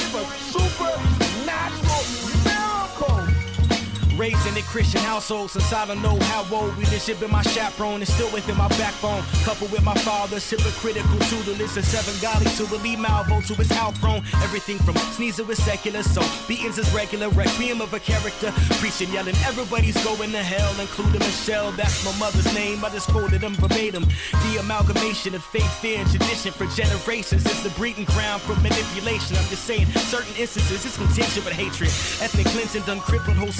Raised 4.17 4.47
in 4.47 4.55
a 4.55 4.61
Christian 4.61 5.01
household 5.01 5.51
since 5.51 5.73
I 5.73 5.85
don't 5.85 6.01
know 6.01 6.17
how 6.31 6.45
old. 6.55 6.77
Leadership 6.77 7.21
in 7.21 7.29
my 7.29 7.41
chaperone 7.41 8.01
is 8.01 8.13
still 8.13 8.31
within 8.31 8.55
my 8.55 8.69
backbone. 8.69 9.21
Coupled 9.43 9.71
with 9.73 9.83
my 9.83 9.95
father's 9.95 10.49
hypocritical 10.49 11.19
tutelage 11.27 11.75
and 11.75 11.83
seven 11.83 12.13
godly 12.21 12.49
to 12.51 12.63
relieve 12.73 12.99
Malvo 12.99 13.45
to 13.47 13.53
his 13.55 13.71
outgrown. 13.73 14.23
Everything 14.41 14.77
from 14.79 14.95
sneezer 15.11 15.43
with 15.43 15.57
secular, 15.57 16.01
so 16.01 16.21
beatings 16.47 16.77
is 16.77 16.89
regular. 16.93 17.27
Requiem 17.29 17.81
of 17.81 17.93
a 17.93 17.99
character. 17.99 18.53
Preaching, 18.79 19.11
yelling, 19.11 19.35
everybody's 19.43 20.01
going 20.05 20.31
to 20.31 20.43
hell, 20.43 20.73
including 20.79 21.19
Michelle. 21.19 21.73
That's 21.73 22.05
my 22.05 22.17
mother's 22.17 22.53
name. 22.53 22.85
I 22.85 22.89
just 22.91 23.09
quoted 23.09 23.41
them 23.41 23.55
verbatim. 23.55 24.05
The 24.31 24.57
amalgamation 24.61 25.35
of 25.35 25.43
faith, 25.43 25.71
fear, 25.81 25.99
and 25.99 26.09
tradition 26.09 26.53
for 26.53 26.67
generations 26.67 27.45
is 27.45 27.63
the 27.63 27.69
breeding 27.71 28.05
ground 28.05 28.41
for 28.43 28.55
manipulation. 28.61 29.35
I'm 29.35 29.49
just 29.51 29.65
saying, 29.65 29.87
certain 30.07 30.33
instances 30.37 30.85
it's 30.85 30.97
contention 30.97 31.43
with 31.43 31.53
hatred. 31.53 31.89
Ethnic 32.23 32.45
cleansing 32.47 32.83
done 32.83 33.01
crippled 33.01 33.35
whole 33.35 33.51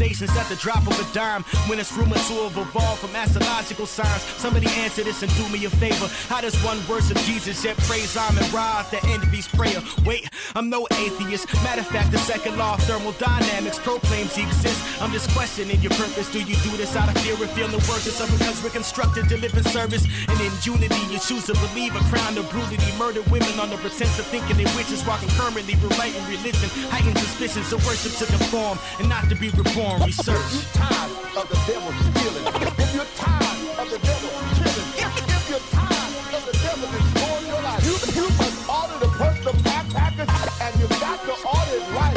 at 0.00 0.48
the 0.48 0.56
drop 0.56 0.86
of 0.86 0.96
a 0.98 1.12
dime. 1.12 1.42
When 1.68 1.78
it's 1.78 1.92
rumored 1.92 2.16
to 2.16 2.48
have 2.48 2.56
evolved 2.56 3.00
from 3.00 3.14
astrological 3.14 3.84
signs. 3.84 4.22
Somebody 4.40 4.66
answer 4.80 5.04
this 5.04 5.22
and 5.22 5.30
do 5.36 5.46
me 5.50 5.66
a 5.66 5.70
favor. 5.70 6.08
How 6.32 6.40
does 6.40 6.56
one 6.64 6.78
of 7.10 7.16
Jesus 7.28 7.62
yet 7.62 7.76
praise 7.84 8.16
I'm 8.16 8.36
and 8.38 8.48
at 8.54 8.90
the 8.90 9.28
each 9.36 9.52
prayer? 9.52 9.76
Wait, 10.06 10.30
I'm 10.56 10.70
no 10.70 10.88
atheist. 10.92 11.52
Matter 11.62 11.82
of 11.82 11.86
fact, 11.88 12.12
the 12.12 12.18
second 12.18 12.56
law 12.56 12.74
of 12.74 12.82
thermodynamics 12.84 13.78
proclaims 13.78 14.34
he 14.34 14.42
exists. 14.42 14.80
I'm 15.02 15.12
just 15.12 15.28
questioning 15.36 15.78
your 15.82 15.92
purpose. 15.92 16.32
Do 16.32 16.38
you 16.40 16.56
do 16.64 16.72
this 16.80 16.96
out 16.96 17.14
of 17.14 17.20
fear 17.20 17.34
of 17.34 17.50
feeling 17.52 17.72
worthless 17.84 18.20
or 18.20 18.26
because 18.32 18.62
we're 18.64 18.70
constructed 18.70 19.28
to 19.28 19.36
live 19.36 19.54
in 19.54 19.64
service? 19.64 20.08
And 20.28 20.40
in 20.40 20.52
unity, 20.64 21.02
you 21.12 21.18
choose 21.20 21.44
to 21.52 21.54
believe 21.68 21.94
a 21.94 22.00
crown 22.08 22.38
of 22.38 22.48
brutality, 22.48 22.96
murder 22.96 23.20
women 23.28 23.60
on 23.60 23.68
the 23.68 23.76
pretense 23.76 24.18
of 24.18 24.24
thinking 24.32 24.56
they 24.56 24.68
witches 24.76 25.04
while 25.04 25.18
concurrently 25.18 25.76
rewriting 25.76 26.24
religion. 26.24 26.68
Heightened 26.88 27.18
suspicions 27.18 27.72
of 27.72 27.84
worship 27.84 28.16
to 28.16 28.24
conform 28.24 28.78
and 28.98 29.08
not 29.08 29.28
to 29.28 29.36
be 29.36 29.50
reborn. 29.50 29.89
Research. 29.98 30.36
If 30.38 30.54
you're 30.54 30.86
tired 30.86 31.10
of 31.36 31.48
the 31.50 31.58
devil 31.66 31.90
stealing, 31.90 32.46
if 32.46 32.94
you're 32.94 33.10
tired 33.18 33.58
of 33.74 33.90
the 33.90 33.98
devil 33.98 34.30
killing, 34.54 34.88
if, 34.94 35.10
if 35.18 35.50
you're 35.50 35.66
tired 35.74 36.14
of 36.30 36.42
the 36.46 36.54
devil 36.62 36.86
destroying 36.94 37.46
your 37.50 37.62
life, 37.62 37.82
you, 37.84 37.98
you 38.14 38.28
must 38.38 38.70
order 38.70 38.98
the 39.02 39.10
personal 39.18 39.54
backpackers 39.66 40.30
and 40.62 40.80
you 40.80 40.86
got 41.02 41.18
to 41.26 41.34
order 41.42 41.74
it 41.74 41.90
right. 41.98 42.16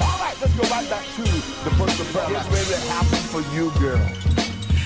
All 0.00 0.18
right, 0.22 0.36
let's 0.40 0.54
go 0.54 0.62
right 0.70 0.88
back 0.88 1.06
to 1.16 1.22
the 1.22 1.70
personal 1.74 2.06
prayer. 2.12 2.28
Get 2.30 2.46
ready 2.52 2.70
to 2.70 2.80
happen 2.86 3.18
for 3.34 3.42
you, 3.52 3.72
girl. 3.80 4.41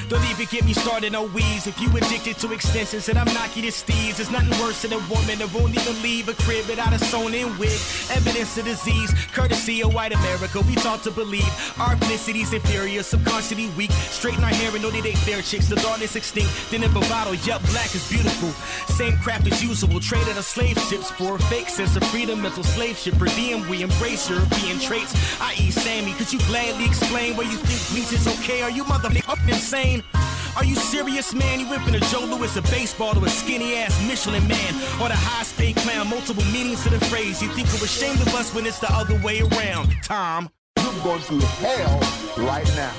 Don't 0.08 0.24
even 0.30 0.46
get 0.46 0.64
me 0.64 0.72
started, 0.72 1.12
no 1.12 1.26
wheeze. 1.26 1.66
If 1.66 1.80
you 1.80 1.88
addicted 1.96 2.38
to 2.38 2.52
extensions 2.52 3.08
and 3.08 3.18
I'm 3.18 3.32
knocking 3.34 3.64
your 3.64 3.72
steeds, 3.72 4.18
there's 4.18 4.30
nothing 4.30 4.56
worse 4.62 4.82
than 4.82 4.92
a 4.92 4.98
woman 5.10 5.38
that 5.38 5.52
won't 5.52 5.74
even 5.74 6.00
leave 6.00 6.28
a 6.28 6.34
crib 6.44 6.68
without 6.68 6.92
a 6.92 6.98
sewn 6.98 7.34
in 7.34 7.58
wig. 7.58 7.74
Evidence 8.10 8.56
of 8.56 8.66
disease, 8.66 9.12
courtesy 9.32 9.82
of 9.82 9.92
white 9.92 10.12
America. 10.12 10.60
We 10.60 10.76
taught 10.76 11.02
to 11.04 11.10
believe 11.10 11.50
our 11.80 11.94
ethnicity's 11.94 12.52
inferior, 12.52 13.02
subconsciously 13.02 13.68
weak. 13.76 13.90
Straighten 13.90 14.44
our 14.44 14.50
hair 14.50 14.70
and 14.72 14.82
know 14.82 14.90
they 14.90 15.08
ain't 15.08 15.18
fair 15.18 15.42
chicks. 15.42 15.66
The 15.66 15.76
darkness 15.76 16.14
extinct, 16.14 16.52
then 16.70 16.84
in 16.84 16.92
bravado. 16.92 17.32
Yup, 17.32 17.62
black 17.70 17.92
is 17.92 18.08
beautiful. 18.08 18.50
Same 18.94 19.18
crap 19.18 19.44
as 19.46 19.60
usual. 19.60 19.98
Traded 19.98 20.36
our 20.36 20.42
slave 20.42 20.78
ships 20.88 21.10
for 21.10 21.34
a 21.34 21.38
fake 21.50 21.68
sense 21.68 21.96
of 21.96 22.04
freedom. 22.04 22.42
Mental 22.42 22.62
slave 22.62 22.96
ship 22.96 23.18
per 23.18 23.26
diem. 23.26 23.68
We 23.68 23.82
embrace 23.82 24.30
European 24.30 24.78
traits, 24.78 25.14
i.e., 25.40 25.70
Sammy. 25.72 26.12
Could 26.12 26.32
you 26.32 26.38
gladly 26.46 26.86
explain 26.86 27.36
why 27.36 27.44
you 27.44 27.58
think 27.58 27.82
bleach 27.90 28.12
is 28.12 28.28
okay? 28.38 28.62
Are 28.62 28.70
you 28.70 28.84
motherfucking 28.84 29.48
insane? 29.48 29.95
Are 30.56 30.64
you 30.64 30.74
serious, 30.74 31.34
man? 31.34 31.60
You 31.60 31.66
from 31.78 31.92
the 31.92 32.00
Joe 32.10 32.24
Louis 32.24 32.56
of 32.56 32.64
baseball 32.64 33.14
to 33.14 33.24
a 33.24 33.28
skinny 33.28 33.76
ass 33.76 33.94
Michelin 34.08 34.46
man, 34.48 34.74
or 35.00 35.08
the 35.08 35.16
high 35.16 35.42
speed 35.44 35.76
clown. 35.76 36.08
Multiple 36.08 36.44
meanings 36.46 36.82
to 36.84 36.90
the 36.90 37.00
phrase. 37.06 37.42
You 37.42 37.48
think 37.50 37.68
we're 37.68 37.84
ashamed 37.84 38.20
of 38.20 38.34
us 38.34 38.54
when 38.54 38.66
it's 38.66 38.78
the 38.78 38.92
other 38.92 39.20
way 39.22 39.40
around, 39.40 39.92
Tom. 40.02 40.48
You're 40.78 41.04
going 41.04 41.20
through 41.20 41.40
hell 41.40 42.00
right 42.38 42.66
now, 42.74 42.94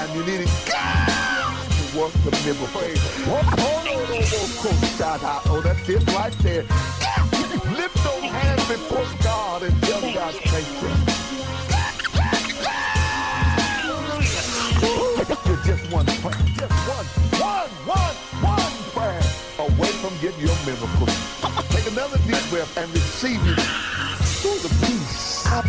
and 0.00 0.14
you 0.14 0.24
need 0.24 0.40
it. 0.42 0.50
God 0.66 1.62
work 1.94 2.12
the. 2.24 2.30
Oh, 3.26 3.40
oh, 3.58 3.84
oh, 3.86 4.06
oh, 4.10 4.62
oh, 4.64 4.96
shout 4.96 5.22
out. 5.22 5.42
Oh, 5.46 5.60
that's 5.60 5.88
it 5.88 6.06
right 6.14 6.32
there. 6.38 6.62
Lift 7.76 7.96
those 8.04 8.22
hands 8.22 8.68
before 8.68 9.06
God 9.22 9.62
and 9.62 9.82
tell 9.82 10.00
God 10.00 10.34
thank 10.34 11.06
you. 11.08 11.11
Away 20.22 20.32
from 20.32 20.40
getting 20.40 20.46
your 20.46 20.56
miracle. 20.66 21.06
Take 21.70 21.86
another 21.92 22.18
deep 22.18 22.50
breath 22.50 22.76
and 22.76 22.90
receive 22.92 23.40
it 23.46 23.58
through 24.40 24.58
the 24.58 24.68
peace. 24.86 25.44
Oh, 25.46 25.62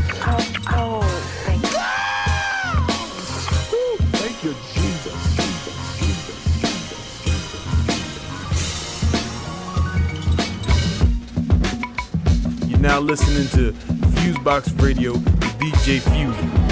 oh, 0.69 1.01
thank 1.45 1.63
you. 1.63 1.77
Ooh, 3.77 3.97
Thank 4.17 4.43
you, 4.43 4.53
Jesus. 4.73 5.35
Jesus, 5.35 5.75
Jesus, 5.99 6.69
You're 12.69 12.79
now 12.79 12.99
listening 12.99 13.47
to 13.49 13.73
Fusebox 14.15 14.81
Radio 14.81 15.13
with 15.13 15.59
DJ 15.59 15.99
Fusion. 15.99 16.62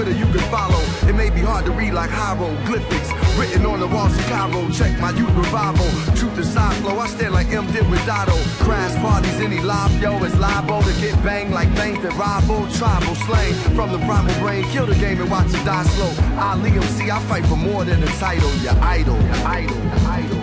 Twitter 0.00 0.18
you 0.18 0.24
can 0.32 0.40
follow. 0.48 0.80
It 1.06 1.14
may 1.14 1.28
be 1.28 1.40
hard 1.40 1.66
to 1.66 1.72
read 1.72 1.92
like 1.92 2.08
hieroglyphics. 2.08 3.12
Written 3.38 3.66
on 3.66 3.80
the 3.80 3.86
walls 3.86 4.16
of 4.16 4.24
Cairo, 4.32 4.66
check 4.70 4.98
my 4.98 5.10
youth 5.10 5.28
revival. 5.36 5.84
Truth 6.16 6.38
is 6.38 6.48
side 6.48 6.74
flow, 6.76 6.98
I 6.98 7.06
stand 7.06 7.34
like 7.34 7.48
M. 7.48 7.70
Did 7.70 7.84
with 7.90 8.00
Dotto. 8.06 8.32
Crash 8.64 8.96
parties, 9.02 9.38
any 9.40 9.60
live, 9.60 9.92
yo, 10.00 10.16
it's 10.24 10.34
liable 10.38 10.80
to 10.80 10.92
get 11.02 11.22
banged 11.22 11.52
like 11.52 11.68
things 11.76 12.00
that 12.02 12.14
rival 12.14 12.66
tribal 12.78 13.14
slang. 13.14 13.52
From 13.76 13.92
the 13.92 13.98
primal 14.06 14.34
brain, 14.40 14.64
kill 14.72 14.86
the 14.86 14.94
game 14.94 15.20
and 15.20 15.30
watch 15.30 15.48
it 15.48 15.62
die 15.66 15.84
slow. 15.92 16.08
I, 16.40 16.56
Liam, 16.56 16.82
see, 16.96 17.10
I 17.10 17.20
fight 17.28 17.44
for 17.44 17.56
more 17.56 17.84
than 17.84 18.02
a 18.02 18.10
title. 18.16 18.50
Your 18.64 18.78
idol, 18.80 19.20
your 19.20 19.46
idol, 19.46 19.76
your 19.76 20.08
idol. 20.08 20.39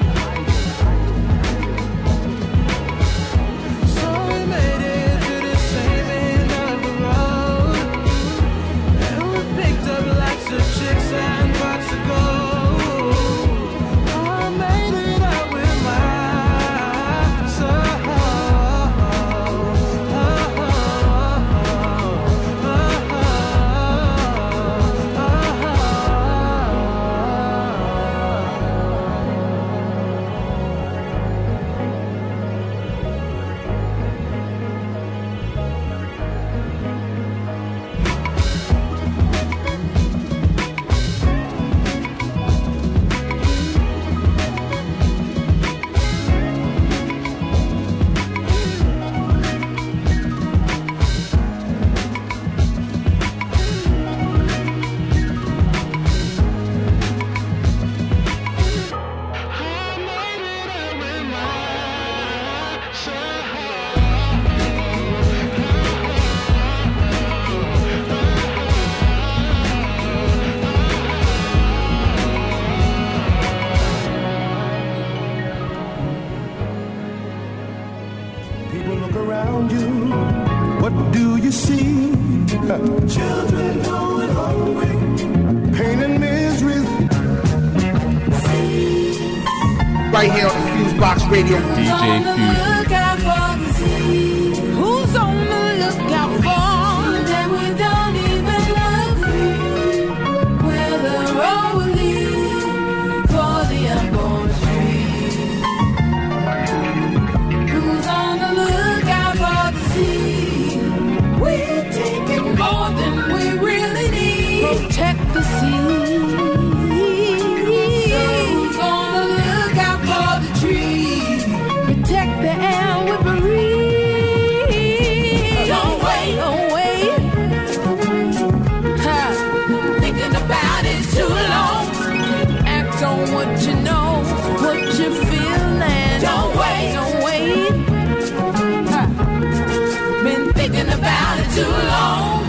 too 141.57 141.63
long. 141.63 142.45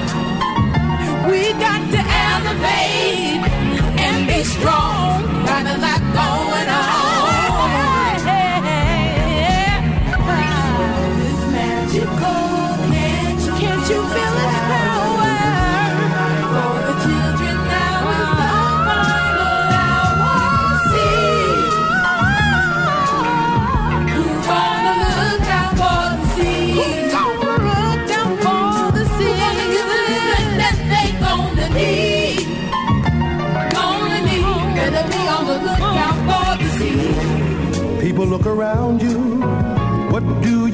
We 1.31 1.53
got 1.55 1.81
to 1.95 2.01
elevate 2.29 3.43
and 4.05 4.27
be 4.27 4.45
strong. 4.45 4.98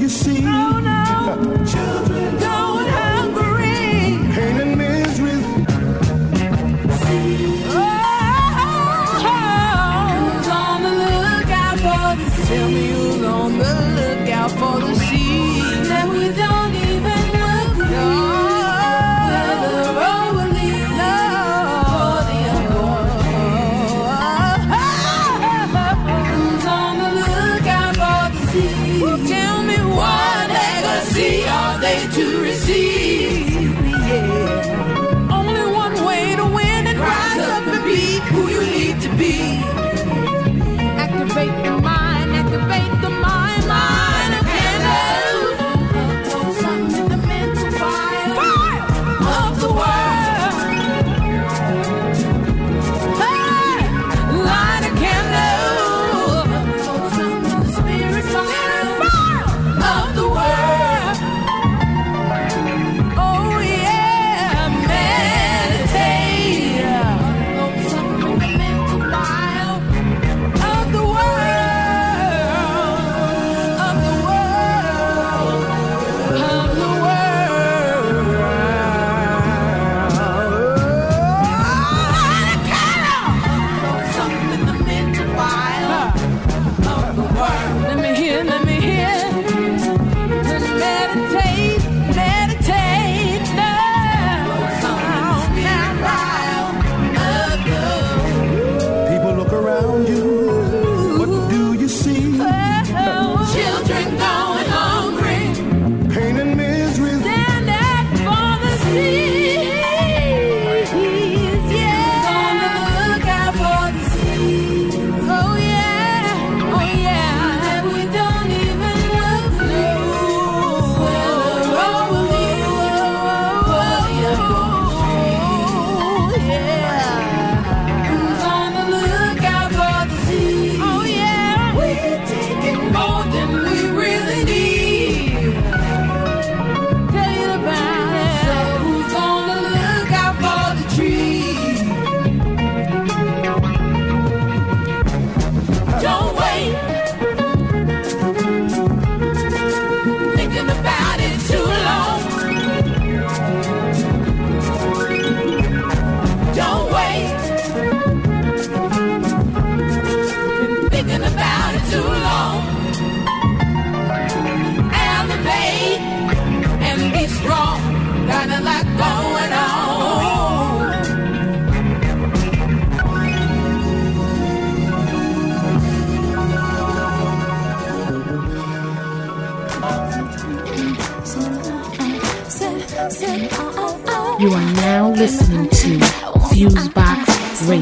See. 0.07 0.44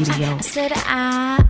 Radio. 0.08 0.38
Said 0.40 0.72
I, 0.74 1.38
I 1.38 1.43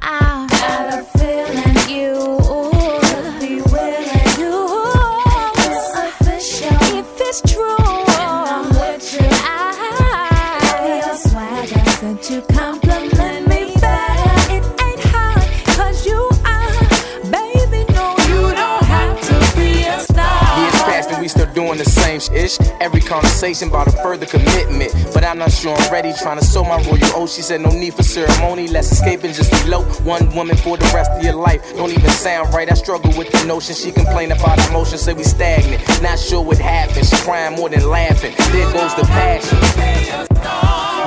conversation 23.05 23.68
about 23.68 23.89
a 23.89 23.93
further 24.02 24.26
commitment. 24.26 24.93
But 25.12 25.24
I'm 25.24 25.39
not 25.39 25.52
sure 25.52 25.74
I'm 25.76 25.93
ready. 25.93 26.12
Trying 26.12 26.39
to 26.39 26.44
sow 26.44 26.64
my 26.64 26.82
royal 26.82 27.05
oath. 27.14 27.32
She 27.32 27.43
said 27.43 27.60
no 27.60 27.70
need 27.70 27.94
for 27.94 28.02
ceremony. 28.02 28.68
Let's 28.68 28.90
escape 28.90 29.24
and 29.24 29.35
just 29.35 29.52
elope. 29.64 29.86
One 30.02 30.35
woman 30.35 30.56
for 30.56 30.76
the 30.76 30.90
rest 30.94 31.10
of 31.12 31.22
your 31.22 31.35
life. 31.35 31.62
Don't 31.76 31.90
even 31.90 32.10
sound 32.10 32.52
right. 32.55 32.70
I 32.70 32.74
struggle 32.74 33.16
with 33.16 33.31
the 33.32 33.44
notion. 33.47 33.74
She 33.74 33.93
complain 33.93 34.32
about 34.32 34.59
emotions. 34.68 35.02
Say 35.02 35.14
we 35.14 35.22
stagnant. 35.24 35.82
Not 36.02 36.18
sure 36.18 36.43
what 36.43 36.59
happened. 36.59 37.06
She 37.06 37.16
crying 37.18 37.56
more 37.56 37.68
than 37.68 37.89
laughing. 37.89 38.35
There 38.52 38.72
goes 38.72 38.94
the 38.94 39.02
passion. 39.02 40.34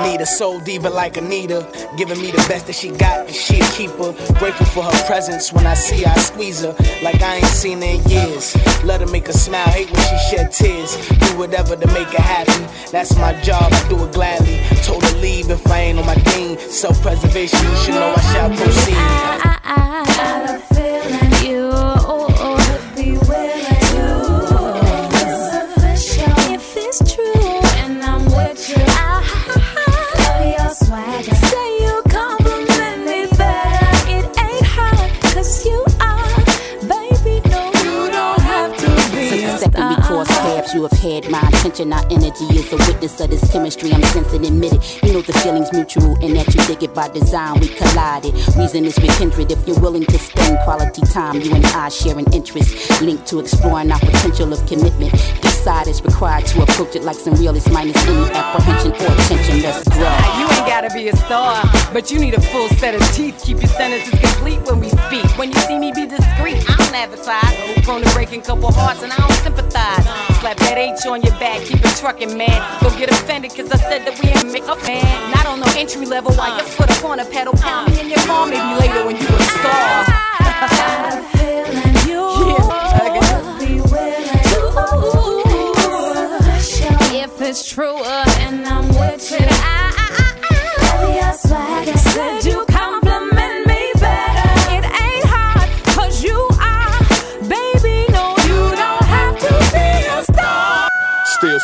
Need 0.03 0.21
a 0.21 0.25
soul 0.25 0.59
diva 0.59 0.89
like 0.89 1.17
Anita, 1.17 1.65
giving 1.97 2.21
me 2.21 2.31
the 2.31 2.43
best 2.47 2.67
that 2.67 2.75
she 2.75 2.91
got, 2.91 3.27
and 3.27 3.35
she 3.35 3.59
a 3.59 3.65
keeper. 3.71 4.13
Grateful 4.39 4.65
for 4.67 4.83
her 4.83 5.05
presence 5.07 5.51
when 5.51 5.65
I 5.65 5.73
see 5.73 6.03
her, 6.03 6.11
I 6.11 6.19
squeeze 6.19 6.61
her 6.61 6.75
like 7.01 7.21
I 7.21 7.37
ain't 7.37 7.45
seen 7.45 7.81
her 7.81 7.87
in 7.87 8.03
years. 8.09 8.55
Let 8.83 9.01
her 9.01 9.07
make 9.07 9.27
her 9.27 9.33
smile, 9.33 9.67
hate 9.69 9.91
when 9.91 10.01
she 10.01 10.17
shed 10.29 10.51
tears. 10.51 10.95
Do 11.09 11.37
whatever 11.37 11.75
to 11.75 11.87
make 11.87 12.09
her 12.09 12.21
happy. 12.21 12.91
That's 12.91 13.15
my 13.17 13.33
job, 13.41 13.73
I 13.73 13.89
do 13.89 14.03
it 14.05 14.13
gladly. 14.13 14.59
Told 14.83 15.03
her 15.03 15.17
leave 15.17 15.49
if 15.49 15.65
I 15.67 15.79
ain't 15.79 15.99
on 15.99 16.05
my 16.05 16.15
dean. 16.15 16.57
Self 16.59 17.01
preservation, 17.01 17.59
you 17.67 17.75
should 17.77 17.95
know 17.95 18.13
I 18.15 18.21
shall 18.33 18.49
proceed. 18.55 19.56
Attention. 41.77 41.93
Our 41.93 42.05
energy 42.11 42.45
is 42.57 42.71
a 42.73 42.77
witness 42.77 43.19
of 43.19 43.29
this 43.29 43.51
chemistry. 43.51 43.93
I'm 43.93 44.01
sensing, 44.03 44.45
admit 44.45 44.73
it. 44.73 45.03
You 45.03 45.13
know 45.13 45.21
the 45.21 45.33
feeling's 45.33 45.71
mutual, 45.73 46.17
and 46.23 46.35
that 46.35 46.53
you 46.53 46.61
dig 46.65 46.83
it 46.83 46.93
by 46.93 47.09
design. 47.09 47.59
We 47.59 47.67
collided. 47.67 48.33
Reason 48.57 48.85
is 48.85 48.97
we're 48.99 49.13
kindred. 49.15 49.51
If 49.51 49.67
you're 49.67 49.79
willing 49.79 50.05
to 50.05 50.17
spend 50.17 50.59
quality 50.63 51.01
time, 51.01 51.41
you 51.41 51.53
and 51.53 51.65
I 51.65 51.89
share 51.89 52.17
an 52.17 52.31
interest 52.33 53.01
linked 53.01 53.25
to 53.27 53.39
exploring 53.39 53.91
our 53.91 53.99
potential 53.99 54.51
of 54.51 54.65
commitment. 54.67 55.13
Each 55.13 55.57
side 55.63 55.87
is 55.87 56.01
required 56.03 56.45
to 56.47 56.63
approach 56.63 56.95
it 56.95 57.03
like 57.03 57.17
some 57.17 57.35
realists, 57.35 57.69
minus 57.71 57.97
any 58.07 58.31
apprehension 58.31 58.91
or 58.91 59.15
tension. 59.27 59.61
Let's 59.61 59.87
grow. 59.89 60.05
Ah, 60.05 60.39
you 60.39 60.45
ain't 60.57 60.67
gotta 60.67 60.89
be 60.93 61.09
a 61.09 61.15
star, 61.15 61.63
but 61.93 62.11
you 62.11 62.19
need 62.19 62.33
a 62.33 62.41
full 62.41 62.69
set 62.69 62.95
of 62.95 63.01
teeth. 63.13 63.41
Keep 63.43 63.61
your 63.61 63.69
sentences 63.69 64.19
complete 64.19 64.61
when 64.63 64.79
we 64.79 64.89
speak. 64.89 65.25
When 65.37 65.51
you 65.51 65.59
see 65.61 65.77
me 65.77 65.91
be 65.91 66.05
discreet, 66.05 66.57
I 66.69 66.75
don't 66.77 66.95
advertise. 66.95 67.83
Prone 67.83 68.01
to 68.01 68.13
breaking 68.13 68.41
couple 68.41 68.71
hearts, 68.71 69.03
and 69.03 69.11
I 69.11 69.17
don't 69.17 69.31
sympathize. 69.43 70.05
Slap 70.39 70.57
that 70.57 70.77
H 70.77 71.05
on 71.07 71.21
your 71.21 71.33
back, 71.39 71.66
keep 71.67 71.83
it 71.83 71.95
trucking, 71.97 72.37
man. 72.37 72.79
Don't 72.81 72.97
get 72.97 73.11
offended, 73.11 73.51
cause 73.51 73.71
I 73.71 73.77
said 73.77 74.05
that 74.05 74.17
we 74.23 74.29
ain't 74.29 74.51
make 74.51 74.67
up, 74.67 74.81
man. 74.83 75.31
Not 75.31 75.45
on 75.45 75.59
no 75.59 75.67
entry 75.75 76.05
level, 76.05 76.33
while 76.33 76.55
your 76.55 76.65
foot 76.65 76.89
up 76.89 77.03
on 77.03 77.19
a 77.19 77.25
pedal, 77.25 77.53
pound 77.53 77.91
me 77.91 78.01
in 78.01 78.09
your 78.09 78.19
car, 78.19 78.47
maybe 78.47 78.79
later 78.79 79.05
when 79.05 79.17
you 79.17 79.27
a 79.27 79.43
star. 79.59 80.05
If 87.19 87.41
it's 87.41 87.69
true, 87.69 87.97
uh, 87.97 88.25
and 88.39 88.65
I'm 88.65 88.87
with 88.87 89.31
you, 89.31 89.37
I, 89.39 89.91
I, 89.97 90.35
I, 90.49 91.03
love 91.03 91.15
your 91.15 91.33
swagger. 91.33 91.97
Said 91.97 92.45
you 92.45 92.76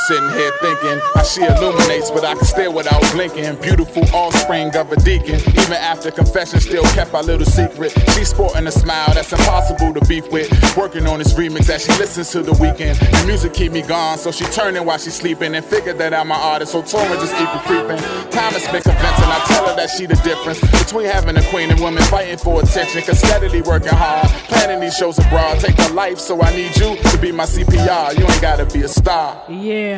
sitting 0.07 0.29
here 0.31 0.51
thinking 0.59 0.99
how 1.15 1.23
she 1.23 1.41
illuminates, 1.43 2.11
but 2.11 2.25
I 2.25 2.35
can 2.35 2.43
stare 2.43 2.71
without 2.71 3.01
blinking. 3.13 3.55
Beautiful 3.61 4.03
offspring 4.13 4.75
of 4.75 4.91
a 4.91 4.97
deacon. 4.97 5.39
Even 5.55 5.73
after 5.73 6.11
confession, 6.11 6.59
still 6.59 6.83
kept 6.91 7.13
our 7.13 7.23
little 7.23 7.45
secret. 7.45 7.91
She's 8.11 8.29
sporting 8.29 8.67
a 8.67 8.71
smile 8.71 9.13
that's 9.13 9.31
impossible 9.31 9.93
to 9.93 10.05
beef 10.05 10.29
with. 10.31 10.49
Working 10.75 11.07
on 11.07 11.19
this 11.19 11.33
remix 11.33 11.69
as 11.69 11.85
she 11.85 11.91
listens 11.99 12.31
to 12.31 12.41
the 12.41 12.53
weekend. 12.53 12.97
The 12.99 13.23
music 13.25 13.53
keep 13.53 13.71
me 13.71 13.81
gone, 13.81 14.17
so 14.17 14.31
she 14.31 14.43
turning 14.45 14.85
while 14.85 14.97
she 14.97 15.09
sleeping 15.09 15.55
and 15.55 15.63
figured 15.63 15.97
that 15.99 16.13
I'm 16.13 16.31
an 16.31 16.39
artist. 16.39 16.73
So 16.73 16.81
Torrin 16.81 17.19
just 17.21 17.35
keep 17.35 17.47
it 17.47 17.61
creeping. 17.63 17.97
Time 18.31 18.53
has 18.53 18.67
been 18.67 18.83
convincing. 18.83 19.29
I 19.31 19.43
tell 19.47 19.67
her 19.69 19.75
that 19.75 19.89
she 19.89 20.05
the 20.05 20.15
difference 20.17 20.59
between 20.83 21.05
having 21.05 21.37
a 21.37 21.43
queen 21.49 21.71
and 21.71 21.79
women 21.79 22.03
fighting 22.03 22.37
for 22.37 22.61
attention. 22.61 23.01
Cause 23.03 23.19
steadily 23.19 23.61
working 23.61 23.93
hard, 23.93 24.27
planning 24.51 24.81
these 24.81 24.95
shows 24.97 25.17
abroad. 25.17 25.59
Take 25.59 25.77
her 25.79 25.93
life, 25.93 26.19
so 26.19 26.41
I 26.41 26.53
need 26.55 26.75
you 26.75 26.97
to 26.97 27.17
be 27.19 27.31
my 27.31 27.45
CPR. 27.45 28.17
You 28.17 28.25
ain't 28.25 28.41
gotta 28.41 28.65
be 28.65 28.81
a 28.81 28.87
star. 28.87 29.43
Yeah. 29.49 29.92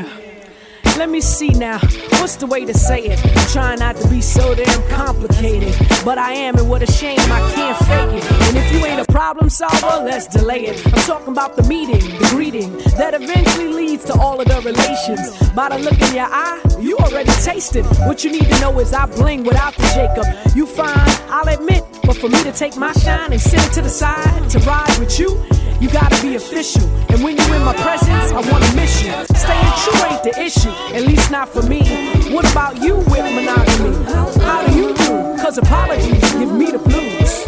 Let 0.97 1.09
me 1.09 1.19
see 1.19 1.49
now. 1.49 1.79
What's 2.19 2.37
the 2.37 2.47
way 2.47 2.63
to 2.65 2.73
say 2.73 3.01
it? 3.01 3.19
I'm 3.37 3.47
trying 3.49 3.79
not 3.79 3.97
to 3.97 4.07
be 4.07 4.21
so 4.21 4.55
damn 4.55 4.81
complicated. 4.89 5.75
But 6.05 6.17
I 6.17 6.31
am, 6.33 6.55
and 6.57 6.69
what 6.69 6.81
a 6.81 6.91
shame 6.91 7.19
I 7.19 7.51
can't 7.53 7.77
fake 7.85 8.23
it. 8.23 8.31
And 8.47 8.57
if 8.57 8.71
you 8.71 8.85
ain't 8.85 9.01
a 9.01 9.11
problem 9.11 9.49
solver, 9.49 10.03
let's 10.03 10.27
delay 10.27 10.67
it. 10.67 10.85
I'm 10.87 11.03
talking 11.03 11.33
about 11.33 11.57
the 11.57 11.63
meeting, 11.63 11.99
the 11.99 12.27
greeting 12.31 12.77
that 12.97 13.13
eventually 13.13 13.67
leads 13.67 14.05
to 14.05 14.13
all 14.13 14.39
of 14.39 14.47
the 14.47 14.61
relations. 14.61 15.51
By 15.51 15.69
the 15.69 15.79
look 15.79 15.99
in 16.01 16.15
your 16.15 16.27
eye, 16.29 16.61
you 16.79 16.97
already 16.97 17.31
tasted. 17.43 17.85
What 18.07 18.23
you 18.23 18.31
need 18.31 18.45
to 18.45 18.59
know 18.61 18.79
is 18.79 18.93
I 18.93 19.05
bling 19.05 19.43
without 19.43 19.75
the 19.75 19.87
Jacob. 19.93 20.55
You 20.55 20.65
fine, 20.65 21.09
I'll 21.29 21.47
admit. 21.49 21.83
But 22.03 22.17
for 22.17 22.29
me 22.29 22.41
to 22.43 22.51
take 22.51 22.77
my 22.77 22.93
shine 22.93 23.33
and 23.33 23.41
sit 23.41 23.59
it 23.63 23.73
to 23.73 23.81
the 23.81 23.89
side 23.89 24.49
to 24.51 24.59
ride 24.59 24.97
with 24.99 25.19
you, 25.19 25.43
you 25.81 25.89
gotta 25.89 26.21
be 26.21 26.35
official. 26.35 26.83
And 27.09 27.23
when 27.23 27.37
you're 27.37 27.55
in 27.55 27.63
my 27.63 27.75
presence, 27.75 28.31
I 28.31 28.41
wanna 28.51 28.75
miss 28.75 29.03
you. 29.03 29.13
Staying 29.35 29.73
true 29.83 29.99
ain't 30.09 30.23
the 30.23 30.33
issue, 30.39 30.73
at 30.95 31.03
least 31.05 31.31
not 31.31 31.49
for 31.49 31.63
me. 31.63 31.81
What 32.33 32.49
about 32.51 32.81
you 32.81 32.97
with 32.97 33.25
monogamy? 33.35 34.05
How 34.41 34.67
do 34.67 34.75
you 34.75 34.93
do? 34.93 35.41
Cause 35.41 35.57
apologies 35.57 36.31
give 36.33 36.51
me 36.51 36.71
the 36.71 36.79
blues. 36.79 37.45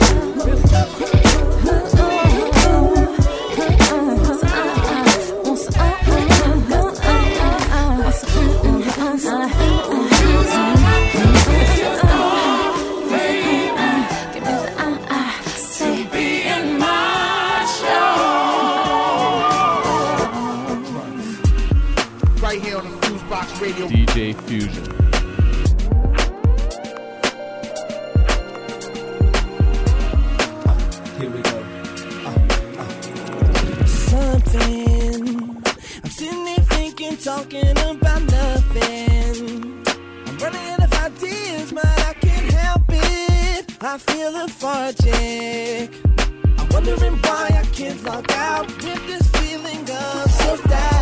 Right 9.30 10.17
I 43.98 44.00
feel 44.00 44.32
lethargic. 44.32 45.92
I'm 46.60 46.70
wondering 46.70 47.18
why 47.24 47.48
I 47.50 47.66
can't 47.74 48.04
log 48.04 48.32
out 48.32 48.68
with 48.68 49.08
this 49.08 49.28
feeling 49.32 49.82
of 49.90 50.30
self-doubt. 50.30 50.94
I 50.94 50.97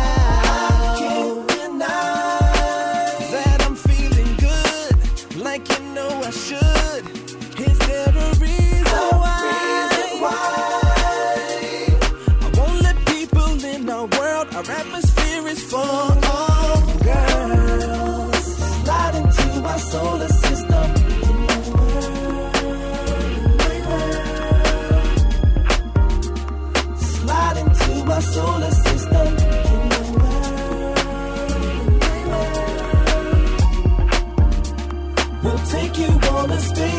you 36.56 36.95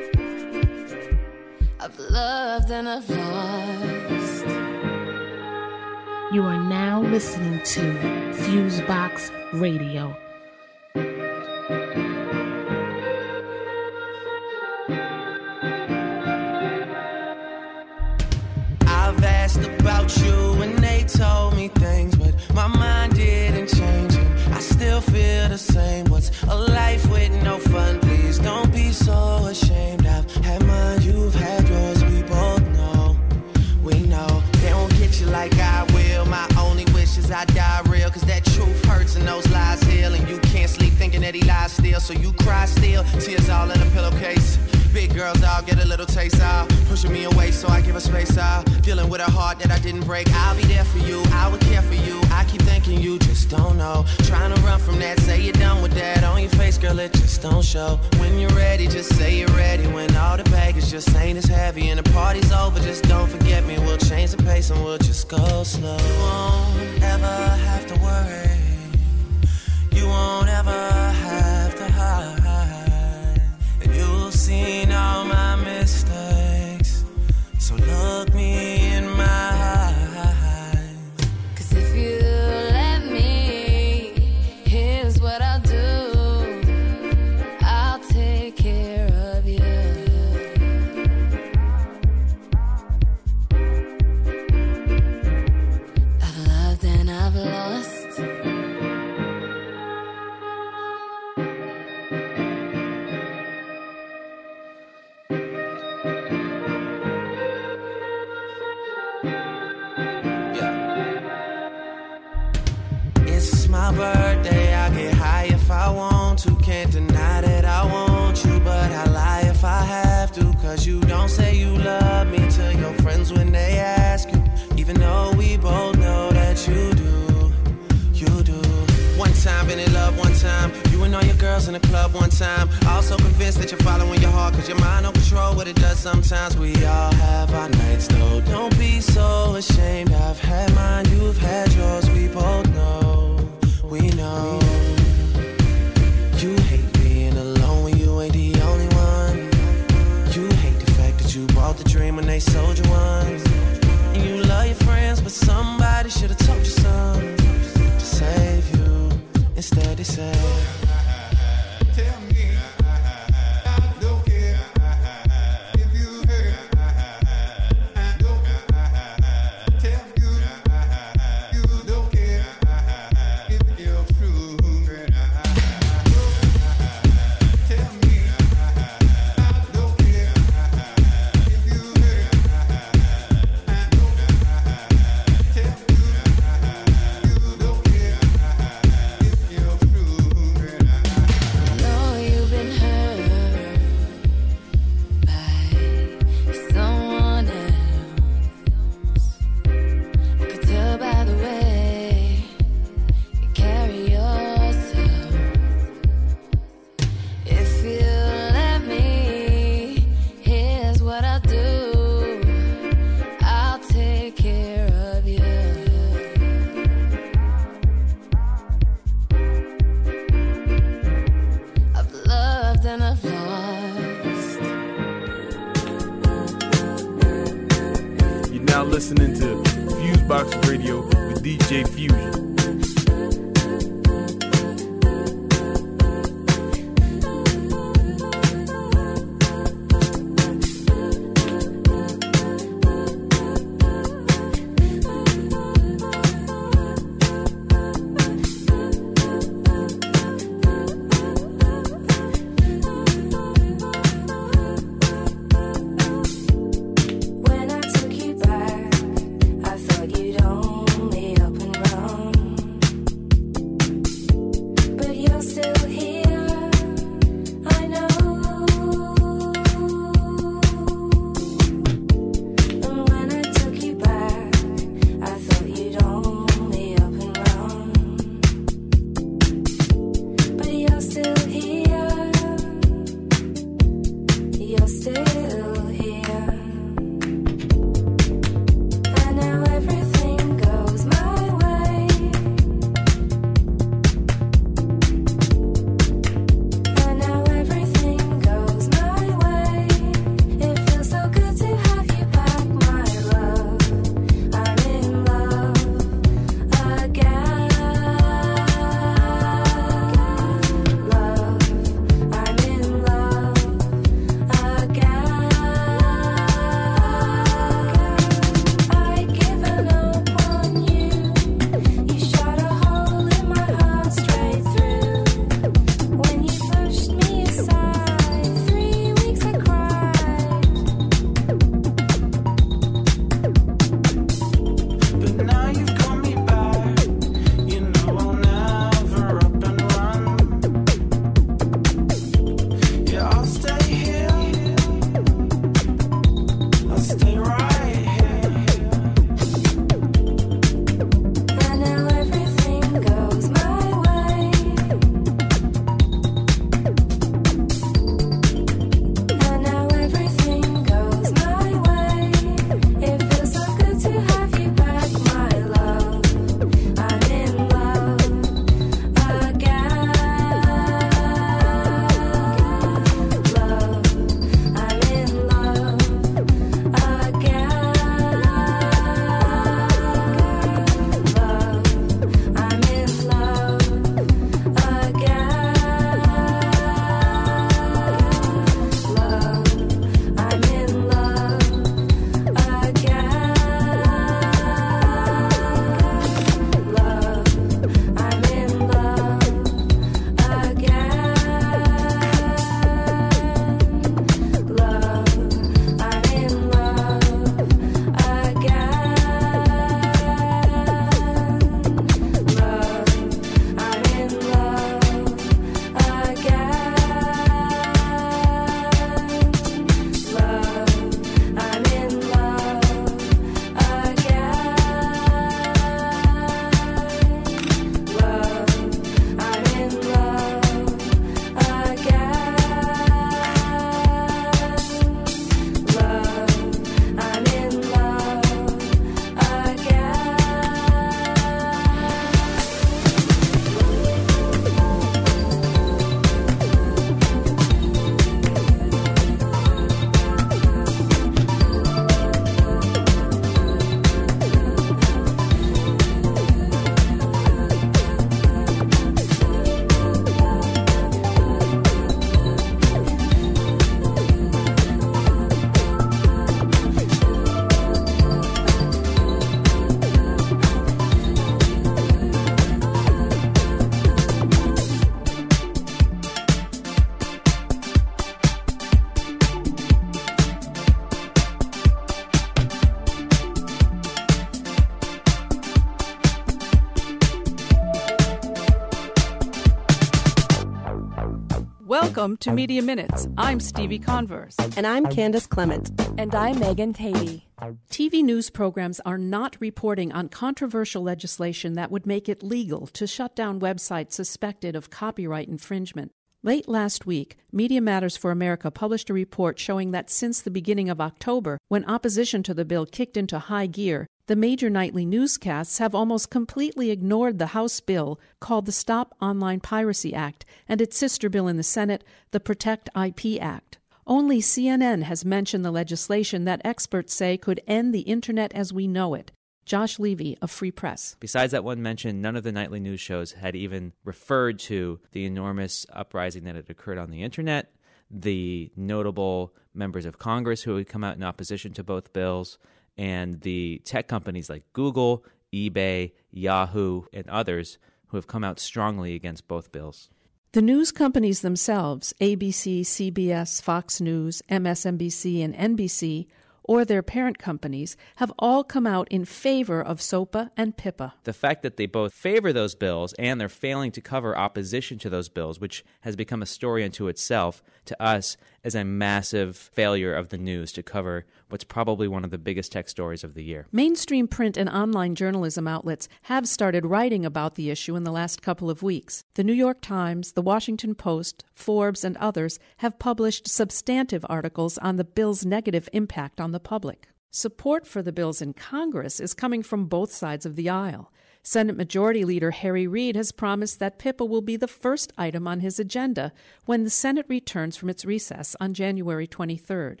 Welcome 492.26 492.38
to 492.38 492.52
Media 492.52 492.82
Minutes. 492.82 493.28
I'm 493.38 493.60
Stevie 493.60 494.00
Converse. 494.00 494.56
And 494.76 494.84
I'm 494.84 495.06
Candace 495.06 495.46
Clement. 495.46 495.92
And 496.18 496.34
I'm 496.34 496.58
Megan 496.58 496.92
Tady. 496.92 497.44
TV 497.88 498.24
news 498.24 498.50
programs 498.50 498.98
are 499.06 499.16
not 499.16 499.56
reporting 499.60 500.10
on 500.10 500.28
controversial 500.28 501.04
legislation 501.04 501.74
that 501.74 501.92
would 501.92 502.04
make 502.04 502.28
it 502.28 502.42
legal 502.42 502.88
to 502.88 503.06
shut 503.06 503.36
down 503.36 503.60
websites 503.60 504.14
suspected 504.14 504.74
of 504.74 504.90
copyright 504.90 505.46
infringement. 505.46 506.10
Late 506.42 506.66
last 506.66 507.06
week, 507.06 507.36
Media 507.52 507.80
Matters 507.80 508.16
for 508.16 508.32
America 508.32 508.72
published 508.72 509.08
a 509.08 509.14
report 509.14 509.60
showing 509.60 509.92
that 509.92 510.10
since 510.10 510.40
the 510.40 510.50
beginning 510.50 510.90
of 510.90 511.00
October, 511.00 511.58
when 511.68 511.84
opposition 511.84 512.42
to 512.42 512.54
the 512.54 512.64
bill 512.64 512.86
kicked 512.86 513.16
into 513.16 513.38
high 513.38 513.66
gear, 513.66 514.08
the 514.26 514.36
major 514.36 514.68
nightly 514.68 515.06
newscasts 515.06 515.78
have 515.78 515.94
almost 515.94 516.30
completely 516.30 516.90
ignored 516.90 517.38
the 517.38 517.48
House 517.48 517.80
bill 517.80 518.18
called 518.40 518.66
the 518.66 518.72
Stop 518.72 519.14
Online 519.20 519.60
Piracy 519.60 520.14
Act 520.14 520.44
and 520.68 520.80
its 520.80 520.96
sister 520.96 521.28
bill 521.28 521.46
in 521.46 521.56
the 521.56 521.62
Senate, 521.62 522.02
the 522.32 522.40
Protect 522.40 522.88
IP 522.96 523.40
Act. 523.40 523.78
Only 524.06 524.40
CNN 524.40 525.02
has 525.02 525.24
mentioned 525.24 525.64
the 525.64 525.70
legislation 525.70 526.44
that 526.44 526.60
experts 526.64 527.14
say 527.14 527.36
could 527.36 527.60
end 527.66 527.94
the 527.94 528.00
Internet 528.00 528.52
as 528.52 528.72
we 528.72 528.86
know 528.86 529.14
it. 529.14 529.32
Josh 529.64 529.98
Levy 529.98 530.38
of 530.40 530.50
Free 530.50 530.70
Press. 530.70 531.16
Besides 531.18 531.50
that 531.50 531.64
one 531.64 531.82
mention, 531.82 532.20
none 532.20 532.36
of 532.36 532.44
the 532.44 532.52
nightly 532.52 532.78
news 532.78 533.00
shows 533.00 533.32
had 533.32 533.56
even 533.56 533.92
referred 534.04 534.60
to 534.60 535.00
the 535.10 535.24
enormous 535.24 535.86
uprising 535.92 536.44
that 536.44 536.54
had 536.54 536.70
occurred 536.70 536.98
on 536.98 537.10
the 537.10 537.24
internet, 537.24 537.72
the 538.08 538.70
notable 538.76 539.52
members 539.74 540.06
of 540.06 540.20
Congress 540.20 540.62
who 540.62 540.76
had 540.76 540.88
come 540.88 541.02
out 541.02 541.16
in 541.16 541.24
opposition 541.24 541.72
to 541.72 541.82
both 541.82 542.12
bills, 542.12 542.58
and 542.98 543.40
the 543.42 543.80
tech 543.84 544.08
companies 544.08 544.48
like 544.48 544.64
Google, 544.72 545.24
eBay, 545.52 546.12
Yahoo, 546.30 547.02
and 547.12 547.28
others 547.28 547.78
who 548.08 548.16
have 548.16 548.26
come 548.26 548.44
out 548.44 548.58
strongly 548.58 549.14
against 549.14 549.48
both 549.48 549.72
bills. 549.72 550.10
The 550.52 550.62
news 550.62 550.90
companies 550.90 551.40
themselves, 551.42 552.14
ABC, 552.20 552.80
CBS, 552.80 553.60
Fox 553.60 554.00
News, 554.00 554.42
MSNBC, 554.48 555.44
and 555.44 555.54
NBC, 555.54 556.28
or 556.62 556.84
their 556.84 557.02
parent 557.02 557.38
companies, 557.38 557.96
have 558.16 558.32
all 558.38 558.64
come 558.64 558.86
out 558.86 559.06
in 559.08 559.24
favor 559.24 559.82
of 559.82 560.00
SOPA 560.00 560.50
and 560.56 560.76
PIPA. 560.76 561.12
The 561.24 561.32
fact 561.32 561.62
that 561.62 561.76
they 561.76 561.86
both 561.86 562.12
favor 562.12 562.52
those 562.52 562.74
bills 562.74 563.12
and 563.18 563.40
they're 563.40 563.48
failing 563.48 563.92
to 563.92 564.00
cover 564.00 564.36
opposition 564.36 564.98
to 565.00 565.10
those 565.10 565.28
bills, 565.28 565.60
which 565.60 565.84
has 566.00 566.16
become 566.16 566.42
a 566.42 566.46
story 566.46 566.84
unto 566.84 567.06
itself, 567.06 567.62
to 567.84 568.02
us 568.02 568.36
is 568.66 568.74
a 568.74 568.84
massive 568.84 569.56
failure 569.56 570.12
of 570.12 570.30
the 570.30 570.36
news 570.36 570.72
to 570.72 570.82
cover 570.82 571.24
what's 571.48 571.62
probably 571.62 572.08
one 572.08 572.24
of 572.24 572.32
the 572.32 572.38
biggest 572.38 572.72
tech 572.72 572.88
stories 572.88 573.22
of 573.22 573.34
the 573.34 573.44
year. 573.44 573.68
Mainstream 573.70 574.26
print 574.26 574.56
and 574.56 574.68
online 574.68 575.14
journalism 575.14 575.68
outlets 575.68 576.08
have 576.22 576.48
started 576.48 576.84
writing 576.84 577.24
about 577.24 577.54
the 577.54 577.70
issue 577.70 577.94
in 577.94 578.02
the 578.02 578.10
last 578.10 578.42
couple 578.42 578.68
of 578.68 578.82
weeks. 578.82 579.22
The 579.34 579.44
New 579.44 579.52
York 579.52 579.80
Times, 579.80 580.32
The 580.32 580.42
Washington 580.42 580.96
Post, 580.96 581.44
Forbes, 581.54 582.02
and 582.02 582.16
others 582.16 582.58
have 582.78 582.98
published 582.98 583.46
substantive 583.46 584.26
articles 584.28 584.78
on 584.78 584.96
the 584.96 585.04
bill's 585.04 585.46
negative 585.46 585.88
impact 585.92 586.40
on 586.40 586.50
the 586.50 586.58
public. 586.58 587.08
Support 587.30 587.86
for 587.86 588.02
the 588.02 588.12
bills 588.12 588.42
in 588.42 588.52
Congress 588.52 589.20
is 589.20 589.32
coming 589.32 589.62
from 589.62 589.86
both 589.86 590.10
sides 590.10 590.44
of 590.44 590.56
the 590.56 590.68
aisle. 590.68 591.12
Senate 591.46 591.76
Majority 591.76 592.24
Leader 592.24 592.50
Harry 592.50 592.88
Reid 592.88 593.14
has 593.14 593.30
promised 593.30 593.78
that 593.78 594.00
PIPA 594.00 594.28
will 594.28 594.40
be 594.40 594.56
the 594.56 594.66
first 594.66 595.12
item 595.16 595.46
on 595.46 595.60
his 595.60 595.78
agenda 595.78 596.32
when 596.64 596.82
the 596.82 596.90
Senate 596.90 597.24
returns 597.28 597.76
from 597.76 597.88
its 597.88 598.04
recess 598.04 598.56
on 598.58 598.74
January 598.74 599.28
23rd. 599.28 600.00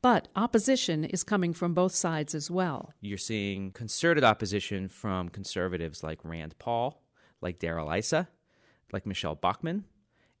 But 0.00 0.28
opposition 0.36 1.02
is 1.04 1.24
coming 1.24 1.52
from 1.52 1.74
both 1.74 1.92
sides 1.92 2.36
as 2.36 2.52
well. 2.52 2.92
You're 3.00 3.18
seeing 3.18 3.72
concerted 3.72 4.22
opposition 4.22 4.86
from 4.86 5.28
conservatives 5.28 6.04
like 6.04 6.20
Rand 6.22 6.56
Paul, 6.60 7.02
like 7.40 7.58
Darrell 7.58 7.90
Issa, 7.90 8.28
like 8.92 9.06
Michele 9.06 9.34
Bachmann, 9.34 9.86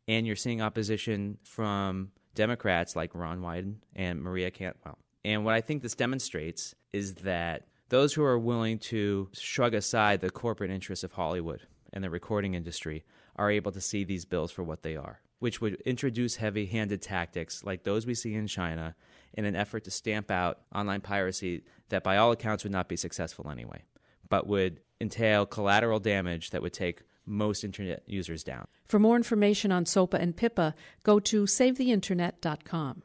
and 0.06 0.28
you're 0.28 0.36
seeing 0.36 0.62
opposition 0.62 1.38
from 1.42 2.12
Democrats 2.36 2.94
like 2.94 3.16
Ron 3.16 3.40
Wyden 3.40 3.78
and 3.96 4.22
Maria 4.22 4.52
Cantwell. 4.52 4.98
And 5.24 5.44
what 5.44 5.54
I 5.54 5.60
think 5.60 5.82
this 5.82 5.96
demonstrates 5.96 6.76
is 6.92 7.14
that 7.14 7.66
those 7.88 8.14
who 8.14 8.24
are 8.24 8.38
willing 8.38 8.78
to 8.78 9.28
shrug 9.32 9.74
aside 9.74 10.20
the 10.20 10.30
corporate 10.30 10.70
interests 10.70 11.04
of 11.04 11.12
Hollywood 11.12 11.62
and 11.92 12.02
the 12.02 12.10
recording 12.10 12.54
industry 12.54 13.04
are 13.36 13.50
able 13.50 13.72
to 13.72 13.80
see 13.80 14.04
these 14.04 14.24
bills 14.24 14.50
for 14.50 14.64
what 14.64 14.82
they 14.82 14.96
are, 14.96 15.20
which 15.38 15.60
would 15.60 15.80
introduce 15.82 16.36
heavy 16.36 16.66
handed 16.66 17.02
tactics 17.02 17.62
like 17.64 17.84
those 17.84 18.06
we 18.06 18.14
see 18.14 18.34
in 18.34 18.46
China 18.46 18.94
in 19.34 19.44
an 19.44 19.54
effort 19.54 19.84
to 19.84 19.90
stamp 19.90 20.30
out 20.30 20.60
online 20.74 21.00
piracy 21.00 21.62
that, 21.90 22.02
by 22.02 22.16
all 22.16 22.32
accounts, 22.32 22.64
would 22.64 22.72
not 22.72 22.88
be 22.88 22.96
successful 22.96 23.50
anyway, 23.50 23.84
but 24.28 24.46
would 24.46 24.80
entail 25.00 25.46
collateral 25.46 26.00
damage 26.00 26.50
that 26.50 26.62
would 26.62 26.72
take 26.72 27.02
most 27.26 27.64
internet 27.64 28.02
users 28.06 28.42
down. 28.42 28.66
For 28.84 28.98
more 28.98 29.16
information 29.16 29.72
on 29.72 29.84
SOPA 29.84 30.18
and 30.18 30.36
PIPA, 30.36 30.74
go 31.02 31.18
to 31.20 31.44
savetheinternet.com. 31.44 33.02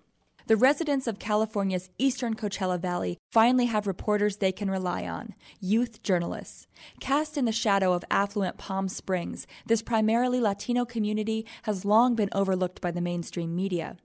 The 0.47 0.57
residents 0.57 1.07
of 1.07 1.19
California's 1.19 1.89
eastern 1.97 2.35
Coachella 2.35 2.79
Valley 2.79 3.17
finally 3.31 3.67
have 3.67 3.87
reporters 3.87 4.37
they 4.37 4.51
can 4.51 4.71
rely 4.71 5.07
on 5.07 5.35
youth 5.59 6.01
journalists. 6.03 6.67
Cast 6.99 7.37
in 7.37 7.45
the 7.45 7.51
shadow 7.51 7.93
of 7.93 8.03
affluent 8.09 8.57
Palm 8.57 8.89
Springs, 8.89 9.45
this 9.65 9.81
primarily 9.81 10.39
Latino 10.39 10.83
community 10.85 11.45
has 11.63 11.85
long 11.85 12.15
been 12.15 12.29
overlooked 12.33 12.81
by 12.81 12.91
the 12.91 13.01
mainstream 13.01 13.55
media. 13.55 13.97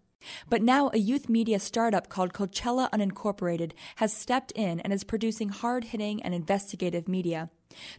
But 0.49 0.63
now 0.63 0.91
a 0.93 0.99
youth 0.99 1.29
media 1.29 1.59
startup 1.59 2.09
called 2.09 2.33
Coachella 2.33 2.91
Unincorporated 2.91 3.73
has 3.97 4.13
stepped 4.13 4.51
in 4.53 4.81
and 4.81 4.93
is 4.93 5.05
producing 5.05 5.51
hard 5.51 5.85
hitting 5.85 6.23
and 6.23 6.35
investigative 6.35 7.09
media. 7.09 7.51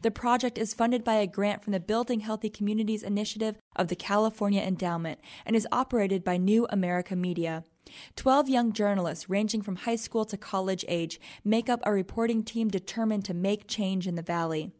The 0.01 0.11
project 0.11 0.57
is 0.57 0.73
funded 0.73 1.03
by 1.03 1.15
a 1.15 1.27
grant 1.27 1.63
from 1.63 1.73
the 1.73 1.79
Building 1.79 2.21
Healthy 2.21 2.49
Communities 2.49 3.03
initiative 3.03 3.55
of 3.75 3.87
the 3.87 3.95
California 3.95 4.61
Endowment 4.61 5.19
and 5.45 5.55
is 5.55 5.67
operated 5.71 6.23
by 6.23 6.37
New 6.37 6.67
America 6.69 7.15
Media. 7.15 7.63
Twelve 8.15 8.49
young 8.49 8.73
journalists, 8.73 9.29
ranging 9.29 9.61
from 9.61 9.77
high 9.77 9.95
school 9.95 10.25
to 10.25 10.37
college 10.37 10.83
age, 10.87 11.19
make 11.43 11.69
up 11.69 11.81
a 11.83 11.91
reporting 11.91 12.43
team 12.43 12.69
determined 12.69 13.25
to 13.25 13.33
make 13.33 13.67
change 13.67 14.07
in 14.07 14.15
the 14.15 14.21
Valley. 14.21 14.71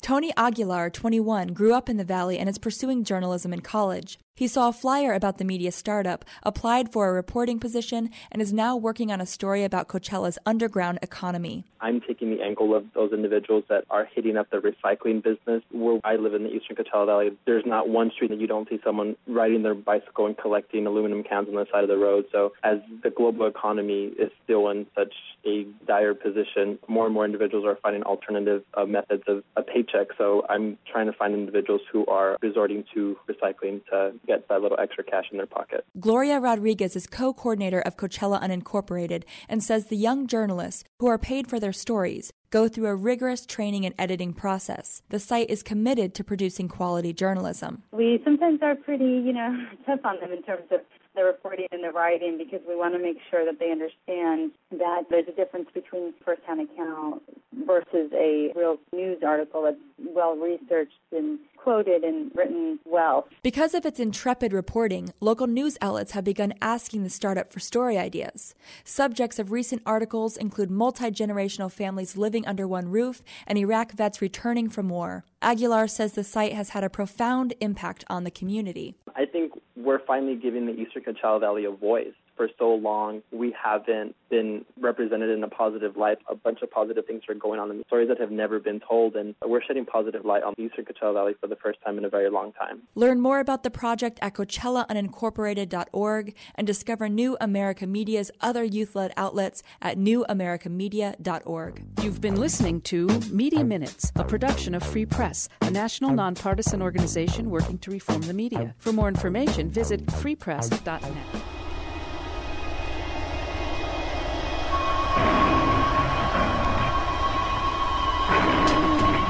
Tony 0.00 0.32
Aguilar, 0.36 0.90
21, 0.90 1.48
grew 1.48 1.74
up 1.74 1.88
in 1.88 1.96
the 1.96 2.04
Valley 2.04 2.38
and 2.38 2.48
is 2.48 2.58
pursuing 2.58 3.04
journalism 3.04 3.52
in 3.52 3.60
college. 3.60 4.18
He 4.36 4.48
saw 4.48 4.68
a 4.68 4.72
flyer 4.72 5.14
about 5.14 5.38
the 5.38 5.46
media 5.46 5.72
startup, 5.72 6.22
applied 6.42 6.92
for 6.92 7.08
a 7.08 7.12
reporting 7.14 7.58
position, 7.58 8.10
and 8.30 8.42
is 8.42 8.52
now 8.52 8.76
working 8.76 9.10
on 9.10 9.18
a 9.18 9.24
story 9.24 9.64
about 9.64 9.88
Coachella's 9.88 10.38
underground 10.44 10.98
economy. 11.00 11.64
I'm 11.80 12.02
taking 12.02 12.30
the 12.30 12.42
angle 12.42 12.74
of 12.74 12.84
those 12.94 13.12
individuals 13.12 13.64
that 13.70 13.84
are 13.88 14.06
hitting 14.14 14.36
up 14.36 14.50
the 14.50 14.58
recycling 14.58 15.22
business. 15.22 15.62
Where 15.70 16.00
I 16.04 16.16
live 16.16 16.34
in 16.34 16.42
the 16.42 16.50
eastern 16.50 16.76
Coachella 16.76 17.06
Valley, 17.06 17.30
there's 17.46 17.64
not 17.64 17.88
one 17.88 18.10
street 18.10 18.28
that 18.28 18.38
you 18.38 18.46
don't 18.46 18.68
see 18.68 18.78
someone 18.84 19.16
riding 19.26 19.62
their 19.62 19.74
bicycle 19.74 20.26
and 20.26 20.36
collecting 20.36 20.86
aluminum 20.86 21.22
cans 21.22 21.48
on 21.48 21.54
the 21.54 21.66
side 21.72 21.84
of 21.84 21.88
the 21.88 21.96
road. 21.96 22.26
So, 22.30 22.52
as 22.62 22.78
the 23.02 23.10
global 23.10 23.46
economy 23.46 24.12
is 24.18 24.30
still 24.44 24.68
in 24.68 24.86
such 24.94 25.14
a 25.46 25.64
dire 25.86 26.14
position, 26.14 26.78
more 26.88 27.06
and 27.06 27.14
more 27.14 27.24
individuals 27.24 27.64
are 27.64 27.78
finding 27.82 28.02
alternative 28.02 28.64
uh, 28.74 28.84
methods 28.84 29.22
of 29.28 29.44
a 29.56 29.62
paycheck. 29.62 30.08
So, 30.18 30.44
I'm 30.50 30.76
trying 30.90 31.06
to 31.06 31.12
find 31.14 31.32
individuals 31.32 31.80
who 31.90 32.04
are 32.06 32.36
resorting 32.42 32.84
to 32.94 33.16
recycling 33.30 33.80
to 33.86 34.12
get 34.26 34.48
that 34.48 34.60
little 34.60 34.78
extra 34.80 35.04
cash 35.04 35.26
in 35.30 35.38
their 35.38 35.46
pocket. 35.46 35.84
Gloria 35.98 36.40
Rodriguez 36.40 36.96
is 36.96 37.06
co 37.06 37.32
coordinator 37.32 37.80
of 37.80 37.96
Coachella 37.96 38.42
Unincorporated 38.42 39.24
and 39.48 39.62
says 39.62 39.86
the 39.86 39.96
young 39.96 40.26
journalists, 40.26 40.84
who 40.98 41.06
are 41.06 41.18
paid 41.18 41.48
for 41.48 41.60
their 41.60 41.72
stories, 41.72 42.32
go 42.50 42.68
through 42.68 42.86
a 42.86 42.94
rigorous 42.94 43.46
training 43.46 43.84
and 43.84 43.94
editing 43.98 44.32
process. 44.32 45.02
The 45.10 45.20
site 45.20 45.50
is 45.50 45.62
committed 45.62 46.14
to 46.14 46.24
producing 46.24 46.68
quality 46.68 47.12
journalism. 47.12 47.82
We 47.92 48.20
sometimes 48.24 48.60
are 48.62 48.74
pretty, 48.74 49.04
you 49.04 49.32
know, 49.32 49.56
tough 49.86 50.00
on 50.04 50.20
them 50.20 50.32
in 50.32 50.42
terms 50.42 50.64
of 50.70 50.80
the 51.16 51.24
reporting 51.24 51.66
and 51.72 51.82
the 51.82 51.90
writing 51.90 52.38
because 52.38 52.60
we 52.68 52.76
want 52.76 52.94
to 52.94 53.00
make 53.00 53.16
sure 53.30 53.44
that 53.44 53.58
they 53.58 53.72
understand 53.72 54.52
that 54.70 55.04
there's 55.10 55.26
a 55.28 55.32
difference 55.32 55.68
between 55.74 56.14
first-hand 56.24 56.60
account 56.60 57.22
versus 57.66 58.10
a 58.12 58.52
real 58.54 58.76
news 58.92 59.22
article 59.26 59.62
that's 59.62 59.76
well 60.14 60.36
researched 60.36 60.92
and 61.12 61.38
quoted 61.56 62.04
and 62.04 62.30
written 62.34 62.78
well. 62.84 63.26
Because 63.42 63.74
of 63.74 63.84
its 63.84 63.98
intrepid 63.98 64.52
reporting, 64.52 65.12
local 65.20 65.46
news 65.46 65.76
outlets 65.80 66.12
have 66.12 66.22
begun 66.22 66.54
asking 66.62 67.02
the 67.02 67.10
startup 67.10 67.52
for 67.52 67.58
story 67.58 67.98
ideas. 67.98 68.54
Subjects 68.84 69.38
of 69.38 69.50
recent 69.50 69.82
articles 69.84 70.36
include 70.36 70.70
multi 70.70 71.10
generational 71.10 71.72
families 71.72 72.16
living 72.16 72.46
under 72.46 72.68
one 72.68 72.88
roof 72.88 73.22
and 73.46 73.58
Iraq 73.58 73.92
vets 73.92 74.22
returning 74.22 74.68
from 74.68 74.88
war. 74.88 75.24
Aguilar 75.42 75.88
says 75.88 76.12
the 76.12 76.24
site 76.24 76.52
has 76.52 76.70
had 76.70 76.84
a 76.84 76.90
profound 76.90 77.54
impact 77.60 78.04
on 78.08 78.24
the 78.24 78.30
community. 78.30 78.96
I 79.14 79.24
think 79.24 79.45
we're 79.76 80.00
finally 80.06 80.36
giving 80.36 80.66
the 80.66 80.72
Eastern 80.72 81.02
Coachella 81.02 81.40
Valley 81.40 81.64
a 81.64 81.70
voice. 81.70 82.14
For 82.36 82.48
so 82.58 82.74
long, 82.74 83.22
we 83.32 83.54
haven't 83.60 84.14
been 84.28 84.64
represented 84.80 85.30
in 85.30 85.42
a 85.42 85.48
positive 85.48 85.96
light. 85.96 86.18
A 86.28 86.34
bunch 86.34 86.60
of 86.62 86.70
positive 86.70 87.06
things 87.06 87.22
are 87.28 87.34
going 87.34 87.58
on 87.58 87.70
in 87.70 87.82
stories 87.86 88.08
that 88.08 88.20
have 88.20 88.30
never 88.30 88.58
been 88.58 88.80
told, 88.80 89.16
and 89.16 89.34
we're 89.44 89.62
shedding 89.62 89.86
positive 89.86 90.24
light 90.24 90.42
on 90.42 90.54
the 90.56 90.64
Eastern 90.64 90.84
Coachella 90.84 91.14
Valley 91.14 91.34
for 91.40 91.46
the 91.46 91.56
first 91.56 91.78
time 91.82 91.96
in 91.96 92.04
a 92.04 92.10
very 92.10 92.28
long 92.28 92.52
time. 92.52 92.82
Learn 92.94 93.20
more 93.20 93.40
about 93.40 93.62
the 93.62 93.70
project 93.70 94.18
at 94.20 94.34
CoachellaUnincorporated.org 94.34 96.34
and 96.54 96.66
discover 96.66 97.08
New 97.08 97.36
America 97.40 97.86
Media's 97.86 98.30
other 98.40 98.64
youth 98.64 98.94
led 98.94 99.12
outlets 99.16 99.62
at 99.80 99.96
NewAmericaMedia.org. 99.96 101.84
You've 102.02 102.20
been 102.20 102.36
listening 102.36 102.80
to 102.82 103.06
Media 103.30 103.64
Minutes, 103.64 104.12
a 104.14 104.24
production 104.24 104.74
of 104.74 104.82
Free 104.82 105.06
Press, 105.06 105.48
a 105.62 105.70
national 105.70 106.10
nonpartisan 106.10 106.82
organization 106.82 107.50
working 107.50 107.78
to 107.78 107.90
reform 107.90 108.22
the 108.22 108.34
media. 108.34 108.74
For 108.78 108.92
more 108.92 109.08
information, 109.08 109.70
visit 109.70 110.04
freepress.net. 110.06 111.55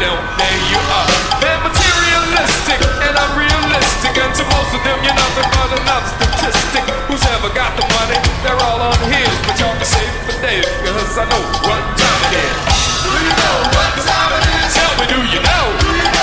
don't 0.00 0.40
you 0.72 0.80
are. 0.80 1.08
They're 1.44 1.60
materialistic, 1.60 2.80
and 3.04 3.14
I'm 3.14 3.32
realistic. 3.36 4.12
And 4.16 4.32
to 4.32 4.44
most 4.48 4.72
of 4.72 4.80
them, 4.80 4.96
you're 5.04 5.14
nothing 5.14 5.48
but 5.52 5.70
another 5.76 6.08
statistic. 6.16 6.84
Who's 7.04 7.24
ever 7.36 7.52
got 7.52 7.76
the 7.76 7.84
money? 8.00 8.16
They're 8.40 8.60
all 8.64 8.80
on 8.80 8.96
his, 9.12 9.30
but 9.44 9.60
y'all 9.60 9.76
can 9.76 9.84
save 9.84 10.12
for 10.24 10.36
days, 10.40 10.64
cause 10.88 11.20
I 11.20 11.28
know 11.28 11.42
what 11.68 11.82
time 12.00 12.20
it 12.32 12.40
is. 12.40 12.56
Do 13.04 13.12
you 13.12 13.32
know 13.36 13.56
what 13.76 13.92
time 14.00 14.32
it 14.40 14.46
is? 14.48 14.72
Tell 14.72 14.92
me, 14.96 15.04
do 15.04 15.20
you 15.20 15.40
know? 15.44 15.64
Do 15.84 15.88
you 15.92 16.08
know? 16.16 16.19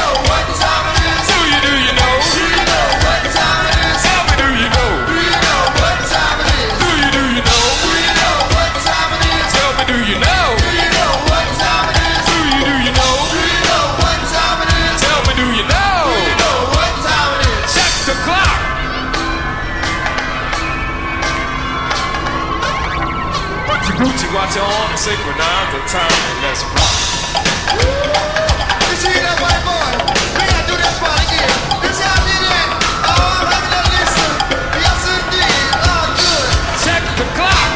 on, 24.58 24.98
synchronize 24.98 25.70
the 25.74 25.82
time, 25.86 26.10
and 26.10 26.40
let's 26.42 26.64
rock. 26.74 26.96
You 28.90 28.96
see 28.98 29.14
that 29.14 29.38
white 29.38 29.62
boy? 29.62 29.92
We 30.34 30.44
gotta 30.50 30.66
do 30.66 30.74
again. 30.74 31.54
This 31.86 32.02
how 32.02 32.18
I 32.18 32.26
did 32.26 32.42
it. 32.42 32.70
Oh, 33.06 33.46
listen. 33.94 34.32
Yes, 34.82 35.02
indeed. 35.14 35.72
Oh, 35.86 36.10
good. 36.18 36.50
Check 36.82 37.04
the 37.22 37.28
clock. 37.38 37.70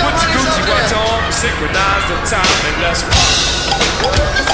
Put 0.00 0.16
your 0.22 0.32
Gucci 0.38 0.62
watch 0.70 0.92
on, 0.94 1.20
synchronize 1.32 2.04
the 2.06 2.18
time, 2.30 2.58
and 2.70 2.76
let's 2.82 3.02
rock. 3.02 4.49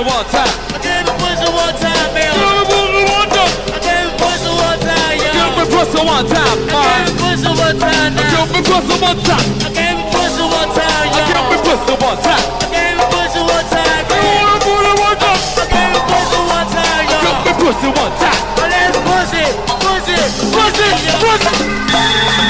Pussy 0.00 0.16
one 0.16 0.24
time. 0.32 0.48
Give 0.80 1.04
me 1.04 1.12
pussy 1.20 1.48
one 1.52 1.76
time, 1.76 2.14
man. 2.16 2.32
Give 2.32 2.56
me 2.56 2.64
pussy 2.72 3.04
one 3.04 3.28
time. 3.28 3.52
Give 3.84 4.00
me 4.00 4.16
pussy 4.16 4.48
one 4.48 4.80
time, 4.80 5.20
y'all. 5.20 5.36
Give 5.36 5.60
me 5.60 5.64
pussy 5.68 6.00
one 6.00 6.24
time. 6.24 6.56
Give 6.64 6.88
me 6.88 7.12
pussy 7.20 7.52
one 7.52 7.76
time 7.76 8.16
now. 8.16 8.32
Give 8.32 8.48
me 8.48 8.60
pussy 8.64 8.96
one 8.96 9.20
time. 9.20 9.44
I 9.60 9.76
Give 9.76 9.92
me 9.92 10.08
pussy 10.08 10.40
one 10.40 10.72
time, 10.72 11.04
y'all. 11.12 11.28
Give 11.28 11.44
me 11.52 11.56
pussy 11.60 11.92
one 12.00 12.16
time. 12.16 12.40
I 12.40 12.72
Give 12.72 12.96
me 12.96 13.04
pussy 13.12 13.40
one 13.44 13.66
time, 13.68 14.08
Give 14.08 14.24
me 14.24 14.40
pussy 14.40 14.88
one 14.88 15.12
time. 15.12 15.36
Give 15.68 15.92
me 15.92 16.00
pussy 16.08 16.40
one 16.48 16.64
time, 16.72 17.04
y'all. 17.04 17.20
Give 17.20 17.44
me 17.44 17.52
pussy 17.60 17.88
one 17.92 18.14
time. 18.16 18.40
Oh, 18.56 18.72
let's 18.72 18.96
pussy, 19.04 19.44
pussy, 19.84 20.16
pussy, 20.48 20.88
pussy. 21.20 21.90
Right 21.92 22.49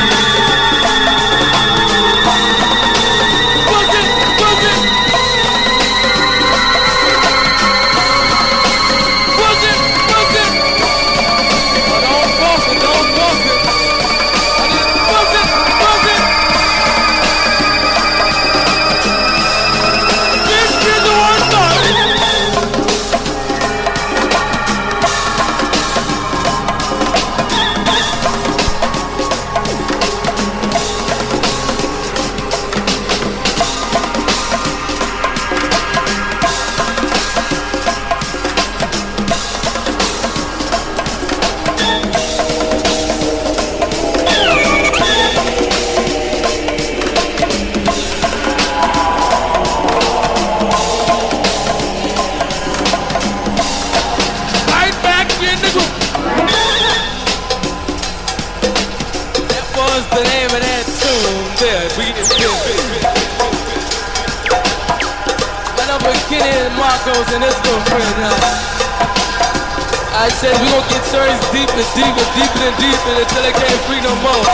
We 70.59 70.67
gonna 70.67 70.83
get 70.91 71.05
serious 71.07 71.39
deep 71.55 71.71
and 71.71 71.91
deep 71.95 72.11
and 72.11 72.31
deeper 72.35 72.63
and 72.67 72.77
deeper 72.83 73.13
until 73.23 73.43
they 73.47 73.55
can't 73.55 73.81
free 73.87 74.03
no 74.03 74.15
more. 74.19 74.47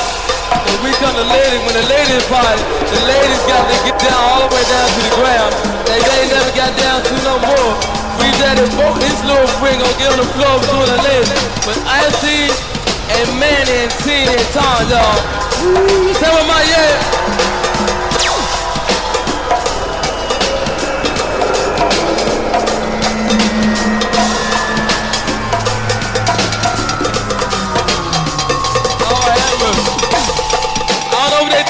And 0.52 0.76
we 0.84 0.92
come 1.00 1.14
to 1.16 1.24
ladies, 1.24 1.62
when 1.64 1.74
the 1.74 1.86
ladies 1.88 2.20
party, 2.28 2.60
the 2.84 3.00
ladies 3.08 3.40
got 3.48 3.64
to 3.64 3.76
get 3.80 3.96
down 4.04 4.20
all 4.20 4.40
the 4.44 4.50
way 4.52 4.64
down 4.68 4.86
to 4.92 5.00
the 5.00 5.14
ground. 5.16 5.52
They, 5.88 5.96
ain't 5.96 6.30
never 6.36 6.52
got 6.52 6.72
down 6.76 7.00
to 7.00 7.14
no 7.24 7.34
more. 7.40 7.72
We 8.20 8.28
daddy 8.36 8.68
both 8.76 9.00
his 9.00 9.18
little 9.24 9.48
friend 9.56 9.80
gonna 9.80 9.96
get 9.96 10.12
on 10.12 10.20
the 10.20 10.30
floor 10.36 10.54
between 10.60 10.90
the 10.90 11.00
ladies. 11.00 11.32
But 11.64 11.78
I 11.88 12.04
see 12.20 12.52
and 13.16 13.28
Manny 13.40 13.88
and 13.88 13.92
Tina 14.04 14.36
and 14.36 14.48
Tom, 14.52 14.84
y'all. 14.92 15.18
Tell 16.20 16.40
my 16.44 16.60
yeah. 16.68 17.45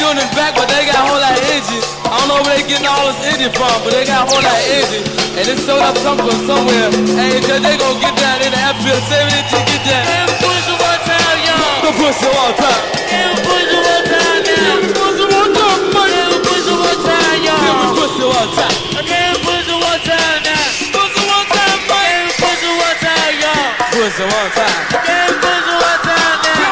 Don't 0.07 0.15
know 0.15 0.23
what 0.23 0.23
they 0.23 0.23
doing 0.23 0.23
in 0.23 0.31
the 0.31 0.37
back, 0.39 0.55
but 0.55 0.69
they 0.71 0.87
got 0.87 1.03
a 1.03 1.07
whole 1.07 1.19
lot 1.19 1.35
of 1.35 1.43
energy. 1.51 1.79
I 2.07 2.15
don't 2.15 2.29
know 2.31 2.39
where 2.47 2.55
they 2.55 2.65
getting 2.67 2.87
all 2.87 3.11
this 3.11 3.19
energy 3.27 3.51
from, 3.59 3.75
but 3.83 3.91
they 3.91 4.05
got 4.07 4.23
a 4.23 4.31
whole 4.31 4.43
lot 4.43 4.55
of 4.55 4.71
energy. 4.71 5.01
And 5.35 5.45
it's 5.51 5.63
sold 5.67 5.83
up 5.83 5.97
somewhere, 5.99 6.39
somewhere. 6.47 6.89
Hey, 7.19 7.43
cause 7.43 7.59
they 7.59 7.75
gonna 7.75 7.99
get 7.99 8.15
down 8.15 8.39
in 8.47 8.55
the 8.55 8.61
airfield, 8.61 9.03
seven 9.11 9.33
inches, 9.35 9.63
get 9.67 9.83
down. 9.83 10.07
And 10.07 10.31
push 10.39 10.69
one 10.71 11.03
time, 11.03 11.39
y'all. 11.43 11.83
The 11.83 11.93
pussy 11.99 12.29
one 12.31 12.55
time. 12.55 12.83
And 13.11 13.35
push 13.43 13.73
one 13.75 14.05
time, 14.07 14.41
now. 14.47 14.79
Push 14.87 14.95
Pussy 14.95 15.25
one 15.27 15.51
time, 15.59 15.83
man. 15.91 16.31
And 16.31 16.43
push 16.47 16.69
one 16.71 17.01
time, 17.03 17.39
y'all. 17.43 17.59
Give 17.67 17.79
me 17.83 17.89
pussy 17.99 18.27
one 18.31 18.51
time. 18.55 18.75
And 19.11 19.37
push 19.43 19.69
one 19.75 20.03
time, 20.07 20.39
now. 20.47 20.63
Pussy 20.95 21.23
one 21.27 21.47
time, 21.51 21.81
man. 21.91 22.15
And 22.15 22.31
push 22.39 22.63
one 22.63 22.99
time, 23.03 23.35
y'all. 23.43 23.75
Push 23.91 24.15
Pussy 24.15 24.25
one 24.31 24.51
time. 24.55 24.79
And 25.03 25.35
push 25.43 25.67
one 25.67 26.01
time, 26.07 26.39
now. 26.47 26.66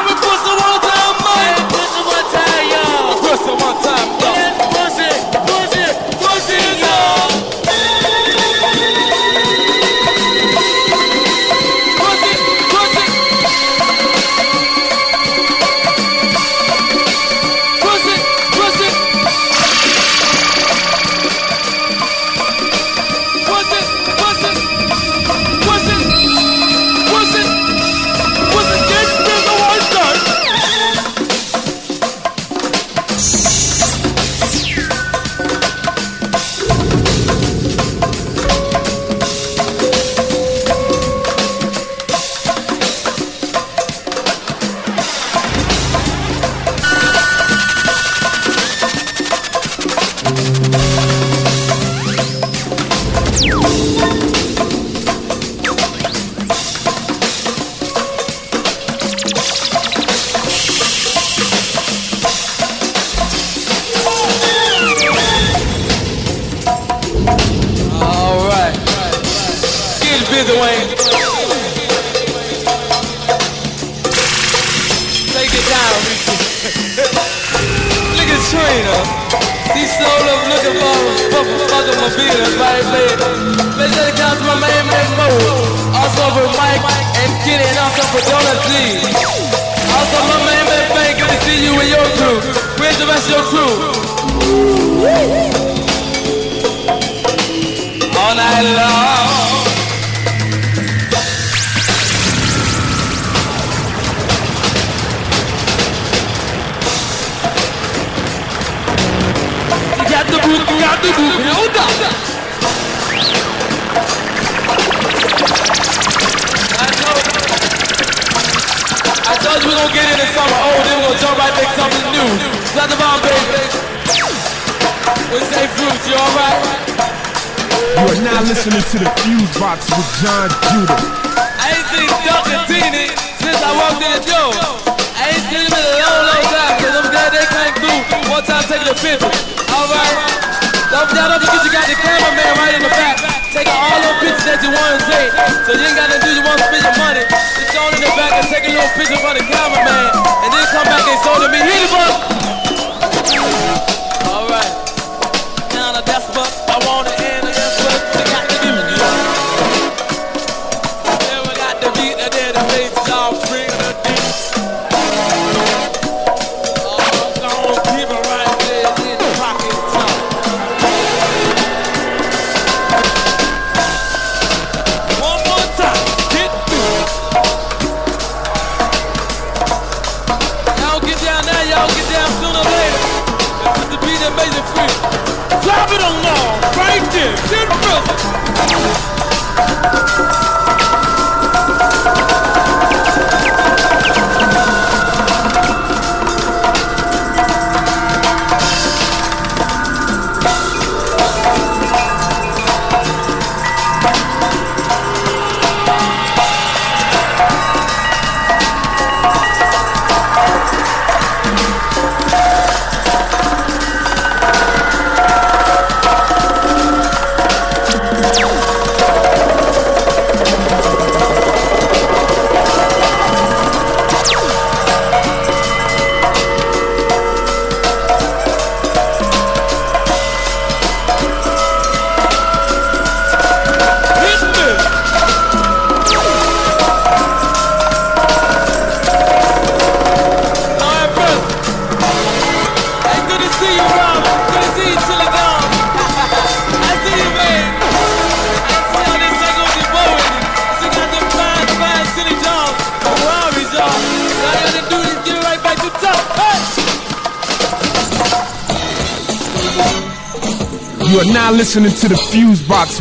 Time, 3.83 4.24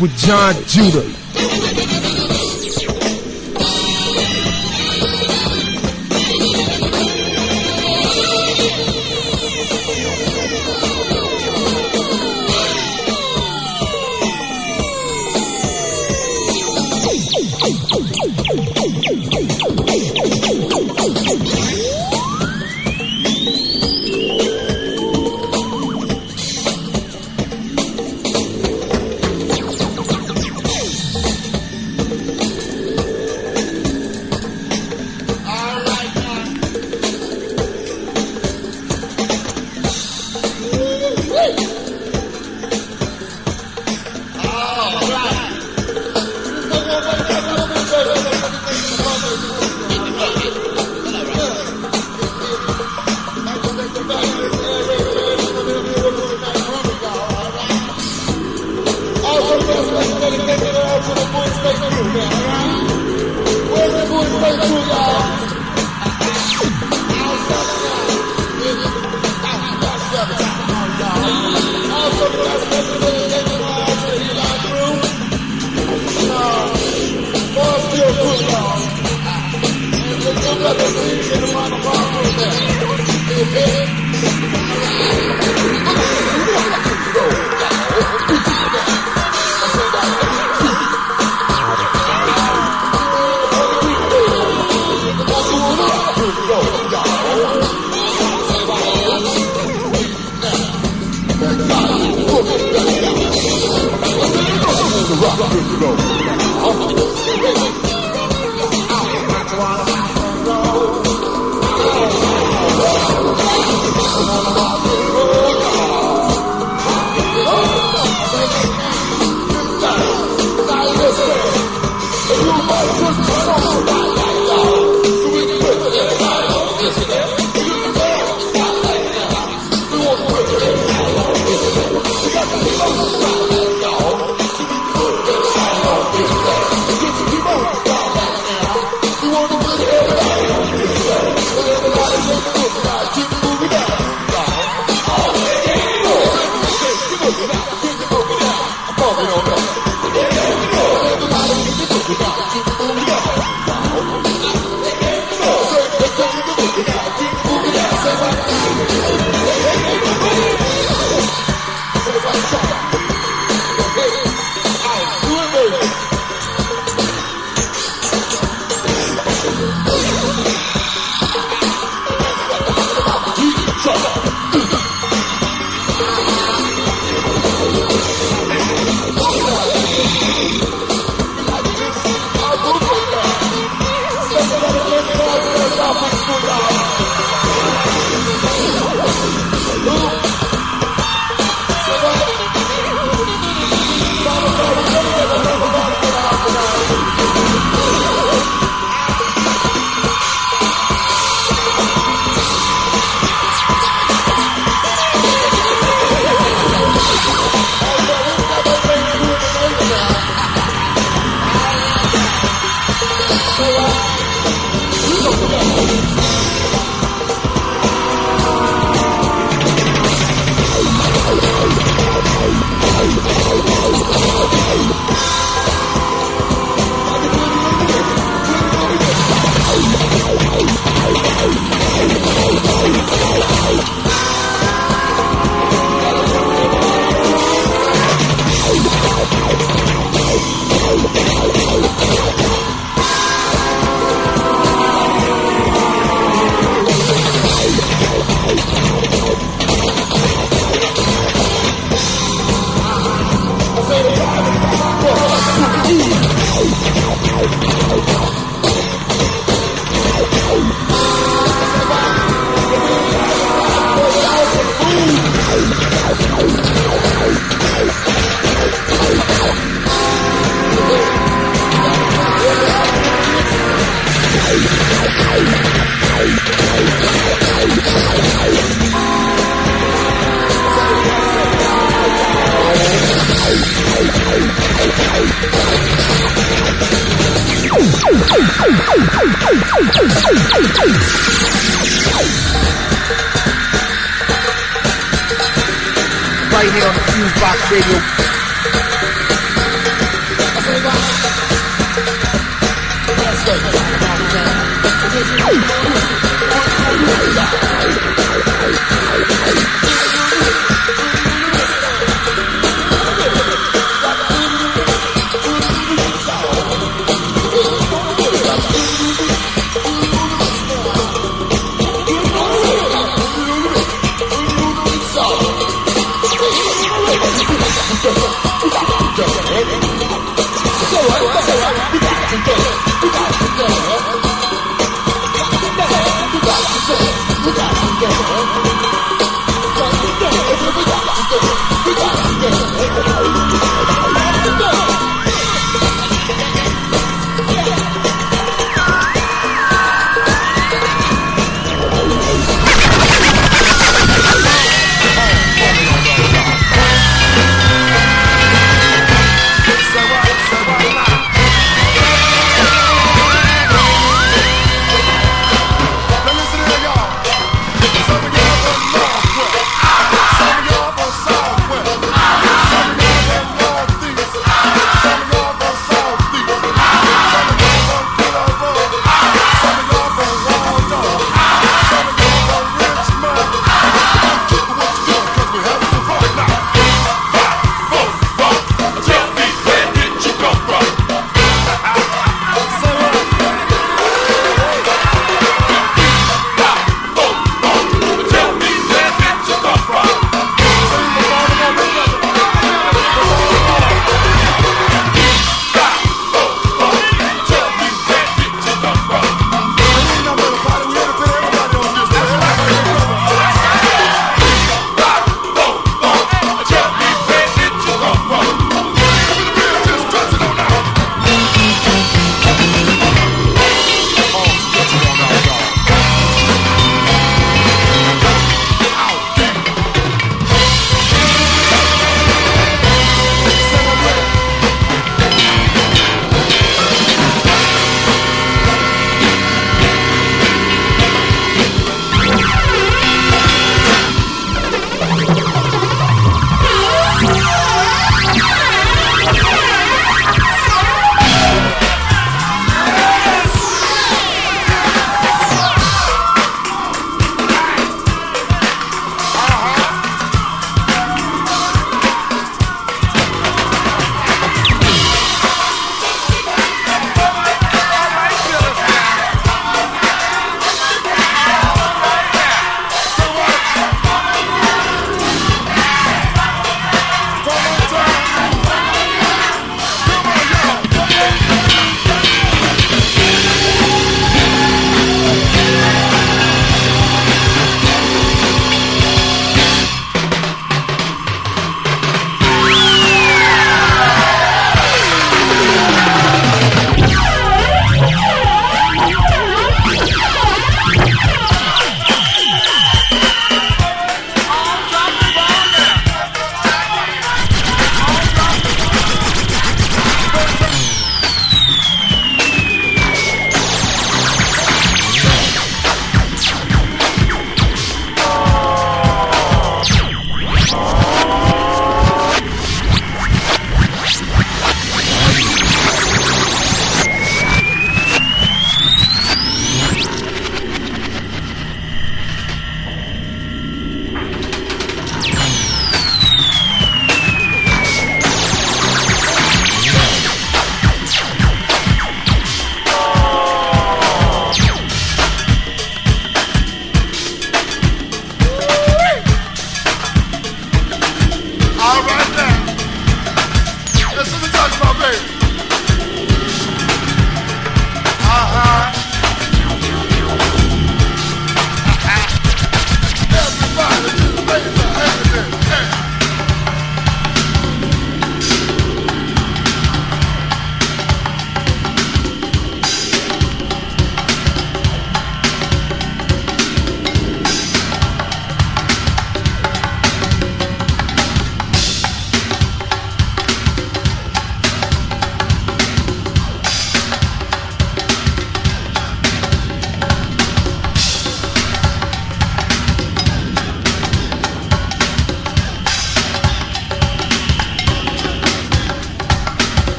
with 0.00 0.16
John 0.16 0.54
Judah. 0.66 1.09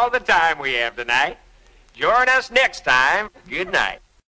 All 0.00 0.08
the 0.08 0.18
time 0.18 0.58
we 0.58 0.72
have 0.72 0.96
tonight. 0.96 1.36
Join 1.92 2.26
us 2.30 2.50
next 2.50 2.86
time. 2.86 3.28
Good 3.50 3.70
night. 3.70 3.99